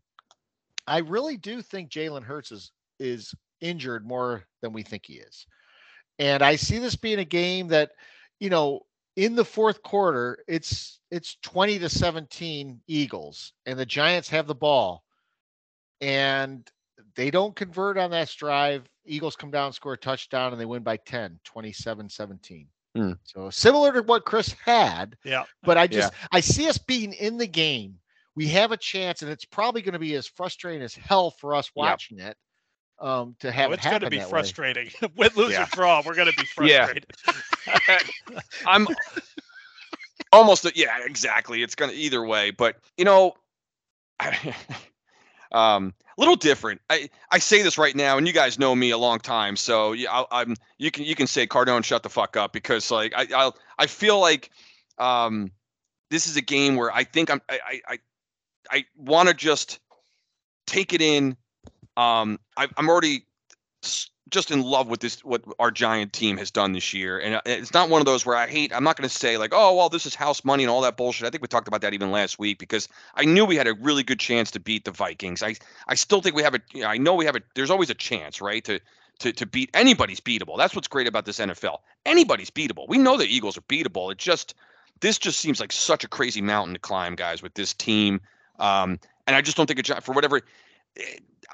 I 0.88 0.99
really 0.99 1.38
do 1.38 1.61
think 1.61 1.89
Jalen 1.89 2.23
Hurts 2.23 2.51
is 2.51 2.71
is 2.99 3.34
injured 3.61 4.05
more 4.05 4.43
than 4.61 4.73
we 4.73 4.84
think 4.84 5.05
he 5.05 5.15
is. 5.15 5.45
And 6.19 6.41
I 6.41 6.55
see 6.55 6.80
this 6.80 6.95
being 6.95 7.19
a 7.19 7.25
game 7.25 7.67
that, 7.67 7.91
you 8.39 8.49
know, 8.49 8.82
in 9.18 9.36
the 9.36 9.43
fourth 9.43 9.82
quarter, 9.82 10.38
it's 10.47 10.99
it's 11.09 11.38
20 11.41 11.80
to 11.80 11.89
17 11.89 12.80
Eagles 12.88 13.51
and 13.65 13.78
the 13.78 13.86
Giants 13.86 14.30
have 14.30 14.47
the 14.47 14.55
ball. 14.55 15.03
And 15.99 16.70
they 17.15 17.32
don't 17.32 17.55
convert 17.55 17.97
on 17.97 18.11
that 18.11 18.30
drive. 18.30 18.88
Eagles 19.05 19.36
come 19.36 19.49
down, 19.49 19.74
score 19.74 19.93
a 19.93 19.97
touchdown, 19.97 20.51
and 20.51 20.61
they 20.61 20.65
win 20.65 20.84
by 20.84 20.97
10, 20.97 21.39
27 21.43 22.09
17. 22.09 22.68
Mm. 22.95 23.18
So 23.24 23.49
similar 23.49 23.91
to 23.93 24.03
what 24.03 24.26
Chris 24.26 24.55
had. 24.63 25.18
Yeah. 25.26 25.45
But 25.63 25.80
I 25.80 25.88
just 25.88 26.13
yeah. 26.13 26.28
I 26.32 26.39
see 26.39 26.70
us 26.70 26.78
being 26.78 27.13
in 27.13 27.38
the 27.38 27.47
game. 27.47 27.95
We 28.36 28.47
have 28.49 28.72
a 28.72 28.78
chance, 28.78 29.24
and 29.24 29.32
it's 29.32 29.45
probably 29.45 29.82
going 29.82 29.93
to 29.93 29.99
be 29.99 30.13
as 30.13 30.28
frustrating 30.28 30.84
as 30.84 30.93
hell 30.93 31.32
for 31.32 31.55
us 31.55 31.72
watching 31.76 32.20
yep. 32.20 32.32
it. 32.32 32.38
Um, 32.99 33.35
to 33.39 33.51
have 33.51 33.69
oh, 33.69 33.73
it. 33.73 33.75
It's 33.75 33.85
going 33.85 34.01
to 34.01 34.09
be 34.09 34.19
frustrating. 34.19 34.89
With 35.15 35.37
lose 35.37 35.51
yeah. 35.51 35.63
or 35.63 35.67
draw, 35.67 36.01
we're 36.05 36.15
going 36.15 36.31
to 36.31 36.37
be 36.37 36.45
frustrated. 36.45 37.05
Yeah. 37.87 37.99
I'm 38.65 38.87
almost 40.33 40.65
yeah, 40.75 40.97
exactly. 41.05 41.61
It's 41.61 41.75
going 41.75 41.91
to 41.91 41.97
either 41.97 42.25
way, 42.25 42.51
but 42.51 42.77
you 42.97 43.05
know, 43.05 43.35
I, 44.19 44.55
Um, 45.51 45.93
a 46.17 46.21
little 46.21 46.35
different. 46.35 46.81
I, 46.89 47.09
I 47.31 47.39
say 47.39 47.61
this 47.61 47.77
right 47.77 47.95
now, 47.95 48.17
and 48.17 48.27
you 48.27 48.33
guys 48.33 48.59
know 48.59 48.75
me 48.75 48.91
a 48.91 48.97
long 48.97 49.19
time, 49.19 49.55
so 49.55 49.93
yeah, 49.93 50.23
I, 50.31 50.41
am 50.41 50.55
you 50.77 50.91
can 50.91 51.05
you 51.05 51.15
can 51.15 51.27
say 51.27 51.47
Cardone, 51.47 51.83
shut 51.83 52.03
the 52.03 52.09
fuck 52.09 52.35
up 52.35 52.53
because 52.53 52.91
like 52.91 53.13
I 53.15 53.27
I 53.33 53.51
I 53.77 53.87
feel 53.87 54.19
like 54.19 54.49
um 54.97 55.51
this 56.09 56.27
is 56.27 56.35
a 56.37 56.41
game 56.41 56.75
where 56.75 56.91
I 56.91 57.03
think 57.03 57.29
I'm 57.29 57.41
I 57.49 57.81
I 57.87 57.99
I 58.71 58.85
want 58.97 59.29
to 59.29 59.35
just 59.35 59.79
take 60.65 60.93
it 60.93 61.01
in. 61.01 61.37
Um, 61.97 62.39
I, 62.55 62.67
I'm 62.77 62.89
already 62.89 63.25
just 64.29 64.51
in 64.51 64.61
love 64.61 64.87
with 64.87 64.99
this 64.99 65.23
what 65.23 65.43
our 65.59 65.71
giant 65.71 66.13
team 66.13 66.37
has 66.37 66.51
done 66.51 66.73
this 66.73 66.93
year. 66.93 67.19
And 67.19 67.35
uh, 67.35 67.41
it's 67.45 67.73
not 67.73 67.89
one 67.89 68.01
of 68.01 68.05
those 68.05 68.25
where 68.25 68.35
i 68.35 68.47
hate 68.47 68.73
i'm 68.73 68.83
not 68.83 68.97
going 68.97 69.07
to 69.07 69.15
say 69.15 69.37
like 69.37 69.51
oh 69.53 69.75
well 69.75 69.89
this 69.89 70.05
is 70.05 70.15
house 70.15 70.43
money 70.43 70.63
and 70.63 70.69
all 70.69 70.81
that 70.81 70.97
bullshit. 70.97 71.25
I 71.25 71.29
think 71.29 71.41
we 71.41 71.47
talked 71.47 71.67
about 71.67 71.81
that 71.81 71.93
even 71.93 72.11
last 72.11 72.37
week 72.39 72.59
because 72.59 72.87
i 73.15 73.25
knew 73.25 73.45
we 73.45 73.55
had 73.55 73.67
a 73.67 73.73
really 73.75 74.03
good 74.03 74.19
chance 74.19 74.51
to 74.51 74.59
beat 74.59 74.85
the 74.85 74.91
vikings. 74.91 75.41
I 75.41 75.55
i 75.87 75.95
still 75.95 76.21
think 76.21 76.35
we 76.35 76.43
have 76.43 76.55
a 76.55 76.59
you 76.73 76.81
know, 76.81 76.87
i 76.87 76.97
know 76.97 77.13
we 77.15 77.25
have 77.25 77.35
a 77.35 77.41
there's 77.55 77.71
always 77.71 77.89
a 77.89 77.95
chance 77.95 78.41
right 78.41 78.63
to 78.65 78.79
to, 79.19 79.33
to 79.33 79.47
beat 79.47 79.71
anybody's 79.73 80.19
beatable. 80.19 80.57
That's 80.57 80.75
what's 80.75 80.87
great 80.87 81.07
about 81.07 81.25
this 81.25 81.39
nfl 81.39 81.79
anybody's 82.05 82.51
beatable. 82.51 82.87
We 82.87 82.97
know 82.97 83.17
the 83.17 83.25
eagles 83.25 83.57
are 83.57 83.61
beatable. 83.61 84.11
It 84.11 84.17
just 84.17 84.53
this 84.99 85.17
just 85.17 85.39
seems 85.39 85.59
like 85.59 85.71
such 85.71 86.03
a 86.03 86.07
crazy 86.07 86.41
mountain 86.41 86.73
to 86.73 86.79
climb 86.79 87.15
guys 87.15 87.41
with 87.41 87.53
this 87.53 87.73
team. 87.73 88.19
Um 88.59 88.99
and 89.25 89.35
i 89.35 89.41
just 89.41 89.55
don't 89.55 89.67
think 89.67 89.79
it 89.79 90.03
for 90.03 90.11
whatever 90.11 90.41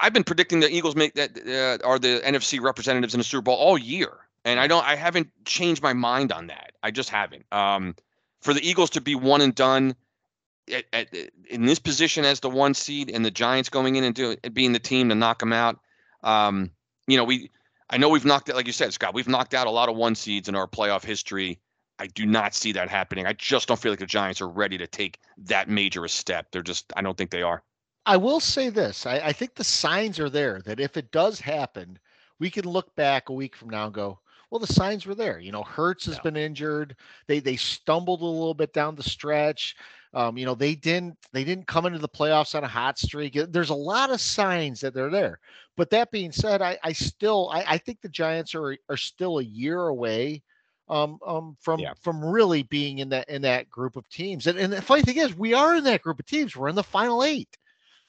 I've 0.01 0.13
been 0.13 0.23
predicting 0.23 0.59
the 0.59 0.69
Eagles 0.69 0.95
make 0.95 1.13
that 1.15 1.37
uh, 1.37 1.85
are 1.87 1.99
the 1.99 2.21
NFC 2.23 2.61
representatives 2.61 3.13
in 3.13 3.19
the 3.19 3.23
Super 3.23 3.43
Bowl 3.43 3.55
all 3.55 3.77
year, 3.77 4.11
and 4.45 4.59
I 4.59 4.67
don't. 4.67 4.85
I 4.85 4.95
haven't 4.95 5.29
changed 5.45 5.81
my 5.81 5.93
mind 5.93 6.31
on 6.31 6.47
that. 6.47 6.73
I 6.81 6.91
just 6.91 7.09
haven't. 7.09 7.45
Um, 7.51 7.95
for 8.41 8.53
the 8.53 8.67
Eagles 8.67 8.91
to 8.91 9.01
be 9.01 9.15
one 9.15 9.41
and 9.41 9.53
done 9.55 9.95
at, 10.71 10.85
at, 10.93 11.07
in 11.49 11.65
this 11.65 11.79
position 11.79 12.25
as 12.25 12.39
the 12.39 12.49
one 12.49 12.73
seed, 12.73 13.09
and 13.09 13.23
the 13.23 13.31
Giants 13.31 13.69
going 13.69 13.95
in 13.95 14.03
and 14.03 14.15
doing 14.15 14.37
being 14.53 14.73
the 14.73 14.79
team 14.79 15.09
to 15.09 15.15
knock 15.15 15.39
them 15.39 15.53
out. 15.53 15.79
Um, 16.23 16.71
you 17.07 17.17
know, 17.17 17.23
we. 17.23 17.51
I 17.89 17.97
know 17.97 18.09
we've 18.09 18.25
knocked 18.25 18.49
out, 18.49 18.55
like 18.55 18.65
you 18.65 18.73
said, 18.73 18.91
Scott. 18.93 19.13
We've 19.13 19.27
knocked 19.27 19.53
out 19.53 19.67
a 19.67 19.71
lot 19.71 19.89
of 19.89 19.95
one 19.95 20.15
seeds 20.15 20.49
in 20.49 20.55
our 20.55 20.67
playoff 20.67 21.03
history. 21.03 21.59
I 21.99 22.07
do 22.07 22.25
not 22.25 22.55
see 22.55 22.71
that 22.71 22.89
happening. 22.89 23.27
I 23.27 23.33
just 23.33 23.67
don't 23.67 23.79
feel 23.79 23.91
like 23.91 23.99
the 23.99 24.07
Giants 24.07 24.41
are 24.41 24.47
ready 24.47 24.79
to 24.79 24.87
take 24.87 25.19
that 25.37 25.69
major 25.69 26.03
a 26.03 26.09
step. 26.09 26.47
They're 26.51 26.63
just. 26.63 26.91
I 26.95 27.01
don't 27.01 27.17
think 27.17 27.29
they 27.29 27.43
are. 27.43 27.61
I 28.05 28.17
will 28.17 28.39
say 28.39 28.69
this. 28.69 29.05
I, 29.05 29.19
I, 29.19 29.33
think 29.33 29.55
the 29.55 29.63
signs 29.63 30.19
are 30.19 30.29
there 30.29 30.61
that 30.65 30.79
if 30.79 30.97
it 30.97 31.11
does 31.11 31.39
happen, 31.39 31.97
we 32.39 32.49
can 32.49 32.65
look 32.65 32.93
back 32.95 33.29
a 33.29 33.33
week 33.33 33.55
from 33.55 33.69
now 33.69 33.85
and 33.85 33.93
go, 33.93 34.19
well, 34.51 34.59
the 34.59 34.67
signs 34.67 35.05
were 35.05 35.15
there. 35.15 35.39
You 35.39 35.51
know, 35.51 35.63
Hurts 35.63 36.05
has 36.05 36.17
yeah. 36.17 36.21
been 36.21 36.37
injured. 36.37 36.95
They 37.27 37.39
they 37.39 37.55
stumbled 37.55 38.21
a 38.21 38.25
little 38.25 38.53
bit 38.53 38.71
down 38.71 38.95
the 38.95 39.01
stretch. 39.01 39.75
Um, 40.13 40.37
you 40.37 40.45
know, 40.45 40.53
they 40.53 40.75
didn't 40.75 41.17
they 41.31 41.43
didn't 41.43 41.65
come 41.65 41.87
into 41.87 41.97
the 41.97 42.07
playoffs 42.07 42.53
on 42.53 42.63
a 42.63 42.67
hot 42.67 42.99
streak. 42.99 43.33
There's 43.33 43.71
a 43.71 43.75
lot 43.75 44.11
of 44.11 44.21
signs 44.21 44.79
that 44.81 44.93
they're 44.93 45.09
there. 45.09 45.39
But 45.75 45.89
that 45.89 46.11
being 46.11 46.31
said, 46.31 46.61
I, 46.61 46.77
I 46.83 46.93
still 46.93 47.49
I, 47.51 47.63
I 47.67 47.77
think 47.79 48.01
the 48.01 48.09
Giants 48.09 48.53
are 48.53 48.77
are 48.89 48.97
still 48.97 49.39
a 49.39 49.43
year 49.43 49.87
away 49.87 50.43
um, 50.87 51.17
um, 51.25 51.57
from 51.59 51.79
yeah. 51.79 51.93
from 51.99 52.23
really 52.23 52.61
being 52.61 52.99
in 52.99 53.09
that 53.09 53.29
in 53.29 53.41
that 53.41 53.71
group 53.71 53.95
of 53.95 54.07
teams. 54.09 54.45
And, 54.45 54.59
and 54.59 54.71
the 54.71 54.83
funny 54.83 55.01
thing 55.01 55.17
is, 55.17 55.35
we 55.35 55.55
are 55.55 55.75
in 55.75 55.83
that 55.85 56.03
group 56.03 56.19
of 56.19 56.27
teams. 56.27 56.55
We're 56.55 56.69
in 56.69 56.75
the 56.75 56.83
final 56.83 57.23
eight. 57.23 57.57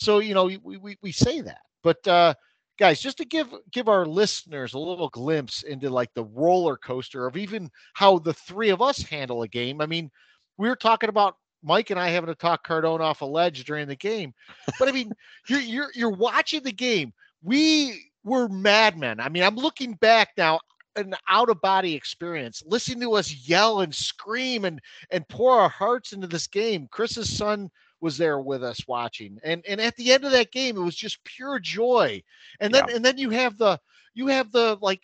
So 0.04 0.18
you 0.18 0.34
know, 0.34 0.44
we 0.44 0.76
we, 0.76 0.98
we 1.00 1.12
say 1.12 1.40
that, 1.40 1.62
but 1.82 2.06
uh, 2.06 2.34
guys, 2.78 3.00
just 3.00 3.16
to 3.18 3.24
give 3.24 3.48
give 3.72 3.88
our 3.88 4.04
listeners 4.04 4.74
a 4.74 4.78
little 4.78 5.08
glimpse 5.08 5.62
into 5.62 5.88
like 5.88 6.12
the 6.12 6.24
roller 6.24 6.76
coaster 6.76 7.26
of 7.26 7.38
even 7.38 7.70
how 7.94 8.18
the 8.18 8.34
three 8.34 8.68
of 8.68 8.82
us 8.82 9.00
handle 9.00 9.42
a 9.42 9.48
game. 9.48 9.80
I 9.80 9.86
mean, 9.86 10.10
we 10.58 10.68
were 10.68 10.76
talking 10.76 11.08
about 11.08 11.36
Mike 11.62 11.88
and 11.88 11.98
I 11.98 12.10
having 12.10 12.28
to 12.28 12.34
talk 12.34 12.66
Cardone 12.66 13.00
off 13.00 13.22
a 13.22 13.24
ledge 13.24 13.64
during 13.64 13.88
the 13.88 13.96
game, 13.96 14.34
but 14.78 14.90
I 14.90 14.92
mean, 14.92 15.10
you're 15.48 15.60
you're 15.60 15.90
you're 15.94 16.10
watching 16.10 16.62
the 16.62 16.72
game. 16.72 17.14
We 17.42 18.10
were 18.24 18.50
madmen. 18.50 19.20
I 19.20 19.30
mean, 19.30 19.42
I'm 19.42 19.56
looking 19.56 19.94
back 19.94 20.32
now 20.36 20.60
an 20.96 21.14
out 21.28 21.48
of 21.48 21.60
body 21.62 21.94
experience 21.94 22.62
listening 22.66 23.00
to 23.00 23.14
us 23.14 23.34
yell 23.48 23.80
and 23.80 23.92
scream 23.92 24.64
and 24.64 24.80
and 25.10 25.26
pour 25.28 25.58
our 25.58 25.68
hearts 25.68 26.12
into 26.12 26.28
this 26.28 26.46
game 26.46 26.86
chris's 26.92 27.36
son 27.36 27.68
was 28.04 28.18
there 28.18 28.38
with 28.38 28.62
us 28.62 28.86
watching. 28.86 29.40
And 29.42 29.64
and 29.66 29.80
at 29.80 29.96
the 29.96 30.12
end 30.12 30.24
of 30.24 30.30
that 30.32 30.52
game, 30.52 30.76
it 30.76 30.80
was 30.80 30.94
just 30.94 31.24
pure 31.24 31.58
joy. 31.58 32.22
And 32.60 32.72
then 32.72 32.84
yeah. 32.88 32.96
and 32.96 33.04
then 33.04 33.18
you 33.18 33.30
have 33.30 33.56
the 33.56 33.80
you 34.14 34.28
have 34.28 34.52
the 34.52 34.78
like 34.80 35.00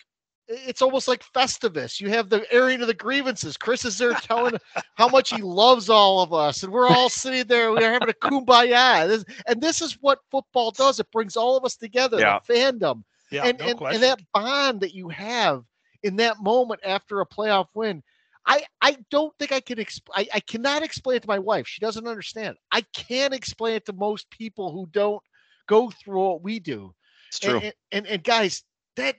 it's 0.46 0.82
almost 0.82 1.09
like 1.09 1.24
Festivus. 1.32 2.01
You 2.01 2.11
have 2.11 2.28
the 2.28 2.44
airing 2.53 2.82
of 2.82 2.88
the 2.88 2.94
grievances. 2.94 3.57
Chris 3.57 3.84
is 3.84 3.96
there 3.96 4.12
telling 4.12 4.59
how 4.96 5.09
much 5.09 5.30
he 5.30 5.42
loves 5.42 5.88
all 5.88 6.20
of 6.20 6.32
us, 6.32 6.62
and 6.62 6.72
we're 6.72 6.88
all 6.88 7.09
sitting 7.09 7.46
there. 7.46 7.72
We're 7.72 7.92
having 7.92 8.11
a 8.11 8.12
kumbaya. 8.12 9.09
This, 9.09 9.24
and 9.46 9.61
this 9.61 9.80
is 9.80 9.94
what 10.01 10.18
football 10.30 10.70
does. 10.70 11.01
It 11.01 11.11
brings 11.11 11.36
all 11.36 11.57
of 11.57 11.64
us 11.64 11.76
together. 11.76 12.20
Yeah. 12.20 12.38
The 12.46 12.55
fandom. 12.55 13.03
Yeah, 13.30 13.44
and, 13.44 13.59
no 13.61 13.66
and, 13.66 13.80
and 13.80 14.03
that 14.03 14.20
bond 14.34 14.80
that 14.80 14.92
you 14.92 15.09
have 15.09 15.64
in 16.03 16.16
that 16.16 16.42
moment 16.42 16.80
after 16.84 17.20
a 17.20 17.26
playoff 17.26 17.68
win 17.74 18.03
I 18.51 18.64
I 18.82 18.96
don't 19.11 19.32
think 19.38 19.53
I 19.53 19.61
can 19.61 19.78
exp- 19.78 20.11
I, 20.12 20.26
I 20.34 20.40
cannot 20.40 20.82
explain 20.82 21.18
it 21.18 21.22
to 21.22 21.28
my 21.28 21.38
wife. 21.38 21.68
She 21.68 21.80
doesn't 21.80 22.07
understand. 22.07 22.57
I 22.72 22.82
can't 22.92 23.32
explain 23.32 23.76
it 23.76 23.86
to 23.86 23.92
most 23.92 24.28
people 24.30 24.72
who 24.72 24.88
don't 24.90 25.22
go 25.68 25.90
through 25.90 26.20
what 26.20 26.42
we 26.42 26.59
do. 26.59 26.92
It's 27.28 27.38
true. 27.38 27.61
And, 27.61 27.72
and, 27.92 28.07
and 28.09 28.24
guys, 28.24 28.64
that 28.96 29.16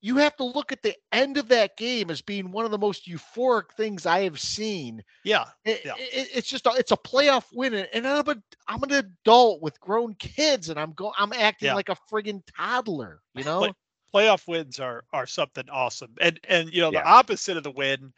you 0.00 0.18
have 0.18 0.36
to 0.36 0.44
look 0.44 0.70
at 0.70 0.82
the 0.82 0.94
end 1.10 1.38
of 1.38 1.48
that 1.48 1.76
game 1.76 2.08
as 2.08 2.22
being 2.22 2.52
one 2.52 2.64
of 2.64 2.70
the 2.70 2.78
most 2.78 3.08
euphoric 3.08 3.72
things 3.76 4.06
I 4.06 4.20
have 4.20 4.38
seen. 4.38 5.02
Yeah, 5.24 5.46
it, 5.64 5.80
yeah. 5.84 5.94
It, 5.98 6.28
it's 6.32 6.48
just 6.48 6.66
a, 6.66 6.70
it's 6.78 6.92
a 6.92 6.96
playoff 6.96 7.46
win, 7.52 7.74
and 7.74 8.06
I'm 8.06 8.28
a 8.28 8.36
I'm 8.68 8.82
an 8.84 8.92
adult 8.92 9.60
with 9.60 9.80
grown 9.80 10.14
kids, 10.20 10.68
and 10.68 10.78
I'm 10.78 10.92
going 10.92 11.14
I'm 11.18 11.32
acting 11.32 11.66
yeah. 11.66 11.74
like 11.74 11.88
a 11.88 11.96
friggin' 12.08 12.42
toddler. 12.56 13.22
You 13.34 13.42
know, 13.42 13.58
Play, 13.58 13.72
playoff 14.14 14.46
wins 14.46 14.78
are 14.78 15.02
are 15.12 15.26
something 15.26 15.68
awesome, 15.68 16.14
and 16.20 16.38
and 16.48 16.72
you 16.72 16.80
know 16.80 16.92
yeah. 16.92 17.02
the 17.02 17.08
opposite 17.08 17.56
of 17.56 17.64
the 17.64 17.72
win 17.72 18.12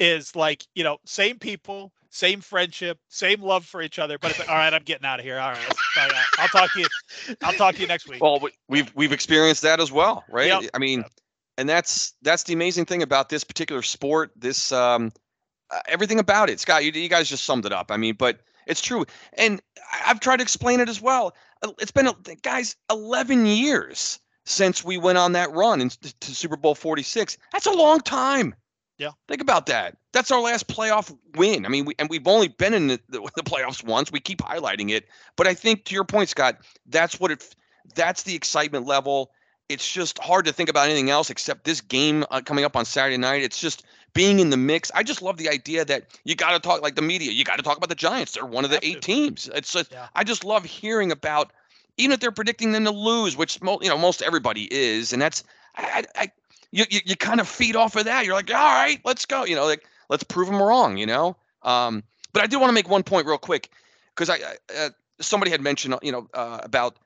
is 0.00 0.34
like 0.34 0.66
you 0.74 0.84
know 0.84 0.98
same 1.04 1.38
people 1.38 1.92
same 2.10 2.40
friendship 2.40 2.98
same 3.08 3.40
love 3.40 3.64
for 3.64 3.82
each 3.82 3.98
other 3.98 4.18
but 4.18 4.30
it's 4.30 4.38
like 4.38 4.48
all 4.48 4.56
right 4.56 4.72
i'm 4.72 4.82
getting 4.82 5.04
out 5.04 5.18
of 5.18 5.24
here 5.24 5.38
all 5.38 5.52
right 5.52 5.74
i'll 6.38 6.48
talk 6.48 6.72
to 6.72 6.80
you 6.80 6.86
i'll 7.42 7.52
talk 7.52 7.74
to 7.74 7.80
you 7.80 7.86
next 7.86 8.08
week. 8.08 8.22
Well 8.22 8.40
we've 8.68 8.92
we've 8.94 9.12
experienced 9.12 9.62
that 9.62 9.80
as 9.80 9.90
well 9.90 10.24
right? 10.28 10.46
Yep. 10.46 10.70
i 10.74 10.78
mean 10.78 11.00
yep. 11.00 11.10
and 11.58 11.68
that's 11.68 12.14
that's 12.22 12.44
the 12.44 12.52
amazing 12.52 12.86
thing 12.86 13.02
about 13.02 13.28
this 13.28 13.44
particular 13.44 13.82
sport 13.82 14.32
this 14.36 14.72
um 14.72 15.12
uh, 15.70 15.80
everything 15.88 16.18
about 16.18 16.50
it. 16.50 16.60
Scott 16.60 16.84
you, 16.84 16.92
you 16.92 17.08
guys 17.08 17.28
just 17.28 17.44
summed 17.44 17.66
it 17.66 17.72
up 17.72 17.90
i 17.90 17.96
mean 17.96 18.14
but 18.14 18.40
it's 18.66 18.80
true. 18.80 19.04
And 19.34 19.60
i've 20.06 20.20
tried 20.20 20.36
to 20.36 20.42
explain 20.42 20.80
it 20.80 20.88
as 20.88 21.00
well. 21.00 21.34
Uh, 21.62 21.72
it's 21.80 21.90
been 21.90 22.08
guys 22.42 22.76
11 22.90 23.46
years 23.46 24.20
since 24.46 24.84
we 24.84 24.98
went 24.98 25.18
on 25.18 25.32
that 25.32 25.50
run 25.52 25.80
into 25.80 26.12
super 26.20 26.56
bowl 26.56 26.74
46 26.74 27.38
that's 27.52 27.66
a 27.66 27.72
long 27.72 28.00
time 28.00 28.54
yeah. 28.98 29.10
Think 29.28 29.40
about 29.40 29.66
that. 29.66 29.96
That's 30.12 30.30
our 30.30 30.40
last 30.40 30.68
playoff 30.68 31.16
win. 31.34 31.66
I 31.66 31.68
mean, 31.68 31.84
we, 31.84 31.94
and 31.98 32.08
we've 32.08 32.26
only 32.26 32.48
been 32.48 32.74
in 32.74 32.86
the, 32.88 33.00
the, 33.08 33.20
the, 33.34 33.42
playoffs 33.42 33.84
once. 33.84 34.12
We 34.12 34.20
keep 34.20 34.38
highlighting 34.38 34.90
it, 34.90 35.08
but 35.36 35.46
I 35.46 35.54
think 35.54 35.84
to 35.86 35.94
your 35.94 36.04
point, 36.04 36.28
Scott, 36.28 36.58
that's 36.86 37.18
what 37.18 37.30
it. 37.30 37.54
That's 37.94 38.22
the 38.22 38.34
excitement 38.34 38.86
level. 38.86 39.30
It's 39.68 39.90
just 39.90 40.18
hard 40.18 40.44
to 40.44 40.52
think 40.52 40.68
about 40.68 40.86
anything 40.86 41.10
else 41.10 41.30
except 41.30 41.64
this 41.64 41.80
game 41.80 42.24
uh, 42.30 42.40
coming 42.42 42.64
up 42.64 42.76
on 42.76 42.84
Saturday 42.84 43.16
night. 43.16 43.42
It's 43.42 43.60
just 43.60 43.84
being 44.12 44.38
in 44.38 44.50
the 44.50 44.56
mix. 44.56 44.90
I 44.94 45.02
just 45.02 45.22
love 45.22 45.36
the 45.36 45.48
idea 45.48 45.84
that 45.84 46.04
you 46.24 46.34
got 46.34 46.52
to 46.52 46.60
talk 46.60 46.82
like 46.82 46.94
the 46.94 47.02
media. 47.02 47.32
You 47.32 47.44
got 47.44 47.56
to 47.56 47.62
talk 47.62 47.76
about 47.76 47.88
the 47.88 47.94
Giants. 47.94 48.32
They're 48.32 48.46
one 48.46 48.64
of 48.64 48.70
the 48.70 48.84
eight 48.86 49.02
teams. 49.02 49.50
It's 49.54 49.72
just, 49.72 49.92
yeah. 49.92 50.08
I 50.14 50.24
just 50.24 50.44
love 50.44 50.64
hearing 50.64 51.10
about 51.12 51.52
even 51.96 52.12
if 52.12 52.20
they're 52.20 52.32
predicting 52.32 52.72
them 52.72 52.84
to 52.84 52.90
lose, 52.90 53.36
which 53.36 53.58
you 53.62 53.88
know 53.88 53.98
most 53.98 54.22
everybody 54.22 54.68
is, 54.72 55.12
and 55.12 55.20
that's 55.20 55.44
I, 55.76 56.04
I 56.16 56.32
you, 56.74 56.84
you, 56.90 57.00
you 57.04 57.16
kind 57.16 57.40
of 57.40 57.48
feed 57.48 57.76
off 57.76 57.94
of 57.94 58.06
that. 58.06 58.26
You're 58.26 58.34
like, 58.34 58.52
all 58.52 58.56
right, 58.56 59.00
let's 59.04 59.26
go. 59.26 59.44
You 59.44 59.54
know, 59.54 59.64
like 59.64 59.86
let's 60.08 60.24
prove 60.24 60.48
them 60.48 60.60
wrong. 60.60 60.96
You 60.96 61.06
know. 61.06 61.36
Um, 61.62 62.02
but 62.32 62.42
I 62.42 62.46
do 62.46 62.58
want 62.58 62.70
to 62.70 62.74
make 62.74 62.90
one 62.90 63.04
point 63.04 63.26
real 63.26 63.38
quick 63.38 63.70
because 64.14 64.28
I, 64.28 64.38
uh, 64.76 64.90
somebody 65.20 65.52
had 65.52 65.60
mentioned 65.60 65.94
you 66.02 66.10
know 66.10 66.28
uh, 66.34 66.58
about 66.62 66.96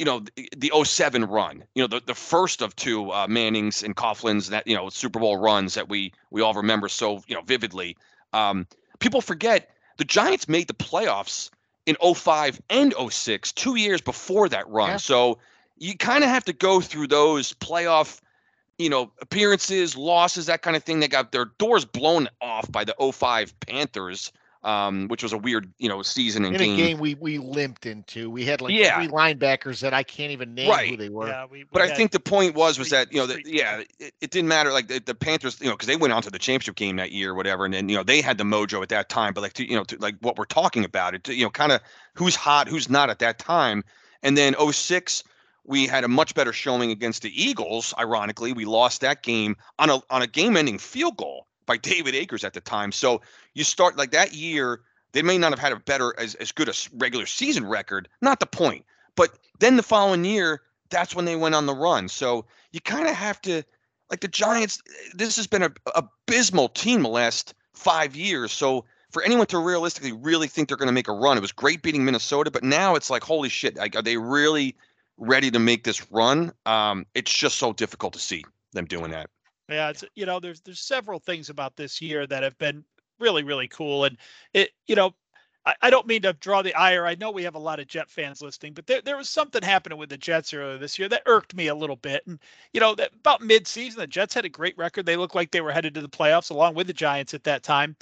you 0.00 0.04
know 0.04 0.24
the, 0.34 0.48
the 0.56 0.84
07 0.84 1.24
run. 1.26 1.62
You 1.76 1.84
know 1.84 1.86
the, 1.86 2.02
the 2.04 2.16
first 2.16 2.62
of 2.62 2.74
two 2.74 3.12
uh, 3.12 3.28
Mannings 3.28 3.84
and 3.84 3.94
Coughlin's 3.94 4.48
that 4.48 4.66
you 4.66 4.74
know 4.74 4.88
Super 4.88 5.20
Bowl 5.20 5.36
runs 5.36 5.74
that 5.74 5.88
we 5.88 6.12
we 6.30 6.42
all 6.42 6.54
remember 6.54 6.88
so 6.88 7.22
you 7.28 7.36
know 7.36 7.42
vividly. 7.42 7.96
Um, 8.32 8.66
people 8.98 9.20
forget 9.20 9.70
the 9.98 10.04
Giants 10.04 10.48
made 10.48 10.66
the 10.66 10.74
playoffs 10.74 11.50
in 11.86 11.96
05 11.96 12.60
and 12.70 12.94
06, 13.10 13.52
two 13.52 13.76
years 13.76 14.00
before 14.00 14.48
that 14.48 14.68
run. 14.68 14.90
Yeah. 14.90 14.96
So 14.96 15.38
you 15.78 15.96
kind 15.96 16.24
of 16.24 16.30
have 16.30 16.44
to 16.46 16.52
go 16.52 16.80
through 16.80 17.08
those 17.08 17.52
playoff 17.54 18.20
you 18.82 18.90
know, 18.90 19.10
appearances, 19.20 19.96
losses, 19.96 20.46
that 20.46 20.62
kind 20.62 20.76
of 20.76 20.82
thing. 20.82 21.00
They 21.00 21.08
got 21.08 21.32
their 21.32 21.46
doors 21.58 21.84
blown 21.84 22.28
off 22.40 22.70
by 22.70 22.84
the 22.84 22.94
05 22.98 23.58
Panthers, 23.60 24.32
um, 24.64 25.08
which 25.08 25.22
was 25.22 25.32
a 25.32 25.38
weird, 25.38 25.72
you 25.78 25.88
know, 25.88 26.02
season 26.02 26.44
and 26.44 26.54
in 26.54 26.60
game. 26.60 26.74
a 26.74 26.76
game 26.76 26.98
we 26.98 27.14
we 27.14 27.38
limped 27.38 27.86
into. 27.86 28.30
We 28.30 28.44
had 28.44 28.60
like 28.60 28.72
yeah. 28.72 28.96
three 28.96 29.08
linebackers 29.08 29.80
that 29.80 29.92
I 29.92 30.02
can't 30.02 30.30
even 30.30 30.54
name 30.54 30.70
right. 30.70 30.90
who 30.90 30.96
they 30.96 31.08
were. 31.08 31.28
Yeah, 31.28 31.46
we, 31.50 31.58
we 31.58 31.64
but 31.72 31.82
I 31.82 31.94
think 31.94 32.12
the 32.12 32.20
point 32.20 32.54
was 32.54 32.78
was 32.78 32.90
that 32.90 33.12
you 33.12 33.18
know 33.18 33.26
that 33.26 33.46
yeah, 33.46 33.82
it, 33.98 34.14
it, 34.20 34.30
didn't 34.30 34.48
matter 34.48 34.72
like 34.72 34.88
the, 34.88 35.00
the 35.00 35.14
Panthers, 35.14 35.60
you 35.60 35.66
know, 35.66 35.72
because 35.72 35.88
they 35.88 35.96
went 35.96 36.12
on 36.12 36.22
to 36.22 36.30
the 36.30 36.38
championship 36.38 36.76
game 36.76 36.96
that 36.96 37.12
year, 37.12 37.30
or 37.30 37.34
whatever, 37.34 37.64
and 37.64 37.74
then 37.74 37.88
you 37.88 37.96
know 37.96 38.02
they 38.02 38.20
had 38.20 38.38
the 38.38 38.44
mojo 38.44 38.82
at 38.82 38.88
that 38.90 39.08
time. 39.08 39.34
But 39.34 39.40
like 39.40 39.54
to, 39.54 39.68
you 39.68 39.76
know, 39.76 39.84
to, 39.84 39.96
like 39.98 40.16
what 40.20 40.36
we're 40.36 40.44
talking 40.44 40.84
about, 40.84 41.14
it, 41.14 41.28
you 41.28 41.44
know, 41.44 41.50
kind 41.50 41.72
of 41.72 41.80
who's 42.14 42.36
hot, 42.36 42.68
who's 42.68 42.88
not 42.88 43.10
at 43.10 43.18
that 43.20 43.38
time. 43.38 43.82
And 44.24 44.36
then 44.36 44.54
06, 44.54 45.24
we 45.64 45.86
had 45.86 46.04
a 46.04 46.08
much 46.08 46.34
better 46.34 46.52
showing 46.52 46.90
against 46.90 47.22
the 47.22 47.42
Eagles. 47.42 47.94
Ironically, 47.98 48.52
we 48.52 48.64
lost 48.64 49.00
that 49.02 49.22
game 49.22 49.56
on 49.78 49.90
a 49.90 50.00
on 50.10 50.22
a 50.22 50.26
game-ending 50.26 50.78
field 50.78 51.16
goal 51.16 51.46
by 51.66 51.76
David 51.78 52.14
Akers 52.14 52.44
at 52.44 52.54
the 52.54 52.60
time. 52.60 52.92
So 52.92 53.22
you 53.54 53.64
start 53.64 53.96
like 53.96 54.10
that 54.12 54.34
year, 54.34 54.80
they 55.12 55.22
may 55.22 55.38
not 55.38 55.52
have 55.52 55.58
had 55.58 55.72
a 55.72 55.76
better 55.76 56.14
as, 56.18 56.34
as 56.36 56.52
good 56.52 56.68
a 56.68 56.74
regular 56.94 57.26
season 57.26 57.66
record, 57.66 58.08
not 58.20 58.40
the 58.40 58.46
point. 58.46 58.84
But 59.14 59.30
then 59.60 59.76
the 59.76 59.82
following 59.82 60.24
year, 60.24 60.62
that's 60.90 61.14
when 61.14 61.24
they 61.24 61.36
went 61.36 61.54
on 61.54 61.66
the 61.66 61.74
run. 61.74 62.08
So 62.08 62.46
you 62.72 62.80
kind 62.80 63.06
of 63.06 63.14
have 63.14 63.40
to 63.42 63.62
like 64.12 64.20
the 64.20 64.28
Giants, 64.28 64.80
this 65.14 65.36
has 65.36 65.46
been 65.46 65.62
a, 65.62 65.72
abysmal 65.94 66.68
team 66.68 67.02
the 67.02 67.08
last 67.08 67.54
five 67.72 68.14
years. 68.14 68.52
So 68.52 68.84
for 69.10 69.22
anyone 69.22 69.46
to 69.46 69.58
realistically 69.58 70.12
really 70.12 70.48
think 70.48 70.68
they're 70.68 70.76
going 70.76 70.88
to 70.88 70.92
make 70.92 71.08
a 71.08 71.12
run, 71.12 71.38
it 71.38 71.40
was 71.40 71.50
great 71.50 71.82
beating 71.82 72.04
Minnesota, 72.04 72.50
but 72.50 72.62
now 72.62 72.94
it's 72.94 73.08
like, 73.08 73.22
holy 73.22 73.48
shit, 73.48 73.76
like, 73.76 73.96
are 73.96 74.02
they 74.02 74.18
really 74.18 74.76
ready 75.16 75.50
to 75.50 75.58
make 75.58 75.84
this 75.84 76.10
run? 76.10 76.52
Um, 76.66 77.06
it's 77.14 77.32
just 77.32 77.58
so 77.58 77.72
difficult 77.72 78.12
to 78.14 78.18
see 78.18 78.44
them 78.72 78.86
doing 78.86 79.10
that. 79.10 79.28
Yeah, 79.68 79.90
it's 79.90 80.04
you 80.14 80.26
know, 80.26 80.40
there's 80.40 80.60
there's 80.60 80.80
several 80.80 81.18
things 81.18 81.48
about 81.48 81.76
this 81.76 82.00
year 82.00 82.26
that 82.26 82.42
have 82.42 82.58
been 82.58 82.84
really 83.18 83.42
really 83.42 83.68
cool, 83.68 84.04
and 84.04 84.18
it 84.52 84.70
you 84.86 84.96
know 84.96 85.14
I, 85.64 85.74
I 85.82 85.90
don't 85.90 86.06
mean 86.06 86.22
to 86.22 86.32
draw 86.34 86.62
the 86.62 86.74
ire. 86.74 87.06
I 87.06 87.14
know 87.14 87.30
we 87.30 87.44
have 87.44 87.54
a 87.54 87.60
lot 87.60 87.80
of 87.80 87.86
Jet 87.86 88.10
fans 88.10 88.42
listening, 88.42 88.72
but 88.74 88.86
there, 88.86 89.00
there 89.00 89.16
was 89.16 89.28
something 89.28 89.62
happening 89.62 89.98
with 89.98 90.10
the 90.10 90.16
Jets 90.16 90.52
earlier 90.52 90.78
this 90.78 90.98
year 90.98 91.08
that 91.08 91.22
irked 91.26 91.54
me 91.54 91.68
a 91.68 91.74
little 91.74 91.96
bit. 91.96 92.26
And, 92.26 92.38
you 92.72 92.80
know, 92.80 92.94
that 92.96 93.12
about 93.14 93.42
mid-season, 93.42 94.00
the 94.00 94.06
Jets 94.06 94.34
had 94.34 94.44
a 94.44 94.48
great 94.50 94.76
record. 94.76 95.06
They 95.06 95.16
looked 95.16 95.34
like 95.34 95.50
they 95.50 95.60
were 95.60 95.72
headed 95.72 95.94
to 95.94 96.00
the 96.00 96.08
playoffs 96.08 96.50
along 96.50 96.74
with 96.74 96.86
the 96.86 96.92
Giants 96.92 97.34
at 97.34 97.44
that 97.44 97.62
time. 97.62 97.96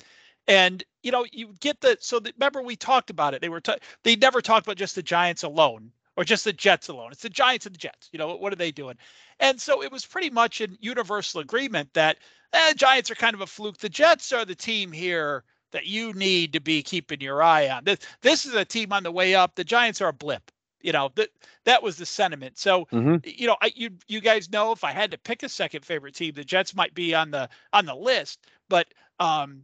And, 0.49 0.83
you 1.03 1.13
know, 1.13 1.27
you 1.33 1.55
get 1.61 1.81
the, 1.81 1.97
so 2.01 2.19
the, 2.19 2.33
remember 2.39 2.63
we 2.63 2.77
talked 2.77 3.11
about 3.11 3.35
it. 3.35 3.41
They 3.41 3.49
were, 3.49 3.61
t- 3.61 3.75
they 4.05 4.17
never 4.17 4.41
talked 4.41 4.67
about 4.67 4.77
just 4.77 4.95
the 4.95 5.03
Giants 5.03 5.43
alone 5.43 5.93
or 6.21 6.25
just 6.25 6.45
the 6.45 6.53
Jets 6.53 6.89
alone. 6.89 7.13
It's 7.13 7.23
the 7.23 7.31
Giants 7.31 7.65
and 7.65 7.75
the 7.75 7.79
Jets. 7.79 8.11
You 8.13 8.19
know, 8.19 8.37
what 8.37 8.53
are 8.53 8.57
they 8.57 8.71
doing? 8.71 8.99
And 9.39 9.59
so 9.59 9.83
it 9.83 9.91
was 9.91 10.05
pretty 10.05 10.29
much 10.29 10.61
in 10.61 10.77
universal 10.79 11.41
agreement 11.41 11.95
that 11.95 12.19
eh, 12.53 12.75
Giants 12.75 13.11
are 13.11 13.15
kind 13.15 13.35
of 13.35 13.41
a 13.41 13.47
fluke. 13.47 13.79
The 13.79 13.89
Jets 13.89 14.31
are 14.31 14.45
the 14.45 14.55
team 14.55 14.93
here 14.93 15.45
that 15.73 15.87
you 15.87 16.13
need 16.13 16.53
to 16.53 16.61
be 16.61 16.83
keeping 16.83 17.23
your 17.23 17.43
eye 17.43 17.71
on. 17.71 17.85
This 17.85 18.01
this 18.21 18.45
is 18.45 18.53
a 18.53 18.67
team 18.67 18.93
on 18.93 19.03
the 19.03 19.11
way 19.11 19.35
up. 19.35 19.55
The 19.55 19.65
Giants 19.65 20.03
are 20.03 20.09
a 20.09 20.13
blip. 20.13 20.51
You 20.83 20.93
know 20.93 21.11
that 21.15 21.31
that 21.65 21.83
was 21.83 21.97
the 21.97 22.05
sentiment. 22.05 22.59
So 22.59 22.85
mm-hmm. 22.93 23.17
you 23.25 23.47
know, 23.47 23.57
I, 23.63 23.73
you 23.75 23.89
you 24.07 24.21
guys 24.21 24.53
know 24.53 24.73
if 24.73 24.85
I 24.85 24.93
had 24.93 25.13
to 25.13 25.19
pick 25.19 25.43
a 25.43 25.49
second 25.49 25.87
favorite 25.87 26.15
team, 26.15 26.35
the 26.35 26.45
Jets 26.45 26.77
might 26.77 26.93
be 26.93 27.15
on 27.15 27.31
the 27.31 27.49
on 27.73 27.87
the 27.87 27.97
list. 27.97 28.45
But 28.69 28.89
um, 29.21 29.63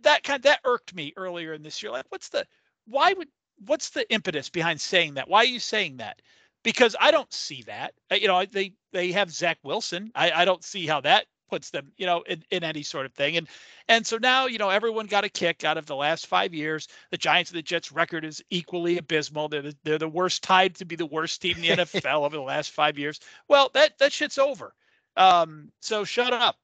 that 0.00 0.22
kind 0.22 0.38
of, 0.38 0.42
that 0.44 0.60
irked 0.64 0.94
me 0.94 1.12
earlier 1.18 1.52
in 1.52 1.62
this 1.62 1.82
year. 1.82 1.92
Like, 1.92 2.06
what's 2.08 2.30
the 2.30 2.46
why 2.86 3.12
would 3.12 3.28
what's 3.66 3.90
the 3.90 4.10
impetus 4.12 4.48
behind 4.50 4.80
saying 4.80 5.14
that? 5.14 5.28
Why 5.28 5.38
are 5.40 5.44
you 5.44 5.60
saying 5.60 5.98
that? 5.98 6.20
Because 6.62 6.94
I 7.00 7.10
don't 7.10 7.32
see 7.32 7.62
that. 7.62 7.94
Uh, 8.10 8.16
you 8.16 8.28
know, 8.28 8.44
they 8.44 8.74
they 8.92 9.12
have 9.12 9.30
Zach 9.30 9.58
Wilson. 9.62 10.12
I 10.14 10.30
I 10.32 10.44
don't 10.44 10.64
see 10.64 10.86
how 10.86 11.00
that 11.02 11.26
puts 11.52 11.68
them, 11.68 11.92
you 11.98 12.06
know, 12.06 12.22
in, 12.22 12.42
in 12.50 12.64
any 12.64 12.82
sort 12.82 13.04
of 13.04 13.12
thing. 13.12 13.36
And 13.36 13.46
and 13.86 14.06
so 14.06 14.16
now, 14.16 14.46
you 14.46 14.56
know, 14.56 14.70
everyone 14.70 15.06
got 15.06 15.24
a 15.24 15.28
kick 15.28 15.64
out 15.64 15.76
of 15.76 15.84
the 15.84 15.94
last 15.94 16.26
five 16.26 16.54
years. 16.54 16.88
The 17.10 17.18
Giants 17.18 17.50
and 17.50 17.58
the 17.58 17.62
Jets 17.62 17.92
record 17.92 18.24
is 18.24 18.42
equally 18.48 18.96
abysmal. 18.96 19.48
They're 19.50 19.60
the, 19.60 19.76
they're 19.84 19.98
the 19.98 20.08
worst, 20.08 20.42
tied 20.42 20.74
to 20.76 20.86
be 20.86 20.96
the 20.96 21.04
worst 21.04 21.42
team 21.42 21.56
in 21.58 21.62
the 21.62 21.68
NFL 21.84 22.24
over 22.24 22.36
the 22.36 22.42
last 22.42 22.70
five 22.70 22.98
years. 22.98 23.20
Well, 23.48 23.70
that 23.74 23.98
that 23.98 24.12
shit's 24.12 24.38
over. 24.38 24.72
Um, 25.16 25.70
so 25.80 26.04
shut 26.04 26.32
up. 26.32 26.56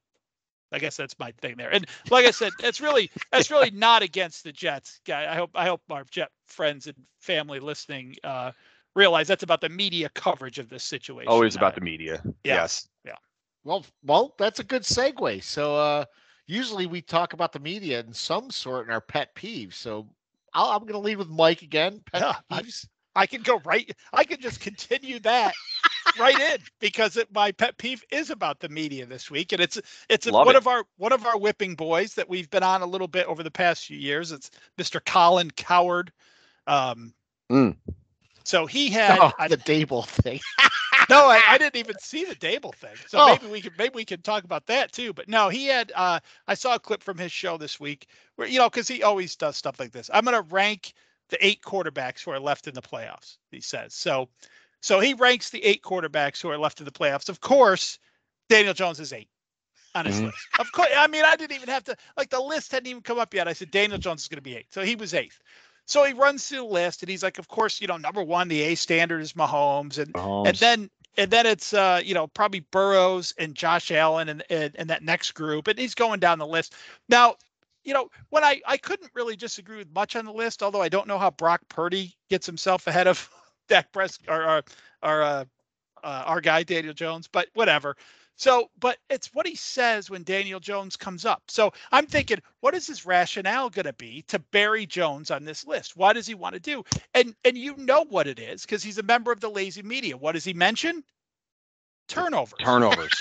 I 0.71 0.79
guess 0.79 0.97
that's 0.97 1.17
my 1.19 1.31
thing 1.41 1.55
there. 1.57 1.73
And 1.73 1.85
like 2.09 2.25
I 2.25 2.31
said, 2.31 2.51
that's 2.59 2.79
really 2.79 3.11
that's 3.31 3.49
really 3.51 3.71
not 3.71 4.01
against 4.01 4.43
the 4.43 4.51
Jets. 4.51 4.99
Guy. 5.05 5.31
I 5.31 5.35
hope 5.35 5.51
I 5.55 5.65
hope 5.65 5.81
our 5.89 6.03
Jet 6.11 6.29
friends 6.47 6.87
and 6.87 6.95
family 7.19 7.59
listening 7.59 8.15
uh, 8.23 8.51
realize 8.95 9.27
that's 9.27 9.43
about 9.43 9.61
the 9.61 9.69
media 9.69 10.09
coverage 10.09 10.59
of 10.59 10.69
this 10.69 10.83
situation. 10.83 11.29
Always 11.29 11.55
about 11.55 11.75
the 11.75 11.81
media. 11.81 12.21
Yeah. 12.43 12.55
Yes. 12.55 12.87
Yeah. 13.05 13.15
Well, 13.63 13.85
well, 14.03 14.35
that's 14.37 14.59
a 14.59 14.63
good 14.63 14.83
segue. 14.83 15.43
So, 15.43 15.75
uh, 15.75 16.05
usually 16.47 16.85
we 16.85 17.01
talk 17.01 17.33
about 17.33 17.51
the 17.51 17.59
media 17.59 17.99
in 17.99 18.13
some 18.13 18.49
sort 18.49 18.87
in 18.87 18.93
our 18.93 19.01
pet 19.01 19.35
peeves. 19.35 19.73
So, 19.73 20.07
i 20.53 20.75
am 20.75 20.81
going 20.81 20.93
to 20.93 20.99
lead 20.99 21.17
with 21.17 21.29
Mike 21.29 21.61
again. 21.61 22.01
Pet 22.11 22.21
yeah, 22.21 22.35
peeves. 22.51 22.87
I, 23.15 23.21
I 23.21 23.25
can 23.25 23.41
go 23.41 23.59
right. 23.65 23.91
I 24.13 24.23
can 24.23 24.39
just 24.39 24.59
continue 24.59 25.19
that 25.19 25.53
right 26.19 26.39
in 26.39 26.59
because 26.79 27.17
it, 27.17 27.27
my 27.33 27.51
pet 27.51 27.77
peeve 27.77 28.03
is 28.11 28.29
about 28.29 28.59
the 28.59 28.69
media 28.69 29.05
this 29.05 29.29
week, 29.29 29.51
and 29.51 29.61
it's 29.61 29.79
it's 30.09 30.27
Love 30.27 30.45
one 30.45 30.55
it. 30.55 30.59
of 30.59 30.67
our 30.67 30.83
one 30.97 31.13
of 31.13 31.25
our 31.25 31.37
whipping 31.37 31.75
boys 31.75 32.13
that 32.15 32.29
we've 32.29 32.49
been 32.49 32.63
on 32.63 32.81
a 32.81 32.85
little 32.85 33.07
bit 33.07 33.27
over 33.27 33.43
the 33.43 33.51
past 33.51 33.85
few 33.85 33.97
years. 33.97 34.31
It's 34.31 34.51
Mr. 34.77 35.03
Colin 35.03 35.51
Cowherd. 35.51 36.11
Um, 36.67 37.13
mm. 37.51 37.75
So 38.43 38.65
he 38.65 38.89
had 38.89 39.19
oh, 39.21 39.31
the 39.47 39.57
Daboll 39.57 40.07
thing. 40.07 40.39
no, 41.09 41.27
I, 41.27 41.41
I, 41.47 41.57
didn't 41.57 41.75
even 41.75 41.97
see 41.99 42.25
the 42.25 42.35
Daboll 42.35 42.73
thing. 42.73 42.95
So 43.07 43.19
oh. 43.19 43.27
maybe 43.27 43.47
we 43.47 43.61
can 43.61 43.71
maybe 43.77 43.93
we 43.95 44.05
can 44.05 44.21
talk 44.21 44.43
about 44.43 44.65
that 44.67 44.91
too. 44.91 45.13
But 45.13 45.27
no, 45.27 45.49
he 45.49 45.65
had. 45.67 45.91
Uh, 45.95 46.19
I 46.47 46.53
saw 46.53 46.75
a 46.75 46.79
clip 46.79 47.03
from 47.03 47.17
his 47.17 47.31
show 47.31 47.57
this 47.57 47.79
week 47.79 48.07
where 48.35 48.47
you 48.47 48.59
know 48.59 48.69
because 48.69 48.87
he 48.87 49.03
always 49.03 49.35
does 49.35 49.57
stuff 49.57 49.79
like 49.79 49.91
this. 49.91 50.09
I'm 50.13 50.23
going 50.23 50.35
to 50.35 50.49
rank 50.53 50.93
the 51.29 51.45
eight 51.45 51.61
quarterbacks 51.61 52.23
who 52.23 52.31
are 52.31 52.39
left 52.39 52.67
in 52.67 52.73
the 52.73 52.81
playoffs. 52.81 53.37
He 53.51 53.61
says 53.61 53.93
so. 53.93 54.29
So 54.81 54.99
he 54.99 55.13
ranks 55.13 55.49
the 55.49 55.63
eight 55.63 55.81
quarterbacks 55.81 56.41
who 56.41 56.49
are 56.49 56.57
left 56.57 56.79
in 56.79 56.85
the 56.85 56.91
playoffs. 56.91 57.29
Of 57.29 57.41
course, 57.41 57.99
Daniel 58.49 58.73
Jones 58.73 58.99
is 58.99 59.13
eight 59.13 59.29
on 59.95 60.05
his 60.05 60.15
mm-hmm. 60.15 60.25
list. 60.25 60.47
Of 60.59 60.71
course, 60.71 60.89
I 60.95 61.07
mean 61.07 61.23
I 61.25 61.35
didn't 61.35 61.55
even 61.55 61.69
have 61.69 61.83
to 61.85 61.95
like 62.17 62.29
the 62.29 62.39
list 62.39 62.71
hadn't 62.71 62.87
even 62.87 63.01
come 63.01 63.19
up 63.19 63.33
yet. 63.33 63.47
I 63.47 63.53
said 63.53 63.71
Daniel 63.71 63.99
Jones 63.99 64.21
is 64.21 64.27
going 64.27 64.37
to 64.37 64.41
be 64.41 64.55
eight, 64.55 64.67
so 64.71 64.83
he 64.83 64.95
was 64.95 65.13
eighth. 65.13 65.39
So 65.85 66.03
he 66.03 66.13
runs 66.13 66.47
through 66.47 66.59
the 66.59 66.63
list 66.65 67.01
and 67.01 67.09
he's 67.09 67.23
like, 67.23 67.39
of 67.39 67.47
course, 67.47 67.81
you 67.81 67.87
know, 67.87 67.97
number 67.97 68.21
one, 68.21 68.47
the 68.47 68.61
A 68.61 68.75
standard 68.75 69.21
is 69.21 69.33
Mahomes, 69.33 69.97
and 69.97 70.13
Mahomes. 70.13 70.47
and 70.47 70.57
then 70.57 70.89
and 71.17 71.31
then 71.31 71.45
it's 71.45 71.73
uh, 71.73 72.01
you 72.03 72.13
know 72.13 72.27
probably 72.27 72.61
Burrows 72.71 73.33
and 73.37 73.55
Josh 73.55 73.91
Allen 73.91 74.29
and, 74.29 74.43
and 74.49 74.75
and 74.75 74.89
that 74.89 75.03
next 75.03 75.31
group, 75.31 75.67
and 75.67 75.77
he's 75.77 75.95
going 75.95 76.19
down 76.19 76.39
the 76.39 76.47
list. 76.47 76.75
Now, 77.09 77.35
you 77.83 77.93
know, 77.93 78.09
when 78.29 78.43
I 78.43 78.61
I 78.67 78.77
couldn't 78.77 79.11
really 79.13 79.35
disagree 79.35 79.77
with 79.77 79.93
much 79.93 80.15
on 80.15 80.25
the 80.25 80.33
list, 80.33 80.63
although 80.63 80.81
I 80.81 80.89
don't 80.89 81.07
know 81.07 81.17
how 81.17 81.31
Brock 81.31 81.61
Purdy 81.69 82.15
gets 82.29 82.45
himself 82.45 82.87
ahead 82.87 83.07
of 83.07 83.29
Dak 83.69 83.91
Prescott 83.91 84.27
or 84.27 84.43
our 84.43 84.63
our 85.01 85.21
uh, 85.21 85.45
uh, 86.03 86.23
our 86.25 86.41
guy 86.41 86.63
Daniel 86.63 86.93
Jones, 86.93 87.27
but 87.27 87.47
whatever. 87.53 87.95
So, 88.39 88.69
but 88.79 88.97
it's 89.09 89.33
what 89.33 89.45
he 89.45 89.55
says 89.55 90.09
when 90.09 90.23
Daniel 90.23 90.61
Jones 90.61 90.95
comes 90.95 91.25
up. 91.25 91.43
So 91.49 91.73
I'm 91.91 92.05
thinking, 92.05 92.39
what 92.61 92.73
is 92.73 92.87
his 92.87 93.05
rationale 93.05 93.69
going 93.69 93.85
to 93.85 93.91
be 93.91 94.23
to 94.29 94.39
bury 94.39 94.85
Jones 94.85 95.29
on 95.29 95.43
this 95.43 95.67
list? 95.67 95.97
What 95.97 96.13
does 96.13 96.25
he 96.25 96.35
want 96.35 96.53
to 96.53 96.59
do? 96.61 96.85
And 97.13 97.35
and 97.43 97.57
you 97.57 97.75
know 97.75 98.05
what 98.05 98.27
it 98.27 98.39
is 98.39 98.61
because 98.61 98.81
he's 98.81 98.97
a 98.97 99.03
member 99.03 99.33
of 99.33 99.41
the 99.41 99.49
lazy 99.49 99.83
media. 99.83 100.15
What 100.15 100.33
does 100.33 100.45
he 100.45 100.53
mention? 100.53 101.03
Turnovers. 102.07 102.59
Turnovers. 102.63 103.11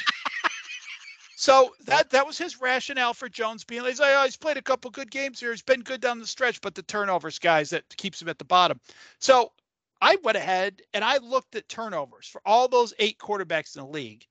so 1.36 1.74
that 1.86 2.10
that 2.10 2.24
was 2.24 2.38
his 2.38 2.60
rationale 2.60 3.12
for 3.12 3.28
Jones 3.28 3.64
being 3.64 3.82
like, 3.82 3.96
oh, 4.00 4.22
he's 4.24 4.36
played 4.36 4.56
a 4.56 4.62
couple 4.62 4.88
good 4.92 5.10
games 5.10 5.40
here. 5.40 5.50
He's 5.50 5.62
been 5.62 5.82
good 5.82 6.00
down 6.00 6.20
the 6.20 6.28
stretch, 6.28 6.60
but 6.60 6.76
the 6.76 6.82
turnovers, 6.82 7.40
guys, 7.40 7.70
that 7.70 7.84
keeps 7.96 8.22
him 8.22 8.28
at 8.28 8.38
the 8.38 8.44
bottom. 8.44 8.78
So 9.18 9.50
I 10.00 10.16
went 10.22 10.36
ahead 10.36 10.82
and 10.94 11.04
I 11.04 11.18
looked 11.18 11.56
at 11.56 11.68
turnovers 11.68 12.26
for 12.26 12.40
all 12.44 12.68
those 12.68 12.94
eight 12.98 13.18
quarterbacks 13.18 13.76
in 13.76 13.82
the 13.82 13.88
league 13.88 14.26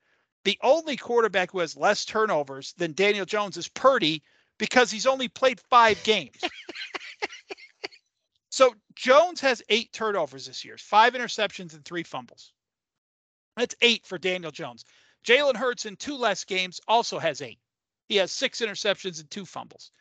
the 0.47 0.57
only 0.63 0.95
quarterback 0.95 1.51
who 1.51 1.59
has 1.59 1.75
less 1.75 2.05
turnovers 2.05 2.73
than 2.77 2.93
Daniel 2.93 3.25
Jones 3.25 3.57
is 3.57 3.67
Purdy 3.67 4.23
because 4.57 4.89
he's 4.89 5.05
only 5.05 5.27
played 5.27 5.59
five 5.59 6.01
games. 6.05 6.37
so 8.49 8.73
Jones 8.95 9.41
has 9.41 9.61
eight 9.67 9.91
turnovers 9.91 10.45
this 10.45 10.63
year, 10.63 10.77
five 10.77 11.15
interceptions 11.15 11.73
and 11.73 11.83
three 11.83 12.03
fumbles. 12.03 12.53
That's 13.57 13.75
eight 13.81 14.05
for 14.05 14.17
Daniel 14.17 14.51
Jones. 14.51 14.85
Jalen 15.25 15.57
Hurts 15.57 15.85
in 15.85 15.97
two 15.97 16.15
less 16.15 16.45
games 16.45 16.79
also 16.87 17.19
has 17.19 17.41
eight. 17.41 17.59
He 18.07 18.15
has 18.15 18.31
six 18.31 18.61
interceptions 18.61 19.19
and 19.19 19.29
two 19.29 19.45
fumbles. 19.45 19.91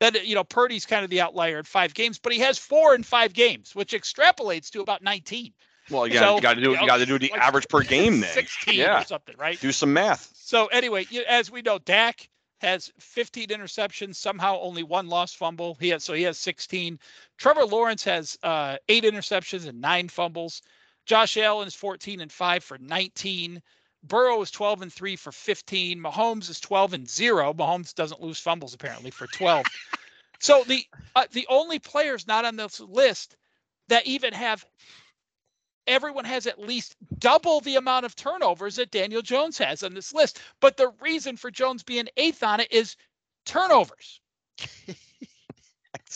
Then 0.00 0.14
you 0.24 0.34
know 0.34 0.44
Purdy's 0.44 0.86
kind 0.86 1.04
of 1.04 1.10
the 1.10 1.20
outlier 1.20 1.58
in 1.58 1.64
five 1.64 1.94
games, 1.94 2.18
but 2.18 2.32
he 2.32 2.40
has 2.40 2.58
four 2.58 2.94
in 2.94 3.02
five 3.02 3.32
games, 3.32 3.74
which 3.74 3.92
extrapolates 3.92 4.70
to 4.70 4.80
about 4.82 5.02
19. 5.02 5.52
Well, 5.90 6.06
yeah, 6.06 6.20
so, 6.20 6.36
you 6.36 6.42
got 6.42 6.54
to 6.54 6.60
do 6.60 6.70
you, 6.70 6.76
know, 6.76 6.86
got 6.86 6.96
to 6.98 7.06
do 7.06 7.18
the 7.18 7.30
like 7.30 7.40
average 7.40 7.68
per 7.68 7.82
game 7.82 8.20
then. 8.20 8.32
16 8.32 8.74
yeah. 8.74 9.00
or 9.00 9.04
something, 9.04 9.36
right? 9.38 9.58
Do 9.60 9.70
some 9.72 9.92
math. 9.92 10.32
So 10.34 10.66
anyway, 10.66 11.06
as 11.28 11.50
we 11.50 11.62
know, 11.62 11.78
Dak 11.78 12.28
has 12.58 12.90
15 12.98 13.48
interceptions, 13.48 14.16
somehow 14.16 14.58
only 14.60 14.82
one 14.82 15.08
lost 15.08 15.36
fumble. 15.36 15.76
He 15.78 15.90
has 15.90 16.04
so 16.04 16.12
he 16.12 16.22
has 16.22 16.38
16. 16.38 16.98
Trevor 17.38 17.64
Lawrence 17.64 18.04
has 18.04 18.36
uh, 18.42 18.78
eight 18.88 19.04
interceptions 19.04 19.66
and 19.66 19.80
nine 19.80 20.08
fumbles. 20.08 20.62
Josh 21.04 21.36
Allen 21.36 21.68
is 21.68 21.74
14 21.74 22.20
and 22.20 22.32
five 22.32 22.64
for 22.64 22.78
19. 22.78 23.62
Burrow 24.06 24.40
is 24.42 24.50
12 24.50 24.82
and 24.82 24.92
three 24.92 25.16
for 25.16 25.32
15. 25.32 25.98
Mahomes 25.98 26.50
is 26.50 26.60
12 26.60 26.94
and 26.94 27.08
zero. 27.08 27.52
Mahomes 27.52 27.94
doesn't 27.94 28.22
lose 28.22 28.38
fumbles 28.38 28.74
apparently 28.74 29.10
for 29.10 29.26
12. 29.26 29.64
so 30.40 30.64
the 30.66 30.84
uh, 31.14 31.24
the 31.32 31.46
only 31.48 31.78
players 31.78 32.26
not 32.26 32.44
on 32.44 32.56
this 32.56 32.80
list 32.80 33.36
that 33.88 34.06
even 34.06 34.32
have 34.32 34.64
everyone 35.86 36.24
has 36.24 36.46
at 36.46 36.58
least 36.58 36.96
double 37.18 37.60
the 37.60 37.76
amount 37.76 38.04
of 38.04 38.16
turnovers 38.16 38.76
that 38.76 38.90
Daniel 38.90 39.22
Jones 39.22 39.58
has 39.58 39.82
on 39.82 39.94
this 39.94 40.12
list. 40.12 40.40
But 40.60 40.76
the 40.76 40.92
reason 41.00 41.36
for 41.36 41.50
Jones 41.50 41.82
being 41.82 42.08
eighth 42.16 42.42
on 42.42 42.60
it 42.60 42.72
is 42.72 42.96
turnovers. 43.44 44.20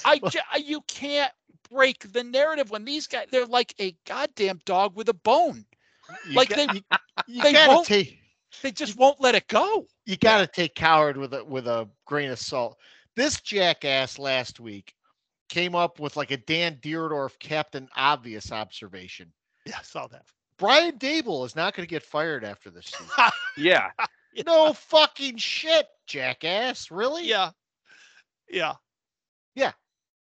I 0.04 0.20
you 0.58 0.80
can't 0.86 1.32
break 1.70 2.12
the 2.12 2.24
narrative 2.24 2.70
when 2.70 2.84
these 2.84 3.06
guys 3.06 3.26
they're 3.30 3.46
like 3.46 3.74
a 3.80 3.96
goddamn 4.06 4.60
dog 4.64 4.96
with 4.96 5.08
a 5.08 5.14
bone. 5.14 5.64
You 6.28 6.34
Like 6.34 6.48
got- 6.50 6.56
they 6.56 6.74
you, 6.74 6.82
you 7.36 7.42
they 7.42 7.52
won't- 7.66 7.86
take 7.86 8.18
they 8.62 8.72
just 8.72 8.96
won't 8.96 9.20
let 9.20 9.34
it 9.36 9.46
go. 9.48 9.86
you 10.06 10.16
got 10.16 10.38
to 10.38 10.46
take 10.46 10.74
Cowherd 10.74 11.16
with 11.16 11.32
a 11.34 11.44
with 11.44 11.66
a 11.68 11.88
grain 12.06 12.30
of 12.30 12.38
salt. 12.38 12.78
This 13.16 13.40
jackass 13.40 14.18
last 14.18 14.58
week 14.60 14.94
came 15.48 15.74
up 15.74 15.98
with 16.00 16.16
like 16.16 16.30
a 16.30 16.36
Dan 16.36 16.76
Dierdorf 16.82 17.38
Captain 17.38 17.88
Obvious 17.96 18.50
observation. 18.52 19.32
Yeah, 19.66 19.76
I 19.78 19.82
saw 19.82 20.06
that. 20.08 20.24
Brian 20.58 20.98
Daboll 20.98 21.46
is 21.46 21.56
not 21.56 21.74
going 21.74 21.86
to 21.86 21.90
get 21.90 22.02
fired 22.02 22.44
after 22.44 22.70
this 22.70 22.86
season. 22.86 23.06
Yeah. 23.56 23.90
no 24.46 24.72
fucking 24.72 25.36
shit, 25.38 25.86
jackass. 26.06 26.90
Really? 26.90 27.26
Yeah. 27.26 27.50
Yeah. 28.48 28.74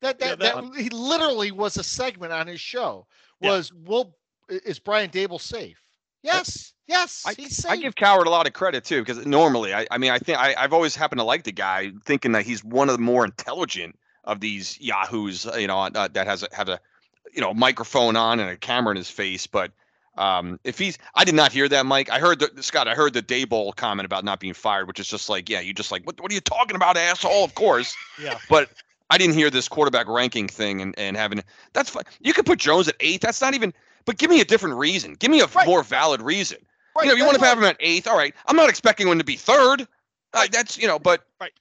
That 0.02 0.16
Yeah, 0.20 0.34
that, 0.36 0.38
that 0.38 0.38
that 0.72 0.76
he 0.80 0.88
literally 0.90 1.50
was 1.50 1.76
a 1.78 1.82
segment 1.82 2.32
on 2.32 2.46
his 2.46 2.60
show. 2.60 3.06
Yeah. 3.40 3.50
Was 3.52 3.72
will 3.72 4.14
is 4.48 4.78
Brian 4.78 5.10
Daboll 5.10 5.40
safe? 5.40 5.80
Yes. 6.22 6.72
Yes. 6.86 7.22
I- 7.26 7.34
he's 7.34 7.56
safe. 7.56 7.70
I 7.70 7.76
give 7.76 7.94
Cowherd 7.94 8.26
a 8.26 8.30
lot 8.30 8.46
of 8.46 8.52
credit 8.52 8.84
too, 8.84 9.00
because 9.02 9.24
normally, 9.26 9.74
I, 9.74 9.86
I 9.90 9.98
mean, 9.98 10.10
I 10.10 10.18
think 10.18 10.38
I, 10.38 10.54
I've 10.58 10.72
always 10.72 10.94
happened 10.96 11.20
to 11.20 11.24
like 11.24 11.44
the 11.44 11.52
guy, 11.52 11.92
thinking 12.04 12.32
that 12.32 12.44
he's 12.44 12.64
one 12.64 12.88
of 12.88 12.96
the 12.96 13.02
more 13.02 13.24
intelligent 13.24 13.98
of 14.24 14.40
these 14.40 14.80
yahoos, 14.80 15.46
uh, 15.46 15.54
you 15.56 15.66
know, 15.68 15.78
uh, 15.78 16.08
that 16.08 16.26
has 16.26 16.42
a 16.42 16.48
have 16.52 16.68
a, 16.68 16.80
you 17.32 17.40
know, 17.40 17.54
microphone 17.54 18.16
on 18.16 18.40
and 18.40 18.50
a 18.50 18.56
camera 18.56 18.90
in 18.90 18.96
his 18.96 19.10
face. 19.10 19.46
But 19.46 19.70
um, 20.16 20.58
if 20.64 20.78
he's, 20.78 20.98
I 21.14 21.24
did 21.24 21.34
not 21.34 21.52
hear 21.52 21.68
that, 21.68 21.86
Mike. 21.86 22.10
I 22.10 22.18
heard 22.18 22.40
the 22.40 22.62
Scott. 22.62 22.88
I 22.88 22.94
heard 22.94 23.12
the 23.12 23.22
Daboll 23.22 23.74
comment 23.76 24.06
about 24.06 24.24
not 24.24 24.40
being 24.40 24.54
fired, 24.54 24.88
which 24.88 24.98
is 24.98 25.06
just 25.06 25.28
like, 25.28 25.48
yeah, 25.48 25.60
you 25.60 25.72
just 25.74 25.92
like, 25.92 26.04
what, 26.06 26.20
what 26.20 26.32
are 26.32 26.34
you 26.34 26.40
talking 26.40 26.74
about, 26.74 26.96
asshole? 26.96 27.44
Of 27.44 27.54
course, 27.54 27.94
Yeah. 28.20 28.38
but 28.48 28.70
I 29.10 29.18
didn't 29.18 29.34
hear 29.34 29.50
this 29.50 29.68
quarterback 29.68 30.08
ranking 30.08 30.48
thing 30.48 30.80
and 30.80 30.98
and 30.98 31.16
having 31.16 31.42
that's 31.72 31.90
fine. 31.90 32.04
You 32.20 32.32
could 32.32 32.46
put 32.46 32.58
Jones 32.58 32.88
at 32.88 32.96
eighth. 33.00 33.20
That's 33.20 33.40
not 33.40 33.54
even. 33.54 33.72
But 34.06 34.16
give 34.18 34.30
me 34.30 34.40
a 34.40 34.44
different 34.44 34.76
reason. 34.76 35.14
Give 35.14 35.30
me 35.30 35.40
a 35.40 35.46
Right. 35.46 35.66
more 35.66 35.82
valid 35.82 36.22
reason 36.22 36.58
Right. 36.96 37.04
you 37.04 37.10
know, 37.10 37.16
you 37.16 37.24
want 37.26 37.38
to 37.38 37.44
have 37.44 37.58
him 37.58 37.64
at 37.64 37.76
eighth, 37.80 38.06
all 38.08 38.16
right. 38.16 38.34
I'm 38.46 38.56
not 38.56 38.70
expecting 38.70 39.06
him 39.06 39.18
to 39.18 39.24
be 39.24 39.36
third. 39.36 39.86
Uh, 40.32 40.46
that's 40.50 40.78
you 40.78 40.86
know, 40.86 40.98
but 40.98 41.26
Right. 41.40 41.52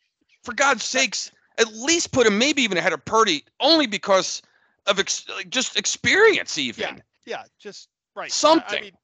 for 0.44 0.54
God's 0.54 0.84
sakes, 0.84 1.32
at 1.58 1.68
least 1.74 2.12
put 2.12 2.26
him 2.28 2.38
maybe 2.38 2.62
even 2.62 2.78
ahead 2.78 2.94
of 2.94 3.04
Purdy, 3.04 3.44
only 3.60 3.88
because 3.88 4.42
of 4.86 5.00
ex- 5.00 5.26
just 5.50 5.78
experience, 5.78 6.58
even. 6.58 7.02
Yeah, 7.26 7.40
yeah, 7.40 7.44
just 7.60 7.90
right. 8.16 8.24
I- 8.24 8.26
I 8.26 8.30
Something. 8.30 8.82
mean, 8.84 8.98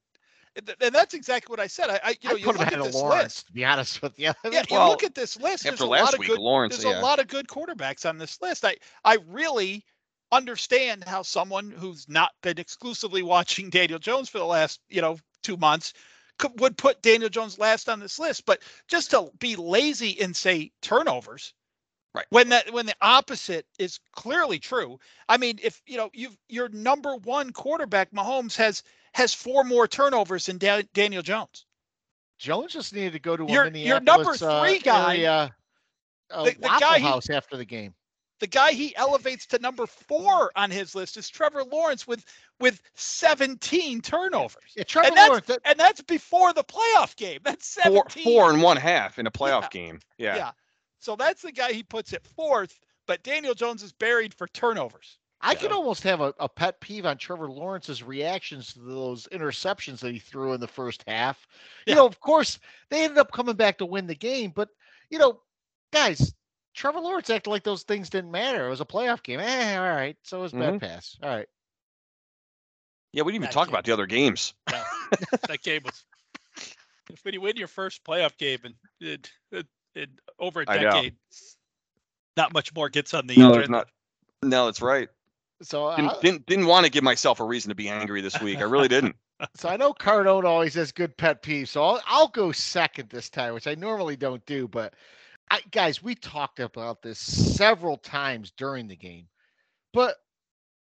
and 0.56 0.74
and 0.80 0.94
that's 0.94 1.14
exactly 1.14 1.50
what 1.52 1.60
I 1.60 1.66
said. 1.66 1.90
I, 1.90 2.00
I 2.04 2.16
you 2.20 2.28
know, 2.28 2.34
I'd 2.34 2.38
you 2.40 2.44
put 2.46 2.54
him 2.54 2.58
look 2.58 2.60
ahead 2.60 2.72
at 2.74 2.78
of 2.80 2.86
this 2.86 2.94
Lawrence, 2.94 3.22
list. 3.24 3.46
to 3.48 3.52
be 3.52 3.64
honest 3.64 4.02
with 4.02 4.18
you. 4.18 4.32
Yeah, 4.44 4.62
you 4.70 4.76
Well, 4.76 4.88
look 4.88 5.02
at 5.02 5.14
this 5.14 5.36
list. 5.38 5.64
There's 5.64 5.74
After 5.74 5.84
a 5.84 5.86
lot 5.88 6.00
last 6.04 6.14
of 6.14 6.20
good. 6.26 6.38
Lawrence, 6.38 6.76
There's 6.78 6.94
yeah. 6.94 7.00
a 7.00 7.02
lot 7.02 7.18
of 7.18 7.26
good 7.28 7.48
quarterbacks 7.48 8.08
on 8.08 8.18
this 8.18 8.40
list. 8.40 8.64
I 8.64 8.76
I 9.04 9.18
really 9.26 9.84
understand 10.32 11.04
how 11.04 11.22
someone 11.22 11.70
who's 11.70 12.08
not 12.08 12.32
been 12.42 12.58
exclusively 12.58 13.22
watching 13.22 13.70
Daniel 13.70 13.98
Jones 13.98 14.28
for 14.28 14.38
the 14.38 14.44
last 14.44 14.80
you 14.88 15.00
know 15.00 15.18
two 15.42 15.56
months 15.56 15.92
could, 16.38 16.58
would 16.60 16.76
put 16.76 17.02
Daniel 17.02 17.28
Jones 17.30 17.58
last 17.58 17.88
on 17.88 18.00
this 18.00 18.18
list. 18.18 18.46
But 18.46 18.62
just 18.88 19.10
to 19.10 19.30
be 19.38 19.54
lazy 19.54 20.20
and 20.20 20.34
say 20.34 20.72
turnovers, 20.80 21.52
Right. 22.14 22.26
When 22.28 22.50
that 22.50 22.70
when 22.74 22.84
the 22.84 22.94
opposite 23.00 23.64
is 23.78 23.98
clearly 24.12 24.58
true. 24.58 24.98
I 25.30 25.38
mean, 25.38 25.58
if 25.62 25.80
you 25.86 25.96
know 25.96 26.10
you've 26.12 26.36
your 26.50 26.68
number 26.68 27.16
one 27.16 27.52
quarterback 27.52 28.10
Mahomes 28.10 28.54
has 28.56 28.82
has 29.14 29.32
four 29.32 29.64
more 29.64 29.88
turnovers 29.88 30.44
than 30.46 30.58
Da- 30.58 30.82
Daniel 30.92 31.22
Jones. 31.22 31.64
Jones 32.38 32.72
just 32.74 32.92
needed 32.92 33.14
to 33.14 33.18
go 33.18 33.34
to 33.36 33.44
a 33.44 33.50
Your- 33.50 33.68
your 33.68 34.00
number 34.00 34.32
uh, 34.32 34.60
three 34.60 34.78
guy- 34.78 35.14
area, 35.16 35.54
uh, 36.30 36.44
The- 36.44 36.50
the 36.50 36.76
guy 36.80 36.98
House 36.98 37.30
after 37.30 37.56
the 37.56 37.64
game. 37.64 37.94
The 38.42 38.48
guy 38.48 38.72
he 38.72 38.94
elevates 38.96 39.46
to 39.46 39.58
number 39.60 39.86
four 39.86 40.50
on 40.56 40.68
his 40.68 40.96
list 40.96 41.16
is 41.16 41.28
Trevor 41.28 41.62
Lawrence 41.62 42.06
with 42.08 42.24
with 42.58 42.82
17 42.94 44.00
turnovers. 44.02 44.72
Yeah, 44.76 44.82
Trevor 44.82 45.06
and 45.08 45.16
that's- 45.16 45.28
Lawrence. 45.28 45.46
that- 45.46 45.60
And 45.64 45.78
that's 45.78 46.02
before 46.02 46.52
the 46.52 46.64
playoff 46.64 47.14
game. 47.16 47.38
That's 47.44 47.74
Four, 47.74 48.04
17. 48.10 48.24
four 48.24 48.50
and 48.50 48.60
one 48.60 48.76
half 48.76 49.18
in 49.20 49.26
a 49.26 49.30
playoff 49.30 49.62
Yeah. 49.62 49.68
game. 49.70 50.00
Yeah. 50.18 50.36
Yeah. 50.36 50.50
So 50.98 51.14
that's 51.16 51.42
the 51.42 51.52
guy 51.52 51.72
he 51.72 51.82
puts 51.84 52.12
at 52.12 52.26
fourth, 52.26 52.78
but 53.06 53.22
Daniel 53.22 53.54
Jones 53.54 53.82
is 53.84 53.92
buried 53.92 54.34
for 54.34 54.48
turnovers. 54.48 55.18
I 55.40 55.54
could 55.54 55.70
Yeah. 55.70 55.76
almost 55.76 56.02
have 56.02 56.20
a, 56.20 56.34
a 56.40 56.48
pet 56.48 56.80
peeve 56.80 57.06
on 57.06 57.18
Trevor 57.18 57.48
Lawrence's 57.50 58.02
reactions 58.02 58.72
to 58.74 58.80
those 58.80 59.26
interceptions 59.32 59.98
that 60.00 60.12
he 60.12 60.18
threw 60.18 60.52
in 60.52 60.60
the 60.60 60.68
first 60.68 61.04
half. 61.06 61.46
You 61.86 61.94
know, 61.94 62.06
of 62.06 62.18
course, 62.20 62.58
they 62.90 63.02
ended 63.04 63.18
up 63.18 63.30
coming 63.32 63.56
back 63.56 63.78
to 63.78 63.86
win 63.86 64.06
the 64.08 64.14
game, 64.16 64.50
but 64.54 64.68
you 65.10 65.18
know, 65.18 65.40
guys, 65.92 66.32
Trevor 66.74 67.00
Lawrence 67.00 67.28
acted 67.30 67.50
like 67.50 67.62
those 67.64 67.82
things 67.82 68.08
didn't 68.10 68.30
matter. 68.30 68.66
It 68.66 68.70
was 68.70 68.80
a 68.80 68.84
playoff 68.86 69.22
game. 69.22 69.40
Eh, 69.40 69.76
all 69.76 69.90
right. 69.90 70.16
So 70.22 70.38
it 70.38 70.42
was 70.42 70.52
bad 70.52 70.80
pass. 70.80 71.16
All 71.22 71.28
right. 71.28 71.48
Yeah, 73.12 73.22
we 73.24 73.32
didn't 73.32 73.44
even 73.44 73.46
That 73.48 73.52
talk 73.52 73.66
game. 73.68 73.74
about 73.74 73.84
the 73.84 73.92
other 73.92 74.06
games. 74.06 74.54
Yeah. 74.72 74.84
that 75.48 75.62
game 75.62 75.82
was 75.84 76.04
when 77.22 77.34
you 77.34 77.40
win 77.42 77.56
your 77.56 77.68
first 77.68 78.02
playoff 78.04 78.38
game 78.38 78.60
in, 78.64 78.74
in, 79.06 79.18
in, 79.50 79.64
in 79.94 80.06
over 80.38 80.62
a 80.62 80.64
decade, 80.64 81.14
not 82.36 82.54
much 82.54 82.74
more 82.74 82.88
gets 82.88 83.12
on 83.12 83.26
the 83.26 83.36
No, 83.36 83.48
agenda. 83.48 83.58
there's 83.58 83.68
not. 83.70 83.88
No, 84.42 84.64
that's 84.66 84.80
right. 84.80 85.08
So 85.60 85.94
Didn't, 85.94 86.20
didn't 86.22 86.46
didn't 86.46 86.66
want 86.66 86.86
to 86.86 86.90
give 86.90 87.04
myself 87.04 87.40
a 87.40 87.44
reason 87.44 87.68
to 87.68 87.74
be 87.74 87.88
angry 87.88 88.22
this 88.22 88.40
week. 88.40 88.58
I 88.58 88.62
really 88.62 88.88
didn't. 88.88 89.14
so 89.54 89.68
I 89.68 89.76
know 89.76 89.92
Cardone 89.92 90.44
always 90.44 90.74
has 90.74 90.90
good 90.92 91.16
pet 91.16 91.42
peeves. 91.42 91.68
So 91.68 91.84
I'll, 91.84 92.00
I'll 92.06 92.28
go 92.28 92.50
second 92.50 93.10
this 93.10 93.28
time, 93.28 93.52
which 93.52 93.66
I 93.66 93.74
normally 93.74 94.16
don't 94.16 94.44
do. 94.46 94.66
But 94.66 94.94
I, 95.52 95.60
guys, 95.70 96.02
we 96.02 96.16
talked 96.16 96.60
about 96.60 97.02
this 97.02 97.18
several 97.20 97.98
times 97.98 98.52
during 98.52 98.88
the 98.88 98.96
game. 98.96 99.28
But 99.92 100.16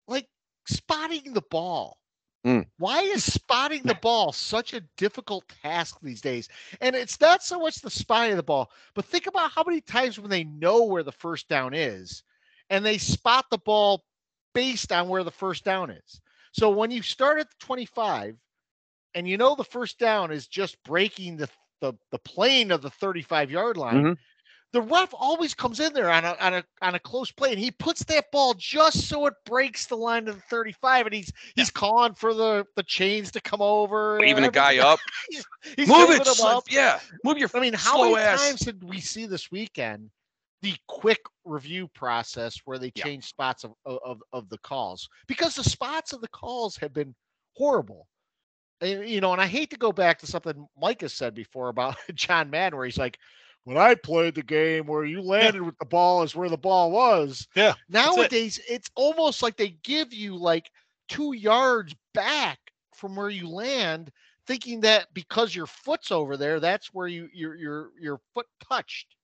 like 0.08 0.28
spotting 0.66 1.34
the 1.34 1.42
ball. 1.42 1.98
Mm. 2.46 2.66
Why 2.78 3.00
is 3.02 3.24
spotting 3.24 3.82
the 3.84 3.94
ball 4.02 4.32
such 4.32 4.74
a 4.74 4.82
difficult 4.96 5.48
task 5.62 5.98
these 6.02 6.22
days? 6.22 6.48
And 6.80 6.96
it's 6.96 7.20
not 7.20 7.42
so 7.42 7.60
much 7.60 7.80
the 7.80 7.90
spotting 7.90 8.32
of 8.32 8.36
the 8.38 8.42
ball, 8.44 8.70
but 8.94 9.04
think 9.06 9.26
about 9.26 9.52
how 9.52 9.64
many 9.66 9.80
times 9.80 10.18
when 10.18 10.30
they 10.30 10.44
know 10.44 10.84
where 10.84 11.02
the 11.02 11.12
first 11.12 11.48
down 11.48 11.74
is 11.74 12.22
and 12.70 12.84
they 12.84 12.98
spot 12.98 13.46
the 13.50 13.58
ball 13.58 14.04
based 14.54 14.92
on 14.92 15.08
where 15.08 15.24
the 15.24 15.30
first 15.32 15.64
down 15.64 15.90
is. 15.90 16.20
So 16.52 16.70
when 16.70 16.90
you 16.90 17.02
start 17.02 17.40
at 17.40 17.50
the 17.50 17.56
25 17.60 18.36
and 19.14 19.28
you 19.28 19.36
know 19.38 19.54
the 19.56 19.64
first 19.64 19.98
down 19.98 20.30
is 20.32 20.46
just 20.48 20.82
breaking 20.84 21.36
the 21.36 21.48
the, 21.80 21.94
the 22.10 22.18
plane 22.18 22.70
of 22.72 22.82
the 22.82 22.90
35 22.90 23.50
yard 23.50 23.76
line, 23.76 24.10
Mhm. 24.10 24.18
The 24.74 24.82
ref 24.82 25.14
always 25.14 25.54
comes 25.54 25.78
in 25.78 25.92
there 25.92 26.10
on 26.10 26.24
a 26.24 26.36
on 26.40 26.52
a 26.54 26.64
on 26.82 26.96
a 26.96 26.98
close 26.98 27.30
play 27.30 27.50
and 27.52 27.58
he 27.60 27.70
puts 27.70 28.02
that 28.04 28.30
ball 28.32 28.54
just 28.54 29.08
so 29.08 29.24
it 29.26 29.34
breaks 29.46 29.86
the 29.86 29.96
line 29.96 30.26
of 30.26 30.34
the 30.34 30.42
35 30.50 31.06
and 31.06 31.14
he's 31.14 31.32
he's 31.54 31.70
calling 31.70 32.12
for 32.12 32.34
the 32.34 32.66
the 32.74 32.82
chains 32.82 33.30
to 33.30 33.40
come 33.40 33.62
over. 33.62 34.18
Waving 34.18 34.42
a 34.44 34.50
guy 34.50 34.78
up. 34.78 34.98
He's 35.76 35.88
Move 35.88 36.10
it. 36.10 36.28
up. 36.42 36.64
Yeah. 36.68 36.98
Move 37.22 37.38
your 37.38 37.48
I 37.54 37.60
mean, 37.60 37.72
how 37.72 38.02
many 38.02 38.16
ass. 38.16 38.40
times 38.46 38.60
did 38.60 38.82
we 38.82 39.00
see 39.00 39.26
this 39.26 39.50
weekend 39.50 40.10
the 40.60 40.74
quick 40.88 41.20
review 41.44 41.88
process 41.94 42.58
where 42.64 42.78
they 42.78 42.90
Yeah. 42.96 43.04
change 43.04 43.24
spots 43.26 43.64
of, 43.64 43.72
of 43.86 44.22
of 44.32 44.48
the 44.48 44.58
calls 44.58 45.08
because 45.28 45.54
the 45.54 45.64
spots 45.64 46.12
of 46.12 46.20
the 46.20 46.28
calls 46.28 46.76
have 46.78 46.92
been 46.92 47.14
horrible. 47.56 48.08
And, 48.80 49.08
you 49.08 49.20
know, 49.20 49.32
and 49.32 49.40
I 49.40 49.46
hate 49.46 49.70
to 49.70 49.78
go 49.78 49.92
back 49.92 50.18
to 50.18 50.26
something 50.26 50.66
Mike 50.76 51.02
has 51.02 51.14
said 51.14 51.32
before 51.32 51.68
about 51.68 51.96
John 52.14 52.50
Madden, 52.50 52.76
where 52.76 52.86
he's 52.86 52.98
like, 52.98 53.18
"When 53.64 53.76
I 53.76 53.94
played 53.94 54.34
the 54.34 54.42
game, 54.42 54.86
where 54.86 55.04
you 55.04 55.20
landed 55.22 55.62
with 55.62 55.78
the 55.78 55.86
ball 55.86 56.22
is 56.22 56.34
where 56.34 56.48
the 56.48 56.56
ball 56.56 56.90
was." 56.90 57.48
Yeah, 57.54 57.74
that's 57.88 58.08
it. 58.08 58.16
Nowadays, 58.16 58.60
it's 58.68 58.90
almost 58.94 59.42
like 59.42 59.56
they 59.56 59.70
give 59.82 60.12
you 60.12 60.36
like 60.36 60.70
two 61.08 61.34
yards 61.34 61.94
back 62.12 62.58
from 62.94 63.16
where 63.16 63.30
you 63.30 63.48
land, 63.48 64.12
thinking 64.46 64.80
that 64.80 65.12
because 65.12 65.54
your 65.54 65.66
foot's 65.66 66.10
over 66.10 66.36
there, 66.36 66.60
that's 66.60 66.92
where 66.92 67.08
you 67.08 67.28
your 67.32 67.54
your 67.56 67.90
your 67.98 68.20
foot 68.34 68.46
touched. 68.68 69.14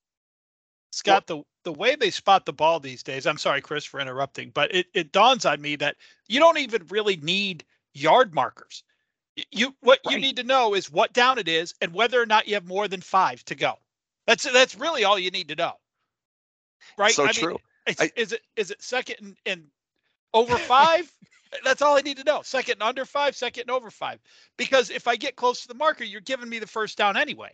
Scott, 0.91 1.27
the 1.27 1.43
the 1.63 1.73
way 1.73 1.95
they 1.95 2.11
spot 2.11 2.47
the 2.47 2.53
ball 2.53 2.81
these 2.81 3.03
days, 3.03 3.27
I'm 3.27 3.39
sorry, 3.39 3.61
Chris, 3.61 3.85
for 3.85 4.01
interrupting, 4.01 4.51
but 4.51 4.75
it, 4.75 4.87
it 4.95 5.13
dawns 5.13 5.45
on 5.45 5.61
me 5.61 5.77
that 5.77 5.97
you 6.29 6.41
don't 6.41 6.59
even 6.59 6.87
really 6.89 7.17
need 7.17 7.65
yard 7.95 8.35
markers. 8.35 8.83
You 9.53 9.75
what 9.81 10.01
you 10.09 10.19
need 10.19 10.37
to 10.37 10.43
know 10.43 10.75
is 10.75 10.91
what 10.91 11.13
down 11.13 11.39
it 11.39 11.49
is 11.49 11.75
and 11.81 11.95
whether 11.95 12.21
or 12.21 12.27
not 12.27 12.49
you 12.49 12.55
have 12.55 12.67
more 12.67 12.89
than 12.89 13.01
five 13.01 13.45
to 13.45 13.55
go. 13.55 13.79
That's 14.27 14.51
that's 14.51 14.75
really 14.77 15.05
all 15.05 15.19
you 15.19 15.31
need 15.31 15.49
to 15.49 15.55
know. 15.57 15.73
Right? 16.99 17.13
So 17.13 17.25
I 17.25 17.27
mean, 17.27 17.35
true. 17.35 17.59
it's- 17.87 18.01
I- 18.01 18.21
is 18.21 18.33
it 18.33 18.43
is 18.57 18.71
it 18.71 18.83
second 18.83 19.17
and, 19.21 19.37
and 19.47 19.65
over 20.35 20.57
five? 20.57 21.11
That's 21.65 21.83
all 21.83 21.97
I 21.97 22.01
need 22.03 22.17
to 22.19 22.23
know. 22.23 22.43
Second 22.43 22.75
and 22.75 22.83
under 22.85 23.05
five, 23.05 23.35
second 23.35 23.63
and 23.63 23.73
over 23.73 23.91
five. 23.91 24.21
Because 24.57 24.89
if 24.89 25.09
I 25.09 25.17
get 25.17 25.35
close 25.35 25.63
to 25.63 25.69
the 25.69 25.75
marker, 25.75 26.05
you're 26.05 26.21
giving 26.21 26.49
me 26.49 26.61
the 26.61 26.67
first 26.69 26.97
down 26.97 27.17
anyway. 27.17 27.51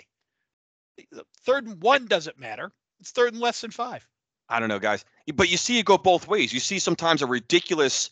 Third 1.47 1.67
and 1.67 1.83
one 1.83 2.05
doesn't 2.05 2.39
matter. 2.39 2.73
It's 3.01 3.11
third 3.11 3.33
and 3.33 3.41
less 3.41 3.63
than 3.63 3.71
five. 3.71 4.07
I 4.51 4.61
don't 4.61 4.69
know, 4.69 4.79
guys. 4.79 5.05
But 5.35 5.51
you 5.51 5.57
see 5.57 5.79
it 5.79 5.87
go 5.87 5.97
both 5.97 6.29
ways. 6.29 6.53
You 6.53 6.61
see 6.61 6.79
sometimes 6.79 7.23
a 7.23 7.27
ridiculous 7.27 8.11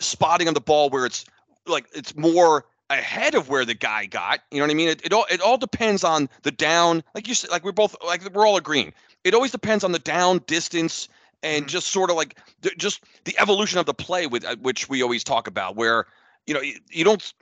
spotting 0.00 0.48
on 0.48 0.54
the 0.54 0.60
ball 0.60 0.88
where 0.88 1.04
it's 1.06 1.26
like 1.66 1.86
it's 1.94 2.16
more 2.16 2.64
ahead 2.90 3.34
of 3.34 3.48
where 3.48 3.64
the 3.64 3.74
guy 3.74 4.06
got. 4.06 4.40
You 4.50 4.58
know 4.58 4.64
what 4.64 4.70
I 4.70 4.74
mean? 4.74 4.88
It, 4.88 5.04
it 5.04 5.12
all 5.12 5.26
it 5.30 5.40
all 5.40 5.58
depends 5.58 6.04
on 6.04 6.28
the 6.42 6.50
down. 6.50 7.02
Like 7.14 7.28
you 7.28 7.34
said, 7.34 7.50
like 7.50 7.64
we're 7.64 7.72
both 7.72 7.96
like 8.04 8.32
we're 8.34 8.46
all 8.46 8.56
agreeing. 8.56 8.92
It 9.24 9.34
always 9.34 9.50
depends 9.50 9.84
on 9.84 9.92
the 9.92 9.98
down 9.98 10.40
distance 10.46 11.08
and 11.42 11.64
Mhm. 11.64 11.68
just 11.68 11.88
sort 11.88 12.10
of 12.10 12.16
like 12.16 12.38
th- 12.62 12.76
just 12.78 13.02
the 13.24 13.38
evolution 13.38 13.78
of 13.78 13.86
the 13.86 13.94
play 13.94 14.26
with 14.26 14.44
uh, 14.44 14.56
which 14.62 14.88
we 14.88 15.02
always 15.02 15.24
talk 15.24 15.46
about, 15.46 15.76
where 15.76 16.06
you 16.46 16.54
know 16.54 16.60
you, 16.60 16.78
you 16.90 17.04
don't 17.04 17.32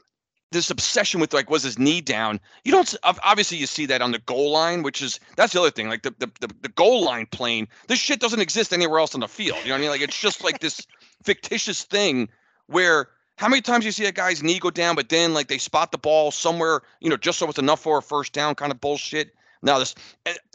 this 0.51 0.71
obsession 0.71 1.21
with 1.21 1.33
like 1.35 1.51
was 1.51 1.62
his 1.65 1.79
knee 1.79 2.01
down. 2.01 2.39
You 2.65 2.73
don't 2.73 2.95
obviously 3.03 3.59
you 3.59 3.66
see 3.66 3.87
that 3.87 4.01
on 4.03 4.12
the 4.12 4.21
goal 4.21 4.53
line, 4.53 4.83
which 4.83 5.03
is 5.03 5.19
that's 5.37 5.53
the 5.53 5.61
other 5.61 5.71
thing. 5.71 5.89
Like 5.89 6.03
the 6.03 6.15
the 6.19 6.31
the, 6.41 6.55
the 6.62 6.69
goal 6.71 7.05
line 7.05 7.27
plane, 7.27 7.69
this 7.89 7.99
shit 7.99 8.21
doesn't 8.21 8.41
exist 8.41 8.73
anywhere 8.73 9.01
else 9.01 9.15
on 9.15 9.21
the 9.21 9.29
field. 9.29 9.59
You 9.62 9.69
know 9.69 9.75
what 9.75 9.79
I 9.79 9.81
mean? 9.83 9.91
Like 9.91 10.01
it's 10.01 10.19
just 10.19 10.43
like 10.43 10.61
this 10.61 10.87
fictitious 11.23 11.83
thing 11.85 12.29
where 12.66 13.09
how 13.36 13.48
many 13.48 13.61
times 13.61 13.85
you 13.85 13.93
see 13.93 14.05
a 14.05 14.12
guy's 14.12 14.43
knee 14.43 14.59
go 14.59 14.70
down, 14.70 14.94
but 14.94 15.09
then 15.09 15.35
like 15.35 15.48
they 15.48 15.59
spot 15.59 15.93
the 15.93 15.98
ball 15.98 16.31
somewhere, 16.31 16.82
you 17.01 17.11
know, 17.11 17.16
just 17.16 17.39
so 17.39 17.48
it's 17.48 17.59
enough 17.59 17.81
for 17.81 17.98
a 17.98 18.02
first 18.02 18.32
down 18.32 18.55
kind 18.55 18.70
of 18.70 18.81
bullshit. 18.81 19.35
Now 19.62 19.78
this 19.78 19.94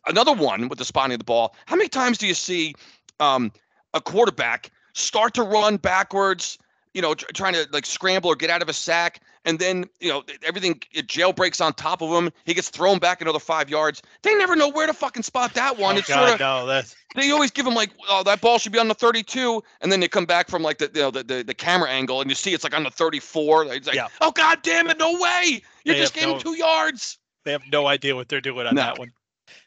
another 0.07 0.34
one 0.34 0.69
with 0.69 0.77
the 0.80 0.85
spotting 0.85 1.14
of 1.14 1.19
the 1.19 1.26
ball. 1.26 1.56
How 1.65 1.76
many 1.76 1.89
times 1.89 2.18
do 2.18 2.27
you 2.27 2.34
see 2.34 2.76
um, 3.19 3.51
a 3.93 4.01
quarterback 4.01 4.72
start 4.93 5.34
to 5.34 5.43
run 5.43 5.77
backwards, 5.77 6.57
you 6.94 7.02
know, 7.02 7.14
tr- 7.14 7.26
trying 7.34 7.53
to 7.53 7.68
like 7.72 7.86
scramble 7.86 8.32
or 8.32 8.36
get 8.36 8.49
out 8.49 8.61
of 8.61 8.70
a 8.70 8.74
sack, 8.74 9.22
and 9.45 9.60
then 9.60 9.86
you 9.99 10.10
know 10.10 10.24
everything 10.44 10.82
it 10.91 11.07
jailbreaks 11.07 11.64
on 11.64 11.74
top 11.74 12.02
of 12.02 12.10
him. 12.11 12.32
He 12.45 12.53
gets 12.53 12.70
thrown 12.70 12.98
back 12.99 13.22
another 13.22 13.40
five 13.40 13.70
yards. 13.70 14.02
They 14.24 14.34
never 14.36 14.56
know 14.56 14.70
where 14.70 14.88
to 14.88 14.94
fucking 14.94 15.24
spot 15.24 15.53
that 15.53 15.78
one. 15.78 15.95
Oh, 15.95 15.99
it's 15.99 16.07
God, 16.07 16.20
sort 16.20 16.34
of 16.34 16.40
no, 16.40 16.66
that's 16.66 16.95
they 17.16 17.30
always 17.32 17.52
give 17.52 17.68
him 17.68 17.76
like, 17.76 17.91
oh, 18.10 18.24
that 18.24 18.41
ball 18.41 18.57
should 18.57 18.72
be 18.72 18.80
on 18.80 18.88
the 18.88 18.94
32, 18.95 19.61
and 19.82 19.91
then 19.91 19.99
they 19.99 20.07
come 20.07 20.26
back 20.26 20.48
from 20.49 20.64
like 20.64 20.80
the 20.80 20.90
you 20.94 21.02
know 21.02 21.11
the, 21.11 21.24
the, 21.24 21.44
the 21.44 21.53
camera 21.53 21.90
angle, 21.90 22.22
and 22.22 22.30
you 22.30 22.36
see 22.36 22.53
it's 22.53 22.64
like 22.64 22.76
on 22.76 22.84
the 22.84 22.91
34. 22.91 23.66
It's 23.66 23.88
like, 23.88 23.95
Yeah. 23.95 24.07
oh 24.22 24.32
god 24.32 24.60
damn 24.64 24.88
it, 24.90 24.98
no 24.98 25.11
way! 25.20 25.61
You 25.84 25.94
They 25.94 25.99
just 25.99 26.16
have 26.16 26.24
gave 26.26 26.34
him 26.36 26.41
two 26.41 26.57
yards. 26.57 27.18
they 27.45 27.52
have 27.52 27.64
no 27.72 27.88
idea 27.88 28.16
what 28.16 28.30
they're 28.30 28.41
doing 28.41 28.66
on 28.68 28.76
No. 28.76 28.82
that 28.82 28.98
one. 28.99 29.11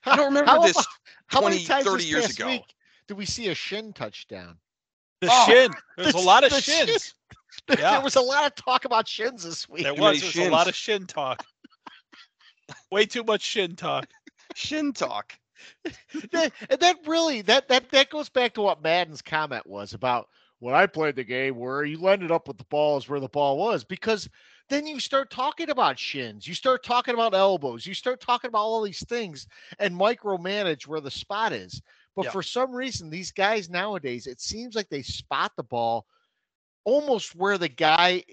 I 0.07 0.17
don't 0.17 0.27
remember 0.27 0.51
How 0.51 0.61
this 0.63 0.73
about- 0.77 0.87
How 1.29 1.41
20, 1.41 1.57
many 1.57 1.67
times 1.67 1.85
30 1.85 1.97
this 2.03 2.11
years 2.11 2.31
ago. 2.37 2.49
week 2.49 2.75
did 3.09 3.17
we 3.17 3.27
see 3.27 3.49
a 3.49 3.55
shin 3.55 3.93
touchdown? 3.93 4.57
The 5.23 5.29
Oh, 5.31 5.47
shin. 5.47 5.73
There's 5.97 6.13
the- 6.13 6.19
a 6.19 6.21
lot 6.21 6.45
of 6.45 6.51
the 6.51 6.61
shins. 6.61 6.91
shin. 6.91 6.99
Yeah. 7.79 7.93
there 7.93 8.01
was 8.01 8.17
a 8.17 8.21
lot 8.21 8.45
of 8.45 8.55
talk 8.57 8.85
about 8.87 9.07
shins 9.07 9.45
this 9.45 9.69
week. 9.69 9.85
There 9.85 9.95
Too 9.95 10.01
many 10.01 10.21
was. 10.21 10.35
There's 10.35 10.49
a 10.49 10.51
lot 10.51 10.69
of 10.69 10.75
shin 10.75 11.07
talk. 11.07 11.45
Way 12.91 13.07
too 13.07 13.23
much 13.25 13.43
shin 13.43 13.77
talk. 13.77 14.07
Shin 14.55 14.93
talk. 14.93 15.35
that, 16.33 16.53
and 16.69 16.81
that 16.81 16.97
really 17.07 17.41
that 17.43 17.69
that 17.69 17.89
that 17.93 18.11
goes 18.11 18.29
back 18.29 18.55
to 18.55 18.63
what 18.63 18.83
Madden's 18.83 19.23
comment 19.23 19.65
was 19.67 19.95
about 19.95 20.29
when 20.59 20.75
I 20.75 20.87
played 20.87 21.15
the 21.17 21.25
game 21.25 21.57
where 21.57 21.85
you 21.85 22.05
ended 22.09 22.31
up 22.33 22.49
with 22.49 22.59
the 22.59 22.65
ball 22.65 22.97
is 22.97 23.09
where 23.09 23.21
the 23.21 23.29
ball 23.29 23.57
was 23.59 23.85
because 23.85 24.29
then 24.69 24.87
you 24.87 24.99
start 24.99 25.31
talking 25.31 25.71
about 25.71 25.99
shins, 25.99 26.47
you 26.49 26.55
start 26.55 26.83
talking 26.83 27.15
about 27.15 27.35
elbows, 27.35 27.87
you 27.87 27.95
start 27.95 28.21
talking 28.21 28.49
about 28.49 28.59
all 28.63 28.83
these 28.83 29.05
things 29.07 29.47
and 29.79 29.95
micromanage 29.95 30.87
where 30.87 31.01
the 31.01 31.11
spot 31.11 31.53
is. 31.53 31.81
But 32.17 32.27
Yeah. 32.27 32.31
for 32.31 32.43
some 32.43 32.73
reason, 32.73 33.11
these 33.11 33.33
guys 33.33 33.71
nowadays, 33.71 34.27
it 34.27 34.41
seems 34.41 34.75
like 34.75 34.89
they 34.89 35.03
spot 35.03 35.53
the 35.57 35.63
ball 35.65 36.07
almost 36.85 37.35
where 37.35 37.59
the 37.59 37.69
guy. 37.69 38.25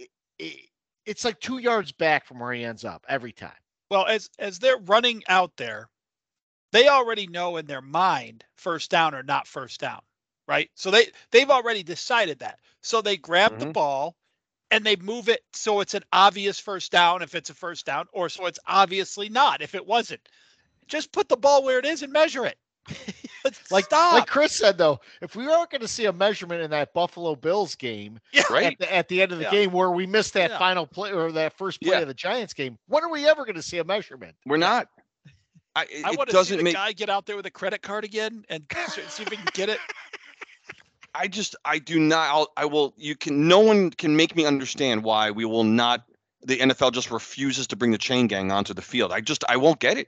It's 1.06 1.24
like 1.26 1.40
two 1.40 1.58
yards 1.60 1.92
back 1.92 2.26
from 2.26 2.40
where 2.40 2.54
he 2.54 2.64
ends 2.64 2.86
up 2.86 3.06
every 3.10 3.32
time. 3.34 3.58
Well, 3.90 4.06
as 4.06 4.30
as 4.40 4.60
they're 4.60 4.78
running 4.78 5.24
out 5.28 5.56
there, 5.58 5.90
they 6.72 6.88
already 6.88 7.28
know 7.28 7.58
in 7.58 7.68
their 7.68 7.82
mind 7.82 8.46
first 8.56 8.90
down 8.92 9.16
or 9.16 9.24
not 9.24 9.48
first 9.48 9.80
down, 9.80 10.02
right? 10.48 10.70
So 10.76 10.92
they 10.92 11.08
they've 11.32 11.50
already 11.50 11.84
decided 11.84 12.40
that. 12.40 12.60
So 12.82 13.02
they 13.02 13.18
grab 13.18 13.58
the 13.58 13.66
Mhm. 13.66 13.68
ball 13.68 14.16
and 14.72 14.86
they 14.86 14.96
move 14.98 15.30
it 15.30 15.42
so 15.54 15.82
it's 15.82 15.94
an 15.96 16.04
obvious 16.12 16.60
first 16.60 16.92
down 16.92 17.22
if 17.22 17.36
it's 17.36 17.50
a 17.50 17.56
first 17.56 17.86
down, 17.86 18.08
or 18.14 18.30
so 18.30 18.46
it's 18.46 18.60
obviously 18.68 19.30
not 19.30 19.62
if 19.62 19.76
it 19.76 19.86
wasn't. 19.86 20.22
Just 20.88 21.12
put 21.12 21.30
the 21.30 21.38
ball 21.38 21.64
where 21.64 21.80
it 21.80 21.86
is 21.86 22.02
and 22.04 22.12
measure 22.14 22.46
it. 22.46 22.58
Like 23.72 23.86
stop. 23.86 24.14
like 24.14 24.28
Chris 24.28 24.52
said 24.54 24.78
though, 24.78 25.00
if 25.22 25.36
we 25.36 25.48
aren't 25.48 25.70
going 25.70 25.82
to 25.82 25.88
see 25.88 26.06
a 26.06 26.14
measurement 26.14 26.62
in 26.62 26.72
that 26.72 26.94
Buffalo 26.94 27.36
Bills 27.36 27.76
game 27.76 28.20
yeah, 28.34 28.44
Right? 28.50 28.66
at 28.66 28.78
the, 28.80 28.94
at 28.94 29.08
the 29.08 29.22
end 29.22 29.32
of 29.32 29.38
the 29.38 29.46
Yeah. 29.46 29.52
game 29.52 29.72
where 29.72 29.92
we 29.92 30.06
missed 30.06 30.34
that 30.34 30.52
Yeah. 30.52 30.58
final 30.58 30.86
play 30.86 31.12
or 31.12 31.32
that 31.32 31.58
first 31.58 31.82
play 31.82 31.92
Yeah. 31.92 32.00
of 32.00 32.08
the 32.08 32.14
Giants 32.14 32.54
game, 32.54 32.78
when 32.88 33.04
are 33.04 33.10
we 33.12 33.28
ever 33.28 33.46
going 33.46 33.56
to 33.56 33.62
see 33.62 33.78
a 33.78 33.84
measurement? 33.84 34.36
We're 34.46 34.58
not. 34.58 34.88
I, 35.76 35.84
it, 35.90 36.06
I 36.06 36.12
want 36.12 36.30
to 36.30 36.34
see 36.34 36.38
doesn't 36.38 36.58
the 36.58 36.64
make. 36.64 36.74
guy 36.74 36.92
get 36.92 37.10
out 37.10 37.26
there 37.26 37.36
with 37.36 37.46
a 37.46 37.52
credit 37.52 37.82
card 37.82 38.04
again 38.04 38.44
and 38.50 38.64
see 39.10 39.24
if 39.24 39.30
he 39.30 39.38
can 39.38 39.46
get 39.54 39.70
it. 39.70 39.80
I 41.16 41.28
just 41.28 41.56
I 41.66 41.80
do 41.80 42.00
not. 42.00 42.28
I'll, 42.30 42.48
I 42.56 42.66
will. 42.66 42.94
You 42.98 43.16
can. 43.16 43.48
No 43.48 43.60
one 43.60 43.90
can 43.90 44.16
make 44.16 44.36
me 44.36 44.46
understand 44.46 45.04
why 45.04 45.32
we 45.32 45.44
will 45.46 45.64
not. 45.64 46.04
The 46.44 46.58
NFL 46.58 46.94
just 46.94 47.12
refuses 47.12 47.68
to 47.68 47.76
bring 47.76 47.92
the 47.92 47.98
chain 47.98 48.28
gang 48.28 48.52
onto 48.52 48.74
the 48.74 48.82
field. 48.82 49.12
I 49.12 49.20
just 49.22 49.44
I 49.50 49.58
won't 49.58 49.80
get 49.80 49.98
it. 49.98 50.08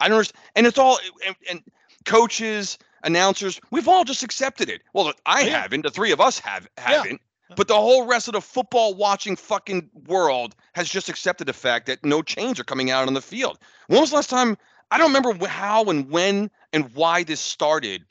I 0.00 0.08
don't 0.08 0.18
understand. 0.18 0.42
And 0.54 0.66
it's 0.66 0.78
all 0.78 0.98
and, 1.26 1.34
and 1.50 1.62
coaches, 2.04 2.78
announcers, 3.02 3.60
we've 3.70 3.88
all 3.88 4.04
just 4.04 4.22
accepted 4.22 4.68
it. 4.68 4.82
Well, 4.92 5.12
I 5.26 5.42
oh, 5.42 5.46
Yeah. 5.46 5.62
haven't. 5.62 5.82
The 5.82 5.90
three 5.90 6.12
of 6.12 6.20
us 6.20 6.38
have 6.40 6.68
haven't. 6.78 7.20
But 7.56 7.68
the 7.68 7.74
whole 7.74 8.06
rest 8.06 8.26
of 8.26 8.32
the 8.32 8.40
football 8.40 8.94
watching 8.94 9.36
fucking 9.36 9.90
world 10.06 10.56
has 10.74 10.88
just 10.88 11.08
accepted 11.08 11.46
the 11.46 11.52
fact 11.52 11.86
that 11.86 12.04
no 12.04 12.22
chains 12.22 12.58
are 12.58 12.64
coming 12.64 12.90
out 12.90 13.06
on 13.06 13.14
the 13.14 13.20
field. 13.20 13.58
When 13.86 14.00
was 14.00 14.10
the 14.10 14.16
last 14.16 14.30
time? 14.30 14.56
I 14.90 14.98
don't 14.98 15.12
remember 15.12 15.46
how 15.46 15.84
and 15.84 16.10
when 16.10 16.50
and 16.72 16.92
why 16.94 17.22
this 17.22 17.40
started, 17.40 18.04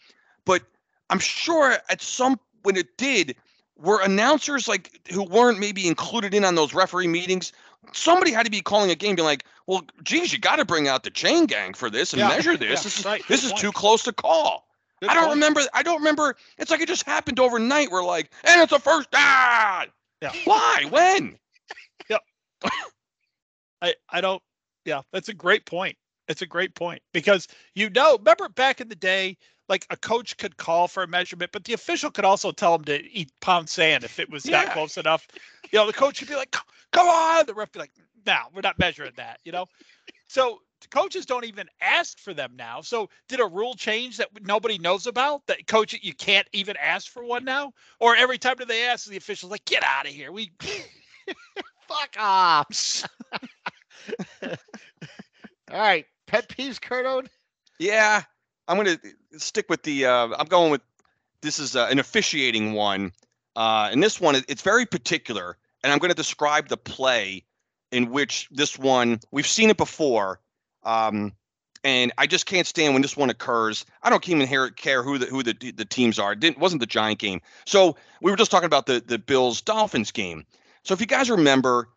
but 0.45 0.64
I'm 1.10 1.20
sure 1.20 1.78
at 1.90 2.02
some 2.02 2.40
when 2.61 2.78
it 2.78 2.98
did, 2.98 3.36
were 3.78 4.02
announcers 4.02 4.68
like 4.68 5.02
who 5.11 5.24
weren't 5.24 5.60
maybe 5.60 5.88
included 5.88 6.34
in 6.34 6.45
on 6.45 6.56
those 6.56 6.74
referee 6.74 7.07
meetings. 7.07 7.52
Somebody 7.91 8.31
had 8.31 8.45
to 8.45 8.51
be 8.51 8.61
calling 8.61 8.89
a 8.91 8.95
game, 8.95 9.15
being 9.15 9.26
like, 9.26 9.45
"Well, 9.68 9.84
geez, 10.03 10.31
you 10.31 10.39
got 10.39 10.55
to 10.57 10.65
bring 10.65 10.88
out 10.88 11.03
the 11.03 11.10
chain 11.10 11.45
gang 11.45 11.73
for 11.73 11.89
this 11.89 12.14
and 12.14 12.19
Yeah, 12.22 12.30
measure 12.30 12.57
this. 12.57 12.69
yeah, 12.69 12.84
this 12.84 12.99
is 12.99 13.05
right, 13.05 13.27
this 13.27 13.43
is 13.43 13.51
point. 13.51 13.61
too 13.61 13.72
close 13.72 14.03
to 14.03 14.14
call." 14.14 14.68
Good 15.01 15.10
I 15.11 15.15
don't 15.15 15.26
point. 15.26 15.35
remember. 15.35 15.61
I 15.73 15.84
don't 15.84 15.97
remember. 15.97 16.35
It's 16.57 16.72
like 16.72 16.81
it 16.81 16.88
just 16.88 17.05
happened 17.05 17.39
overnight. 17.39 17.91
We're 17.91 18.03
like, 18.05 18.31
and 18.45 18.61
it's 18.61 18.72
a 18.72 18.80
first 18.80 19.11
down. 19.11 19.88
Yeah. 20.22 20.31
Why? 20.45 20.85
When? 20.89 21.38
yep. 22.10 22.22
I 23.81 23.93
I 24.10 24.22
don't. 24.22 24.41
Yeah, 24.85 25.01
that's 25.11 25.30
a 25.30 25.34
great 25.34 25.65
point. 25.65 25.97
It's 26.27 26.41
a 26.41 26.45
great 26.45 26.73
point 26.73 27.01
because 27.14 27.47
you 27.76 27.89
know, 27.89 28.18
remember 28.18 28.47
back 28.49 28.80
in 28.80 28.88
the 28.88 28.95
day, 28.95 29.38
like 29.68 29.85
a 29.89 29.97
coach 29.97 30.38
could 30.38 30.55
call 30.57 30.88
for 30.88 31.03
a 31.03 31.07
measurement, 31.07 31.51
but 31.51 31.65
the 31.65 31.73
official 31.73 32.10
could 32.11 32.26
also 32.26 32.51
tell 32.51 32.76
him 32.76 32.85
to 32.85 33.03
eat 33.11 33.31
pound 33.41 33.69
sand 33.69 34.03
if 34.03 34.19
it 34.19 34.30
was 34.30 34.45
not 34.45 34.68
Yeah. 34.68 34.73
close 34.73 34.97
enough. 34.97 35.27
You 35.74 35.80
know, 35.80 35.88
the 35.88 35.94
coach 35.94 36.22
would 36.22 36.30
be 36.30 36.36
like, 36.36 36.56
"Come 36.91 37.08
on!" 37.08 37.45
The 37.45 37.54
ref 37.54 37.68
would 37.70 37.74
be 37.74 37.80
like, 37.80 37.91
"No, 38.26 38.38
we're 38.54 38.62
not 38.62 38.80
measuring 38.80 39.14
that." 39.18 39.41
You 39.44 39.52
know, 39.52 39.66
so 40.28 40.62
coaches 40.91 41.26
don't 41.26 41.45
even 41.45 41.68
ask 41.82 42.20
for 42.20 42.34
them 42.34 42.54
now. 42.56 42.82
So 42.82 43.10
did 43.28 43.40
a 43.40 43.45
rule 43.45 43.74
change 43.74 44.18
that 44.18 44.30
nobody 44.44 44.78
knows 44.78 45.08
about? 45.08 45.45
That 45.48 45.68
coach, 45.68 45.94
you 46.02 46.14
can't 46.14 46.48
even 46.54 46.78
ask 46.78 47.12
for 47.12 47.26
one 47.26 47.44
now, 47.44 47.74
or 48.00 48.16
every 48.16 48.38
time 48.38 48.56
that 48.60 48.68
they 48.68 48.88
ask, 48.88 49.08
the 49.08 49.18
official's 49.18 49.52
like, 49.52 49.66
"Get 49.66 49.84
out 49.84 50.06
of 50.06 50.14
here!" 50.14 50.32
We 50.32 50.54
Fuck 51.88 52.16
off. 52.18 53.04
All 54.44 54.50
right. 55.72 56.06
Pet 56.28 56.50
peeves, 56.50 56.80
Cardone? 56.80 57.28
Yeah, 57.80 58.24
I'm 58.68 58.78
gonna 58.78 58.98
stick 59.38 59.68
with 59.70 59.84
the. 59.84 60.06
Uh, 60.06 60.30
I'm 60.38 60.48
going 60.48 60.72
with. 60.72 60.82
This 61.41 61.60
is 61.60 61.76
uh, 61.76 61.88
an 61.91 62.00
officiating 62.00 62.74
one, 62.74 63.12
uh, 63.56 63.90
and 63.91 64.02
this 64.02 64.22
one 64.22 64.36
it's 64.48 64.62
very 64.62 64.86
particular, 64.86 65.58
and 65.84 65.91
I'm 65.91 65.99
going 65.99 66.11
to 66.11 66.15
describe 66.15 66.68
the 66.68 66.77
play 66.77 67.43
in 67.91 68.10
which 68.10 68.47
this 68.51 68.77
one 68.77 69.19
we've 69.31 69.47
seen 69.47 69.69
it 69.69 69.77
before, 69.77 70.39
um, 70.84 71.34
and 71.84 72.11
I 72.18 72.27
just 72.27 72.45
can't 72.45 72.65
stand 72.65 72.93
when 72.93 73.01
this 73.01 73.18
one 73.18 73.30
occurs. 73.30 73.85
I 74.01 74.10
don't 74.10 74.27
even 74.27 74.47
care 74.76 75.03
who 75.03 75.18
the 75.18 75.26
who 75.26 75.43
the 75.43 75.53
the 75.72 75.85
teams 75.85 76.18
are. 76.18 76.34
It 76.34 76.39
didn't 76.39 76.60
wasn't 76.60 76.80
the 76.80 76.88
Giant 76.88 77.19
game. 77.19 77.41
So 77.65 77.95
we 78.22 78.31
were 78.31 78.38
just 78.38 78.51
talking 78.51 78.65
about 78.65 78.85
the 78.85 79.03
the 79.05 79.19
Bills 79.19 79.61
Dolphins 79.61 80.11
game. 80.11 80.45
So 80.84 80.93
if 80.93 80.99
you 80.99 81.07
guys 81.07 81.30
remember, 81.30 81.89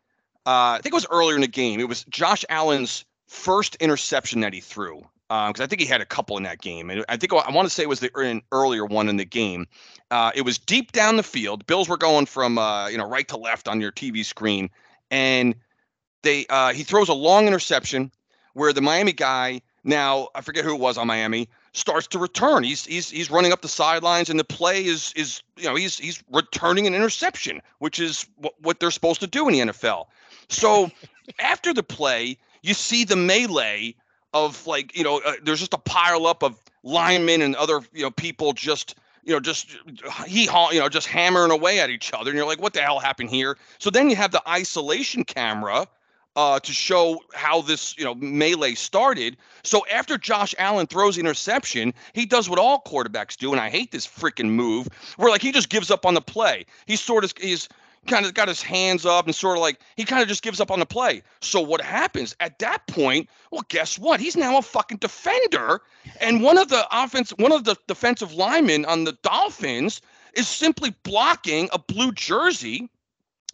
uh, 0.45 0.77
I 0.77 0.81
think 0.83 0.93
it 0.93 0.97
was 0.97 1.07
earlier 1.11 1.35
in 1.35 1.41
the 1.41 1.49
game. 1.49 1.81
It 1.81 1.89
was 1.89 2.05
Josh 2.05 2.45
Allen's 2.49 3.05
first 3.27 3.77
interception 3.77 4.41
that 4.41 4.53
he 4.53 4.61
threw 4.61 5.03
because 5.29 5.61
I 5.61 5.67
think 5.67 5.81
he 5.81 5.87
had 5.87 6.01
a 6.01 6.07
couple 6.07 6.37
in 6.37 6.43
that 6.45 6.61
game. 6.61 6.91
And 6.91 7.05
I 7.09 7.17
think 7.17 7.33
I 7.33 7.51
want 7.51 7.67
to 7.67 7.75
say 7.75 7.83
it 7.83 7.89
was 7.89 8.01
the 8.01 8.11
an 8.17 8.43
earlier 8.53 8.85
one 8.85 9.09
in 9.09 9.17
the 9.17 9.25
game. 9.25 9.67
Uh, 10.11 10.31
it 10.35 10.43
was 10.43 10.59
deep 10.59 10.93
down 10.93 11.17
the 11.17 11.23
field. 11.23 11.67
Bills 11.67 11.89
were 11.89 11.97
going 11.97 12.27
from 12.27 12.59
uh, 12.59 12.89
you 12.89 12.99
know 12.99 13.09
right 13.09 13.27
to 13.29 13.37
left 13.37 13.69
on 13.69 13.81
your 13.81 13.93
TV 13.93 14.25
screen, 14.25 14.71
and 15.11 15.55
they 16.23 16.47
uh, 16.49 16.73
he 16.73 16.83
throws 16.83 17.09
a 17.09 17.15
long 17.15 17.47
interception 17.47 18.11
where 18.55 18.73
the 18.73 18.81
Miami 18.81 19.13
guy 19.13 19.61
now 19.85 20.29
I 20.35 20.41
forget 20.41 20.65
who 20.65 20.75
it 20.75 20.81
was 20.81 20.99
on 20.99 21.07
Miami 21.07 21.49
starts 21.73 22.07
to 22.09 22.19
return. 22.19 22.65
He's 22.65 22.85
he's 22.85 23.11
he's 23.11 23.31
running 23.31 23.53
up 23.53 23.63
the 23.63 23.69
sidelines, 23.69 24.29
and 24.29 24.39
the 24.39 24.45
play 24.45 24.85
is 24.85 25.13
is 25.15 25.43
you 25.57 25.65
know 25.65 25.75
he's 25.75 25.99
he's 25.99 26.23
returning 26.31 26.87
an 26.87 26.95
interception, 26.95 27.61
which 27.79 27.99
is 28.01 28.27
what, 28.37 28.55
what 28.61 28.81
they're 28.81 28.91
supposed 28.91 29.21
to 29.21 29.27
do 29.27 29.49
in 29.49 29.55
the 29.55 29.73
NFL. 29.73 30.07
So 30.49 30.91
after 31.39 31.73
the 31.73 31.83
play, 31.83 32.39
you 32.63 32.75
see 32.75 33.05
the 33.05 33.17
melee 33.17 33.95
of 34.33 34.67
like 34.67 34.97
you 34.97 35.05
know 35.05 35.21
uh, 35.25 35.33
there's 35.43 35.61
just 35.61 35.75
a 35.75 35.79
pile 35.79 36.27
up 36.27 36.43
of 36.43 36.61
linemen 36.83 37.43
and 37.43 37.57
other 37.57 37.81
you 37.93 38.03
know 38.03 38.11
people 38.11 38.53
just 38.53 38.97
you 39.25 39.33
know 39.33 39.41
just 39.41 39.77
he 40.27 40.45
you 40.45 40.81
know 40.81 40.89
just 40.89 41.07
hammering 41.07 41.51
away 41.51 41.81
at 41.81 41.91
each 41.91 42.13
other 42.13 42.31
and 42.31 42.37
you're 42.37 42.47
like 42.47 42.61
what 42.61 42.73
the 42.73 42.81
hell 42.81 42.99
happened 42.99 43.31
here 43.31 43.57
so 43.79 43.91
then 43.91 44.09
you 44.11 44.17
have 44.17 44.31
the 44.31 44.49
isolation 44.49 45.25
camera 45.25 45.87
uh, 46.37 46.61
to 46.61 46.73
show 46.73 47.23
how 47.33 47.63
this 47.63 47.97
you 47.99 48.05
know 48.05 48.15
melee 48.15 48.75
started. 48.75 49.37
So 49.65 49.85
after 49.91 50.19
Josh 50.19 50.55
Allen 50.59 50.87
throws 50.87 51.19
interception, 51.19 51.95
he 52.13 52.27
does 52.27 52.49
what 52.49 52.59
all 52.59 52.83
quarterbacks 52.87 53.37
do, 53.37 53.53
and 53.53 53.61
I 53.61 53.71
hate 53.71 53.91
this 53.91 54.07
freaking 54.07 54.51
move 54.51 54.87
where 55.17 55.31
like 55.31 55.43
he 55.43 55.51
just 55.51 55.71
gives 55.71 55.91
up 55.91 56.05
on 56.05 56.15
the 56.15 56.21
play. 56.21 56.67
He 56.85 56.97
sort 56.97 57.25
of 57.25 57.33
he's 57.41 57.69
kind 58.07 58.25
of 58.25 58.35
got 58.35 58.49
his 58.49 58.63
hands 58.63 59.05
up 59.05 59.27
and 59.27 59.35
sort 59.35 59.59
of 59.59 59.63
like 59.63 59.81
he 59.97 60.05
kind 60.05 60.23
of 60.23 60.29
just 60.29 60.43
gives 60.43 60.61
up 60.61 60.71
on 60.71 60.81
the 60.81 60.87
play. 60.87 61.23
So 61.41 61.61
what 61.61 61.81
happens 61.81 62.35
at 62.41 62.59
that 62.61 62.87
point? 62.87 63.29
Well, 63.51 63.65
guess 63.69 63.99
what? 63.99 64.21
He's 64.21 64.37
now 64.37 64.59
a 64.59 64.63
fucking 64.63 64.99
defender, 64.99 65.81
and 66.21 66.43
one 66.43 66.59
of 66.59 66.69
the 66.69 66.87
offense, 66.91 67.31
one 67.39 67.53
of 67.53 67.65
the 67.65 67.77
defensive 67.87 68.33
linemen 68.33 68.85
on 68.85 69.05
the 69.05 69.13
Dolphins 69.23 70.01
is 70.35 70.49
simply 70.49 70.95
blocking 71.03 71.69
a 71.73 71.79
blue 71.79 72.13
jersey 72.13 72.89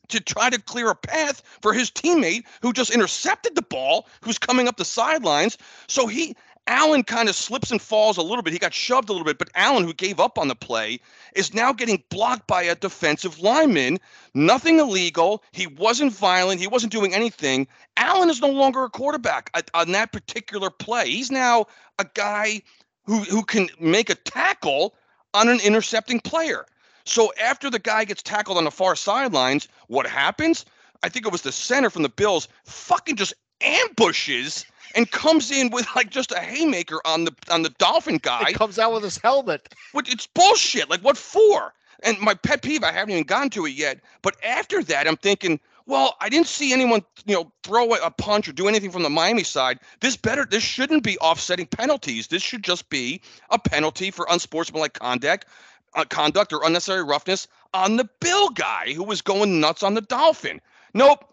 to 0.08 0.20
try 0.20 0.50
to 0.50 0.60
clear 0.60 0.90
a 0.90 0.94
path 0.94 1.42
for 1.62 1.72
his 1.72 1.90
teammate 1.90 2.44
who 2.60 2.72
just 2.72 2.90
intercepted 2.90 3.54
the 3.54 3.62
ball, 3.62 4.06
who's 4.20 4.38
coming 4.38 4.68
up 4.68 4.76
the 4.76 4.84
sidelines. 4.84 5.56
So 5.88 6.06
he 6.06 6.36
Allen 6.66 7.02
kind 7.02 7.28
of 7.28 7.34
slips 7.34 7.70
and 7.70 7.82
falls 7.82 8.16
a 8.16 8.22
little 8.22 8.42
bit. 8.42 8.52
He 8.52 8.58
got 8.58 8.72
shoved 8.72 9.08
a 9.08 9.12
little 9.12 9.24
bit, 9.24 9.38
but 9.38 9.50
Allen, 9.54 9.84
who 9.84 9.92
gave 9.92 10.20
up 10.20 10.38
on 10.38 10.48
the 10.48 10.54
play, 10.54 11.00
is 11.34 11.52
now 11.52 11.72
getting 11.72 12.02
blocked 12.08 12.46
by 12.46 12.62
a 12.62 12.74
defensive 12.74 13.40
lineman. 13.40 13.98
Nothing 14.34 14.78
illegal. 14.78 15.42
He 15.52 15.66
wasn't 15.66 16.12
violent. 16.12 16.60
He 16.60 16.68
wasn't 16.68 16.92
doing 16.92 17.14
anything. 17.14 17.66
Allen 17.96 18.30
is 18.30 18.40
no 18.40 18.50
longer 18.50 18.84
a 18.84 18.90
quarterback 18.90 19.50
on 19.74 19.92
that 19.92 20.12
particular 20.12 20.70
play. 20.70 21.10
He's 21.10 21.30
now 21.30 21.66
a 21.98 22.06
guy 22.14 22.62
who, 23.04 23.18
who 23.18 23.42
can 23.42 23.68
make 23.80 24.08
a 24.08 24.14
tackle 24.14 24.94
on 25.34 25.48
an 25.48 25.60
intercepting 25.60 26.20
player. 26.20 26.66
So 27.04 27.32
after 27.42 27.70
the 27.70 27.80
guy 27.80 28.04
gets 28.04 28.22
tackled 28.22 28.58
on 28.58 28.64
the 28.64 28.70
far 28.70 28.94
sidelines, 28.94 29.66
what 29.88 30.06
happens? 30.06 30.64
I 31.02 31.08
think 31.08 31.26
it 31.26 31.32
was 31.32 31.42
the 31.42 31.50
center 31.50 31.90
from 31.90 32.02
the 32.02 32.08
Bills 32.08 32.46
fucking 32.64 33.16
just 33.16 33.34
ambushes 33.60 34.64
and 34.94 35.10
comes 35.10 35.50
in 35.50 35.70
with 35.70 35.86
like 35.94 36.10
just 36.10 36.32
a 36.32 36.40
haymaker 36.40 37.00
on 37.04 37.24
the 37.24 37.34
on 37.50 37.62
the 37.62 37.70
dolphin 37.70 38.18
guy. 38.18 38.44
He 38.48 38.54
comes 38.54 38.78
out 38.78 38.92
with 38.92 39.02
his 39.02 39.18
helmet. 39.18 39.74
What 39.92 40.08
it's 40.08 40.26
bullshit. 40.26 40.90
Like 40.90 41.00
what 41.00 41.16
for? 41.16 41.72
And 42.02 42.18
my 42.18 42.34
pet 42.34 42.62
peeve, 42.62 42.82
I 42.82 42.92
haven't 42.92 43.10
even 43.10 43.24
gotten 43.24 43.50
to 43.50 43.66
it 43.66 43.74
yet. 43.74 44.00
But 44.22 44.36
after 44.44 44.82
that, 44.84 45.06
I'm 45.06 45.16
thinking, 45.16 45.60
well, 45.86 46.16
I 46.20 46.28
didn't 46.28 46.46
see 46.46 46.72
anyone, 46.72 47.02
you 47.26 47.34
know, 47.34 47.52
throw 47.62 47.92
a 47.94 48.10
punch 48.10 48.48
or 48.48 48.52
do 48.52 48.68
anything 48.68 48.90
from 48.90 49.02
the 49.02 49.10
Miami 49.10 49.44
side. 49.44 49.78
This 50.00 50.16
better, 50.16 50.44
this 50.44 50.62
shouldn't 50.62 51.02
be 51.02 51.18
offsetting 51.18 51.66
penalties. 51.66 52.28
This 52.28 52.42
should 52.42 52.64
just 52.64 52.88
be 52.88 53.20
a 53.50 53.58
penalty 53.58 54.10
for 54.10 54.26
unsportsmanlike 54.30 54.94
conduct, 54.94 55.46
uh, 55.94 56.04
conduct 56.04 56.52
or 56.52 56.64
unnecessary 56.64 57.02
roughness 57.02 57.46
on 57.74 57.96
the 57.96 58.08
Bill 58.20 58.48
guy 58.50 58.92
who 58.94 59.04
was 59.04 59.22
going 59.22 59.60
nuts 59.60 59.82
on 59.82 59.94
the 59.94 60.00
Dolphin. 60.00 60.60
Nope, 60.94 61.24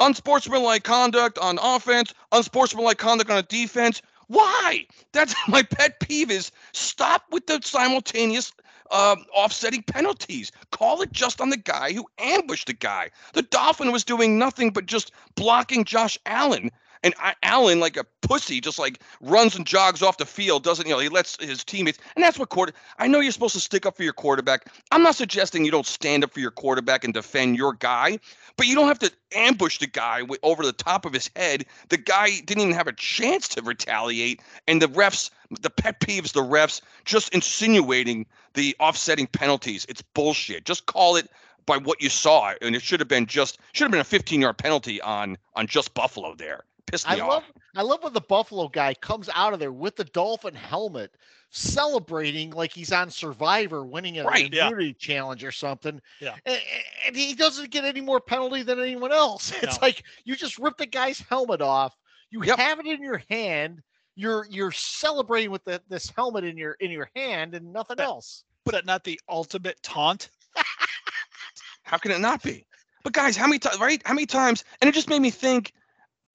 unsportsmanlike 0.00 0.84
conduct 0.84 1.38
on 1.38 1.58
offense, 1.62 2.12
unsportsmanlike 2.32 2.98
conduct 2.98 3.30
on 3.30 3.44
defense. 3.48 4.02
Why? 4.28 4.86
That's 5.12 5.34
my 5.48 5.62
pet 5.62 6.00
peeve 6.00 6.30
is 6.30 6.50
stop 6.72 7.24
with 7.30 7.46
the 7.46 7.60
simultaneous 7.62 8.52
um, 8.90 9.24
offsetting 9.34 9.82
penalties. 9.82 10.52
Call 10.70 11.02
it 11.02 11.12
just 11.12 11.40
on 11.40 11.50
the 11.50 11.56
guy 11.56 11.92
who 11.92 12.06
ambushed 12.18 12.66
the 12.66 12.72
guy. 12.72 13.10
The 13.34 13.42
Dolphin 13.42 13.92
was 13.92 14.04
doing 14.04 14.38
nothing 14.38 14.70
but 14.70 14.86
just 14.86 15.12
blocking 15.34 15.84
Josh 15.84 16.18
Allen. 16.26 16.70
And 17.02 17.14
Allen, 17.42 17.80
like 17.80 17.96
a 17.96 18.04
pussy, 18.22 18.60
just 18.60 18.78
like 18.78 19.00
runs 19.20 19.56
and 19.56 19.66
jogs 19.66 20.02
off 20.02 20.18
the 20.18 20.26
field, 20.26 20.64
doesn't, 20.64 20.86
you 20.86 20.92
know, 20.92 20.98
he 20.98 21.08
lets 21.08 21.42
his 21.42 21.64
teammates. 21.64 21.98
And 22.16 22.22
that's 22.22 22.38
what 22.38 22.48
quarter. 22.48 22.72
I 22.98 23.06
know 23.06 23.20
you're 23.20 23.32
supposed 23.32 23.54
to 23.54 23.60
stick 23.60 23.86
up 23.86 23.96
for 23.96 24.02
your 24.02 24.12
quarterback. 24.12 24.66
I'm 24.90 25.02
not 25.02 25.14
suggesting 25.14 25.64
you 25.64 25.70
don't 25.70 25.86
stand 25.86 26.24
up 26.24 26.32
for 26.32 26.40
your 26.40 26.50
quarterback 26.50 27.04
and 27.04 27.14
defend 27.14 27.56
your 27.56 27.74
guy, 27.74 28.18
but 28.56 28.66
you 28.66 28.74
don't 28.74 28.88
have 28.88 28.98
to 29.00 29.12
ambush 29.34 29.78
the 29.78 29.86
guy 29.86 30.22
with, 30.22 30.40
over 30.42 30.64
the 30.64 30.72
top 30.72 31.04
of 31.04 31.12
his 31.12 31.30
head. 31.36 31.64
The 31.88 31.96
guy 31.96 32.40
didn't 32.44 32.62
even 32.62 32.74
have 32.74 32.88
a 32.88 32.92
chance 32.92 33.48
to 33.48 33.62
retaliate. 33.62 34.40
And 34.66 34.82
the 34.82 34.88
refs, 34.88 35.30
the 35.60 35.70
pet 35.70 36.00
peeves, 36.00 36.32
the 36.32 36.42
refs 36.42 36.80
just 37.04 37.32
insinuating 37.32 38.26
the 38.54 38.74
offsetting 38.80 39.28
penalties. 39.28 39.86
It's 39.88 40.02
bullshit. 40.02 40.64
Just 40.64 40.86
call 40.86 41.16
it 41.16 41.30
by 41.68 41.76
what 41.76 42.02
you 42.02 42.08
saw, 42.08 42.54
and 42.62 42.74
it 42.74 42.82
should 42.82 42.98
have 42.98 43.08
been 43.08 43.26
just 43.26 43.58
should 43.72 43.84
have 43.84 43.90
been 43.90 44.00
a 44.00 44.04
15 44.04 44.40
yard 44.40 44.56
penalty 44.56 45.00
on 45.02 45.36
on 45.54 45.66
just 45.66 45.92
Buffalo 45.92 46.34
there 46.34 46.64
pissed 46.90 47.08
me 47.08 47.20
I 47.20 47.20
off. 47.20 47.28
love 47.28 47.44
I 47.76 47.82
love 47.82 48.02
when 48.02 48.12
the 48.12 48.20
Buffalo 48.20 48.68
guy 48.68 48.94
comes 48.94 49.28
out 49.34 49.52
of 49.52 49.60
there 49.60 49.72
with 49.72 49.96
the 49.96 50.04
dolphin 50.04 50.54
helmet, 50.54 51.12
celebrating 51.50 52.50
like 52.50 52.72
he's 52.72 52.92
on 52.92 53.10
Survivor, 53.10 53.84
winning 53.84 54.18
a 54.18 54.24
Right, 54.24 54.52
yeah. 54.52 54.66
immunity 54.68 54.94
challenge 54.94 55.44
or 55.44 55.52
something. 55.52 56.00
Yeah. 56.20 56.34
and, 56.46 56.58
and 57.06 57.16
he 57.16 57.34
doesn't 57.34 57.70
get 57.70 57.84
any 57.84 58.00
more 58.00 58.20
penalty 58.20 58.62
than 58.62 58.80
anyone 58.80 59.12
else. 59.12 59.52
It's 59.62 59.80
No. 59.80 59.86
like 59.86 60.02
you 60.24 60.34
just 60.36 60.58
rip 60.58 60.76
the 60.76 60.86
guy's 60.86 61.20
helmet 61.20 61.60
off. 61.60 61.96
You 62.30 62.42
Yep. 62.44 62.58
have 62.58 62.78
it 62.80 62.86
in 62.86 63.02
your 63.02 63.22
hand. 63.30 63.82
You're 64.16 64.46
you're 64.50 64.72
celebrating 64.72 65.50
with 65.50 65.64
the, 65.64 65.80
this 65.88 66.10
helmet 66.16 66.44
in 66.44 66.56
your 66.56 66.72
in 66.80 66.90
your 66.90 67.10
hand 67.14 67.54
and 67.54 67.72
nothing 67.72 67.96
Yeah. 67.98 68.04
else. 68.06 68.44
But 68.64 68.72
that 68.72 68.86
not 68.86 69.04
the 69.04 69.20
ultimate 69.28 69.80
taunt. 69.82 70.30
How 71.82 71.96
can 71.98 72.10
it 72.10 72.20
not 72.20 72.42
be? 72.42 72.66
But 73.04 73.12
guys, 73.12 73.36
how 73.36 73.46
many 73.46 73.58
times, 73.58 73.78
right? 73.78 74.02
How 74.04 74.12
many 74.14 74.26
times? 74.26 74.64
And 74.80 74.88
it 74.88 74.92
just 74.92 75.08
made 75.08 75.20
me 75.22 75.30
think. 75.30 75.72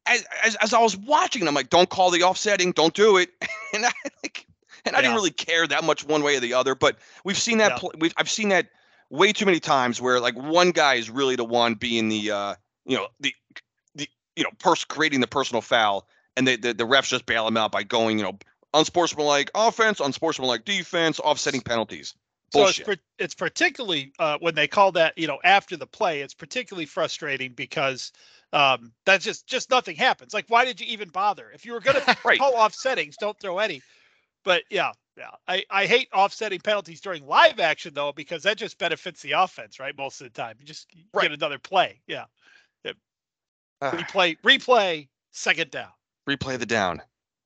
As, 0.05 0.25
as, 0.43 0.55
as 0.57 0.73
I 0.73 0.79
was 0.79 0.97
watching, 0.97 1.47
I'm 1.47 1.53
like, 1.53 1.69
don't 1.69 1.89
call 1.89 2.11
the 2.11 2.23
offsetting, 2.23 2.71
don't 2.71 2.93
do 2.93 3.17
it. 3.17 3.29
And 3.75 3.87
I 3.87 3.91
like, 4.21 4.45
and 4.85 4.95
I 4.95 5.01
didn't 5.01 5.15
really 5.15 5.31
care 5.31 5.65
that 5.65 5.83
much 5.83 6.05
one 6.05 6.21
way 6.21 6.35
or 6.35 6.39
the 6.39 6.53
other. 6.53 6.75
But 6.75 6.97
we've 7.23 7.39
seen 7.39 7.57
that. 7.57 7.81
Yeah. 7.81 7.89
We've 7.97 8.13
I've 8.17 8.29
seen 8.29 8.49
that 8.49 8.67
way 9.09 9.33
too 9.33 9.47
many 9.47 9.59
times 9.59 9.99
where 9.99 10.19
like 10.19 10.35
one 10.35 10.69
guy 10.69 10.93
is 10.93 11.09
really 11.09 11.35
the 11.35 11.43
one 11.43 11.73
being 11.73 12.07
the 12.07 12.29
uh 12.29 12.55
you 12.85 12.95
know 12.95 13.07
the 13.19 13.33
the 13.95 14.07
you 14.35 14.43
know 14.43 14.51
person 14.59 14.85
creating 14.89 15.21
the 15.21 15.27
personal 15.27 15.61
foul, 15.61 16.07
and 16.37 16.47
they, 16.47 16.55
the 16.55 16.71
the 16.71 16.85
refs 16.85 17.09
just 17.09 17.25
bail 17.25 17.47
him 17.47 17.57
out 17.57 17.71
by 17.71 17.81
going 17.81 18.19
you 18.19 18.25
know 18.25 18.37
unsportsmanlike 18.73 19.49
offense, 19.55 19.99
unsportsmanlike 19.99 20.65
defense, 20.65 21.19
offsetting 21.19 21.61
penalties. 21.61 22.13
So 22.51 22.67
it's, 22.67 22.77
Bullshit. 22.77 22.99
it's 23.17 23.33
particularly 23.33 24.13
uh, 24.19 24.37
when 24.39 24.53
they 24.53 24.67
call 24.67 24.91
that, 24.91 25.17
you 25.17 25.25
know, 25.25 25.39
after 25.43 25.75
the 25.75 25.87
play, 25.87 26.21
it's 26.21 26.35
particularly 26.35 26.85
frustrating 26.85 27.53
because 27.53 28.11
um, 28.53 28.93
that's 29.05 29.25
just 29.25 29.47
just 29.47 29.69
nothing 29.69 29.95
happens. 29.95 30.33
Like, 30.33 30.45
why 30.47 30.63
did 30.63 30.79
you 30.79 30.87
even 30.89 31.09
bother? 31.09 31.51
If 31.53 31.65
you 31.65 31.73
were 31.73 31.81
going 31.81 31.97
to 32.05 32.15
Right. 32.23 32.37
call 32.39 32.55
off 32.55 32.73
settings, 32.73 33.17
don't 33.17 33.37
throw 33.39 33.57
any. 33.59 33.81
But 34.45 34.63
yeah, 34.69 34.91
yeah, 35.17 35.31
I, 35.47 35.63
I 35.69 35.85
hate 35.85 36.07
offsetting 36.13 36.59
penalties 36.59 37.01
during 37.01 37.25
live 37.25 37.59
action 37.59 37.93
though 37.93 38.13
because 38.13 38.43
that 38.43 38.57
just 38.57 38.77
benefits 38.77 39.21
the 39.21 39.33
offense, 39.33 39.79
right? 39.79 39.97
Most 39.97 40.21
of 40.21 40.31
the 40.31 40.41
time, 40.41 40.55
you 40.59 40.65
just 40.65 40.87
Right. 41.13 41.23
get 41.23 41.31
another 41.31 41.59
play. 41.59 42.01
Yeah, 42.07 42.25
Ah, 43.81 43.91
replay, 43.91 44.37
replay, 44.41 45.09
second 45.31 45.71
down. 45.71 45.89
replay 46.29 46.57
the 46.57 46.65
down. 46.65 47.01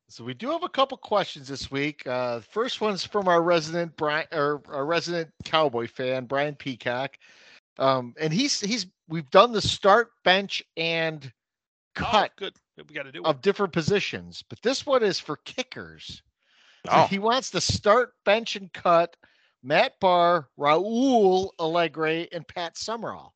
So 0.09 0.23
we 0.23 0.33
do 0.33 0.49
have 0.51 0.63
a 0.63 0.69
couple 0.69 0.97
questions 0.97 1.47
this 1.47 1.69
week. 1.69 2.05
Uh, 2.07 2.39
first 2.39 2.79
one's 2.79 3.03
from 3.03 3.27
our 3.27 3.41
resident 3.41 3.97
Brian 3.97 4.27
or 4.31 4.61
our 4.69 4.85
resident 4.85 5.29
Cowboy 5.43 5.87
fan, 5.87 6.25
Brian 6.25 6.55
Peacock. 6.55 7.17
Um, 7.79 8.13
and 8.19 8.33
he's 8.33 8.59
he's 8.59 8.87
we've 9.07 9.29
done 9.29 9.51
the 9.51 9.61
start, 9.61 10.09
bench, 10.23 10.63
and 10.75 11.31
Oh, 11.99 12.03
cut 12.03 12.31
good. 12.37 12.53
We 12.87 12.93
got 12.93 13.03
to 13.03 13.11
do 13.11 13.21
it. 13.21 13.25
of 13.25 13.41
different 13.41 13.73
positions, 13.73 14.43
but 14.47 14.61
this 14.61 14.85
one 14.85 15.01
is 15.03 15.19
for 15.19 15.37
kickers. 15.37 16.21
So 16.85 16.91
Oh. 16.93 17.07
He 17.07 17.17
wants 17.19 17.49
to 17.51 17.61
start, 17.61 18.13
bench, 18.23 18.55
and 18.55 18.71
cut 18.71 19.15
Matt 19.63 19.99
Bahr, 19.99 20.47
Raul 20.59 21.49
Allegre, 21.59 22.27
and 22.31 22.47
Pat 22.47 22.77
Summerall. 22.77 23.33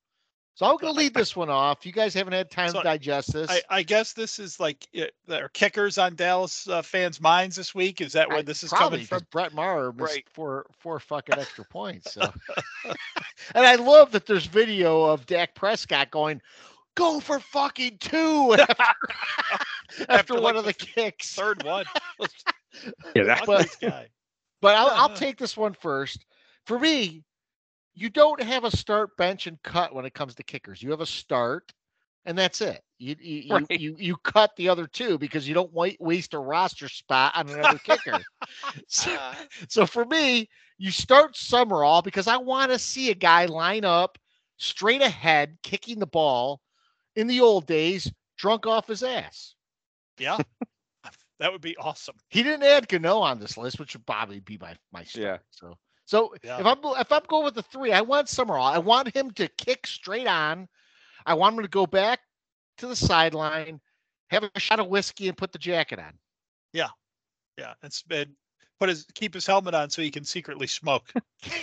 So 0.62 0.68
I'm 0.70 0.78
going 0.78 0.94
to 0.94 1.00
lead 1.00 1.16
this 1.16 1.36
one 1.36 1.50
off. 1.50 1.88
You 1.88 1.92
guys 1.92 2.14
haven't 2.14 2.34
had 2.34 2.52
time 2.52 2.70
So 2.70 2.78
to 2.78 2.84
digest 2.84 3.34
this. 3.34 3.50
I, 3.50 3.64
I 3.68 3.82
guess 3.82 4.14
this 4.14 4.38
is 4.38 4.60
like 4.60 4.86
uh, 4.96 5.06
there 5.26 5.46
are 5.46 5.50
kickers 5.50 5.98
on 5.98 6.14
Dallas 6.14 6.68
uh, 6.68 6.84
fans' 6.84 7.20
minds 7.20 7.56
this 7.56 7.74
week. 7.74 8.00
Is 8.00 8.14
that 8.14 8.30
where 8.30 8.38
I- 8.38 8.42
this 8.44 8.62
is 8.62 8.70
probably 8.70 9.00
coming 9.00 9.08
from? 9.08 9.26
Brett 9.32 9.56
Maher 9.56 9.92
missed 9.92 10.14
Right. 10.14 10.30
four 10.30 10.68
four 10.78 11.00
fucking 11.00 11.40
extra 11.40 11.66
points. 11.66 12.14
So, 12.14 12.22
and 12.86 13.66
I 13.66 13.74
love 13.74 14.12
that 14.12 14.28
there's 14.28 14.46
video 14.46 15.06
of 15.06 15.26
Dak 15.26 15.56
Prescott 15.56 16.12
going, 16.12 16.40
"Go 16.94 17.20
for 17.20 17.40
fucking 17.40 17.98
two 18.00 18.54
after, 18.60 18.76
after, 19.98 20.06
After, 20.10 20.34
one 20.36 20.44
like, 20.44 20.56
of 20.58 20.66
the 20.66 20.74
the 20.74 20.74
kicks." 20.74 21.34
Third 21.34 21.64
one. 21.64 21.86
Yeah, 23.16 23.24
that, 23.24 23.38
Fuck 23.40 23.48
But- 23.48 23.62
this 23.64 23.78
guy. 23.78 24.10
But 24.62 24.76
I'll, 24.76 24.92
I'll 24.92 25.16
take 25.16 25.40
this 25.40 25.58
one 25.58 25.74
first. 25.74 26.24
For 26.68 26.78
me, 26.78 27.24
you 27.94 28.10
don't 28.10 28.42
have 28.42 28.64
a 28.64 28.76
start, 28.76 29.16
bench, 29.18 29.48
and 29.48 29.62
cut 29.64 29.94
when 29.94 30.06
it 30.06 30.14
comes 30.14 30.36
to 30.36 30.44
kickers. 30.44 30.82
You 30.82 30.92
have 30.92 31.02
a 31.02 31.06
start, 31.06 31.74
and 32.26 32.38
that's 32.38 32.62
it. 32.62 32.82
You 32.98 33.16
you 33.20 33.42
you, 33.42 33.68
Right. 33.70 33.82
you, 33.86 33.96
you 33.98 34.16
cut 34.18 34.52
the 34.56 34.70
other 34.70 34.88
two 34.88 35.18
because 35.18 35.48
you 35.48 35.54
don't 35.54 35.72
wa- 35.74 35.90
waste 36.00 36.34
a 36.34 36.40
roster 36.40 36.88
spot 36.90 37.34
on 37.36 37.50
another 37.50 37.80
kicker. 37.80 38.26
So, 38.88 39.18
uh-huh. 39.18 39.48
so 39.68 39.86
for 39.86 40.06
me, 40.06 40.50
you 40.78 40.92
start 40.92 41.36
Summerall 41.36 42.02
because 42.02 42.28
I 42.28 42.38
want 42.38 42.72
to 42.72 42.80
see 42.80 43.10
a 43.10 43.16
guy 43.16 43.46
line 43.46 43.84
up 43.86 44.18
straight 44.58 45.02
ahead, 45.02 45.58
kicking 45.64 46.00
the 46.00 46.08
ball. 46.08 46.62
In 47.16 47.28
the 47.28 47.42
old 47.42 47.66
days, 47.68 48.12
drunk 48.38 48.66
off 48.68 48.88
his 48.88 49.04
ass. 49.04 49.56
Yeah, 50.18 50.40
that 51.40 51.52
would 51.52 51.62
be 51.62 51.76
awesome. 51.78 52.16
He 52.30 52.44
didn't 52.44 52.64
add 52.64 52.88
Gano 52.88 53.20
on 53.20 53.40
this 53.40 53.58
list, 53.58 53.80
which 53.80 53.94
would 53.94 54.06
probably 54.06 54.40
be 54.40 54.58
my 54.58 54.76
my 54.92 55.04
start. 55.04 55.36
Yeah. 55.36 55.40
So 55.52 55.78
so 56.12 56.36
Yeah. 56.44 56.60
if 56.60 56.66
I'm 56.66 56.78
if 57.00 57.10
I'm 57.10 57.24
going 57.30 57.46
with 57.46 57.56
the 57.56 57.64
three, 57.64 57.94
I 57.94 58.02
want 58.02 58.28
Summerall. 58.28 58.68
I 58.68 58.80
want 58.80 59.16
him 59.16 59.32
to 59.32 59.48
kick 59.48 59.88
straight 59.88 60.28
on. 60.28 60.68
I 61.26 61.36
want 61.36 61.56
him 61.56 61.62
to 61.64 61.70
go 61.70 61.88
back 61.88 62.20
to 62.80 62.88
the 62.88 62.98
sideline, 62.98 63.80
have 64.30 64.44
a 64.44 64.60
shot 64.60 64.82
of 64.82 64.88
whiskey, 64.88 65.30
and 65.30 65.38
put 65.38 65.54
the 65.54 65.58
jacket 65.58 66.00
on. 66.00 66.12
Yeah, 66.74 66.90
Yeah. 67.58 67.76
and, 67.82 67.94
and 68.10 68.36
put 68.78 68.90
his 68.90 69.06
keep 69.14 69.34
his 69.34 69.48
helmet 69.48 69.74
on 69.74 69.90
so 69.90 70.02
he 70.02 70.12
can 70.12 70.26
secretly 70.26 70.68
smoke. 70.68 71.14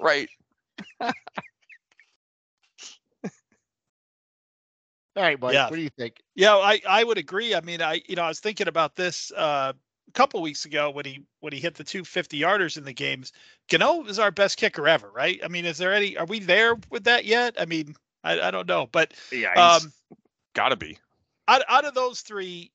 Right. 0.00 0.28
All 1.00 1.12
right, 5.16 5.40
Mike. 5.40 5.54
Yeah. 5.54 5.70
What 5.70 5.76
do 5.76 5.82
you 5.82 5.90
think? 5.90 6.16
Yeah, 6.34 6.56
I 6.56 6.80
I 6.88 7.04
would 7.04 7.18
agree. 7.18 7.54
I 7.54 7.60
mean, 7.60 7.80
I 7.80 8.02
you 8.08 8.16
know 8.16 8.24
I 8.24 8.28
was 8.28 8.40
thinking 8.40 8.66
about 8.66 8.96
this 8.96 9.30
uh, 9.36 9.74
a 10.12 10.18
couple 10.18 10.42
weeks 10.42 10.64
ago 10.66 10.90
when 10.90 11.06
he 11.06 11.24
when 11.40 11.52
he 11.52 11.60
hit 11.60 11.74
the 11.74 11.84
two 11.84 12.04
fifty 12.04 12.38
yarders 12.40 12.76
in 12.76 12.84
the 12.84 12.92
games. 12.92 13.32
Gano 13.70 14.04
is 14.04 14.18
our 14.18 14.30
best 14.30 14.58
kicker 14.58 14.86
ever, 14.86 15.10
right? 15.10 15.40
I 15.42 15.48
mean, 15.48 15.64
is 15.64 15.78
there 15.78 15.94
any? 15.94 16.16
Are 16.18 16.26
we 16.26 16.40
there 16.40 16.76
with 16.90 17.04
that 17.04 17.24
yet? 17.24 17.54
I 17.58 17.64
mean, 17.64 17.94
I, 18.22 18.40
I 18.40 18.50
don't 18.50 18.68
know, 18.68 18.88
but 18.92 19.14
Yeah. 19.30 19.76
um, 19.76 19.92
gotta 20.54 20.76
be. 20.76 20.98
out 21.48 21.62
out 21.68 21.84
of 21.84 21.94
those 21.94 22.20
three, 22.20 22.72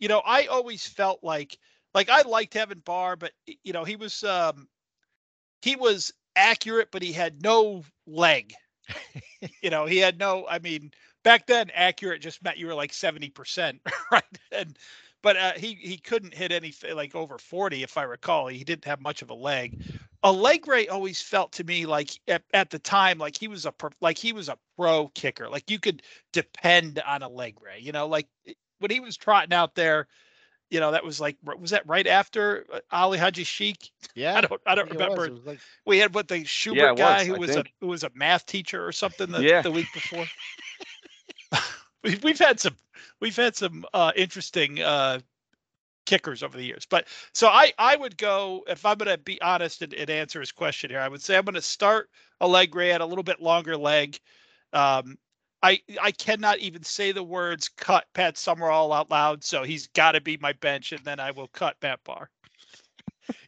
you 0.00 0.08
know, 0.08 0.22
I 0.24 0.46
always 0.46 0.86
felt 0.86 1.22
like 1.22 1.58
like 1.94 2.08
I 2.10 2.22
liked 2.22 2.54
having 2.54 2.80
Bahr, 2.80 3.16
but 3.16 3.32
you 3.62 3.72
know, 3.72 3.84
he 3.84 3.96
was 3.96 4.24
um 4.24 4.68
he 5.62 5.76
was 5.76 6.12
accurate, 6.34 6.88
but 6.90 7.02
he 7.02 7.12
had 7.12 7.42
no 7.42 7.84
leg. 8.06 8.54
you 9.62 9.70
know, 9.70 9.86
he 9.86 9.98
had 9.98 10.18
no. 10.18 10.46
I 10.48 10.58
mean, 10.58 10.90
back 11.24 11.46
then, 11.46 11.70
accurate 11.74 12.22
just 12.22 12.42
meant 12.42 12.58
you 12.58 12.66
were 12.66 12.74
like 12.74 12.92
seventy 12.92 13.30
percent, 13.30 13.80
right? 14.12 14.22
And 14.52 14.76
but 15.26 15.36
uh, 15.36 15.52
he 15.56 15.74
he 15.74 15.96
couldn't 15.96 16.32
hit 16.32 16.52
anything 16.52 16.94
like 16.94 17.16
over 17.16 17.36
forty, 17.36 17.82
if 17.82 17.98
I 17.98 18.04
recall. 18.04 18.46
He 18.46 18.62
didn't 18.62 18.84
have 18.84 19.00
much 19.00 19.22
of 19.22 19.30
a 19.30 19.34
leg. 19.34 19.82
Allegre 20.22 20.88
always 20.88 21.20
felt 21.20 21.50
to 21.54 21.64
me 21.64 21.84
like 21.84 22.10
at, 22.28 22.44
at 22.54 22.70
the 22.70 22.78
time 22.78 23.18
like 23.18 23.36
he 23.36 23.48
was 23.48 23.66
a 23.66 23.72
pro, 23.72 23.90
like 24.00 24.18
he 24.18 24.32
was 24.32 24.48
a 24.48 24.56
pro 24.76 25.08
kicker. 25.16 25.48
Like 25.48 25.68
you 25.68 25.80
could 25.80 26.02
depend 26.32 27.02
on 27.04 27.24
Allegre. 27.24 27.74
You 27.76 27.90
know, 27.90 28.06
like 28.06 28.28
when 28.78 28.92
he 28.92 29.00
was 29.00 29.16
trotting 29.16 29.52
out 29.52 29.74
there, 29.74 30.06
you 30.70 30.78
know, 30.78 30.92
that 30.92 31.02
was 31.02 31.20
like 31.20 31.36
was 31.58 31.70
that 31.70 31.88
right 31.88 32.06
after 32.06 32.64
uh, 32.72 32.78
Ali 32.92 33.18
Haji-Sheikh? 33.18 33.90
Yeah. 34.14 34.36
I 34.36 34.40
don't 34.42 34.60
I 34.64 34.74
don't 34.76 34.88
think 34.88 35.00
was. 35.00 35.08
remember. 35.10 35.34
Was 35.34 35.44
like- 35.46 35.60
We 35.86 35.98
had 35.98 36.14
what 36.14 36.28
the 36.28 36.44
Schubert 36.44 36.78
Yeah, 36.78 36.92
it 36.92 36.98
guy 36.98 37.18
was, 37.18 37.26
who 37.26 37.34
I 37.34 37.38
was 37.38 37.50
think. 37.50 37.66
a 37.66 37.70
who 37.80 37.86
was 37.88 38.04
a 38.04 38.10
math 38.14 38.46
teacher 38.46 38.86
or 38.86 38.92
something 38.92 39.32
the, 39.32 39.42
Yeah. 39.42 39.62
the 39.62 39.72
week 39.72 39.88
before. 39.92 40.24
we've, 42.04 42.22
we've 42.22 42.38
had 42.38 42.60
some 42.60 42.76
we've 43.20 43.36
had 43.36 43.56
some 43.56 43.84
uh, 43.94 44.12
interesting 44.16 44.80
uh, 44.80 45.20
kickers 46.06 46.42
over 46.42 46.56
the 46.56 46.64
years, 46.64 46.86
but 46.88 47.08
so 47.34 47.48
I 47.48 47.72
I 47.78 47.96
would 47.96 48.16
go 48.16 48.64
if 48.68 48.84
I'm 48.86 48.98
going 48.98 49.10
to 49.10 49.18
be 49.22 49.40
honest 49.42 49.82
and, 49.82 49.92
and 49.94 50.08
answer 50.10 50.40
his 50.40 50.52
question 50.52 50.90
here. 50.90 51.00
I 51.00 51.08
would 51.08 51.22
say 51.22 51.36
I'm 51.36 51.44
going 51.44 51.54
to 51.54 51.62
start 51.62 52.10
Allegre 52.40 52.92
at 52.92 53.00
a 53.00 53.06
little 53.06 53.24
bit 53.24 53.40
longer 53.40 53.76
leg. 53.76 54.18
Um, 54.72 55.18
I 55.62 55.80
I 56.00 56.12
cannot 56.12 56.58
even 56.58 56.82
say 56.82 57.12
the 57.12 57.22
words 57.24 57.68
cut 57.68 58.06
Pat 58.14 58.36
Summerall 58.36 58.92
out 58.92 59.10
loud, 59.10 59.42
so 59.44 59.62
he's 59.64 59.86
got 59.88 60.12
to 60.12 60.20
be 60.20 60.36
my 60.36 60.52
bench, 60.54 60.92
and 60.92 61.04
then 61.04 61.18
I 61.20 61.30
will 61.32 61.48
cut 61.48 61.76
Matt 61.82 62.00
Bahr. 62.04 62.30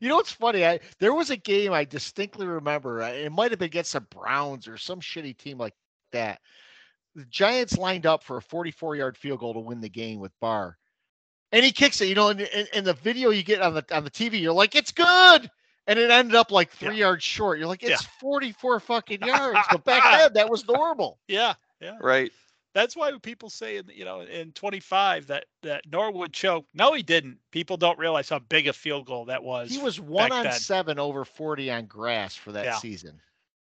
You 0.01 0.09
know 0.09 0.16
what's 0.16 0.32
funny? 0.32 0.66
I 0.66 0.81
there 0.99 1.15
was 1.15 1.31
a 1.31 1.36
game 1.36 1.73
I 1.73 1.85
distinctly 1.85 2.47
remember. 2.47 3.03
uh, 3.03 3.11
It 3.12 3.31
might 3.31 3.51
have 3.53 3.61
been 3.61 3.66
against 3.66 3.93
the 3.93 4.01
Browns 4.01 4.66
or 4.66 4.77
some 4.77 5.01
shitty 5.01 5.36
team 5.36 5.59
like 5.59 5.74
that. 6.12 6.40
The 7.19 7.24
Giants 7.24 7.77
lined 7.77 8.07
up 8.07 8.23
for 8.23 8.36
a 8.39 8.40
44-yard 8.40 9.16
field 9.16 9.40
goal 9.40 9.53
to 9.55 9.59
win 9.59 9.81
the 9.81 9.89
game 9.89 10.20
with 10.20 10.31
Bahr, 10.39 10.78
and 11.51 11.65
he 11.65 11.73
kicks 11.73 12.01
it. 12.01 12.07
You 12.07 12.15
know, 12.15 12.28
and 12.28 12.40
in 12.73 12.85
the 12.85 12.93
video 12.95 13.31
you 13.31 13.43
get 13.43 13.61
on 13.61 13.74
the 13.74 13.85
on 13.90 14.05
the 14.05 14.11
TV, 14.11 14.40
you're 14.40 14.53
like, 14.53 14.77
"It's 14.77 14.93
good," 14.93 15.51
and 15.89 15.99
it 15.99 16.12
ended 16.12 16.36
up 16.36 16.53
like 16.53 16.70
three 16.70 16.95
Yeah. 16.95 17.07
yards 17.07 17.24
short. 17.24 17.59
You're 17.59 17.66
like, 17.66 17.82
Yeah. 17.82 17.95
"It's 17.95 18.07
44 18.20 18.78
fucking 18.78 19.23
yards." 19.23 19.59
But 19.73 19.85
back 19.85 20.05
then, 20.05 20.32
that 20.35 20.49
was 20.49 20.65
normal. 20.69 21.19
Yeah, 21.27 21.55
yeah. 21.81 21.97
Right. 22.01 22.31
That's 22.73 22.95
why 22.95 23.11
people 23.20 23.51
say 23.51 23.78
in 23.78 23.90
you 23.93 24.05
know 24.05 24.20
in 24.20 24.53
25 24.53 25.27
that 25.27 25.47
that 25.62 25.90
Norwood 25.90 26.32
choked. 26.32 26.69
No, 26.73 26.93
he 26.93 27.03
didn't. 27.03 27.39
People 27.51 27.77
don't 27.77 27.99
realize 27.99 28.28
how 28.28 28.39
big 28.39 28.69
a 28.69 28.73
field 28.73 29.07
goal 29.07 29.24
that 29.24 29.43
was. 29.43 29.70
He 29.73 29.78
was 29.78 29.99
one 29.99 30.31
on 30.31 30.45
then. 30.45 30.53
seven 30.53 31.01
over 31.01 31.24
40 31.24 31.69
on 31.73 31.86
grass 31.86 32.36
for 32.36 32.53
that 32.53 32.65
Yeah. 32.66 32.77
season. 32.77 33.20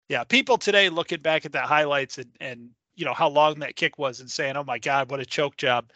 Yeah, 0.09 0.25
people 0.25 0.59
today 0.59 0.89
looking 0.89 1.21
back 1.21 1.43
at 1.47 1.51
the 1.53 1.61
highlights 1.61 2.19
and 2.19 2.31
and 2.39 2.69
you 2.97 3.05
know 3.05 3.13
how 3.13 3.29
long 3.29 3.59
that 3.59 3.75
kick 3.77 3.97
was 3.97 4.19
and 4.19 4.29
saying, 4.29 4.57
"Oh 4.57 4.63
my 4.65 4.79
God, 4.79 5.09
what 5.09 5.19
a 5.21 5.25
choke 5.25 5.55
job." 5.55 5.89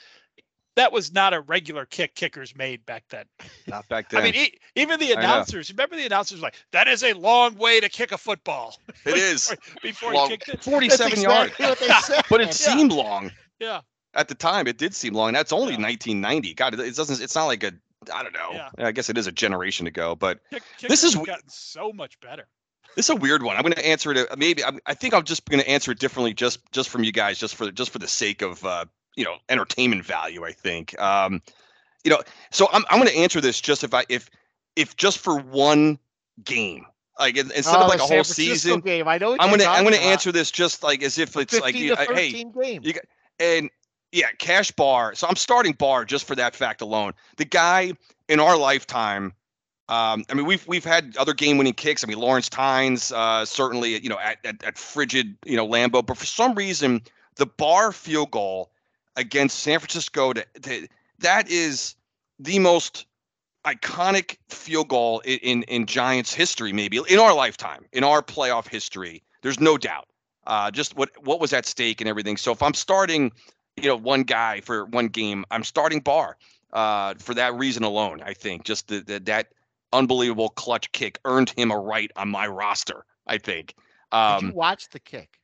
That 0.77 0.93
was 0.93 1.11
not 1.11 1.33
a 1.33 1.41
regular 1.41 1.85
kick 1.85 2.15
kickers 2.15 2.55
made 2.55 2.85
back 2.85 3.03
then. 3.09 3.25
Not 3.67 3.89
back 3.89 4.09
then. 4.09 4.21
I 4.21 4.23
mean, 4.23 4.35
e- 4.35 4.57
even 4.77 5.01
the 5.01 5.11
announcers. 5.11 5.69
Remember 5.69 5.97
the 5.97 6.05
announcers 6.05 6.39
were 6.39 6.45
like, 6.45 6.55
"That 6.71 6.87
is 6.87 7.03
a 7.03 7.11
long 7.13 7.55
way 7.55 7.81
to 7.81 7.89
kick 7.89 8.13
a 8.13 8.17
football." 8.17 8.77
it 9.05 9.17
is 9.17 9.53
before 9.83 10.13
Long- 10.13 10.29
he 10.29 10.37
kicked 10.37 10.47
it. 10.49 10.63
47 10.63 11.19
yards. 11.21 11.51
exactly 11.51 11.65
what 11.67 11.79
they 11.79 11.87
said. 12.13 12.23
But 12.29 12.39
it 12.41 12.47
Yeah. 12.47 12.51
seemed 12.51 12.93
long 12.93 13.31
Yeah, 13.59 13.81
at 14.13 14.29
the 14.29 14.35
time. 14.35 14.65
It 14.67 14.77
did 14.77 14.95
seem 14.95 15.13
long. 15.13 15.33
That's 15.33 15.51
only 15.51 15.73
Yeah. 15.73 15.81
1990. 15.81 16.53
God, 16.53 16.79
it 16.79 16.95
doesn't. 16.95 17.21
It's 17.21 17.35
not 17.35 17.45
like 17.47 17.63
a. 17.63 17.73
I 18.13 18.23
don't 18.23 18.33
know. 18.33 18.51
Yeah. 18.53 18.69
I 18.77 18.91
guess 18.93 19.09
it 19.09 19.17
is 19.17 19.27
a 19.27 19.31
generation 19.31 19.87
ago, 19.87 20.15
but 20.15 20.39
kick, 20.51 20.63
This 20.87 21.01
kickers 21.01 21.03
is 21.03 21.15
gotten 21.15 21.49
so 21.49 21.91
much 21.91 22.17
better. 22.21 22.47
This 22.95 23.05
is 23.05 23.09
a 23.11 23.15
weird 23.15 23.43
one. 23.43 23.55
I'm 23.55 23.61
going 23.61 23.73
to 23.73 23.85
answer 23.87 24.11
it. 24.11 24.17
uh, 24.17 24.35
Maybe 24.37 24.63
I'm, 24.63 24.79
I 24.85 24.93
think 24.93 25.13
I'm 25.13 25.23
just 25.23 25.45
going 25.49 25.61
to 25.61 25.69
answer 25.69 25.91
it 25.91 25.99
differently, 25.99 26.33
just 26.33 26.59
just 26.71 26.89
from 26.89 27.03
you 27.03 27.11
guys, 27.11 27.37
just 27.37 27.55
for 27.55 27.71
just 27.71 27.91
for 27.91 27.99
the 27.99 28.07
sake 28.07 28.41
of 28.41 28.63
uh, 28.65 28.85
you 29.15 29.23
know 29.23 29.35
entertainment 29.49 30.05
value. 30.05 30.43
I 30.45 30.51
think. 30.51 30.99
Um, 30.99 31.41
you 32.03 32.11
know, 32.11 32.19
so 32.51 32.67
I'm 32.73 32.83
I'm 32.89 32.99
going 32.99 33.11
to 33.11 33.17
answer 33.17 33.39
this 33.41 33.61
just 33.61 33.83
if 33.83 33.93
I 33.93 34.03
if 34.09 34.29
if 34.75 34.95
just 34.97 35.19
for 35.19 35.37
one 35.39 35.99
game, 36.43 36.85
like 37.19 37.37
instead 37.37 37.65
Oh, 37.77 37.83
of 37.83 37.87
like 37.87 37.99
a 37.99 38.01
San 38.03 38.07
whole 38.17 38.23
Francisco 38.23 38.33
season. 38.53 38.79
game. 38.81 39.07
I 39.07 39.17
know. 39.17 39.37
I'm 39.39 39.49
gonna 39.49 39.65
I'm 39.65 39.83
gonna 39.83 39.95
answer 39.97 40.31
this 40.31 40.51
just 40.51 40.83
like 40.83 41.01
as 41.03 41.17
if 41.17 41.35
it's 41.37 41.59
like 41.59 41.75
you- 41.75 41.95
to 41.95 42.01
uh, 42.01 42.13
hey 42.15 42.31
13 42.31 42.51
game. 42.51 42.81
you 42.83 42.93
and 43.39 43.69
yeah, 44.11 44.27
Cash 44.39 44.71
Bar. 44.71 45.15
So 45.15 45.25
I'm 45.27 45.37
starting 45.37 45.71
Bahr 45.73 46.03
just 46.03 46.25
for 46.25 46.35
that 46.35 46.53
fact 46.55 46.81
alone. 46.81 47.13
The 47.37 47.45
guy 47.45 47.93
in 48.27 48.39
our 48.41 48.57
lifetime. 48.57 49.33
Um, 49.91 50.23
I 50.29 50.35
mean, 50.35 50.45
we've 50.45 50.65
we've 50.67 50.85
had 50.85 51.17
other 51.17 51.33
game-winning 51.33 51.73
kicks. 51.73 52.01
I 52.01 52.07
mean, 52.07 52.17
Lawrence 52.17 52.47
Tynes, 52.47 53.11
uh, 53.11 53.43
certainly, 53.43 53.99
you 54.01 54.07
know, 54.07 54.19
at, 54.19 54.37
at 54.45 54.63
at 54.63 54.77
frigid, 54.77 55.35
you 55.45 55.57
know, 55.57 55.67
Lambeau. 55.67 56.05
But 56.05 56.17
for 56.17 56.25
some 56.25 56.55
reason, 56.55 57.01
the 57.35 57.45
Bahr 57.45 57.91
field 57.91 58.31
goal 58.31 58.71
against 59.17 59.59
San 59.59 59.79
Francisco, 59.79 60.31
to, 60.31 60.45
to, 60.61 60.87
that 61.19 61.49
is 61.49 61.95
the 62.39 62.57
most 62.59 63.05
iconic 63.65 64.37
field 64.47 64.87
goal 64.87 65.19
in, 65.25 65.39
in 65.39 65.63
in 65.63 65.85
Giants 65.85 66.33
history, 66.33 66.71
maybe 66.71 67.01
in 67.09 67.19
our 67.19 67.35
lifetime, 67.35 67.83
in 67.91 68.05
our 68.05 68.21
playoff 68.21 68.69
history. 68.69 69.21
There's 69.41 69.59
no 69.59 69.77
doubt. 69.77 70.07
Uh, 70.47 70.71
just 70.71 70.95
what 70.95 71.09
what 71.21 71.41
was 71.41 71.51
at 71.51 71.65
stake 71.65 71.99
and 71.99 72.07
everything. 72.07 72.37
So 72.37 72.53
if 72.53 72.63
I'm 72.63 72.73
starting, 72.73 73.29
you 73.75 73.89
know, 73.89 73.97
one 73.97 74.23
guy 74.23 74.61
for 74.61 74.85
one 74.85 75.09
game, 75.09 75.43
I'm 75.51 75.65
starting 75.65 75.99
Bahr 75.99 76.37
uh, 76.71 77.15
for 77.19 77.33
that 77.33 77.53
reason 77.55 77.83
alone. 77.83 78.21
I 78.23 78.33
think 78.33 78.63
just 78.63 78.87
the, 78.87 79.01
the, 79.01 79.19
that 79.19 79.47
unbelievable 79.93 80.49
clutch 80.49 80.91
kick 80.91 81.19
earned 81.25 81.49
him 81.51 81.71
a 81.71 81.77
right 81.77 82.11
on 82.15 82.29
my 82.29 82.47
roster. 82.47 83.05
I 83.27 83.37
think. 83.37 83.75
Did 84.11 84.17
Um, 84.17 84.47
you 84.47 84.53
watch 84.53 84.89
the 84.89 84.99
kick? 84.99 85.39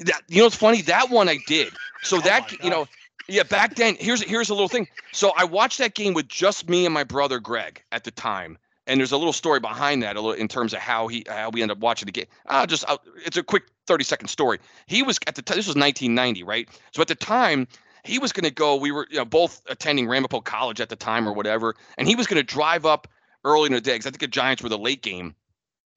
that 0.00 0.22
you 0.28 0.40
know 0.40 0.46
it's 0.46 0.56
funny? 0.56 0.82
That 0.82 1.10
one 1.10 1.28
I 1.28 1.38
did. 1.46 1.72
So 2.02 2.16
Oh 2.18 2.20
that 2.20 2.52
you 2.62 2.70
know, 2.70 2.86
yeah, 3.28 3.42
back 3.42 3.74
then. 3.74 3.96
Here's 3.98 4.22
here's 4.22 4.48
a 4.48 4.54
little 4.54 4.68
thing. 4.68 4.88
So 5.12 5.32
I 5.36 5.44
watched 5.44 5.78
that 5.78 5.94
game 5.94 6.14
with 6.14 6.28
just 6.28 6.68
me 6.68 6.84
and 6.84 6.94
my 6.94 7.04
brother 7.04 7.38
Greg 7.40 7.82
at 7.92 8.04
the 8.04 8.10
time, 8.10 8.58
and 8.86 9.00
there's 9.00 9.12
a 9.12 9.16
little 9.16 9.32
story 9.32 9.60
behind 9.60 10.02
that, 10.02 10.16
a 10.16 10.20
little 10.20 10.40
in 10.40 10.48
terms 10.48 10.72
of 10.72 10.80
how 10.80 11.08
he 11.08 11.24
how 11.28 11.50
we 11.50 11.62
ended 11.62 11.76
up 11.76 11.82
watching 11.82 12.06
the 12.06 12.12
game. 12.12 12.26
I'll 12.46 12.66
just 12.66 12.84
I'll, 12.88 13.00
it's 13.24 13.36
a 13.36 13.42
quick 13.42 13.64
30 13.86 14.04
second 14.04 14.28
story. 14.28 14.58
He 14.86 15.02
was 15.02 15.18
at 15.26 15.34
the 15.34 15.42
time. 15.42 15.56
This 15.56 15.66
was 15.66 15.76
1990, 15.76 16.42
right? 16.44 16.68
So 16.92 17.02
at 17.02 17.08
the 17.08 17.14
time. 17.14 17.66
He 18.04 18.18
was 18.18 18.32
going 18.32 18.44
to 18.44 18.50
go. 18.50 18.76
We 18.76 18.90
were, 18.90 19.06
you 19.10 19.18
know, 19.18 19.24
both 19.26 19.60
attending 19.68 20.06
Ramapo 20.06 20.40
College 20.40 20.80
at 20.80 20.88
the 20.88 20.96
time, 20.96 21.28
or 21.28 21.32
whatever, 21.34 21.74
and 21.98 22.08
he 22.08 22.14
was 22.14 22.26
going 22.26 22.38
to 22.38 22.42
drive 22.42 22.86
up 22.86 23.06
early 23.44 23.66
in 23.66 23.72
the 23.72 23.80
day 23.80 23.94
because 23.94 24.06
I 24.06 24.10
think 24.10 24.20
the 24.20 24.28
Giants 24.28 24.62
were 24.62 24.68
the 24.68 24.78
late 24.78 25.02
game 25.02 25.34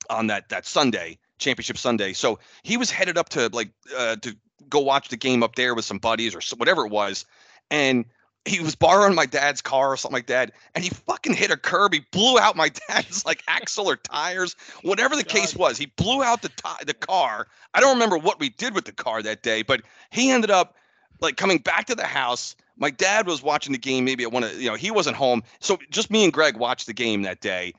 on 0.10 0.28
that 0.28 0.50
that 0.50 0.66
Sunday, 0.66 1.18
championship 1.40 1.78
Sunday. 1.78 2.14
So 2.14 2.40
he 2.64 2.78
was 2.78 2.92
headed 2.92 3.18
up 3.18 3.30
to 3.30 3.50
like 3.50 3.72
uh, 3.98 4.18
to 4.18 4.36
go 4.70 4.80
watch 4.80 5.10
the 5.10 5.18
game 5.18 5.44
up 5.44 5.56
there 5.56 5.76
with 5.76 5.86
some 5.86 5.98
buddies 5.98 6.36
or 6.36 6.42
whatever 6.58 6.86
it 6.86 6.92
was, 6.92 7.26
and 7.70 8.06
he 8.46 8.60
was 8.60 8.76
borrowing 8.76 9.14
my 9.14 9.26
dad's 9.26 9.62
car 9.62 9.94
or 9.94 9.98
something 9.98 10.16
like 10.16 10.28
that, 10.28 10.52
and 10.74 10.84
he 10.84 10.90
fucking 10.90 11.36
hit 11.36 11.52
a 11.52 11.58
curb. 11.58 11.94
He 11.94 12.02
blew 12.12 12.40
out 12.40 12.56
my 12.56 12.70
dad's 12.88 13.26
like 13.26 13.44
axle 13.48 13.88
or 13.90 13.96
tires, 13.96 14.56
whatever 14.82 15.16
the 15.16 15.24
case 15.24 15.56
was. 15.56 15.78
He 15.78 15.86
blew 15.86 16.24
out 16.24 16.42
the 16.42 16.50
ti- 16.50 16.86
the 16.86 16.94
car. 16.94 17.48
I 17.74 17.80
don't 17.80 17.94
remember 17.94 18.18
what 18.18 18.40
we 18.40 18.50
did 18.50 18.74
with 18.74 18.86
the 18.86 18.92
car 18.92 19.22
that 19.22 19.44
day, 19.44 19.62
but 19.62 19.82
he 20.10 20.32
ended 20.32 20.52
up 20.52 20.76
like 21.20 21.38
coming 21.38 21.60
back 21.60 21.86
to 21.88 21.96
the 21.96 22.06
house. 22.06 22.56
My 22.82 22.90
dad 22.90 23.28
was 23.28 23.44
watching 23.44 23.74
the 23.74 23.78
game. 23.78 24.06
Maybe 24.06 24.24
at 24.24 24.32
one 24.32 24.44
of 24.44 24.60
you 24.60 24.68
know 24.68 24.76
he 24.76 24.90
wasn't 24.90 25.16
home, 25.16 25.44
so 25.60 25.78
just 25.92 26.10
me 26.10 26.24
and 26.24 26.34
Greg 26.34 26.58
watched 26.58 26.88
the 26.88 26.94
game 26.94 27.22
that 27.22 27.40
day. 27.40 27.74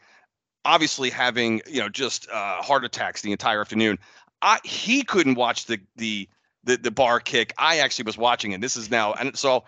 Obviously, 0.64 1.10
having 1.10 1.60
you 1.68 1.80
know 1.80 1.88
just 1.88 2.30
uh, 2.30 2.62
heart 2.62 2.84
attacks 2.84 3.20
the 3.20 3.32
entire 3.32 3.60
afternoon. 3.60 3.98
I 4.42 4.60
he 4.62 5.02
couldn't 5.02 5.34
watch 5.34 5.66
the 5.66 5.80
the 5.96 6.28
the, 6.62 6.76
the 6.76 6.92
Bahr 6.92 7.18
kick. 7.18 7.52
I 7.58 7.78
actually 7.78 8.04
was 8.04 8.16
watching 8.16 8.52
it. 8.52 8.60
This 8.60 8.76
is 8.76 8.92
now, 8.92 9.12
and 9.14 9.36
so 9.36 9.64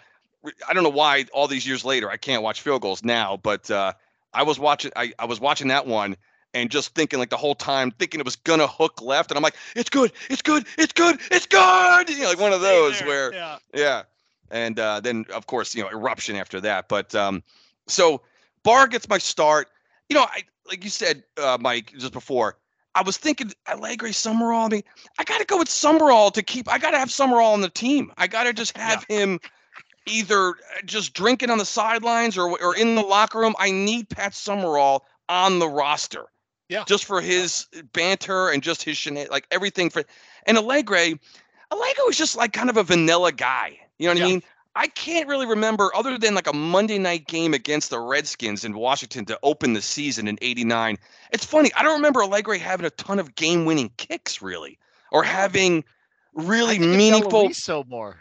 I 0.68 0.72
don't 0.72 0.84
know 0.84 0.88
why 0.88 1.26
all 1.32 1.48
these 1.48 1.66
years 1.66 1.84
later 1.84 2.08
I 2.08 2.16
can't 2.16 2.44
watch 2.44 2.60
field 2.60 2.82
goals 2.82 3.02
now, 3.02 3.36
but 3.42 3.68
uh, 3.72 3.92
I 4.32 4.44
was 4.44 4.60
watching. 4.60 4.92
I, 4.94 5.12
I 5.18 5.24
was 5.24 5.40
watching 5.40 5.66
that 5.66 5.84
one, 5.84 6.16
and 6.54 6.70
just 6.70 6.94
thinking 6.94 7.18
like 7.18 7.30
the 7.30 7.36
whole 7.36 7.56
time, 7.56 7.90
thinking 7.90 8.20
it 8.20 8.24
was 8.24 8.36
gonna 8.36 8.68
hook 8.68 9.02
left, 9.02 9.32
and 9.32 9.36
I'm 9.36 9.42
like, 9.42 9.56
it's 9.74 9.90
good, 9.90 10.12
it's 10.30 10.42
good, 10.42 10.64
it's 10.78 10.92
good, 10.92 11.18
it's 11.32 11.46
good. 11.46 12.08
You 12.08 12.22
know, 12.22 12.28
like 12.28 12.38
one 12.38 12.52
of 12.52 12.60
those 12.60 13.00
where 13.00 13.34
yeah. 13.34 13.58
yeah. 13.74 14.02
And 14.50 14.78
uh, 14.78 15.00
then, 15.00 15.24
of 15.32 15.46
course, 15.46 15.74
you 15.74 15.82
know, 15.82 15.90
eruption 15.90 16.36
after 16.36 16.60
that. 16.60 16.88
But 16.88 17.14
um, 17.14 17.42
so 17.86 18.22
Bahr 18.62 18.86
gets 18.86 19.08
my 19.08 19.18
start. 19.18 19.68
You 20.08 20.16
know, 20.16 20.22
I 20.22 20.42
like 20.68 20.84
you 20.84 20.90
said, 20.90 21.24
uh, 21.36 21.58
Mike, 21.60 21.92
just 21.98 22.12
before. 22.12 22.56
I 22.94 23.02
was 23.02 23.16
thinking 23.16 23.52
Allegre, 23.66 24.12
Summerall. 24.12 24.66
I 24.66 24.68
mean, 24.68 24.82
I 25.18 25.24
got 25.24 25.38
to 25.38 25.44
go 25.44 25.58
with 25.58 25.68
Summerall 25.68 26.30
to 26.30 26.42
keep. 26.42 26.70
I 26.70 26.78
got 26.78 26.92
to 26.92 26.98
have 26.98 27.10
Summerall 27.10 27.52
on 27.52 27.60
the 27.60 27.68
team. 27.68 28.12
I 28.18 28.26
got 28.26 28.44
to 28.44 28.52
just 28.52 28.76
have 28.76 29.04
him 29.08 29.40
either 30.06 30.50
uh, 30.50 30.52
just 30.84 31.14
drinking 31.14 31.50
on 31.50 31.58
the 31.58 31.64
sidelines 31.64 32.38
or 32.38 32.58
or 32.60 32.76
in 32.76 32.94
the 32.94 33.02
locker 33.02 33.40
room. 33.40 33.54
I 33.58 33.70
need 33.70 34.08
Pat 34.08 34.34
Summerall 34.34 35.06
on 35.28 35.58
the 35.58 35.68
roster. 35.68 36.26
Yeah. 36.68 36.84
Just 36.86 37.04
for 37.04 37.20
his 37.20 37.66
banter 37.92 38.48
and 38.48 38.62
just 38.62 38.82
his 38.82 38.96
shenan- 38.96 39.30
like 39.30 39.46
everything 39.50 39.90
for 39.90 40.02
and 40.46 40.56
Allegre, 40.56 41.18
Allegre 41.70 42.04
was 42.06 42.16
just 42.16 42.36
like 42.36 42.52
kind 42.52 42.70
of 42.70 42.76
a 42.76 42.82
vanilla 42.82 43.32
guy. 43.32 43.78
You 43.98 44.08
know 44.08 44.14
what 44.14 44.22
I 44.22 44.26
mean? 44.26 44.42
I 44.76 44.88
can't 44.88 45.28
really 45.28 45.46
remember 45.46 45.90
other 45.94 46.18
than 46.18 46.34
like 46.34 46.48
a 46.48 46.52
Monday 46.52 46.98
night 46.98 47.28
game 47.28 47.54
against 47.54 47.90
the 47.90 48.00
Redskins 48.00 48.64
in 48.64 48.74
Washington 48.74 49.24
to 49.26 49.38
open 49.44 49.72
the 49.72 49.82
season 49.82 50.26
in 50.26 50.36
89. 50.42 50.98
It's 51.30 51.44
funny. 51.44 51.70
I 51.76 51.84
don't 51.84 51.94
remember 51.94 52.20
Allegre 52.22 52.58
having 52.58 52.84
a 52.84 52.90
ton 52.90 53.20
of 53.20 53.36
game 53.36 53.64
winning 53.66 53.92
kicks 53.98 54.42
really 54.42 54.78
or 55.12 55.22
having 55.22 55.84
really 56.34 56.76
I 56.76 56.78
meaningful. 56.80 57.48
Daluiso 57.50 57.86
more. 57.86 58.16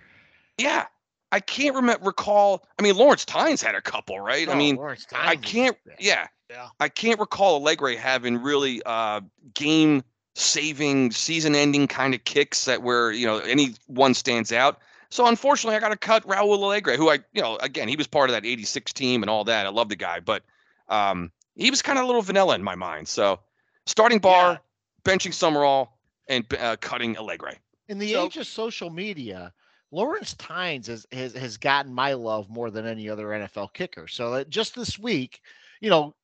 Yeah. 0.59 0.85
I 1.31 1.39
can't 1.39 1.75
remember 1.75 2.05
recall. 2.05 2.63
I 2.77 2.83
mean, 2.83 2.95
Lawrence 2.95 3.25
Tynes 3.25 3.63
had 3.63 3.73
a 3.73 3.81
couple, 3.81 4.19
right? 4.19 4.47
I 4.47 4.51
Oh, 4.51 4.55
mean, 4.55 4.75
Lawrence 4.75 5.07
I 5.11 5.33
Tynes 5.33 5.41
was- 5.41 5.51
can't. 5.51 5.77
Yeah. 5.99 6.27
Yeah. 6.51 6.67
I 6.79 6.87
can't 6.89 7.19
recall 7.19 7.57
Allegre 7.57 7.95
having 7.97 8.37
really 8.37 8.79
uh, 8.85 9.21
game 9.55 10.03
saving, 10.35 11.09
season 11.11 11.55
ending 11.55 11.87
kind 11.87 12.13
of 12.13 12.23
kicks 12.25 12.65
that 12.65 12.83
where 12.83 13.11
you 13.11 13.25
know 13.25 13.39
any 13.39 13.73
one 13.87 14.13
stands 14.13 14.51
out. 14.51 14.79
So 15.14 15.27
unfortunately, 15.27 15.76
I 15.76 15.80
got 15.80 15.90
to 15.90 15.95
cut 15.95 16.26
Raul 16.27 16.57
Allegre, 16.57 16.98
who 16.98 17.11
I 17.11 17.19
you 17.34 17.41
know 17.44 17.57
again 17.57 17.88
he 17.88 17.95
was 17.95 18.07
part 18.07 18.31
of 18.31 18.34
that 18.34 18.48
'86 18.48 18.91
team 18.94 19.22
and 19.22 19.30
all 19.30 19.44
that. 19.44 19.68
I 19.68 19.69
love 19.69 19.88
the 19.88 19.95
guy, 19.95 20.19
but 20.19 20.41
um, 20.90 21.31
he 21.56 21.69
was 21.69 21.84
kind 21.84 21.99
of 21.99 22.03
a 22.06 22.07
little 22.07 22.23
vanilla 22.23 22.56
in 22.56 22.64
my 22.64 22.73
mind. 22.73 23.07
So 23.07 23.40
starting 23.85 24.18
Bahr, 24.18 24.60
benching 25.06 25.31
Summerall, 25.31 25.99
and 26.30 26.44
uh, 26.60 26.77
cutting 26.81 27.15
Allegre. 27.15 27.53
In 27.90 27.99
the 27.99 28.14
So- 28.14 28.26
age 28.26 28.38
of 28.38 28.48
social 28.48 28.90
media, 28.90 29.53
Lawrence 29.91 30.34
Tynes 30.34 30.88
has, 30.88 31.06
has 31.11 31.34
has 31.34 31.57
gotten 31.57 31.94
my 31.94 32.14
love 32.14 32.49
more 32.49 32.72
than 32.72 32.88
any 32.88 33.07
other 33.07 33.27
NFL 33.27 33.72
kicker. 33.73 34.07
So 34.07 34.31
that 34.31 34.49
just 34.49 34.73
this 34.73 34.98
week, 34.98 35.41
you 35.80 35.91
know, 35.91 36.15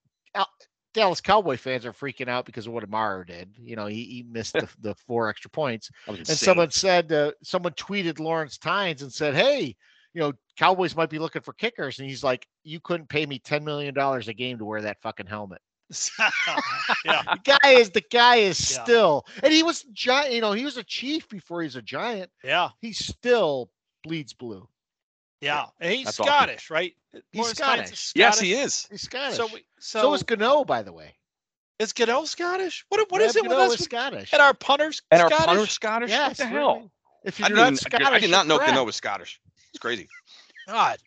Dallas 0.93 1.21
Cowboy 1.21 1.57
fans 1.57 1.85
are 1.85 1.93
freaking 1.93 2.27
out 2.27 2.45
because 2.45 2.65
of 2.67 2.73
what 2.73 2.89
Amaro 2.89 3.25
did. 3.25 3.51
You 3.59 3.75
know, 3.75 3.85
he, 3.85 4.03
he 4.05 4.25
missed 4.29 4.53
the, 4.53 4.67
the 4.81 4.95
four 4.95 5.29
extra 5.29 5.49
points. 5.49 5.89
And 6.07 6.27
someone 6.27 6.71
said, 6.71 7.11
uh, 7.11 7.31
someone 7.43 7.73
tweeted 7.73 8.19
Lawrence 8.19 8.57
Tynes 8.57 9.01
and 9.01 9.13
said, 9.13 9.35
"Hey, 9.35 9.75
you 10.13 10.21
know, 10.21 10.33
Cowboys 10.57 10.95
might 10.95 11.09
be 11.09 11.19
looking 11.19 11.41
for 11.43 11.53
kickers." 11.53 11.99
And 11.99 12.09
he's 12.09 12.23
like, 12.23 12.47
"You 12.63 12.79
couldn't 12.79 13.09
pay 13.09 13.25
me 13.25 13.37
ten 13.39 13.63
million 13.63 13.93
dollars 13.93 14.27
a 14.27 14.33
game 14.33 14.57
to 14.57 14.65
wear 14.65 14.81
that 14.81 15.01
fucking 15.01 15.27
helmet." 15.27 15.61
yeah. 17.05 17.21
The 17.23 17.57
guy 17.61 17.69
is 17.71 17.89
the 17.91 18.03
guy 18.11 18.37
is 18.37 18.59
Yeah. 18.71 18.83
still, 18.83 19.25
and 19.43 19.51
he 19.53 19.63
was 19.63 19.83
giant. 19.93 20.33
You 20.33 20.41
know, 20.41 20.51
he 20.53 20.65
was 20.65 20.77
a 20.77 20.83
chief 20.83 21.27
before 21.29 21.61
he's 21.63 21.75
a 21.75 21.81
giant. 21.81 22.29
Yeah. 22.43 22.69
He 22.81 22.93
still 22.93 23.69
bleeds 24.03 24.33
blue. 24.33 24.67
Yeah. 25.41 25.65
And 25.79 25.93
he's 25.93 26.05
That's 26.05 26.19
awesome. 26.19 26.33
Scottish, 26.33 26.69
right? 26.69 26.95
He's 27.31 27.39
Lawrence 27.41 27.57
Tynes 27.59 27.79
Scottish. 27.87 28.11
yes, 28.15 28.39
he 28.39 28.53
is. 28.53 28.87
He's 28.91 29.01
Scottish. 29.03 29.37
So, 29.37 29.47
So, 29.47 29.53
we, 29.55 29.63
so, 29.79 30.13
is 30.13 30.23
Gano, 30.23 30.63
by 30.65 30.81
the 30.83 30.91
way. 30.93 31.15
is 31.79 31.93
Goodell 31.93 32.25
Scottish? 32.25 32.85
What 32.89 33.09
what 33.09 33.21
is 33.21 33.33
Brad 33.33 33.45
it 33.45 33.49
with 33.49 33.57
Gano 33.57 33.71
us? 33.73 33.79
is 33.79 33.85
Scottish. 33.85 34.33
And 34.33 34.41
our 34.41 34.53
punters 34.53 35.01
And 35.11 35.21
our 35.21 35.29
Scottish? 35.29 35.45
punter 35.45 35.65
Scottish. 35.67 36.09
yes, 36.09 36.27
what 36.29 36.37
the 36.37 36.53
we're- 36.53 36.63
hell? 36.63 36.91
If 37.23 37.43
I 37.43 37.47
you're 37.49 37.57
didn't, 37.57 37.77
Scottish, 37.79 38.07
I 38.07 38.19
did 38.19 38.31
not 38.31 38.47
know 38.47 38.55
you're. 38.55 38.65
Gano 38.67 38.83
was 38.85 38.95
Scottish. 38.95 39.41
It's 39.73 39.79
crazy. 39.79 40.07
God. 40.67 40.99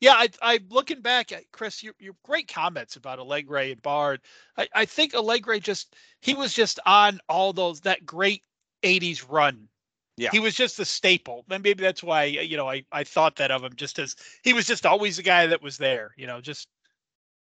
Yeah, 0.00 0.14
I, 0.14 0.28
I'm 0.42 0.66
looking 0.70 1.00
back 1.00 1.30
at 1.32 1.50
Chris. 1.52 1.82
Your, 1.82 1.94
your 1.98 2.14
great 2.24 2.48
comments 2.52 2.96
about 2.96 3.18
Allegre 3.20 3.70
and 3.70 3.80
Bahr. 3.80 4.18
I, 4.56 4.68
I 4.74 4.84
think 4.84 5.14
Allegre 5.14 5.60
just 5.60 5.94
he 6.20 6.34
was 6.34 6.52
just 6.52 6.80
on 6.84 7.20
all 7.28 7.52
those 7.52 7.80
that 7.82 8.04
great 8.04 8.42
'80s 8.82 9.24
run. 9.28 9.68
Yeah. 10.16 10.30
he 10.32 10.38
was 10.40 10.54
just 10.54 10.78
a 10.78 10.84
staple. 10.84 11.44
And 11.50 11.62
maybe 11.62 11.82
that's 11.82 12.02
why 12.02 12.24
you 12.24 12.56
know 12.56 12.68
I 12.68 12.84
I 12.92 13.04
thought 13.04 13.36
that 13.36 13.50
of 13.50 13.62
him 13.64 13.72
just 13.76 13.98
as 13.98 14.14
he 14.42 14.52
was 14.52 14.66
just 14.66 14.86
always 14.86 15.16
the 15.16 15.22
guy 15.22 15.46
that 15.48 15.62
was 15.62 15.76
there. 15.78 16.14
You 16.16 16.26
know, 16.26 16.40
just 16.40 16.68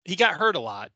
he 0.04 0.16
got 0.16 0.34
hurt 0.34 0.56
a 0.56 0.60
lot. 0.60 0.90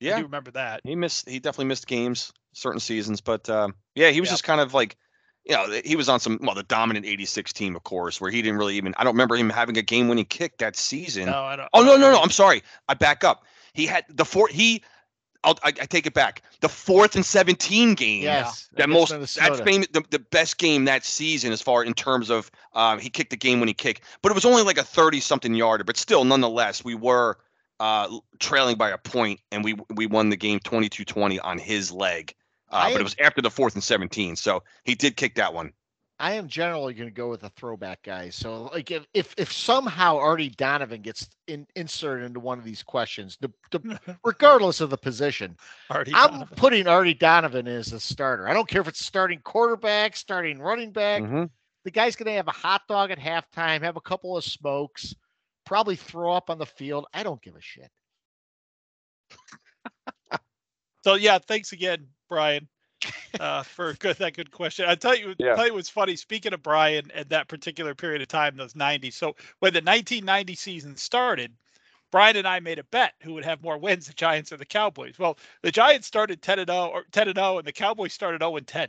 Yeah. 0.00 0.16
do 0.18 0.24
remember 0.24 0.50
that. 0.52 0.80
He 0.84 0.94
missed. 0.94 1.28
He 1.28 1.38
definitely 1.38 1.66
missed 1.66 1.86
games 1.86 2.32
certain 2.52 2.80
seasons, 2.80 3.20
but 3.20 3.48
um, 3.48 3.74
yeah, 3.94 4.10
he 4.10 4.20
was 4.20 4.28
Yep. 4.28 4.32
just 4.34 4.44
kind 4.44 4.60
of 4.60 4.74
like, 4.74 4.96
you 5.44 5.54
know, 5.54 5.80
he 5.84 5.96
was 5.96 6.08
on 6.08 6.20
some 6.20 6.38
well, 6.42 6.54
the 6.54 6.62
dominant 6.62 7.06
'86 7.06 7.52
team, 7.52 7.74
of 7.74 7.84
course, 7.84 8.20
where 8.20 8.30
he 8.30 8.42
didn't 8.42 8.58
really 8.58 8.76
even. 8.76 8.94
I 8.98 9.04
don't 9.04 9.14
remember 9.14 9.36
him 9.36 9.50
having 9.50 9.76
a 9.78 9.82
game-winning 9.82 10.26
kick 10.26 10.58
that 10.58 10.76
season. 10.76 11.26
No, 11.26 11.42
I 11.42 11.56
don't. 11.56 11.68
oh 11.72 11.82
no, 11.82 11.96
no, 11.96 12.12
no! 12.12 12.20
I'm 12.20 12.30
sorry. 12.30 12.62
I 12.88 12.94
back 12.94 13.24
up. 13.24 13.44
He 13.72 13.86
had 13.86 14.04
the 14.08 14.24
four. 14.24 14.48
He, 14.48 14.82
I'll, 15.44 15.58
I, 15.62 15.68
I 15.68 15.72
take 15.72 16.06
it 16.06 16.14
back. 16.14 16.42
The 16.60 16.68
fourth 16.68 17.14
and 17.14 17.24
17 17.24 17.94
game. 17.94 18.22
Yes, 18.22 18.68
That 18.72 18.88
most 18.88 19.12
Minnesota. 19.12 19.50
that's 19.50 19.60
famous 19.60 19.86
the, 19.88 20.02
the 20.10 20.18
best 20.18 20.58
game 20.58 20.86
that 20.86 21.04
season 21.04 21.52
as 21.52 21.60
far 21.60 21.84
in 21.84 21.94
terms 21.94 22.30
of 22.30 22.50
um, 22.72 22.98
he 22.98 23.10
kicked 23.10 23.30
the 23.30 23.36
game 23.36 23.60
when 23.60 23.68
he 23.68 23.74
kicked, 23.74 24.00
but 24.22 24.32
it 24.32 24.34
was 24.34 24.44
only 24.44 24.62
like 24.62 24.78
a 24.78 24.82
30 24.82 25.20
something 25.20 25.54
yarder, 25.54 25.84
but 25.84 25.96
still 25.96 26.24
nonetheless 26.24 26.84
we 26.84 26.94
were 26.94 27.38
uh, 27.78 28.18
trailing 28.40 28.76
by 28.76 28.90
a 28.90 28.98
point 28.98 29.40
and 29.52 29.62
we 29.62 29.76
we 29.94 30.06
won 30.06 30.30
the 30.30 30.36
game 30.36 30.58
22-20 30.60 31.38
on 31.44 31.58
his 31.58 31.92
leg. 31.92 32.34
Uh, 32.70 32.76
I 32.76 32.92
but 32.92 33.00
it 33.00 33.04
was 33.04 33.16
after 33.20 33.42
the 33.42 33.50
fourth 33.50 33.74
and 33.74 33.84
17, 33.84 34.36
so 34.36 34.62
he 34.84 34.94
did 34.94 35.16
kick 35.16 35.34
that 35.36 35.54
one. 35.54 35.72
I 36.20 36.34
am 36.34 36.46
generally 36.46 36.94
going 36.94 37.08
to 37.08 37.14
go 37.14 37.28
with 37.28 37.42
a 37.42 37.48
throwback 37.50 38.02
guys. 38.04 38.36
So, 38.36 38.64
like, 38.72 38.90
if 38.92 39.06
if, 39.14 39.34
if 39.36 39.52
somehow 39.52 40.16
Artie 40.16 40.50
Donovan 40.50 41.02
gets 41.02 41.28
in, 41.48 41.66
inserted 41.74 42.24
into 42.24 42.38
one 42.40 42.56
of 42.58 42.64
these 42.64 42.82
questions, 42.84 43.36
the, 43.40 43.52
the, 43.72 43.98
regardless 44.24 44.80
of 44.80 44.90
the 44.90 44.96
position, 44.96 45.56
Artie 45.90 46.12
I'm 46.14 46.30
Donovan. 46.30 46.56
putting 46.56 46.86
Artie 46.86 47.14
Donovan 47.14 47.66
as 47.66 47.92
a 47.92 47.98
starter. 48.00 48.48
I 48.48 48.54
don't 48.54 48.68
care 48.68 48.80
if 48.80 48.88
it's 48.88 49.04
starting 49.04 49.40
quarterback, 49.40 50.16
starting 50.16 50.60
running 50.60 50.92
back. 50.92 51.22
Mhm. 51.22 51.50
The 51.84 51.90
guy's 51.90 52.16
going 52.16 52.26
to 52.26 52.32
have 52.36 52.48
a 52.48 52.52
hot 52.52 52.82
dog 52.88 53.10
at 53.10 53.18
halftime, 53.18 53.82
have 53.82 53.96
a 53.96 54.00
couple 54.00 54.36
of 54.36 54.44
smokes, 54.44 55.14
probably 55.66 55.96
throw 55.96 56.32
up 56.32 56.48
on 56.48 56.58
the 56.58 56.64
field. 56.64 57.06
I 57.12 57.22
don't 57.22 57.42
give 57.42 57.56
a 57.56 57.60
shit. 57.60 57.90
So 61.04 61.16
yeah, 61.16 61.36
thanks 61.38 61.72
again, 61.72 62.06
Brian, 62.30 62.66
uh, 63.40 63.62
for 63.62 63.90
a 63.90 63.94
good 63.94 64.16
that 64.16 64.34
good 64.34 64.50
question. 64.50 64.86
I 64.88 64.94
tell 64.94 65.16
you, 65.16 65.34
Yeah. 65.38 65.54
tell 65.54 65.66
you 65.66 65.74
what's 65.74 65.88
funny. 65.88 66.16
Speaking 66.16 66.52
of 66.52 66.62
Brian 66.62 67.10
and 67.14 67.28
that 67.30 67.48
particular 67.48 67.94
period 67.94 68.22
of 68.22 68.28
time, 68.28 68.56
those 68.56 68.74
'90s. 68.74 69.14
So 69.14 69.36
when 69.60 69.72
the 69.72 69.78
1990 69.80 70.54
season 70.54 70.96
started, 70.96 71.52
Brian 72.10 72.36
and 72.36 72.46
I 72.46 72.60
made 72.60 72.78
a 72.78 72.84
bet 72.84 73.14
who 73.22 73.34
would 73.34 73.44
have 73.44 73.62
more 73.62 73.76
wins, 73.78 74.06
the 74.06 74.12
Giants 74.14 74.52
or 74.52 74.56
the 74.56 74.64
Cowboys. 74.64 75.18
Well, 75.18 75.36
the 75.62 75.72
Giants 75.72 76.06
started 76.06 76.42
10 76.42 76.60
and 76.60 76.68
0 76.68 76.86
or 76.86 77.04
10 77.12 77.28
and 77.28 77.36
0, 77.36 77.58
and 77.58 77.66
the 77.66 77.72
Cowboys 77.72 78.12
started 78.12 78.40
0 78.40 78.56
and 78.56 78.66
10. 78.66 78.88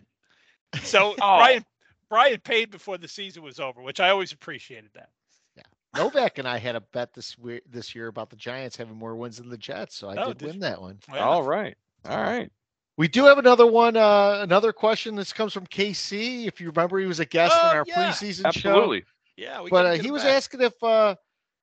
So 0.84 1.16
Oh. 1.22 1.38
Brian 1.38 1.66
Brian 2.10 2.40
paid 2.40 2.70
before 2.70 2.98
the 3.00 3.08
season 3.08 3.42
was 3.44 3.60
over, 3.60 3.82
which 3.82 4.00
I 4.00 4.10
always 4.10 4.32
appreciated 4.32 4.92
that. 4.94 5.10
Yeah, 5.58 5.64
Novak 5.96 6.38
and 6.38 6.48
I 6.48 6.60
had 6.60 6.76
a 6.76 6.82
bet 6.82 7.14
this 7.14 7.36
we- 7.38 7.62
this 7.68 7.96
year 7.96 8.08
about 8.08 8.30
the 8.30 8.36
Giants 8.36 8.78
having 8.78 8.96
more 8.96 9.16
wins 9.16 9.38
than 9.38 9.50
the 9.50 9.58
Jets, 9.58 9.96
so 9.96 10.10
I 10.10 10.16
Oh, 10.22 10.28
did 10.28 10.38
did 10.38 10.46
win 10.46 10.56
you? 10.56 10.62
that 10.62 10.82
one. 10.82 11.00
Yeah. 11.12 11.26
All 11.26 11.42
right, 11.44 11.76
all 12.08 12.22
right. 12.22 12.52
We 12.97 13.07
do 13.09 13.26
have 13.26 13.38
another 13.38 13.67
one. 13.67 13.97
Uh, 13.97 14.39
another 14.41 14.72
question. 14.72 15.15
This 15.15 15.34
comes 15.34 15.53
from 15.53 15.67
KC. 15.67 16.47
If 16.47 16.61
you 16.61 16.67
remember, 16.67 16.97
he 16.99 17.05
was 17.05 17.19
a 17.19 17.26
guest 17.26 17.53
Oh, 17.55 17.67
on 17.69 17.76
our 17.76 17.84
yeah. 17.88 18.09
preseason 18.11 18.41
show. 18.53 18.69
Absolutely. 18.69 19.03
Yeah, 19.38 19.61
we 19.61 19.69
But 19.69 19.85
uh, 19.85 19.91
he 19.93 20.11
was 20.11 20.23
back. 20.23 20.31
asking 20.35 20.61
if 20.61 20.81
uh, 20.81 21.15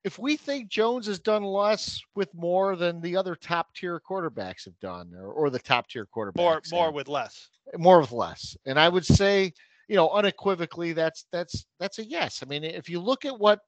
if 0.03 0.19
we 0.19 0.37
think 0.37 0.69
Jones 0.69 1.07
has 1.07 1.19
done 1.19 1.43
less 1.43 1.99
with 2.13 2.31
more 2.35 2.75
than 2.75 3.01
the 3.01 3.15
other 3.17 3.35
top 3.35 3.73
tier 3.73 3.99
quarterbacks 4.07 4.65
have 4.65 4.77
done, 4.79 5.11
or, 5.17 5.31
or 5.31 5.49
the 5.49 5.57
top 5.59 5.87
tier 5.87 6.05
quarterbacks. 6.15 6.35
more 6.35 6.61
more 6.71 6.91
with 6.91 7.07
less. 7.07 7.49
more 7.77 7.99
with 7.99 8.11
less. 8.11 8.55
And 8.67 8.79
I 8.79 8.89
would 8.89 9.05
say, 9.05 9.53
you 9.87 9.95
know, 9.95 10.09
unequivocally, 10.11 10.93
that's 10.93 11.25
that's 11.31 11.65
that's 11.79 11.97
a 11.97 12.05
yes. 12.05 12.43
I 12.43 12.45
mean, 12.47 12.63
if 12.63 12.89
you 12.89 12.99
look 12.99 13.25
at 13.25 13.39
what 13.39 13.59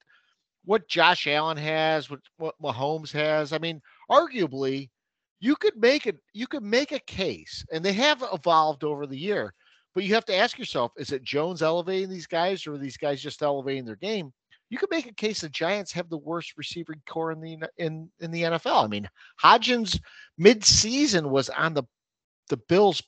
what 0.65 0.87
Josh 0.87 1.25
Allen 1.25 1.57
has, 1.57 2.11
what 2.11 2.19
what 2.37 2.53
Mahomes 2.61 3.11
has, 3.11 3.53
I 3.53 3.57
mean, 3.57 3.81
arguably, 4.11 4.89
you 5.45 5.55
could 5.55 5.77
make 5.77 6.07
it 6.07 6.17
you 6.34 6.47
could 6.47 6.63
make 6.63 6.91
a 6.91 6.99
case, 7.01 7.63
and 7.72 7.85
they 7.85 7.93
have 7.93 8.23
evolved 8.34 8.84
over 8.84 9.05
the 9.05 9.17
year. 9.17 9.53
But 9.93 10.03
you 10.03 10.15
have 10.15 10.26
to 10.26 10.35
ask 10.35 10.57
yourself: 10.57 10.91
Is 10.97 11.11
it 11.11 11.23
Jones 11.23 11.61
elevating 11.61 12.09
these 12.09 12.26
guys, 12.26 12.65
or 12.65 12.73
are 12.73 12.77
these 12.80 12.97
guys 12.97 13.22
just 13.22 13.43
elevating 13.43 13.85
their 13.85 13.95
game? 13.95 14.34
You 14.72 14.80
could 14.80 14.89
make 14.89 15.05
a 15.05 15.13
case 15.13 15.41
the 15.41 15.49
Giants 15.49 15.91
have 15.91 16.09
the 16.09 16.17
worst 16.17 16.53
receiving 16.57 16.99
corps 17.07 17.31
in 17.31 17.41
the 17.41 17.59
in 17.77 18.09
in 18.19 18.31
the 18.31 18.41
NFL. 18.41 18.85
I 18.85 18.88
mean, 18.88 19.07
Hodgins 19.41 19.99
mid-season 20.39 21.30
was 21.30 21.49
on 21.51 21.76
the 21.76 21.84
the 22.49 22.57
Bills 22.57 23.03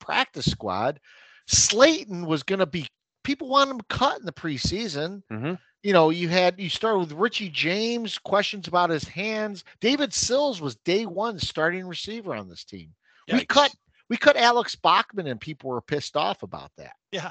practice 0.00 0.50
squad. 0.50 0.98
Slayton 1.46 2.24
was 2.24 2.42
going 2.42 2.60
to 2.60 2.66
be 2.66 2.86
people 3.22 3.50
wanted 3.50 3.72
him 3.72 3.80
cut 3.90 4.18
in 4.18 4.24
the 4.24 4.32
preseason. 4.32 5.22
Mhm. 5.30 5.58
You 5.82 5.92
know, 5.92 6.10
you 6.10 6.28
had 6.28 6.60
you 6.60 6.68
started 6.68 6.98
with 7.00 7.12
Richie 7.12 7.48
James, 7.48 8.18
questions 8.18 8.68
about 8.68 8.90
his 8.90 9.04
hands. 9.04 9.64
David 9.80 10.12
Sills 10.14 10.60
was 10.60 10.76
day 10.76 11.06
one 11.06 11.38
starting 11.38 11.86
receiver 11.86 12.34
on 12.34 12.48
this 12.48 12.64
team. 12.64 12.94
We 13.32 13.44
cut 13.44 13.74
we 14.08 14.16
cut 14.16 14.36
Alex 14.36 14.76
Bachman 14.76 15.26
and 15.26 15.40
people 15.40 15.70
were 15.70 15.80
pissed 15.80 16.16
off 16.16 16.42
about 16.42 16.70
that. 16.76 16.92
Yeah. 17.10 17.30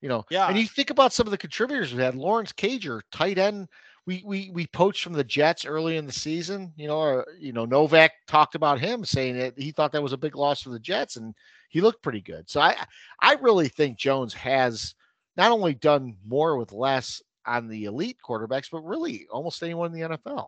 You 0.00 0.08
know, 0.08 0.24
Yeah. 0.30 0.48
and 0.48 0.58
you 0.58 0.66
think 0.66 0.90
about 0.90 1.12
some 1.12 1.26
of 1.26 1.30
the 1.30 1.38
contributors 1.38 1.92
we 1.94 2.02
had 2.02 2.14
Lawrence 2.14 2.52
Cager, 2.52 3.02
tight 3.12 3.38
end. 3.38 3.68
We 4.06 4.22
we 4.24 4.50
we 4.52 4.66
poached 4.68 5.04
from 5.04 5.12
the 5.12 5.22
Jets 5.22 5.64
early 5.66 5.96
in 5.96 6.06
the 6.06 6.12
season. 6.12 6.72
You 6.76 6.88
know, 6.88 6.98
or 6.98 7.26
you 7.38 7.52
know, 7.52 7.66
Novak 7.66 8.12
talked 8.26 8.54
about 8.54 8.80
him 8.80 9.04
saying 9.04 9.36
that 9.38 9.56
he 9.58 9.70
thought 9.72 9.92
that 9.92 10.02
was 10.02 10.14
a 10.14 10.18
big 10.18 10.34
loss 10.36 10.62
for 10.62 10.70
the 10.70 10.78
Jets, 10.80 11.16
and 11.16 11.34
he 11.68 11.80
looked 11.80 12.02
pretty 12.02 12.22
good. 12.22 12.48
So 12.50 12.60
I 12.60 12.76
I 13.20 13.34
really 13.34 13.68
think 13.68 13.98
Jones 13.98 14.32
has 14.34 14.94
not 15.36 15.52
only 15.52 15.74
done 15.74 16.16
more 16.26 16.56
with 16.56 16.72
less 16.72 17.22
on 17.50 17.68
the 17.68 17.84
elite 17.84 18.18
quarterbacks, 18.26 18.70
but 18.70 18.84
really 18.84 19.26
almost 19.30 19.62
anyone 19.62 19.92
in 19.92 20.00
the 20.00 20.16
NFL. 20.16 20.46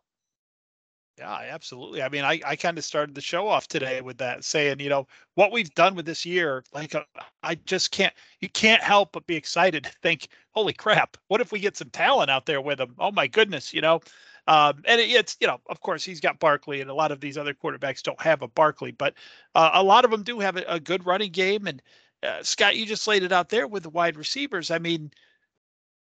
Yeah, 1.19 1.41
absolutely. 1.51 2.03
I 2.03 2.09
mean, 2.09 2.25
I, 2.25 2.41
I 2.45 2.57
kind 2.57 2.79
of 2.79 2.85
started 2.85 3.15
the 3.15 3.21
show 3.21 3.47
off 3.47 3.69
today 3.69 4.01
with 4.01 4.17
that, 4.19 4.45
saying, 4.45 4.81
you 4.81 4.89
know, 4.89 5.07
what 5.35 5.53
we've 5.53 5.73
done 5.75 5.95
with 5.95 6.07
this 6.07 6.25
year, 6.25 6.65
like, 6.73 6.95
uh, 6.95 7.05
I 7.43 7.57
just 7.57 7.91
can't, 7.91 8.15
you 8.41 8.49
can't 8.49 8.83
help 8.83 9.13
but 9.13 9.27
be 9.27 9.37
excited 9.37 9.85
to 9.85 9.93
think, 10.03 10.29
holy 10.53 10.73
crap, 10.73 11.19
what 11.29 11.43
if 11.43 11.53
we 11.53 11.61
get 11.61 11.77
some 11.77 11.91
talent 11.91 12.31
out 12.31 12.47
there 12.47 12.63
with 12.63 12.81
him? 12.81 12.95
Oh 12.99 13.13
my 13.13 13.27
goodness, 13.27 13.75
you 13.75 13.83
know? 13.83 14.01
Um, 14.47 14.83
and 14.87 15.01
it, 15.01 15.11
it's, 15.11 15.37
you 15.39 15.47
know, 15.47 15.61
of 15.69 15.81
course, 15.81 16.03
he's 16.03 16.21
got 16.21 16.39
Barkley, 16.41 16.81
and 16.81 16.91
a 16.91 16.95
lot 16.95 17.13
of 17.13 17.21
these 17.21 17.37
other 17.37 17.55
quarterbacks 17.55 18.03
don't 18.03 18.21
have 18.21 18.41
a 18.41 18.49
Barkley, 18.49 18.93
but 18.93 19.15
uh, 19.55 19.71
a 19.75 19.83
lot 19.83 20.05
of 20.05 20.11
them 20.11 20.23
do 20.23 20.41
have 20.41 20.57
a, 20.57 20.65
a 20.67 20.81
good 20.81 21.05
running 21.05 21.31
game. 21.31 21.67
And 21.67 21.83
uh, 22.23 22.43
Scott, 22.43 22.77
you 22.77 22.87
just 22.87 23.07
laid 23.07 23.23
it 23.23 23.33
out 23.33 23.51
there 23.51 23.67
with 23.67 23.83
the 23.83 23.91
wide 23.91 24.17
receivers. 24.17 24.71
I 24.71 24.79
mean, 24.79 25.11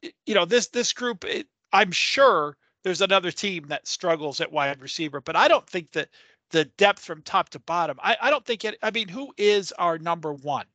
you 0.03 0.35
know, 0.35 0.45
this 0.45 0.69
this 0.69 0.93
group, 0.93 1.25
it, 1.25 1.47
I'm 1.73 1.93
sure 1.93 2.57
there's 2.85 3.01
another 3.01 3.31
team 3.31 3.67
that 3.69 3.87
struggles 3.87 4.41
at 4.41 4.53
wide 4.53 4.81
receiver, 4.81 5.21
but 5.21 5.37
I 5.37 5.49
don't 5.49 5.69
think 5.69 5.93
that 5.93 6.09
the 6.51 6.65
depth 6.77 7.03
from 7.03 7.23
top 7.23 7.49
to 7.51 7.59
bottom. 7.59 7.99
I, 8.03 8.17
I 8.21 8.31
don't 8.31 8.45
think 8.45 8.65
it. 8.65 8.79
I 8.83 8.91
mean, 8.91 9.09
who 9.09 9.33
is 9.37 9.73
our 9.73 9.99
number 9.99 10.33
one? 10.33 10.67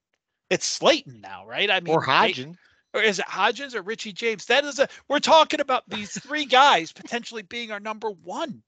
It's 0.50 0.68
Slayton 0.68 1.22
now, 1.22 1.46
right? 1.48 1.72
I 1.72 1.80
mean, 1.80 1.94
Or? 1.96 2.04
Hodgins. 2.06 2.58
or 2.94 3.02
is 3.02 3.20
it 3.20 3.26
Hodgins 3.26 3.74
or 3.74 3.82
Richie 3.82 4.12
James? 4.12 4.46
That 4.48 4.66
is 4.66 4.80
a. 4.80 4.90
We're 5.08 5.20
talking 5.20 5.62
about 5.62 5.88
these 5.88 6.12
three 6.20 6.44
guys 6.46 6.92
potentially 6.92 7.44
being 7.44 7.72
our 7.72 7.80
number 7.80 8.10
one. 8.12 8.62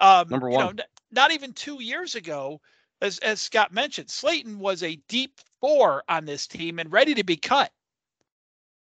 Um, 0.00 0.28
Number 0.28 0.50
you 0.50 0.58
know, 0.58 0.66
one. 0.66 0.80
n- 0.80 0.86
not 1.12 1.30
even 1.32 1.52
two 1.52 1.80
years 1.80 2.16
ago, 2.16 2.60
as 3.00 3.18
as 3.20 3.40
Scott 3.40 3.72
mentioned, 3.72 4.10
Slayton 4.10 4.58
was 4.58 4.82
a 4.82 4.96
deep 5.08 5.38
four 5.60 6.02
on 6.08 6.24
this 6.24 6.48
team 6.48 6.80
and 6.80 6.90
ready 6.90 7.14
to 7.14 7.22
be 7.22 7.36
cut. 7.36 7.70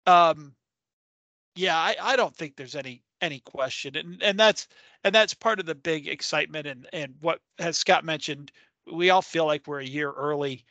Um, 0.06 0.54
yeah, 1.54 1.76
I, 1.76 1.96
I 2.00 2.16
don't 2.16 2.34
think 2.34 2.56
there's 2.56 2.76
any 2.76 3.02
any 3.20 3.40
question, 3.40 3.96
and 3.96 4.22
and 4.22 4.38
that's 4.38 4.68
and 5.04 5.14
that's 5.14 5.34
part 5.34 5.60
of 5.60 5.66
the 5.66 5.74
big 5.74 6.08
excitement 6.08 6.66
and 6.66 6.86
and 6.92 7.14
what 7.20 7.40
has 7.58 7.76
Scott 7.76 8.04
mentioned, 8.04 8.52
we 8.90 9.10
all 9.10 9.22
feel 9.22 9.46
like 9.46 9.66
we're 9.66 9.80
a 9.80 9.84
year 9.84 10.10
early 10.10 10.64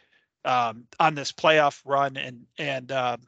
um, 0.46 0.86
on 1.00 1.16
this 1.16 1.32
playoff 1.32 1.82
run, 1.86 2.18
and 2.18 2.46
and 2.58 2.92
um, 2.92 3.22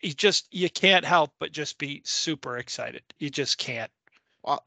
you 0.00 0.12
just 0.12 0.46
you 0.52 0.70
can't 0.70 1.04
help 1.04 1.32
but 1.38 1.52
just 1.52 1.78
be 1.78 2.02
super 2.04 2.58
excited. 2.58 3.02
You 3.18 3.30
just 3.30 3.58
can't. 3.58 3.90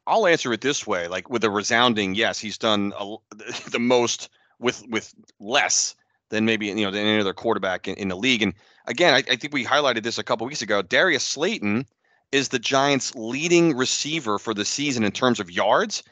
I'll 0.05 0.27
answer 0.27 0.51
it 0.51 0.59
this 0.59 0.85
way, 0.85 1.07
like 1.07 1.29
with 1.29 1.43
a 1.45 1.49
resounding 1.49 2.13
yes. 2.13 2.37
He's 2.37 2.57
done 2.57 2.93
a, 2.99 3.15
the 3.71 3.79
most 3.79 4.29
with 4.59 4.85
with 4.89 5.13
less 5.39 5.95
than 6.29 6.45
maybe 6.45 6.67
you 6.67 6.75
know 6.75 6.91
than 6.91 7.05
any 7.05 7.19
other 7.19 7.33
quarterback 7.33 7.87
in, 7.87 7.95
in 7.95 8.07
the 8.07 8.15
league. 8.15 8.41
And 8.41 8.53
again, 8.87 9.13
I, 9.13 9.17
I 9.29 9.35
think 9.35 9.53
we 9.53 9.65
highlighted 9.65 10.03
this 10.03 10.17
a 10.17 10.23
couple 10.23 10.47
weeks 10.47 10.61
ago. 10.61 10.81
Darius 10.81 11.23
Slayton 11.23 11.85
is 12.31 12.49
the 12.49 12.59
Giants' 12.59 13.15
leading 13.15 13.75
receiver 13.75 14.37
for 14.37 14.53
the 14.53 14.65
season 14.65 15.03
in 15.03 15.11
terms 15.11 15.39
of 15.39 15.51
yards, 15.51 16.03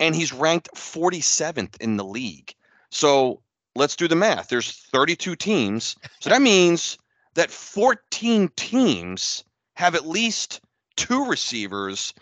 and 0.00 0.14
he's 0.14 0.32
ranked 0.32 0.70
47th 0.74 1.76
in 1.80 1.96
the 1.96 2.04
league. 2.04 2.54
So 2.90 3.40
let's 3.74 3.96
do 3.96 4.08
the 4.08 4.16
math. 4.16 4.48
There's 4.48 4.72
32 4.92 5.36
teams, 5.36 5.96
so 6.20 6.30
that 6.30 6.42
means 6.42 6.98
that 7.34 7.50
14 7.50 8.50
teams 8.56 9.44
have 9.74 9.94
at 9.94 10.06
least 10.06 10.60
two 10.96 11.26
receivers 11.26 12.14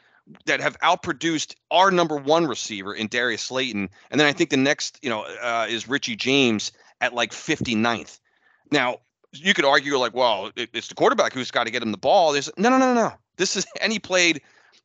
that 0.46 0.60
have 0.60 0.78
outproduced 0.80 1.54
our 1.70 1.90
number 1.90 2.16
one 2.16 2.46
receiver 2.46 2.94
in 2.94 3.08
Darius 3.08 3.42
Slayton. 3.42 3.88
And 4.10 4.20
then 4.20 4.26
I 4.26 4.32
think 4.32 4.50
the 4.50 4.56
next, 4.56 4.98
you 5.02 5.10
know, 5.10 5.24
uh, 5.42 5.66
is 5.68 5.88
Richie 5.88 6.16
James 6.16 6.72
at 7.04 7.14
like 7.14 7.32
59th. 7.32 8.18
Now, 8.70 9.00
you 9.32 9.54
could 9.54 9.64
argue 9.64 9.96
like, 9.96 10.14
well, 10.14 10.50
it's 10.56 10.88
the 10.88 10.94
quarterback 10.94 11.32
who's 11.32 11.50
got 11.50 11.64
to 11.64 11.70
get 11.70 11.82
him 11.82 11.92
the 11.92 11.98
ball. 11.98 12.32
There's 12.32 12.50
no, 12.56 12.70
no, 12.70 12.78
no, 12.78 12.94
no. 12.94 13.12
This 13.36 13.56
is 13.56 13.66
and 13.80 13.92
he 13.92 13.98
played. 13.98 14.40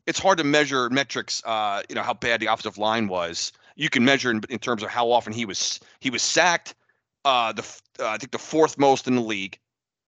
It's 0.05 0.19
hard 0.19 0.37
to 0.39 0.43
measure 0.43 0.89
metrics. 0.89 1.43
Uh, 1.45 1.83
you 1.87 1.95
know 1.95 2.01
how 2.01 2.13
bad 2.13 2.39
the 2.39 2.47
offensive 2.47 2.77
line 2.77 3.07
was. 3.07 3.51
You 3.75 3.89
can 3.89 4.03
measure 4.03 4.31
in, 4.31 4.41
in 4.49 4.59
terms 4.59 4.83
of 4.83 4.89
how 4.89 5.11
often 5.11 5.33
he 5.33 5.45
was 5.45 5.79
he 5.99 6.09
was 6.09 6.21
sacked. 6.21 6.75
Uh, 7.25 7.53
the 7.53 7.61
uh, 7.99 8.07
I 8.07 8.17
think 8.17 8.31
the 8.31 8.39
fourth 8.39 8.77
most 8.77 9.07
in 9.07 9.15
the 9.15 9.21
league 9.21 9.59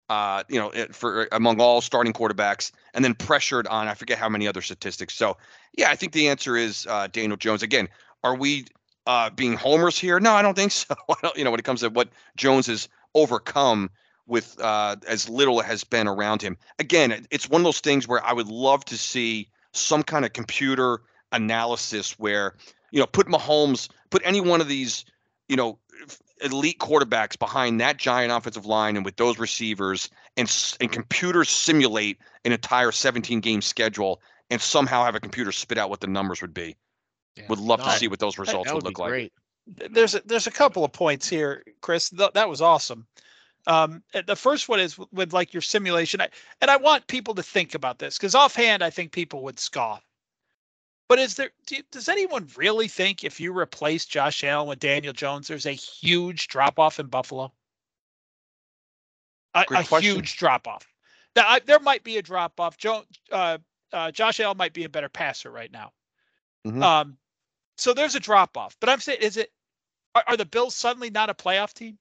uh, 0.10 0.44
you 0.50 0.60
know, 0.60 0.72
for 0.92 1.28
among 1.32 1.62
all 1.62 1.82
starting 1.82 2.14
quarterbacks, 2.14 2.72
and 2.94 3.06
then 3.06 3.14
pressured 3.14 3.68
on 3.68 3.88
I 3.88 3.94
forget 3.94 4.18
how 4.18 4.28
many 4.28 4.48
other 4.48 4.62
statistics. 4.62 5.14
So, 5.14 5.38
yeah, 5.78 5.92
I 5.92 5.96
think 5.96 6.14
the 6.14 6.28
answer 6.28 6.58
is 6.58 6.88
uh, 6.90 7.08
Daniel 7.12 7.38
Jones. 7.38 7.62
Again, 7.62 7.88
are 8.24 8.36
we 8.36 8.66
uh, 9.10 9.28
being 9.32 9.54
homers 9.54 9.98
here? 9.98 10.20
No, 10.20 10.34
I 10.34 10.44
don't 10.44 10.54
think 10.54 10.72
so. 10.72 10.94
Don't, 11.24 11.36
you 11.36 11.44
know, 11.44 11.50
when 11.50 11.60
it 11.60 11.64
comes 11.66 11.80
to 11.80 11.90
what 11.90 12.10
Jones 12.38 12.68
has 12.68 12.88
overcome 13.16 13.90
with 14.28 14.56
uh, 14.62 14.98
as 15.08 15.28
little 15.28 15.62
has 15.62 15.84
been 15.84 16.08
around 16.08 16.44
him. 16.44 16.56
Again, 16.78 17.26
it's 17.32 17.50
one 17.50 17.62
of 17.62 17.66
those 17.66 17.80
things 17.80 18.08
where 18.08 18.24
I 18.24 18.34
would 18.34 18.50
love 18.50 18.86
to 18.86 18.98
see 18.98 19.50
some 19.74 20.04
kind 20.04 20.26
of 20.26 20.34
computer 20.34 21.02
analysis 21.32 22.20
where 22.20 22.54
you 22.92 23.00
know 23.00 23.08
put 23.08 23.26
Mahomes, 23.26 23.90
put 24.12 24.22
any 24.24 24.42
one 24.42 24.62
of 24.62 24.68
these, 24.68 25.06
you 25.48 25.56
know, 25.56 25.80
elite 26.44 26.78
quarterbacks 26.78 27.38
behind 27.38 27.82
that 27.82 27.98
giant 27.98 28.32
offensive 28.32 28.68
line 28.68 28.96
and 28.96 29.04
with 29.04 29.16
those 29.16 29.40
receivers 29.40 30.08
and 30.38 30.76
and 30.82 30.92
computers 30.92 31.50
simulate 31.50 32.20
an 32.46 32.52
entire 32.52 32.92
17 32.92 33.40
game 33.40 33.64
schedule 33.64 34.22
and 34.52 34.62
somehow 34.62 35.04
have 35.04 35.16
a 35.16 35.20
computer 35.20 35.52
spit 35.52 35.80
out 35.80 35.90
what 35.90 36.00
the 36.00 36.06
numbers 36.06 36.42
would 36.44 36.54
be. 36.54 36.76
Would 37.48 37.60
love 37.60 37.80
to 37.82 37.86
No, 37.88 37.92
see 37.94 38.08
what 38.08 38.20
those 38.20 38.38
results 38.38 38.68
that 38.68 38.76
would 38.76 38.84
would 38.84 38.90
look 38.90 38.98
be 38.98 39.02
like. 39.04 39.10
great. 39.10 39.34
th- 39.80 39.92
there's 39.92 40.16
a, 40.16 40.22
there's 40.26 40.48
a 40.48 40.52
couple 40.52 40.84
of 40.84 40.92
points 40.92 41.28
here, 41.30 41.64
Chris. 41.82 42.10
Th- 42.10 42.34
that 42.34 42.50
was 42.50 42.62
awesome. 42.62 43.08
Um, 43.68 44.04
the 44.26 44.36
first 44.36 44.68
one 44.70 44.80
is 44.80 44.98
with, 44.98 45.08
with 45.14 45.34
like 45.34 45.54
your 45.54 45.62
simulation, 45.62 46.22
I, 46.22 46.30
and 46.62 46.70
I 46.72 46.78
want 46.78 47.08
people 47.08 47.36
to 47.36 47.44
think 47.44 47.76
about 47.76 48.00
this 48.00 48.18
because 48.18 48.36
offhand, 48.36 48.84
I 48.84 48.90
think 48.90 49.12
people 49.12 49.44
would 49.44 49.60
scoff. 49.60 50.04
But 51.08 51.20
is 51.20 51.36
there? 51.36 51.50
Do, 51.68 51.76
you- 51.78 51.84
does 51.92 52.10
anyone 52.10 52.48
really 52.58 52.88
think 52.88 53.24
if 53.24 53.40
you 53.40 53.58
replace 53.58 54.06
Josh 54.06 54.44
Allen 54.44 54.68
with 54.68 54.80
Daniel 54.80 55.14
Jones, 55.14 55.48
there's 55.48 55.66
a 55.66 55.72
huge 55.72 56.48
drop 56.48 56.78
off 56.80 57.00
in 57.00 57.08
Buffalo? 57.08 57.52
A, 59.56 59.66
a 59.72 59.84
huge 60.02 60.38
drop 60.38 60.68
off. 60.68 60.88
Now 61.36 61.44
I, 61.48 61.60
there 61.60 61.80
might 61.80 62.04
be 62.04 62.18
a 62.18 62.22
drop 62.22 62.60
off. 62.60 62.78
Joe, 62.78 63.04
uh, 63.32 63.58
uh, 63.92 64.12
Josh 64.12 64.40
Allen 64.40 64.58
might 64.58 64.74
be 64.74 64.84
a 64.84 64.90
better 64.90 65.10
passer 65.10 65.50
right 65.52 65.72
now. 65.72 65.92
Mhm. 66.66 66.84
Um, 66.84 67.18
so 67.78 67.94
there's 67.94 68.16
a 68.16 68.20
drop 68.20 68.58
off. 68.58 68.76
But 68.80 68.90
I'm 68.90 69.00
saying, 69.00 69.20
is 69.22 69.38
it? 69.38 69.52
Are, 70.16 70.24
are 70.28 70.38
the 70.38 70.46
Bills 70.46 70.76
suddenly 70.76 71.10
not 71.10 71.30
a 71.30 71.34
playoff 71.34 71.74
team? 71.74 71.98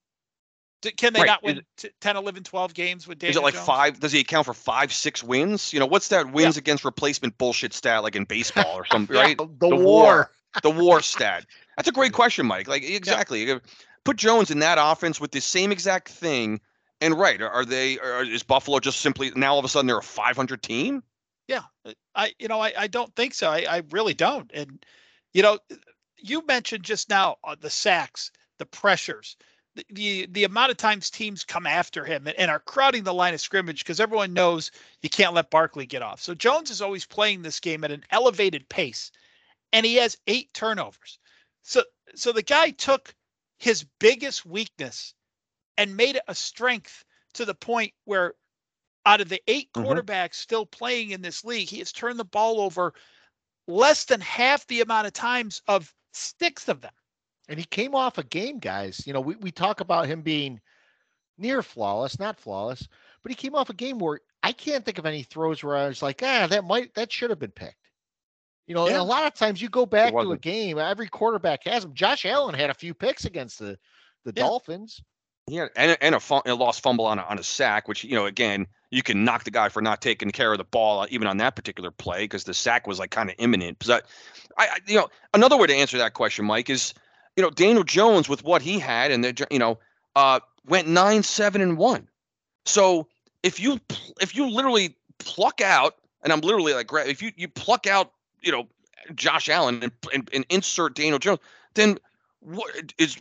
D- 0.80 0.92
Can 0.92 1.12
they 1.12 1.20
Right. 1.20 1.26
not 1.26 1.42
win 1.42 1.62
t- 1.76 1.90
10, 2.00 2.16
11, 2.16 2.44
12 2.44 2.72
games 2.72 3.06
with 3.08 3.18
Daniel 3.18 3.32
Is 3.32 3.36
it 3.36 3.42
like 3.42 3.54
Jones? 3.54 3.66
five? 3.66 4.00
Does 4.00 4.12
he 4.12 4.20
account 4.20 4.46
for 4.46 4.54
five, 4.54 4.92
six 4.92 5.22
wins? 5.22 5.72
You 5.72 5.80
know, 5.80 5.86
what's 5.86 6.08
that 6.08 6.32
wins 6.32 6.56
against 6.56 6.84
replacement 6.84 7.36
bullshit 7.36 7.72
stat 7.72 8.02
like 8.02 8.14
in 8.16 8.24
baseball 8.24 8.76
or 8.76 8.84
something, 8.86 9.14
Yeah, 9.16 9.22
right? 9.22 9.38
the, 9.38 9.46
The 9.46 9.76
war. 9.76 9.78
war. 9.78 10.30
the 10.62 10.70
war 10.70 11.00
stat. 11.00 11.46
That's 11.76 11.88
a 11.88 11.92
great 11.92 12.12
question, 12.12 12.46
Mike. 12.46 12.68
Like 12.68 12.82
exactly. 12.82 13.44
You 13.46 13.60
Put 14.04 14.16
Jones 14.16 14.50
in 14.50 14.60
that 14.60 14.78
offense 14.80 15.20
with 15.20 15.32
the 15.32 15.40
same 15.40 15.70
exact 15.70 16.08
thing, 16.08 16.60
and 17.00 17.18
right, 17.18 17.40
are, 17.42 17.50
are 17.50 17.64
they? 17.64 17.98
Are, 17.98 18.22
is 18.24 18.42
Buffalo 18.42 18.78
just 18.78 19.00
simply 19.00 19.30
now 19.36 19.52
all 19.52 19.58
of 19.58 19.64
a 19.64 19.68
sudden 19.68 19.86
they're 19.86 19.98
a 19.98 20.02
500 20.02 20.62
team? 20.62 21.02
Yeah, 21.48 21.62
uh, 21.84 21.94
I 22.14 22.34
you 22.38 22.46
know 22.48 22.60
I, 22.60 22.72
I 22.78 22.86
don't 22.86 23.14
think 23.16 23.34
so. 23.34 23.50
I, 23.50 23.66
I 23.68 23.82
really 23.90 24.14
don't. 24.14 24.50
And 24.54 24.84
you 25.32 25.42
know, 25.42 25.58
you 26.16 26.46
mentioned 26.46 26.84
just 26.84 27.08
now 27.08 27.36
uh, 27.42 27.56
the 27.58 27.70
sacks, 27.70 28.30
the 28.58 28.66
pressures, 28.66 29.36
the, 29.74 29.84
the 29.90 30.26
the 30.30 30.44
amount 30.44 30.70
of 30.70 30.76
times 30.76 31.10
teams 31.10 31.44
come 31.44 31.66
after 31.66 32.04
him 32.04 32.26
and, 32.26 32.38
and 32.38 32.50
are 32.50 32.60
crowding 32.60 33.02
the 33.04 33.14
line 33.14 33.34
of 33.34 33.40
scrimmage 33.40 33.80
because 33.80 33.98
everyone 34.00 34.34
knows 34.34 34.70
you 35.02 35.08
can't 35.08 35.34
let 35.34 35.50
Barkley 35.50 35.86
get 35.86 36.02
off. 36.02 36.20
So 36.20 36.34
Jones 36.34 36.70
is 36.70 36.82
always 36.82 37.06
playing 37.06 37.42
this 37.42 37.60
game 37.60 37.82
at 37.84 37.90
an 37.90 38.04
elevated 38.10 38.68
pace, 38.68 39.10
and 39.72 39.86
he 39.86 39.96
has 39.96 40.18
eight 40.26 40.52
turnovers. 40.52 41.18
So 41.62 41.82
so 42.14 42.32
the 42.32 42.42
guy 42.42 42.70
took 42.70 43.14
his 43.58 43.86
biggest 43.98 44.44
weakness 44.44 45.14
and 45.78 45.96
made 45.96 46.16
it 46.16 46.22
a 46.28 46.34
strength 46.34 47.04
to 47.34 47.44
the 47.44 47.54
point 47.54 47.92
where 48.04 48.34
out 49.08 49.22
of 49.22 49.28
the 49.30 49.42
8 49.48 49.72
Mhm. 49.72 49.86
quarterbacks 49.86 50.34
still 50.34 50.66
playing 50.66 51.10
in 51.12 51.22
this 51.22 51.42
league, 51.42 51.68
he 51.68 51.78
has 51.78 51.92
turned 51.92 52.18
the 52.18 52.24
ball 52.24 52.60
over 52.60 52.92
less 53.66 54.04
than 54.04 54.20
half 54.20 54.66
the 54.66 54.82
amount 54.82 55.06
of 55.06 55.14
times 55.14 55.62
of 55.66 55.94
six 56.12 56.68
of 56.68 56.82
them. 56.82 56.92
And 57.48 57.58
he 57.58 57.64
came 57.64 57.94
off 57.94 58.18
a 58.18 58.22
game, 58.24 58.58
guys. 58.58 59.06
You 59.06 59.14
know, 59.14 59.20
we, 59.22 59.36
we 59.36 59.50
talk 59.50 59.80
about 59.80 60.06
him 60.06 60.20
being 60.20 60.60
near 61.38 61.62
flawless, 61.62 62.18
not 62.18 62.38
flawless, 62.38 62.86
but 63.22 63.32
he 63.32 63.36
came 63.36 63.54
off 63.54 63.70
a 63.70 63.74
game 63.74 63.98
where 63.98 64.20
I 64.42 64.52
can't 64.52 64.84
think 64.84 64.98
of 64.98 65.06
any 65.06 65.22
throws 65.22 65.64
where 65.64 65.76
I 65.76 65.88
was 65.88 66.02
like, 66.02 66.22
ah, 66.22 66.46
that 66.48 66.64
might 66.64 66.92
that 66.94 67.10
should 67.10 67.30
have 67.30 67.38
been 67.38 67.50
picked. 67.50 67.90
You 68.66 68.74
know, 68.74 68.86
and 68.86 68.96
a 68.96 69.02
lot 69.02 69.26
of 69.26 69.32
times 69.32 69.62
you 69.62 69.70
go 69.70 69.86
back 69.86 70.12
to 70.12 70.32
a 70.32 70.36
game, 70.36 70.78
every 70.78 71.08
quarterback 71.08 71.64
has 71.64 71.82
them. 71.82 71.94
Josh 71.94 72.26
Allen 72.26 72.54
had 72.54 72.68
a 72.68 72.74
few 72.74 72.92
picks 72.92 73.24
against 73.24 73.58
the 73.58 73.78
the 74.24 74.32
Yeah. 74.36 74.42
Dolphins. 74.42 75.00
Yeah, 75.48 75.68
and 75.76 75.96
and 76.00 76.14
a, 76.14 76.20
fum- 76.20 76.42
a 76.46 76.54
lost 76.54 76.82
fumble 76.82 77.06
on 77.06 77.18
a, 77.18 77.22
on 77.22 77.38
a 77.38 77.42
sack, 77.42 77.88
which 77.88 78.04
you 78.04 78.14
know 78.14 78.26
again 78.26 78.66
you 78.90 79.02
can 79.02 79.24
knock 79.24 79.44
the 79.44 79.50
guy 79.50 79.68
for 79.68 79.82
not 79.82 80.00
taking 80.00 80.30
care 80.30 80.52
of 80.52 80.58
the 80.58 80.64
ball 80.64 81.00
uh, 81.00 81.06
even 81.10 81.26
on 81.26 81.38
that 81.38 81.56
particular 81.56 81.90
play 81.90 82.24
because 82.24 82.44
the 82.44 82.54
sack 82.54 82.86
was 82.86 82.98
like 82.98 83.10
kind 83.10 83.30
of 83.30 83.36
imminent. 83.38 83.78
But 83.84 84.06
I, 84.56 84.66
I, 84.66 84.78
you 84.86 84.96
know, 84.96 85.08
another 85.34 85.56
way 85.56 85.66
to 85.66 85.74
answer 85.74 85.98
that 85.98 86.14
question, 86.14 86.44
Mike, 86.44 86.70
is 86.70 86.94
you 87.36 87.42
know 87.42 87.50
Daniel 87.50 87.84
Jones 87.84 88.28
with 88.28 88.44
what 88.44 88.62
he 88.62 88.78
had 88.78 89.10
and 89.10 89.24
the 89.24 89.46
you 89.50 89.58
know 89.58 89.78
uh, 90.16 90.40
went 90.66 90.88
nine 90.88 91.22
seven 91.22 91.60
and 91.60 91.78
one. 91.78 92.08
So 92.66 93.08
if 93.42 93.58
you 93.58 93.80
if 94.20 94.36
you 94.36 94.50
literally 94.50 94.96
pluck 95.18 95.60
out, 95.60 95.96
and 96.22 96.32
I'm 96.32 96.40
literally 96.40 96.74
like 96.74 96.90
if 97.06 97.22
you 97.22 97.32
you 97.36 97.48
pluck 97.48 97.86
out 97.86 98.12
you 98.42 98.52
know 98.52 98.66
Josh 99.14 99.48
Allen 99.48 99.82
and 99.82 99.92
and, 100.12 100.30
and 100.32 100.46
insert 100.50 100.94
Daniel 100.94 101.18
Jones, 101.18 101.40
then 101.74 101.98
what 102.40 102.70
is 102.98 103.18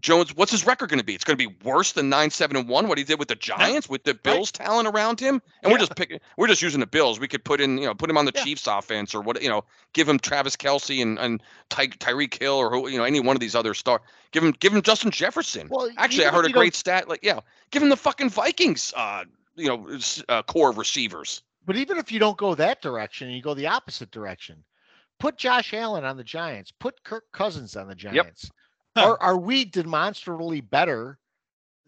Jones, 0.00 0.34
what's 0.34 0.50
his 0.50 0.66
record 0.66 0.88
going 0.90 0.98
to 0.98 1.04
be? 1.04 1.14
It's 1.14 1.24
going 1.24 1.36
to 1.38 1.48
be 1.48 1.54
worse 1.64 1.92
than 1.92 2.08
nine 2.08 2.30
seven 2.30 2.56
and 2.56 2.68
one. 2.68 2.88
What 2.88 2.98
he 2.98 3.04
did 3.04 3.18
with 3.18 3.28
the 3.28 3.34
Giants, 3.34 3.88
with 3.88 4.04
the 4.04 4.14
Bills 4.14 4.50
talent 4.50 4.88
around 4.88 5.20
him, 5.20 5.42
and 5.62 5.72
we're 5.72 5.78
just 5.78 5.94
picking, 5.96 6.20
we're 6.36 6.46
just 6.46 6.62
using 6.62 6.80
the 6.80 6.86
Bills. 6.86 7.20
We 7.20 7.28
could 7.28 7.44
put 7.44 7.60
in, 7.60 7.78
you 7.78 7.86
know, 7.86 7.94
put 7.94 8.08
him 8.10 8.16
on 8.16 8.24
the 8.24 8.32
Yeah. 8.34 8.44
Chiefs 8.44 8.66
offense 8.66 9.14
or 9.14 9.20
what, 9.20 9.42
you 9.42 9.48
know, 9.48 9.64
give 9.92 10.08
him 10.08 10.18
Travis 10.18 10.56
Kelce 10.56 11.02
and 11.02 11.18
and 11.18 11.42
Ty, 11.68 11.88
Tyreek 11.88 12.38
Hill 12.38 12.54
or 12.54 12.70
who, 12.70 12.88
you 12.88 12.98
know, 12.98 13.04
any 13.04 13.20
one 13.20 13.36
of 13.36 13.40
these 13.40 13.54
other 13.54 13.74
star. 13.74 14.00
Give 14.32 14.44
him, 14.44 14.52
give 14.52 14.74
him 14.74 14.82
Justin 14.82 15.10
Jefferson. 15.10 15.68
Well, 15.70 15.90
Actually, 15.96 16.26
I 16.26 16.30
heard 16.30 16.46
a 16.46 16.50
great 16.50 16.74
stat. 16.74 17.08
Like, 17.08 17.20
yeah, 17.22 17.40
give 17.70 17.82
him 17.82 17.88
the 17.88 17.96
fucking 17.96 18.30
Vikings, 18.30 18.92
uh, 18.96 19.24
you 19.56 19.68
know, 19.68 19.98
uh, 20.28 20.42
corps 20.44 20.70
of 20.70 20.78
receivers. 20.78 21.42
But 21.66 21.76
even 21.76 21.98
if 21.98 22.10
you 22.10 22.18
don't 22.18 22.38
go 22.38 22.54
that 22.54 22.80
direction 22.80 23.28
and 23.28 23.36
you 23.36 23.42
go 23.42 23.54
the 23.54 23.66
opposite 23.66 24.10
direction, 24.10 24.64
put 25.18 25.36
Josh 25.36 25.74
Allen 25.74 26.04
on 26.04 26.16
the 26.16 26.24
Giants, 26.24 26.72
put 26.78 27.02
Kirk 27.04 27.24
Cousins 27.32 27.76
on 27.76 27.86
the 27.88 27.94
Giants. 27.94 28.44
Huh. 28.46 28.56
Are 28.96 29.20
are 29.20 29.36
we 29.38 29.64
demonstrably 29.64 30.60
better 30.60 31.18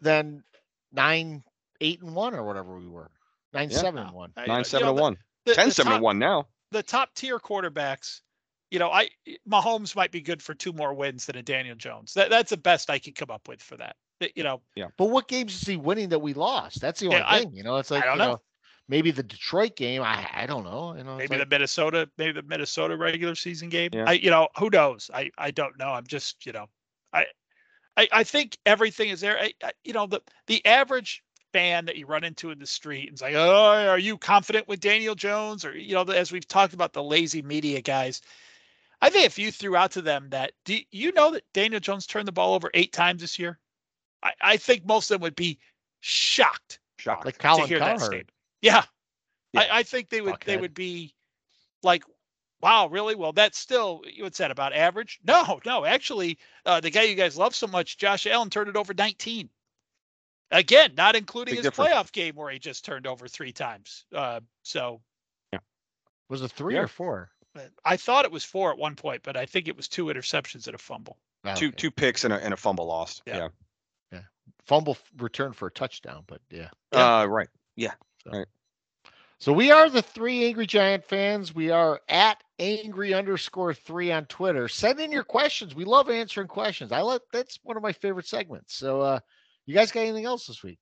than 0.01 0.45
nine, 0.93 1.43
eight 1.81 2.01
and 2.03 2.15
one 2.15 2.35
or 2.35 2.43
whatever 2.45 2.77
we 2.79 2.89
were? 2.89 3.11
Nine, 3.53 3.71
Yeah. 3.71 3.79
seven 3.79 4.03
and 4.07 4.13
one. 4.13 4.33
I- 4.37 4.45
uh, 4.45 4.47
Nine 4.47 4.59
you 4.61 4.65
seven 4.65 4.87
know, 4.87 4.91
and 4.91 4.99
the- 4.99 5.03
one. 5.03 5.17
the- 5.45 5.55
Ten 5.55 5.69
the 5.69 5.75
seven 5.75 5.91
top- 5.91 5.97
and 5.97 6.05
one 6.05 6.19
now. 6.19 6.49
the 6.71 6.83
top 6.83 7.15
tier 7.15 7.39
quarterbacks, 7.39 8.21
you 8.71 8.79
know, 8.79 8.91
I 8.91 9.11
Mahomes 9.49 9.95
might 9.97 10.11
be 10.11 10.21
good 10.21 10.43
for 10.43 10.55
two 10.55 10.73
more 10.73 10.95
wins 10.95 11.27
than 11.27 11.37
a 11.37 11.43
Daniel 11.43 11.77
Jones. 11.77 12.15
That 12.15 12.31
that's 12.31 12.51
the 12.51 12.57
best 12.57 12.89
I 12.89 12.99
can 12.99 13.13
come 13.15 13.31
up 13.31 13.47
with 13.49 13.61
for 13.63 13.77
that. 13.77 13.97
That, 14.21 14.37
You 14.37 14.45
know, 14.45 14.63
Yeah. 14.77 14.89
But 14.97 15.07
what 15.07 15.29
games 15.29 15.55
is 15.61 15.67
he 15.67 15.77
winning 15.77 16.09
that 16.11 16.21
we 16.21 16.33
lost? 16.35 16.81
That's 16.81 17.01
the 17.01 17.07
only 17.07 17.19
Yeah, 17.19 17.25
I- 17.29 17.41
thing. 17.41 17.55
You 17.55 17.65
know, 17.65 17.77
it's 17.77 17.91
like 17.91 18.05
don't 18.05 18.13
you 18.15 18.19
know. 18.19 18.33
know, 18.35 18.43
maybe 18.89 19.11
the 19.11 19.23
Detroit 19.23 19.77
game. 19.77 20.03
I 20.03 20.29
I 20.33 20.47
don't 20.47 20.65
know. 20.65 20.95
You 20.97 21.05
know, 21.05 21.17
maybe 21.17 21.37
like- 21.37 21.49
the 21.49 21.55
Minnesota, 21.55 22.09
maybe 22.17 22.33
the 22.33 22.43
Minnesota 22.47 22.97
regular 22.97 23.35
season 23.35 23.69
game. 23.69 23.91
Yeah. 23.93 24.05
I, 24.07 24.13
you 24.13 24.31
know, 24.31 24.49
who 24.57 24.71
knows? 24.71 25.11
I 25.13 25.31
I 25.37 25.51
don't 25.51 25.77
know. 25.79 25.89
I'm 25.91 26.07
just, 26.07 26.47
you 26.47 26.53
know, 26.53 26.69
I 27.13 27.27
I, 27.97 28.09
I 28.13 28.25
think 28.25 28.57
everything 28.65 29.11
is 29.11 29.21
there. 29.21 29.39
I, 29.39 29.53
I, 29.63 29.73
you 29.85 29.93
know, 29.93 30.07
the 30.07 30.21
the 30.47 30.65
average 30.67 31.23
fan 31.53 31.85
that 31.85 31.97
you 31.97 32.07
run 32.07 32.25
into 32.25 32.51
in 32.51 32.59
the 32.59 32.67
street 32.67 33.09
and 33.09 33.13
it's 33.13 33.23
like, 33.23 33.35
oh, 33.35 33.87
are 33.87 33.99
you 33.99 34.17
confident 34.17 34.67
with 34.69 34.81
Daniel 34.81 35.15
Jones? 35.15 35.65
Or 35.65 35.77
you 35.77 35.95
know, 35.95 36.03
as 36.03 36.33
we've 36.33 36.49
talked 36.49 36.75
about 36.75 36.93
the 36.93 37.03
lazy 37.03 37.43
media 37.43 37.81
guys. 37.81 38.23
I 39.03 39.11
think 39.11 39.27
if 39.27 39.39
you 39.39 39.51
threw 39.51 39.75
out 39.75 39.91
to 39.93 40.03
them 40.03 40.29
that, 40.31 40.53
do 40.65 40.79
you 40.93 41.11
know 41.13 41.33
that 41.33 41.43
Daniel 41.53 41.81
Jones 41.81 42.07
turned 42.07 42.29
the 42.29 42.33
ball 42.33 42.55
over 42.55 42.71
eight 42.73 42.93
times 42.93 43.21
this 43.21 43.37
year? 43.37 43.59
I, 44.23 44.33
I 44.41 44.57
think 44.57 44.87
most 44.87 45.11
of 45.11 45.17
them 45.17 45.23
would 45.23 45.35
be 45.35 45.59
shocked 46.01 46.79
Shocked. 46.99 47.25
like 47.25 47.35
to 47.35 47.41
Colin 47.41 47.67
hear 47.67 47.81
that 47.81 48.01
statement. 48.01 48.31
Yeah. 48.61 48.85
Yeah. 49.53 49.63
I, 49.63 49.79
I 49.79 49.83
think 49.83 50.09
they 50.09 50.21
would 50.21 50.37
they 50.47 50.57
Fuckhead. 50.57 50.61
would 50.61 50.75
be 50.75 51.15
like, 51.83 52.05
wow, 52.63 52.87
really? 52.89 53.15
Well, 53.15 53.33
that's 53.33 53.59
still 53.59 54.03
what's 54.21 54.39
that 54.39 54.51
about 54.51 54.73
average? 54.73 55.19
No, 55.27 55.61
no, 55.67 55.85
actually, 55.85 56.39
uh, 56.65 56.81
the 56.81 56.91
guy 56.91 57.03
you 57.03 57.15
guys 57.15 57.37
love 57.37 57.55
so 57.55 57.67
much, 57.67 57.99
Josh 57.99 58.27
Allen, 58.27 58.51
turned 58.51 58.69
it 58.69 58.77
over 58.77 58.95
19. 58.95 59.49
Again, 60.51 60.95
not 60.97 61.17
including 61.17 61.53
Big 61.53 61.65
his 61.65 61.73
difference. 61.73 61.91
playoff 61.93 62.13
game 62.13 62.35
where 62.37 62.51
he 62.51 62.59
just 62.59 62.85
turned 62.85 63.07
over 63.07 63.27
three 63.27 63.53
times. 63.53 64.05
Uh, 64.15 64.41
so 64.63 65.01
Was 66.29 66.43
it 66.43 66.51
three 66.53 66.75
Yeah. 66.75 66.83
or 66.83 66.89
four? 66.89 67.31
uh, 67.57 67.61
I 67.85 67.97
thought 67.99 68.25
it 68.25 68.31
was 68.33 68.45
four 68.45 68.71
at 68.71 68.79
one 68.79 68.95
point, 68.97 69.23
but 69.23 69.37
I 69.37 69.45
think 69.47 69.69
it 69.69 69.77
was 69.77 69.89
two 69.89 70.07
interceptions 70.07 70.67
and 70.67 70.75
a 70.75 70.79
fumble. 70.79 71.19
Ah, 71.45 71.55
two 71.55 71.69
okay. 71.69 71.77
two 71.77 71.91
picks 71.91 72.25
and 72.25 72.33
a 72.33 72.43
and 72.43 72.55
a 72.55 72.57
fumble 72.57 72.87
lost. 72.87 73.23
Yeah. 73.27 73.49
yeah. 74.13 74.21
fumble 74.65 74.93
f- 74.93 75.11
return 75.19 75.53
for 75.53 75.67
a 75.67 75.71
touchdown, 75.71 76.25
but 76.27 76.41
yeah. 76.51 76.69
Yeah. 76.93 77.21
Uh, 77.21 77.27
right. 77.27 77.49
Yeah. 77.77 77.93
So 78.25 78.45
we 79.51 79.73
are 79.73 79.91
the 79.91 80.03
three 80.03 80.45
Angry 80.47 80.67
Giant 80.67 81.05
fans. 81.05 81.53
We 81.53 81.71
are 81.71 82.01
at 82.09 82.41
angry 82.61 83.13
underscore 83.13 83.75
three 83.75 84.13
on 84.13 84.27
Twitter. 84.27 84.69
Send 84.69 85.01
in 85.01 85.11
your 85.11 85.25
questions. 85.25 85.75
We 85.75 85.85
love 85.85 86.09
answering 86.09 86.47
questions. 86.47 86.93
I 86.93 87.01
like 87.01 87.23
that's 87.33 87.59
one 87.65 87.77
of 87.77 87.83
my 87.83 87.93
favorite 87.93 88.29
segments. 88.29 88.77
So 88.77 89.01
uh 89.01 89.19
you 89.67 89.75
guys 89.75 89.91
got 89.91 90.03
anything 90.03 90.27
else 90.27 90.47
this 90.47 90.63
week? 90.63 90.79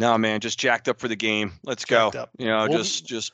No, 0.00 0.16
man, 0.18 0.40
just 0.40 0.58
jacked 0.58 0.88
up 0.88 0.98
for 0.98 1.06
the 1.06 1.14
game. 1.14 1.52
Let's 1.62 1.84
go. 1.84 2.08
Up. 2.08 2.30
You 2.38 2.46
know, 2.46 2.66
We'll 2.68 2.78
just 2.78 3.06
just 3.06 3.32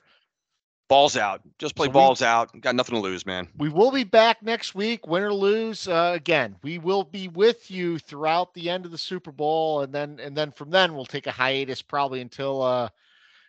balls 0.88 1.16
out. 1.16 1.40
Just 1.58 1.76
play 1.76 1.86
So 1.86 1.90
we- 1.90 1.94
balls 1.94 2.20
out. 2.20 2.60
Got 2.60 2.74
nothing 2.74 2.96
to 2.96 3.00
lose, 3.00 3.24
man. 3.24 3.48
We 3.56 3.68
will 3.70 3.90
be 3.90 4.04
back 4.04 4.42
next 4.42 4.74
week, 4.74 5.06
win 5.06 5.22
or 5.22 5.32
lose. 5.32 5.88
Uh, 5.88 6.12
again, 6.14 6.56
we 6.62 6.78
will 6.78 7.04
be 7.04 7.28
with 7.28 7.70
you 7.70 7.98
throughout 7.98 8.52
the 8.52 8.68
end 8.68 8.84
of 8.84 8.90
the 8.90 8.98
Super 8.98 9.32
Bowl, 9.32 9.80
and 9.80 9.94
then 9.94 10.18
and 10.20 10.36
then 10.36 10.50
from 10.52 10.70
then 10.70 10.94
we'll 10.94 11.06
take 11.06 11.26
a 11.26 11.32
hiatus 11.32 11.80
probably 11.80 12.20
until 12.20 12.60
uh 12.62 12.88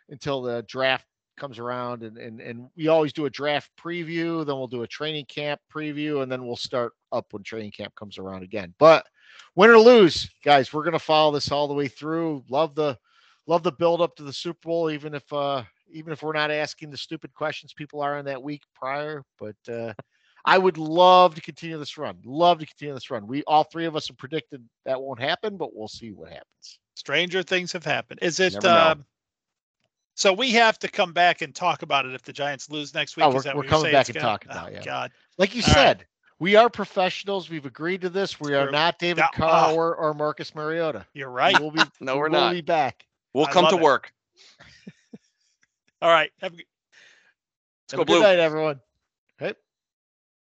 until 0.10 0.42
the 0.42 0.64
draft 0.68 1.06
comes 1.38 1.60
around 1.60 2.04
and, 2.04 2.18
and 2.18 2.42
and 2.42 2.68
we 2.76 2.88
always 2.88 3.14
do 3.14 3.26
a 3.26 3.30
draft 3.30 3.70
preview 3.80 4.46
then 4.46 4.58
we'll 4.58 4.68
do 4.68 4.82
a 4.82 4.88
training 4.88 5.26
camp 5.26 5.62
preview 5.74 6.24
and 6.24 6.32
then 6.32 6.46
we'll 6.46 6.58
start 6.58 6.94
up 7.12 7.26
when 7.32 7.44
training 7.44 7.72
camp 7.72 7.94
comes 7.96 8.18
around 8.18 8.44
again. 8.44 8.74
But 8.80 9.06
win 9.56 9.70
or 9.70 9.78
lose 9.78 10.30
guys 10.44 10.74
we're 10.74 10.84
going 10.84 10.94
to 10.94 11.00
follow 11.00 11.32
this 11.32 11.52
all 11.52 11.68
the 11.68 11.74
way 11.74 11.88
through. 11.88 12.44
Love 12.50 12.76
the 12.76 12.98
love 13.46 13.64
the 13.64 13.72
build 13.72 14.02
up 14.02 14.16
to 14.16 14.24
the 14.24 14.34
super 14.34 14.68
bowl 14.68 14.90
even 14.90 15.14
if 15.14 15.32
uh 15.32 15.64
even 15.90 16.12
if 16.12 16.22
we're 16.22 16.34
not 16.34 16.52
asking 16.52 16.90
the 16.90 16.98
stupid 16.98 17.34
questions 17.34 17.72
people 17.72 18.02
are 18.02 18.18
in 18.18 18.26
that 18.26 18.42
week 18.42 18.64
prior. 18.74 19.24
But 19.40 19.56
uh 19.72 19.94
i 20.46 20.58
would 20.58 20.78
love 20.78 21.36
to 21.36 21.42
continue 21.42 21.78
this 21.78 21.98
run. 21.98 22.18
Love 22.26 22.60
to 22.60 22.66
continue 22.66 22.96
this 22.96 23.12
run. 23.12 23.28
We 23.28 23.44
all 23.44 23.64
three 23.64 23.86
of 23.86 23.96
us 23.96 24.08
have 24.08 24.18
predicted 24.18 24.68
that 24.86 25.00
won't 25.00 25.22
happen 25.22 25.56
but 25.56 25.76
we'll 25.76 25.88
see 25.88 26.12
what 26.12 26.30
happens. 26.30 26.80
Stranger 26.96 27.44
things 27.44 27.72
have 27.74 27.86
happened. 27.86 28.20
Is 28.24 28.40
it? 28.40 28.66
Um, 28.66 29.06
so 30.18 30.34
we 30.34 30.52
have 30.52 30.78
to 30.80 30.88
come 30.90 31.14
back 31.14 31.42
and 31.42 31.56
talk 31.56 31.84
about 31.84 32.06
it 32.06 32.14
if 32.14 32.24
the 32.24 32.34
Giants 32.34 32.70
lose 32.70 32.94
next 32.94 33.16
week. 33.16 33.26
Oh, 33.26 33.30
Is 33.30 33.34
we're- 33.36 33.44
that 33.44 33.56
we're 33.56 33.60
what 33.60 33.64
you're 33.66 33.70
coming 33.70 33.84
saying, 33.84 33.94
back 33.94 34.10
and 34.10 34.16
Scott? 34.18 34.22
talking 34.42 34.52
about 34.52 34.66
Oh, 34.66 34.68
it, 34.68 34.74
yeah. 34.74 34.84
God, 34.84 35.12
like 35.38 35.56
you 35.56 35.62
All 35.62 35.68
right. 35.68 35.74
said 35.76 36.06
we 36.40 36.56
are 36.56 36.70
professionals 36.70 37.50
we've 37.50 37.66
agreed 37.66 38.02
to 38.02 38.10
this 38.10 38.40
we 38.40 38.54
are 38.54 38.64
True. 38.66 38.72
not 38.72 39.00
david 39.00 39.18
Yeah, 39.22 39.28
carr 39.40 39.50
ah. 39.72 39.74
or, 39.74 39.96
or 39.96 40.14
marcus 40.14 40.54
mariota 40.54 41.06
you're 41.14 41.30
right. 41.32 41.58
we 41.58 41.64
will 41.64 41.72
be 41.72 41.82
No, 42.02 42.16
we're 42.16 42.24
we're 42.24 42.30
will 42.30 42.40
not. 42.42 42.54
be 42.54 42.62
back 42.62 43.06
We'll 43.34 43.46
I 43.48 43.52
come 43.52 43.68
to 43.70 43.76
it. 43.78 43.82
work. 43.82 44.12
All 46.02 46.10
right. 46.10 46.32
Have 46.42 46.54
a 46.54 46.58
good- 46.58 46.66
Let's 47.86 47.92
Have 47.94 47.98
go 47.98 48.02
a 48.02 48.06
good 48.06 48.12
blue. 48.14 48.22
night 48.22 48.40
everyone 48.40 48.80